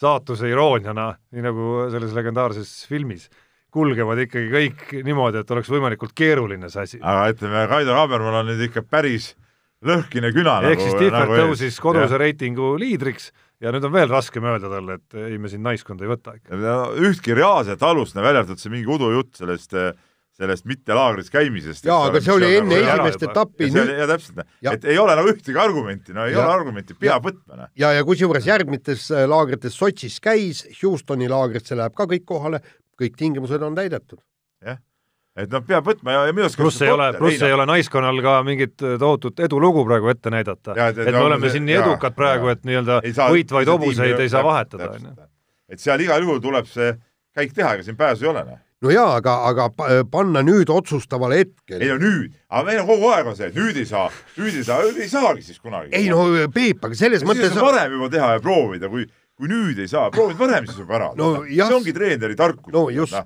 saatuse 0.00 0.48
irooniana, 0.48 1.12
nii 1.34 1.44
nagu 1.44 1.70
selles 1.92 2.14
legendaarses 2.16 2.72
filmis, 2.88 3.28
kulgevad 3.70 4.24
ikkagi 4.24 4.48
kõik 4.50 4.86
niimoodi, 5.06 5.42
et 5.42 5.50
oleks 5.54 5.70
võimalikult 5.70 6.14
keeruline 6.16 6.70
see 6.72 6.86
asi. 6.86 7.00
aga 7.02 7.28
ütleme, 7.34 7.66
Kaido 7.70 7.94
Kaabermann 7.98 8.42
on 8.42 8.50
nüüd 8.50 8.64
ikka 8.70 8.82
päris 8.82 9.34
lõhkine 9.86 10.30
küna 10.36 10.58
ehk 10.68 10.82
siis 10.82 10.96
Tihvert 10.98 11.16
nagu 11.24 11.38
tõusis 11.38 11.78
koduse 11.80 12.12
Jah. 12.12 12.20
reitingu 12.20 12.74
liidriks 12.80 13.30
ja 13.60 13.72
nüüd 13.72 13.84
on 13.88 13.92
veel 13.94 14.10
raskem 14.12 14.44
öelda 14.44 14.68
talle, 14.72 14.98
et 15.00 15.16
ei, 15.20 15.38
me 15.40 15.48
siin 15.52 15.62
naiskonda 15.64 16.04
ei 16.06 16.10
võta 16.12 16.34
ikka. 16.36 16.56
Ja 16.60 16.76
ühtki 17.10 17.34
reaalset 17.36 17.82
alust, 17.84 18.16
välja 18.16 18.42
arvatud 18.42 18.60
see 18.60 18.72
mingi 18.72 18.88
udujutt 18.92 19.36
sellest, 19.40 19.76
sellest 20.40 20.64
mitte 20.68 20.96
laagris 20.96 21.28
käimisest. 21.32 21.84
jaa, 21.88 22.06
aga 22.08 22.20
see 22.24 22.32
oli 22.32 22.50
enne 22.56 22.78
ära 22.80 23.06
esimest 23.08 23.24
etappi, 23.28 23.68
ja 23.68 23.72
see 23.74 23.82
oli, 23.82 23.92
nüüd 23.92 24.00
ja 24.00 24.08
täpselt, 24.08 24.42
Ja- 24.64 24.72
et 24.76 24.84
ei 24.88 24.98
ole 24.98 25.16
nagu 25.16 25.32
ühtegi 25.32 25.60
argumenti, 25.60 26.12
no 26.16 26.24
ei 26.24 26.32
Ja- 26.32 26.44
ole 26.44 26.54
argumenti, 26.58 26.94
peab 26.94 27.24
võtma, 27.28 27.68
ja, 27.76 27.92
ja 27.92 28.04
kusjuures 28.04 28.46
järgmites 28.48 29.10
äh, 29.12 29.26
laagrites 29.28 29.76
Sotšis 29.76 30.20
käis, 30.20 30.64
Houstoni 30.82 31.28
laagrisse 31.28 31.76
läheb 31.76 31.94
ka 31.96 32.04
kõik 32.08 32.24
kohale, 32.24 32.60
kõik 33.00 33.16
tingimused 33.16 33.60
on 33.62 33.74
täidetud. 33.76 34.20
Et 35.36 35.52
noh, 35.52 35.62
peab 35.66 35.86
võtma 35.86 36.14
ja, 36.16 36.22
ja 36.28 36.34
minu 36.34 36.46
arust 36.48 36.58
pluss 36.58 36.82
ei 36.82 36.90
ole, 36.90 37.10
pluss 37.18 37.42
ei 37.46 37.54
ole 37.54 37.66
naiskonnal 37.70 38.22
ka 38.24 38.38
mingit 38.46 38.74
tohutut 38.78 39.44
edulugu 39.46 39.84
praegu 39.86 40.10
ette 40.12 40.32
näidata. 40.34 40.74
et 40.90 41.04
me 41.06 41.20
oleme 41.22 41.52
siin 41.52 41.66
nii 41.68 41.78
edukad 41.82 42.16
praegu, 42.16 42.50
et 42.54 42.64
nii-öelda 42.66 43.02
võitvaid 43.04 43.70
hobuseid 43.70 44.18
ei 44.18 44.32
saa 44.32 44.42
vahetada, 44.46 44.90
on 44.96 45.12
ju. 45.12 45.30
et 45.70 45.82
seal 45.82 46.02
igal 46.02 46.26
juhul 46.26 46.42
tuleb 46.42 46.66
see 46.70 46.96
käik 47.36 47.54
teha, 47.54 47.76
ega 47.78 47.86
siin 47.86 47.98
pääsu 48.00 48.26
ei 48.26 48.32
ole, 48.34 48.44
noh 48.48 48.66
no 48.80 48.92
jaa, 48.92 49.16
aga, 49.18 49.34
aga 49.50 49.68
panna 50.10 50.42
nüüd 50.44 50.70
otsustaval 50.72 51.34
hetkel. 51.36 51.82
ei 51.82 51.90
no 51.92 51.98
nüüd, 52.00 52.36
aga 52.48 52.62
meil 52.68 52.82
on 52.82 52.88
kogu 52.88 53.10
aeg 53.12 53.28
on 53.30 53.36
see, 53.36 53.50
et 53.50 53.58
nüüd 53.58 53.80
ei 53.80 53.88
saa, 53.88 54.06
nüüd 54.38 54.56
ei 54.56 54.64
saa, 54.66 54.86
ei 54.88 55.10
saagi 55.10 55.44
siis 55.44 55.60
kunagi. 55.60 55.92
ei 55.96 56.08
no 56.12 56.24
Peep, 56.54 56.84
aga 56.88 56.96
selles 56.98 57.24
ja 57.24 57.28
mõttes. 57.28 57.56
varem 57.60 57.98
juba 57.98 58.10
teha 58.12 58.32
ja 58.36 58.44
proovida, 58.44 58.88
kui, 58.92 59.04
kui 59.36 59.52
nüüd 59.52 59.80
ei 59.82 59.90
saa, 59.90 60.08
proovid 60.14 60.40
varem 60.40 60.68
siis 60.68 60.80
juba 60.80 60.96
ära 61.00 61.10
no,. 61.18 61.32
see 61.44 61.76
ongi 61.76 61.96
treeneri 61.96 62.38
tarkus. 62.38 62.72
no 62.72 62.88
just 62.94 63.16
no.. 63.16 63.24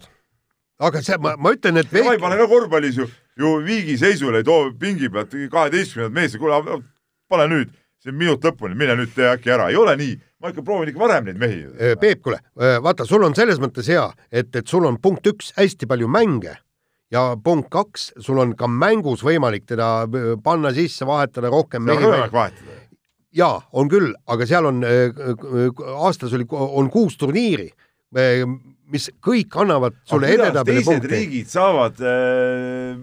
Aga 0.80 1.02
see, 1.02 1.18
ma, 1.22 1.36
ma 1.38 1.54
ütlen, 1.54 1.78
et. 1.82 1.94
ei 1.94 2.18
pane 2.20 2.40
ka 2.40 2.48
korvpallis 2.50 2.98
ju, 2.98 3.08
ju 3.38 3.56
viigi 3.64 3.98
seisule, 4.00 4.42
ei 4.42 4.46
too 4.46 4.72
pingi 4.80 5.10
pealt 5.12 5.34
kaheteistkümnendat 5.52 6.14
meest 6.14 6.38
ja 6.38 6.42
kuule, 6.42 6.82
pane 7.30 7.48
nüüd, 7.50 7.74
see 8.02 8.12
on 8.12 8.20
minut 8.20 8.44
lõpuni, 8.44 8.78
mine 8.78 8.98
nüüd 8.98 9.14
tee 9.14 9.30
äkki 9.32 9.54
ära, 9.54 9.70
ei 9.72 9.80
ole 9.80 9.96
nii 10.00 10.18
ma 10.44 10.50
ikka 10.52 10.62
proovin 10.62 10.90
ikka 10.92 11.00
varem 11.00 11.24
neid 11.24 11.40
mehi. 11.40 11.62
Peep, 12.00 12.20
kuule, 12.24 12.36
vaata, 12.84 13.06
sul 13.08 13.24
on 13.24 13.32
selles 13.36 13.56
mõttes 13.62 13.88
hea, 13.88 14.04
et, 14.28 14.50
et 14.52 14.68
sul 14.68 14.84
on 14.84 14.98
punkt 15.00 15.24
üks 15.30 15.54
hästi 15.56 15.88
palju 15.88 16.10
mänge 16.12 16.58
ja 17.14 17.22
punkt 17.40 17.70
kaks, 17.72 18.10
sul 18.20 18.42
on 18.42 18.52
ka 18.58 18.68
mängus 18.68 19.24
võimalik 19.24 19.64
teda 19.70 20.04
panna 20.44 20.74
sisse, 20.76 21.06
vahetada 21.08 21.52
rohkem 21.52 21.86
mehi. 21.88 22.02
võimalik 22.04 22.36
vahetada. 22.36 22.76
jaa, 23.32 23.62
on 23.72 23.88
küll, 23.88 24.12
aga 24.28 24.46
seal 24.50 24.68
on, 24.68 24.84
aastas 24.84 26.36
oli, 26.36 26.44
on 26.50 26.92
kuus 26.92 27.16
turniiri, 27.16 27.70
mis 28.94 29.10
kõik 29.24 29.60
annavad 29.62 29.96
sulle 30.08 30.30
edetabeli 30.34 30.84
punkte. 30.84 31.08
teised 31.08 31.18
riigid 31.18 31.50
saavad 31.50 32.00
äh, 32.04 32.98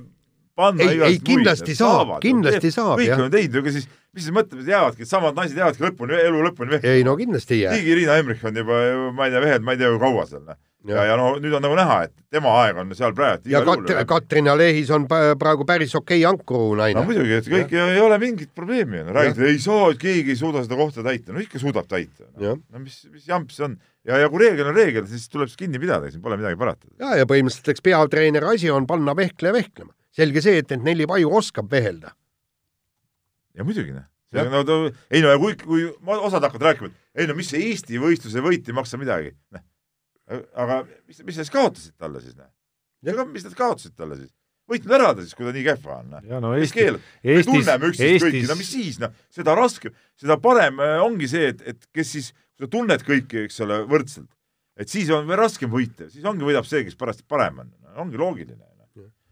panna 0.56 0.88
ei, 0.88 1.02
ei 1.08 1.20
kindlasti 1.24 1.74
muid, 1.74 1.82
saab, 1.82 2.14
kindlasti 2.24 2.72
saab, 2.74 3.02
jah. 3.02 3.18
kõik 3.18 3.28
on 3.28 3.36
teinud, 3.36 3.60
ega 3.62 3.76
siis 3.78 3.90
mis 4.12 4.26
siis 4.26 4.36
mõtled, 4.36 4.66
jäävadki, 4.68 5.08
samad 5.08 5.38
naised 5.38 5.60
jäävadki 5.60 5.86
lõpuni, 5.86 6.18
elu 6.20 6.42
lõpuni 6.50 6.76
vehkima. 6.76 6.98
ei 6.98 7.06
no 7.08 7.16
kindlasti 7.20 7.56
ei 7.56 7.62
jää. 7.62 7.78
Tiigi 7.78 7.96
Riina 8.02 8.18
Emmerich 8.20 8.44
on 8.48 8.60
juba, 8.60 8.82
ma 9.16 9.28
ei 9.28 9.32
tea, 9.32 9.44
mehed, 9.46 9.64
ma 9.64 9.76
ei 9.76 9.80
tea, 9.80 9.92
kui 9.94 10.02
kaua 10.04 10.26
seal. 10.28 10.44
Noh. 10.50 10.58
ja, 10.90 10.98
ja, 10.98 11.06
ja 11.12 11.16
no 11.20 11.30
nüüd 11.40 11.54
on 11.56 11.64
nagu 11.64 11.78
näha, 11.78 11.98
et 12.10 12.16
tema 12.34 12.56
aeg 12.64 12.82
on 12.82 12.92
seal 12.98 13.16
praegu. 13.16 13.48
ja 13.52 13.62
Kat 13.68 13.94
Katrin 14.10 14.50
Alehis 14.52 14.92
on 14.92 15.06
praegu 15.08 15.68
päris 15.70 15.96
okei 15.96 16.26
ankru 16.28 16.74
naine. 16.80 17.00
no 17.00 17.06
muidugi, 17.08 17.38
et 17.40 17.48
kõik 17.54 17.72
ja. 17.78 17.88
ei 17.94 18.02
ole 18.04 18.18
mingit 18.20 18.52
probleemi, 18.56 19.06
räägiti, 19.08 19.48
ei 19.48 19.62
saa, 19.64 19.94
keegi 20.02 20.36
ei 20.36 20.42
suuda 20.42 20.66
seda 20.66 20.80
kohta 20.82 21.06
täita, 21.08 21.32
no 21.32 21.44
ikka 21.44 21.62
suudab 21.62 21.88
täita. 21.88 22.28
no 22.36 22.84
mis, 22.84 23.06
mis 23.14 23.30
jamp 23.32 23.56
see 23.56 23.70
on 23.70 23.80
ja, 24.08 24.22
ja 24.22 24.30
kui 24.32 24.44
reegel 24.44 24.72
on 24.72 24.78
reegel, 24.78 25.08
siis 25.10 25.28
tuleb 25.32 25.52
siis 25.52 25.60
kinni 25.60 25.82
pidada, 25.82 26.12
siin 26.12 26.24
pole 26.24 26.40
midagi 26.40 26.60
parata. 26.60 26.88
ja, 27.02 27.16
ja 27.22 27.28
põhimõtteliselt 27.30 27.74
eks 27.74 27.86
peatreeneri 27.86 28.56
asi 28.56 28.72
on 28.74 28.88
panna 28.90 29.16
vehkleja 29.18 29.56
vehklema. 29.58 29.94
selge 30.12 30.44
see, 30.44 30.64
et 30.64 30.74
need 30.74 30.88
neli 30.90 31.10
paju 31.10 31.36
oskab 31.42 31.70
vehelda. 31.72 32.16
ja 33.58 33.68
muidugi, 33.68 33.96
noh 33.98 34.08
no 34.32 34.64
ta, 34.64 34.78
ei 35.12 35.22
no 35.24 35.32
ja 35.32 35.40
kui, 35.40 35.56
kui 35.60 35.88
osad 36.18 36.44
hakkavad 36.46 36.70
rääkima, 36.70 36.92
et 36.92 37.24
ei 37.24 37.30
no 37.30 37.36
mis 37.38 37.52
see 37.52 37.64
Eesti 37.70 38.00
võistluse 38.02 38.44
võit 38.44 38.68
ei 38.68 38.76
maksa 38.76 39.00
midagi, 39.02 39.34
noh. 39.56 39.64
aga 40.56 40.84
mis, 40.88 41.24
mis 41.26 41.36
sa 41.36 41.44
siis 41.44 41.54
kaotasid 41.54 41.98
talle 42.00 42.22
siis, 42.24 42.38
noh? 42.40 42.52
ega 43.08 43.26
mis 43.28 43.46
nad 43.48 43.58
kaotasid 43.58 43.98
talle 43.98 44.20
siis? 44.22 44.32
võitnud 44.72 44.96
ära 44.96 45.12
ta 45.16 45.26
siis, 45.26 45.36
kui 45.36 45.48
ta 45.48 45.52
nii 45.56 45.66
kehva 45.68 45.98
on, 46.00 46.14
noh. 46.16 46.30
no 46.46 46.54
Eesti, 46.56 46.88
Eestis, 47.24 47.50
tunneme 47.50 47.92
üksteist 47.92 48.08
Eestis... 48.08 48.28
kõiki, 48.28 48.46
no 48.48 48.58
mis 48.62 48.72
siis, 48.72 49.02
noh, 49.04 49.18
seda 49.34 49.56
raskem, 49.58 49.98
seda 50.20 50.40
parem 50.42 50.80
äh, 50.84 50.96
ongi 51.04 51.28
see, 51.32 51.52
et, 51.52 51.66
et 51.74 51.90
kes 51.92 52.16
siis, 52.16 52.32
sa 52.62 52.70
tunned 52.70 53.06
kõiki, 53.06 53.46
eks 53.48 53.62
ole, 53.66 53.82
võrdselt, 53.90 54.30
et 54.80 54.92
siis 54.92 55.10
on 55.14 55.26
veel 55.30 55.40
raskem 55.42 55.72
võita, 55.72 56.10
siis 56.12 56.26
ongi, 56.28 56.46
võidab 56.48 56.68
see, 56.70 56.84
kes 56.88 56.98
parajasti 57.00 57.26
parem 57.30 57.64
on, 57.64 57.72
ongi 58.06 58.22
loogiline. 58.22 58.62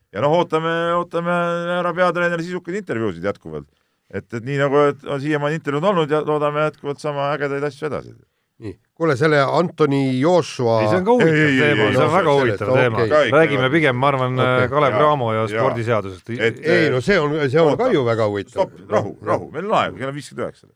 ja 0.09 0.23
noh, 0.25 0.39
ootame, 0.39 0.71
ootame 0.97 1.35
härra 1.75 1.93
peatreeneri 1.93 2.47
sisukaid 2.47 2.79
intervjuusid 2.81 3.27
jätkuvalt. 3.29 3.67
Et, 4.09 4.25
et 4.25 4.41
nii 4.41 4.55
nagu 4.57 4.79
et 4.89 5.03
on 5.05 5.19
siiamaani 5.21 5.59
intervjuud 5.59 5.85
olnud 5.85 6.09
ja 6.09 6.23
loodame 6.25 6.63
jätkuvalt 6.63 6.97
sama 6.97 7.27
ägedaid 7.35 7.67
asju 7.67 7.85
edasi. 7.91 8.15
nii, 8.59 8.73
kuule 8.97 9.13
selle 9.15 9.37
Antoni 9.39 10.19
Joshua 10.19 10.79
ei, 10.81 10.87
see 10.89 10.97
on 10.97 11.05
ka 11.05 11.13
huvitav 11.19 11.45
ei, 11.45 11.59
teema, 11.59 11.91
see 11.93 12.01
on 12.07 12.15
väga 12.15 12.33
huvitav 12.39 12.71
teema. 12.73 13.03
okay.. 13.05 13.29
räägime 13.35 13.69
pigem, 13.69 13.95
ma 14.01 14.09
arvan 14.09 14.41
okay., 14.41 14.71
Kalev 14.73 14.97
Cramo 14.97 15.29
ja, 15.35 15.45
ja 15.45 15.47
spordiseadusest. 15.53 16.33
ei 16.33 16.89
no 16.89 17.03
see 17.05 17.19
on, 17.21 17.37
see 17.45 17.61
on 17.61 17.75
oota, 17.75 17.83
ka 17.85 17.93
ju 17.93 18.01
väga 18.09 18.27
huvitav. 18.33 18.73
rahu, 18.89 19.13
rahu, 19.29 19.51
meil 19.53 19.69
on 19.69 19.77
aega, 19.83 19.95
kell 20.01 20.09
on 20.09 20.17
viiskümmend 20.17 20.47
üheksa. 20.47 20.73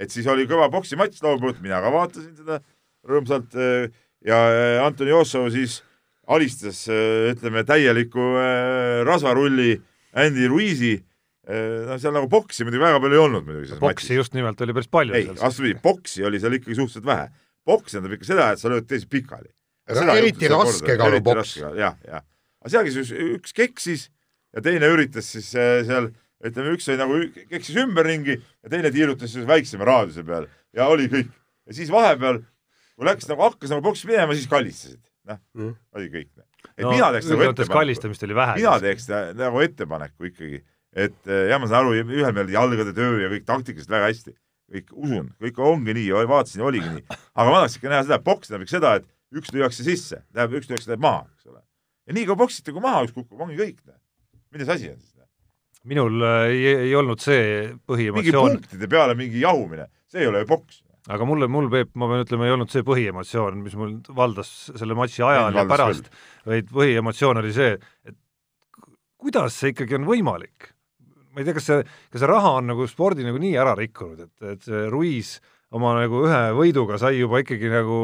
Et 0.00 0.12
siis 0.12 0.26
oli 0.30 0.46
kõva 0.48 0.70
poksimatš 0.72 1.20
laupäeval, 1.24 1.58
mina 1.62 1.80
ka 1.84 1.92
vaatasin 1.92 2.32
seda 2.38 2.60
rõõmsalt 3.06 3.54
eh, 3.58 3.92
ja 4.26 4.40
eh, 4.54 4.78
Antoni 4.84 5.12
Joshua 5.12 5.50
siis 5.52 5.80
alistas, 6.30 6.82
eh, 6.92 7.30
ütleme, 7.34 7.64
täieliku 7.68 8.32
rasvarulli 9.08 9.74
Andy 10.20 10.48
Ruizi 10.50 10.96
no 11.50 11.96
seal 11.98 12.12
nagu 12.14 12.28
boksi 12.30 12.62
muidugi 12.66 12.82
väga 12.82 12.98
palju 13.02 13.16
ei 13.16 13.20
olnud 13.24 13.46
muidugi 13.46 13.78
matšis. 13.80 14.10
just 14.14 14.34
nimelt 14.36 14.60
oli 14.62 14.74
päris 14.76 14.90
palju. 14.92 15.14
ei, 15.16 15.30
vastupidi, 15.40 15.78
boksi 15.82 16.22
oli 16.28 16.38
seal 16.38 16.54
ikkagi 16.54 16.76
suhteliselt 16.78 17.08
vähe. 17.08 17.30
boks 17.66 17.94
tähendab 17.96 18.14
ikka 18.14 18.28
seda, 18.28 18.50
et 18.52 18.60
sa 18.60 18.70
lööd 18.70 18.86
teisi 18.86 19.08
pikali. 19.10 19.50
eriti 19.88 20.50
raske 20.52 20.96
kaaluboks. 21.00 21.56
jah, 21.80 21.96
jah. 22.06 22.22
aga 22.60 22.74
seal 22.74 22.92
siis 22.92 23.10
üks 23.40 23.56
keksis 23.56 24.04
ja 24.54 24.62
teine 24.62 24.92
üritas 24.92 25.32
siis 25.32 25.48
seal, 25.50 26.10
ütleme, 26.46 26.74
üks 26.76 26.88
oli 26.88 27.00
nagu 27.00 27.20
keksis 27.50 27.76
ümberringi 27.82 28.38
ja 28.38 28.72
teine 28.72 28.92
tiirutas 28.94 29.34
siis 29.34 29.46
väiksema 29.48 29.88
raadiuse 29.88 30.24
peal 30.26 30.48
ja 30.76 30.88
oli 30.90 31.08
kõik. 31.12 31.30
ja 31.68 31.76
siis 31.76 31.92
vahepeal, 31.92 32.42
kui 32.96 33.08
läks 33.08 33.28
nagu, 33.30 33.44
hakkas 33.48 33.74
nagu 33.74 33.84
boks 33.84 34.06
minema, 34.08 34.36
siis 34.36 34.50
kallistasid. 34.50 35.02
noh 35.28 35.40
mm., 35.54 35.78
oli 35.98 36.12
kõik. 36.12 36.30
et 36.76 36.84
no, 36.84 36.92
mina 36.92 37.12
teeks 37.14 37.30
nagu 37.32 37.48
ettepaneku, 37.50 37.72
mina 38.58 38.76
teeks 38.82 39.10
nagu 39.38 39.64
ettepaneku 39.66 40.32
ikkagi 40.32 40.62
et 40.92 41.30
eh, 41.30 41.48
jah, 41.50 41.60
ma 41.62 41.68
saan 41.70 41.84
aru, 41.84 41.94
ühel 42.02 42.34
meelel 42.34 42.54
jalgade 42.54 42.94
töö 42.96 43.20
ja 43.22 43.30
kõik 43.30 43.46
taktikaliselt 43.48 43.92
väga 43.92 44.10
hästi, 44.10 44.34
kõik 44.74 44.92
usun, 44.96 45.30
kõik 45.42 45.60
ongi 45.62 45.94
nii, 46.00 46.10
vaatasin, 46.30 46.64
oligi 46.66 46.90
nii. 46.96 47.04
aga 47.10 47.46
ma 47.46 47.60
tahaks 47.60 47.78
ikka 47.78 47.92
näha 47.92 48.06
seda, 48.06 48.18
et 48.18 48.26
poks 48.26 48.50
tähendab 48.50 48.66
ikka 48.66 48.76
seda, 48.76 48.94
et 48.98 49.40
üks 49.40 49.54
lüüakse 49.54 49.86
sisse, 49.86 50.22
tähendab, 50.32 50.58
üks 50.58 50.70
lüüakse 50.70 50.90
läheb 50.90 51.04
maha, 51.04 51.24
eks 51.36 51.50
ole. 51.50 51.62
ja 52.10 52.18
nii 52.18 52.26
kaua 52.30 52.42
poksite, 52.42 52.74
kui 52.74 52.82
maha 52.82 53.04
üks 53.06 53.14
kukub, 53.14 53.38
ongi 53.46 53.58
kõik. 53.60 53.78
milles 54.50 54.72
asi 54.74 54.90
on 54.90 54.98
siis? 54.98 55.09
Minul 55.88 56.20
äh, 56.26 56.44
ei, 56.50 56.76
ei 56.90 56.94
olnud 56.98 57.22
see 57.22 57.70
põhiemotsioon. 57.88 58.20
mingi 58.20 58.36
punktide 58.36 58.90
peale 58.90 59.16
mingi 59.18 59.42
jahumine, 59.42 59.88
see 60.10 60.24
ei 60.24 60.30
ole 60.30 60.44
ju 60.44 60.50
poks 60.52 60.82
aga 61.10 61.26
mulle, 61.26 61.48
mul 61.50 61.70
Peep, 61.72 61.94
ma 61.98 62.08
pean 62.10 62.24
ütlema, 62.24 62.46
ei 62.46 62.54
olnud 62.54 62.72
see 62.72 62.84
põhiemotsioon, 62.86 63.62
mis 63.64 63.76
mul 63.78 63.94
valdas 64.16 64.50
selle 64.76 64.96
matši 64.98 65.24
ajal 65.26 65.56
ja 65.56 65.64
pärast, 65.68 66.10
vaid 66.48 66.68
põhiemotsioon 66.74 67.40
oli 67.40 67.54
see, 67.56 67.72
et 68.06 68.18
kuidas 69.20 69.56
see 69.56 69.72
ikkagi 69.74 69.96
on 69.98 70.06
võimalik, 70.08 70.70
ma 71.32 71.40
ei 71.40 71.48
tea, 71.48 71.56
kas 71.56 71.70
see, 71.70 71.86
kas 72.12 72.22
see 72.22 72.30
raha 72.30 72.56
on 72.60 72.70
nagu 72.72 72.86
spordi 72.90 73.26
nagu 73.26 73.40
nii 73.40 73.56
ära 73.60 73.74
rikkunud, 73.78 74.26
et, 74.26 74.52
et 74.54 74.68
see 74.68 74.84
Ruiz 74.92 75.38
oma 75.76 75.94
nagu 75.98 76.24
ühe 76.26 76.42
võiduga 76.58 76.98
sai 77.00 77.20
juba 77.20 77.42
ikkagi 77.42 77.70
nagu 77.72 77.98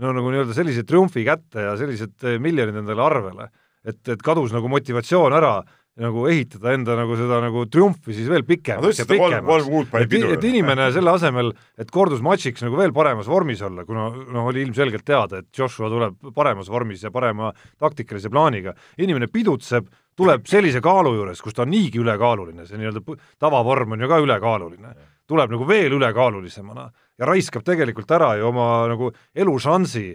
no 0.00 0.14
nagu 0.16 0.32
nii-öelda 0.32 0.56
sellise 0.56 0.84
triumfi 0.86 1.24
kätte 1.26 1.66
ja 1.68 1.74
sellised 1.78 2.26
miljonid 2.42 2.78
endale 2.82 3.04
arvele, 3.04 3.50
et, 3.86 4.00
et 4.08 4.22
kadus 4.24 4.54
nagu 4.54 4.70
motivatsioon 4.70 5.36
ära 5.36 5.60
nagu 5.98 6.26
ehitada 6.30 6.74
enda 6.76 6.94
nagu 6.98 7.16
seda 7.18 7.40
nagu 7.42 7.64
triumfi 7.70 8.14
siis 8.14 8.28
veel 8.30 8.44
pikemaks 8.46 9.02
ja 9.02 9.06
pikemaks. 9.08 9.66
et, 9.98 10.14
et 10.36 10.44
inimene 10.46 10.86
selle 10.94 11.12
asemel, 11.12 11.50
et 11.80 11.90
kordusmatšiks 11.90 12.62
nagu 12.66 12.78
veel 12.78 12.94
paremas 12.94 13.28
vormis 13.30 13.62
olla, 13.66 13.84
kuna 13.88 14.06
noh, 14.14 14.50
oli 14.52 14.62
ilmselgelt 14.62 15.04
teada, 15.06 15.42
et 15.42 15.50
Joshua 15.58 15.90
tuleb 15.90 16.32
paremas 16.36 16.70
vormis 16.70 17.02
ja 17.02 17.10
parema 17.10 17.50
taktikalise 17.82 18.30
plaaniga, 18.30 18.74
inimene 19.02 19.28
pidutseb, 19.32 19.90
tuleb 20.16 20.46
sellise 20.48 20.82
kaalu 20.84 21.16
juures, 21.18 21.42
kus 21.42 21.56
ta 21.56 21.66
on 21.66 21.72
niigi 21.74 22.00
ülekaaluline, 22.00 22.66
see 22.68 22.78
nii-öelda 22.78 23.18
tavavorm 23.40 23.96
on 23.96 24.04
ju 24.04 24.10
ka 24.10 24.20
ülekaaluline, 24.22 24.94
tuleb 25.30 25.52
nagu 25.52 25.66
veel 25.68 25.94
ülekaalulisemana 25.98 26.88
ja 27.18 27.28
raiskab 27.28 27.64
tegelikult 27.66 28.10
ära 28.14 28.34
ju 28.38 28.48
oma 28.48 28.70
nagu 28.90 29.10
elušansi 29.34 30.06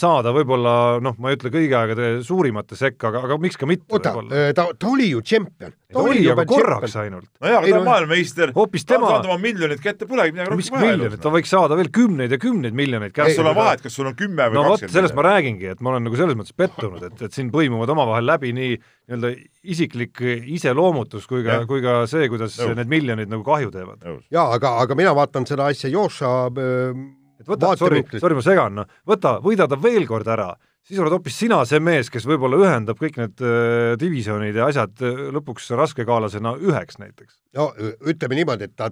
saada 0.00 0.32
võib-olla 0.32 0.72
noh, 1.04 1.16
ma 1.20 1.30
ei 1.30 1.36
ütle 1.36 1.50
kõigi 1.52 1.74
aegade 1.76 2.06
suurimate 2.24 2.78
sekka, 2.80 3.10
aga, 3.10 3.20
aga 3.26 3.36
miks 3.42 3.58
ka 3.60 3.66
mitte 3.68 3.92
oota, 3.92 4.14
äh, 4.32 4.52
ta, 4.56 4.70
ta 4.72 4.88
oli 4.88 5.10
ju 5.10 5.20
tšempion. 5.20 5.74
ta 5.92 6.00
oli, 6.00 6.22
aga 6.32 6.46
korraks 6.48 6.96
ainult. 6.96 7.28
nojah, 7.44 7.58
aga 7.60 7.74
ta 7.74 7.80
on 7.82 7.84
maailmameister, 7.90 8.54
hoopis 8.56 8.88
tema 8.88 9.04
ta 9.04 9.04
on 9.04 9.12
saanud 9.18 9.28
oma 9.34 9.42
miljonit 9.42 9.82
kätte, 9.84 10.08
polegi 10.08 10.32
midagi 10.32 10.54
rohkem 10.54 10.78
vaja. 10.78 10.94
miljonit, 10.96 11.20
ta 11.20 11.34
võiks 11.34 11.52
saada 11.52 11.76
veel 11.76 11.92
kümneid 11.92 12.32
ja 12.32 12.40
kümneid 12.40 12.80
miljoneid 12.80 13.12
kätte. 13.12 13.36
sul 13.36 13.52
on 13.52 13.58
vahet, 13.58 13.84
kas 13.84 14.00
sul 14.00 14.08
on 14.08 14.16
kümme 14.16 14.48
või 14.48 14.60
no, 14.62 14.64
kakskümmend 14.70 14.94
no, 14.94 14.96
sellest 14.96 15.18
ma 15.20 15.26
räägingi, 15.28 15.70
et 15.74 15.84
ma 15.84 15.92
olen 15.92 16.08
nagu 16.08 16.22
selles 16.22 16.40
mõttes 16.40 16.56
pettunud, 16.56 17.04
et, 17.10 17.22
et 17.28 17.36
siin 17.36 17.52
põimuvad 17.52 17.92
omavahel 17.92 18.30
läbi 18.32 18.56
nii 18.56 18.72
nii-öelda 18.80 19.34
isiklik 19.66 20.24
iseloomutus 20.56 21.26
kui 21.28 21.44
ka, 21.44 21.64
kui 21.68 21.84
ka 21.84 22.04
see, 22.08 22.32
kuidas 22.32 22.56
Nõus. 22.62 22.76
need 22.78 22.88
miljonid 22.96 23.28
nagu 23.28 23.44
kahju 23.44 23.72
teevad. 23.74 24.04
jaa, 24.30 24.48
aga, 24.54 24.78
aga 24.86 24.96
mina 24.96 25.12
vaatan 25.18 25.44
seda 25.50 25.68
asja 25.68 25.90
Joša 25.92 26.36
äh, 26.48 27.08
et 27.40 27.48
võta, 27.48 27.72
sorry, 27.80 28.02
sorry, 28.16 28.36
ma 28.36 28.44
segan, 28.44 28.80
noh, 28.80 28.98
võta, 29.08 29.38
võida 29.44 29.66
ta 29.70 29.78
veel 29.80 30.06
kord 30.08 30.28
ära, 30.30 30.50
siis 30.86 31.00
oled 31.00 31.14
hoopis 31.14 31.38
sina 31.42 31.60
see 31.68 31.80
mees, 31.82 32.10
kes 32.12 32.26
võib-olla 32.28 32.60
ühendab 32.60 33.00
kõik 33.00 33.20
need 33.20 33.44
äh, 33.44 33.92
divisjonid 34.00 34.56
ja 34.56 34.68
asjad 34.70 35.04
äh, 35.06 35.22
lõpuks 35.36 35.70
raskekaalasena 35.78 36.56
üheks 36.60 37.00
näiteks. 37.02 37.40
no 37.58 37.70
ütleme 37.80 38.40
niimoodi, 38.40 38.68
et 38.68 38.76
ta, 38.76 38.90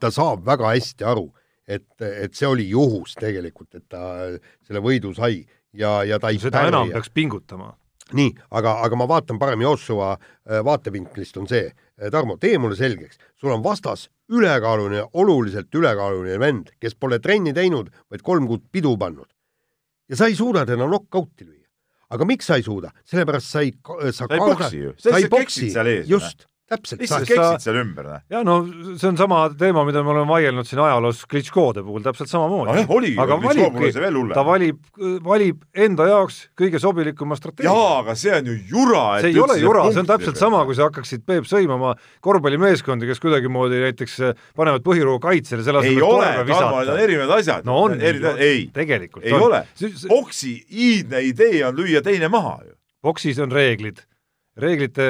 ta 0.00 0.12
saab 0.14 0.44
väga 0.46 0.74
hästi 0.74 1.06
aru, 1.06 1.28
et, 1.70 1.88
et 2.02 2.34
see 2.34 2.48
oli 2.48 2.68
juhus 2.72 3.14
tegelikult, 3.20 3.74
et 3.78 3.86
ta 3.90 4.30
selle 4.66 4.82
võidu 4.84 5.14
sai 5.16 5.44
ja, 5.72 6.00
ja 6.06 6.18
ta 6.22 6.32
ei 6.32 6.40
seda 6.42 6.58
pärja. 6.58 6.74
enam 6.74 6.90
peaks 6.94 7.14
pingutama. 7.14 7.74
Nii, 8.16 8.32
aga, 8.58 8.80
aga 8.82 8.96
ma 8.98 9.06
vaatan 9.06 9.38
parem 9.38 9.60
Joshua 9.62 10.16
äh, 10.16 10.64
vaatevinklist 10.66 11.38
on 11.38 11.46
see, 11.50 11.70
Tarmo, 12.10 12.38
tee 12.40 12.56
mulle 12.58 12.78
selgeks, 12.78 13.20
sul 13.36 13.52
on 13.52 13.60
vastas 13.62 14.08
ülekaaluline, 14.30 15.04
oluliselt 15.12 15.74
ülekaaluline 15.74 16.38
vend, 16.40 16.74
kes 16.80 16.94
pole 16.94 17.20
trenni 17.22 17.54
teinud, 17.56 17.90
vaid 18.10 18.22
kolm 18.26 18.46
kuud 18.50 18.66
pidu 18.72 18.96
pannud. 18.98 19.28
ja 20.10 20.16
sa 20.18 20.26
ei 20.26 20.34
suuda 20.34 20.64
teda 20.66 20.86
knock-out'i 20.86 21.46
lüüa. 21.46 21.66
aga 22.10 22.24
miks 22.24 22.46
sa 22.46 22.56
ei 22.58 22.62
suuda? 22.62 22.90
sellepärast 23.04 23.50
sa 23.50 23.60
ei, 23.60 23.74
sa, 24.12 24.26
sa 24.26 24.34
ei 24.34 24.38
boksi 24.40 24.84
ju, 24.84 24.94
sa 24.98 25.16
ei 25.18 25.28
boksi, 25.28 25.72
just 26.06 26.49
täpselt. 26.70 27.00
lihtsalt 27.02 27.26
keksid 27.28 27.64
seal 27.64 27.78
ümber, 27.80 28.06
noh. 28.06 28.22
ja 28.30 28.42
no 28.46 28.56
see 28.94 29.08
on 29.10 29.18
sama 29.18 29.42
teema, 29.58 29.82
mida 29.88 30.02
me 30.06 30.12
oleme 30.14 30.30
vaielnud 30.30 30.68
siin 30.68 30.80
ajaloos 30.84 31.22
Klitškode 31.30 31.82
puhul 31.86 32.04
täpselt 32.04 32.30
samamoodi 32.30 32.84
no,. 32.84 32.98
aga 33.24 33.38
valibki, 33.42 33.90
ta 34.34 34.44
valib, 34.46 34.80
valib 35.26 35.64
enda 35.86 36.06
jaoks 36.10 36.40
kõige 36.58 36.80
sobilikuma 36.82 37.38
strateegia. 37.38 37.70
jaa, 37.70 38.00
aga 38.04 38.16
see 38.18 38.34
on 38.36 38.50
ju 38.52 38.56
jura. 38.70 39.04
see 39.20 39.32
ei 39.32 39.42
ole 39.42 39.58
jura, 39.60 39.86
see 39.90 40.02
on 40.04 40.10
täpselt 40.10 40.40
sama, 40.40 40.62
kui 40.68 40.78
sa 40.78 40.88
hakkaksid, 40.88 41.24
Peep, 41.26 41.46
sõimama 41.50 41.94
korvpallimeeskondi, 42.24 43.08
kes 43.10 43.22
kuidagimoodi 43.22 43.82
näiteks 43.84 44.18
eh, 44.26 44.44
panevad 44.58 44.84
põhiruu 44.86 45.18
kaitsele, 45.22 45.64
selle 45.66 45.82
asemel 45.82 45.98
ei 45.98 46.06
ole, 46.06 46.30
Tarmo, 46.50 46.80
need 46.80 46.94
on 46.94 47.02
erinevad 47.06 47.34
asjad. 47.38 47.66
no 47.66 47.80
on, 47.86 47.96
ei, 48.00 48.68
tegelikult 48.74 49.26
ei 49.26 49.34
on. 49.36 49.48
ole, 49.50 49.64
boksi 50.10 50.54
iidne 50.70 51.24
idee 51.26 51.64
on 51.66 51.76
lüüa 51.78 52.02
teine 52.06 52.30
maha 52.32 52.60
ju. 52.64 52.76
boksis 53.02 53.38
on 53.42 53.52
reeglid 53.52 54.04
reeglite, 54.58 55.04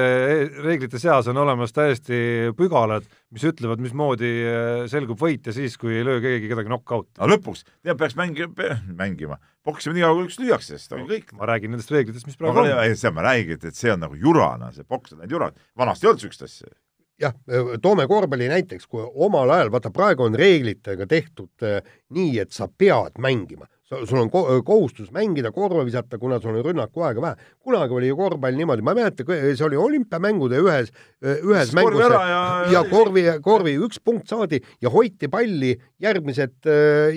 reeglite 0.60 1.00
seas 1.00 1.28
on 1.30 1.38
olemas 1.40 1.72
täiesti 1.72 2.50
pügalad, 2.58 3.06
mis 3.34 3.44
ütlevad, 3.48 3.80
mismoodi 3.82 4.32
äh, 4.44 4.82
selgub 4.90 5.20
võitja 5.20 5.54
siis, 5.56 5.78
kui 5.80 5.96
ei 5.96 6.04
löö 6.06 6.20
keegi 6.24 6.50
kedagi 6.50 6.70
knock-out'i. 6.70 7.16
aga 7.18 7.30
lõpuks, 7.34 7.64
tead, 7.80 7.96
peaks 8.00 8.18
mängima, 8.18 8.76
mängima, 8.98 9.40
poksima 9.66 9.96
nii 9.96 10.04
kaua, 10.04 10.18
kui 10.18 10.28
üks 10.28 10.38
lüüakse, 10.42 10.76
sest 10.76 10.94
on 10.96 11.08
kõik. 11.08 11.32
ma 11.38 11.48
räägin 11.50 11.74
nendest 11.74 11.92
reeglitest, 11.94 12.28
mis 12.28 12.38
praegu 12.40 12.64
on. 12.64 12.70
seda 12.92 13.14
ma 13.16 13.26
räägin, 13.30 13.58
et 13.60 13.80
see 13.80 13.92
on 13.94 14.04
nagu 14.04 14.18
jurana, 14.20 14.70
see 14.76 14.86
poks 14.86 15.16
on 15.16 15.22
läinud 15.22 15.36
jurana, 15.38 15.68
vanasti 15.78 16.06
ei 16.06 16.12
olnud 16.12 16.24
niisugust 16.24 16.46
asja 16.48 16.72
jah, 17.20 17.34
toome 17.82 18.06
korvpalli 18.08 18.48
näiteks, 18.48 18.86
kui 18.88 19.04
omal 19.26 19.50
ajal, 19.52 19.72
vaata 19.72 19.92
praegu 19.92 20.24
on 20.24 20.36
reeglitega 20.38 21.06
tehtud 21.08 21.66
äh, 21.66 21.80
nii, 22.16 22.38
et 22.44 22.56
sa 22.56 22.68
pead 22.68 23.20
mängima 23.20 23.68
sul 23.90 24.20
on 24.20 24.30
ko 24.30 24.44
kohustus 24.66 25.10
mängida, 25.14 25.50
korva 25.54 25.84
visata, 25.86 26.18
kuna 26.18 26.40
sul 26.40 26.56
on 26.56 26.64
rünnakuaega 26.64 27.22
vähe. 27.22 27.36
kunagi 27.58 27.94
oli 27.94 28.08
ju 28.08 28.16
korvpall 28.16 28.56
niimoodi, 28.56 28.82
ma 28.86 28.94
ei 28.94 29.00
mäleta, 29.02 29.26
see 29.26 29.66
oli 29.66 29.76
olümpiamängude 29.76 30.60
ühes, 30.62 30.92
ühes 31.22 31.74
mängus 31.74 32.04
ja, 32.04 32.50
ja 32.70 32.84
korvi, 32.90 33.26
korvi 33.42 33.76
üks 33.86 34.00
punkt 34.04 34.30
saadi 34.30 34.62
ja 34.82 34.90
hoiti 34.90 35.28
palli 35.28 35.74
järgmised, 36.02 36.58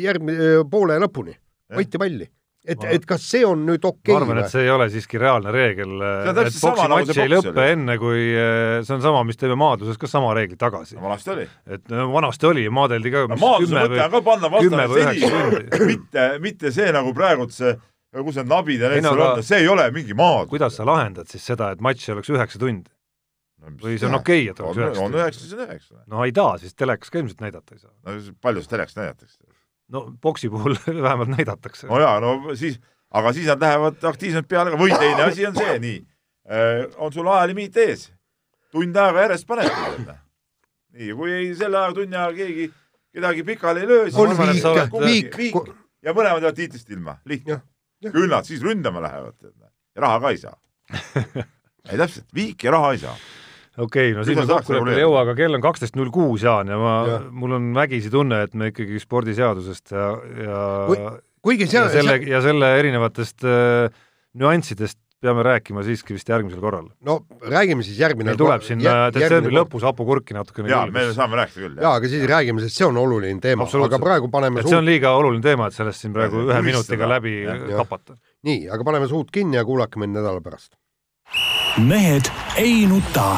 järgmise 0.02 0.64
poole 0.70 0.98
lõpuni, 1.04 1.38
hoiti 1.78 2.02
palli 2.02 2.30
et, 2.64 2.84
et 2.96 3.06
kas 3.08 3.24
see 3.28 3.44
on 3.46 3.66
nüüd 3.68 3.84
okei 3.84 4.14
okay, 4.14 4.16
ma 4.16 4.22
arvan, 4.22 4.42
et 4.44 4.52
see 4.54 4.64
ei 4.64 4.72
ole 4.72 4.88
siiski 4.94 5.20
reaalne 5.22 5.52
reegel, 5.54 5.96
et 6.00 6.40
poksimatš 6.40 7.12
nagu 7.12 7.24
ei 7.26 7.32
lõppe 7.34 7.66
enne, 7.74 7.98
kui 8.02 8.26
see 8.34 8.96
on 8.96 9.04
sama, 9.04 9.24
mis 9.28 9.40
teeme 9.40 9.58
maadluses 9.60 10.00
ka 10.00 10.10
sama 10.10 10.32
reegli 10.38 10.60
tagasi. 10.60 10.98
vanasti 11.02 11.34
oli. 11.36 11.48
et 11.68 11.92
no 11.92 12.08
vanasti 12.14 12.50
oli, 12.50 12.68
maadeldi 12.74 13.14
ka 13.14 13.26
no, 13.28 13.40
maadluse 13.42 13.76
mõte 13.78 14.04
on 14.06 14.14
ka 14.16 14.24
panna 14.30 14.54
vastane 14.54 14.88
seni, 14.94 15.34
mitte, 15.92 16.28
mitte 16.44 16.74
see 16.76 16.92
nagu 16.96 17.16
praegu 17.18 17.50
see 17.52 17.76
kus 18.22 18.38
need 18.40 18.50
nabid 18.50 18.84
ja 18.84 18.92
need 18.94 19.06
seal 19.08 19.24
on, 19.26 19.46
see 19.46 19.64
ei 19.64 19.70
ole 19.72 19.88
mingi 19.96 20.16
maadlus. 20.18 20.52
kuidas 20.54 20.78
sa 20.78 20.86
lahendad 20.88 21.32
siis 21.32 21.46
seda, 21.50 21.72
et 21.74 21.82
matš 21.84 22.12
oleks 22.14 22.32
üheksa 22.32 22.62
tundi? 22.62 22.92
või 23.80 23.96
see 23.98 24.10
on 24.10 24.20
okei 24.20 24.44
okay,, 24.44 24.52
et 24.52 24.60
oleks 24.62 24.80
üheksa 24.80 25.02
tundi? 25.02 25.18
on 25.18 25.20
üheksa, 25.22 25.42
siis 25.42 25.56
on 25.58 25.66
üheksa. 25.66 26.00
no 26.14 26.28
ei 26.28 26.36
taha, 26.36 26.60
siis 26.62 26.78
telekas 26.78 27.12
ka 27.12 27.22
ilmselt 27.22 27.44
näidata 27.44 27.76
ei 27.76 27.82
saa. 27.82 27.92
no 28.06 28.38
palju 28.44 28.64
siis 28.64 28.72
telekas 28.72 29.00
näidatakse? 29.00 29.40
No 29.94 30.04
boksi 30.22 30.50
puhul 30.50 30.76
vähemalt 31.06 31.32
näidatakse. 31.36 31.88
no 31.88 32.00
jaa, 32.02 32.18
no 32.24 32.56
siis, 32.60 32.80
aga 33.14 33.34
siis 33.34 33.48
nad 33.52 33.62
lähevad 33.62 34.04
aktiivselt 34.10 34.50
peale 34.50 34.76
või 34.80 34.94
teine 34.98 35.30
asi 35.30 35.48
on 35.48 35.58
see, 35.58 35.80
nii. 35.84 36.00
Äh,, 36.44 36.86
on 36.98 37.14
sul 37.14 37.30
ajalimiit 37.32 37.78
ees, 37.86 38.10
tund 38.74 38.98
aega 39.00 39.28
järjest 39.28 39.48
paned 39.48 39.70
nii, 40.94 41.14
kui 41.18 41.32
ei, 41.32 41.54
selle 41.58 41.80
aja 41.80 41.94
tunni 41.96 42.18
ajaga 42.18 42.38
keegi 42.42 42.68
kedagi 43.14 43.46
pikali 43.48 43.86
ei 43.86 43.88
löö, 43.88 44.10
siis 44.10 44.20
on 44.20 44.34
viik, 44.34 45.38
viik, 45.38 45.38
viik 45.38 45.72
ja 46.04 46.16
mõlemad 46.16 46.44
jäävad 46.44 46.58
tiitlist 46.58 46.90
ilma, 46.92 47.16
lihtne. 47.30 47.62
küll 48.10 48.30
nad 48.32 48.50
siis 48.50 48.64
ründama 48.66 49.02
lähevad 49.06 49.38
ja 49.40 50.06
raha 50.08 50.20
ka 50.20 50.34
ei 50.34 50.42
saa. 50.42 50.58
Ei 51.92 51.98
täpselt, 52.00 52.30
viik 52.32 52.64
ja 52.64 52.72
raha 52.72 52.94
ei 52.96 53.00
saa 53.02 53.12
okei 53.78 54.12
okay,, 54.12 54.18
no 54.18 54.26
sinna 54.28 54.46
kokkuleppele 54.50 54.98
ei 54.98 55.06
jõua, 55.06 55.24
aga 55.26 55.36
kell 55.38 55.58
on 55.58 55.64
kaksteist 55.64 55.98
null 56.00 56.12
kuus, 56.14 56.46
Jaan, 56.46 56.70
ja 56.70 56.80
ma, 56.80 56.96
mul 57.34 57.58
on 57.58 57.70
vägisi 57.78 58.12
tunne, 58.14 58.44
et 58.48 58.58
me 58.58 58.72
ikkagi 58.74 59.02
spordiseadusest 59.02 59.96
ja, 59.96 60.10
ja 60.46 60.60
Kui, 60.90 61.00
kuigi 61.50 61.70
seal 61.72 61.90
ja 61.90 61.94
selle, 61.96 62.20
ja 62.30 62.44
selle 62.46 62.74
erinevatest 62.82 63.48
äh, 63.48 64.04
nüanssidest 64.40 65.00
peame 65.24 65.44
rääkima 65.46 65.84
siiski 65.88 66.18
vist 66.18 66.30
järgmisel 66.30 66.60
korral. 66.62 66.90
no 67.08 67.16
räägime 67.42 67.84
siis 67.84 68.00
järgmine 68.00 68.32
meil 68.32 68.40
tuleb 68.40 68.66
siin 68.66 68.84
äh, 68.84 69.06
detsembri 69.16 69.56
lõpus 69.56 69.86
hapukurki 69.88 70.36
natukene 70.36 70.72
jaa, 70.72 70.84
me 70.92 71.06
saame 71.16 71.40
rääkida 71.40 71.64
küll. 71.64 71.80
jaa, 71.80 71.96
aga 72.02 72.12
siis 72.12 72.28
räägime, 72.30 72.64
sest 72.66 72.82
see 72.82 72.88
on 72.88 73.00
oluline 73.00 73.40
teema, 73.44 73.68
aga 73.88 74.02
praegu 74.04 74.30
paneme 74.34 74.62
et 74.62 74.70
see 74.70 74.80
on 74.80 74.88
liiga 74.88 75.16
oluline 75.20 75.44
teema, 75.46 75.72
et 75.72 75.80
sellest 75.80 76.04
siin 76.04 76.16
praegu 76.16 76.44
ühe 76.50 76.62
minutiga 76.66 77.10
läbi 77.16 77.38
ja, 77.48 77.58
kapata. 77.80 78.20
nii, 78.50 78.68
aga 78.76 78.92
paneme 78.92 79.10
suud 79.12 79.32
kinni 79.34 79.60
ja 79.62 79.66
kuulake 79.68 80.02
mind 80.04 80.20
nädala 80.20 80.44
pärast. 80.44 80.74
mehed 81.80 82.32
ei 82.60 82.84
nuta 82.92 83.38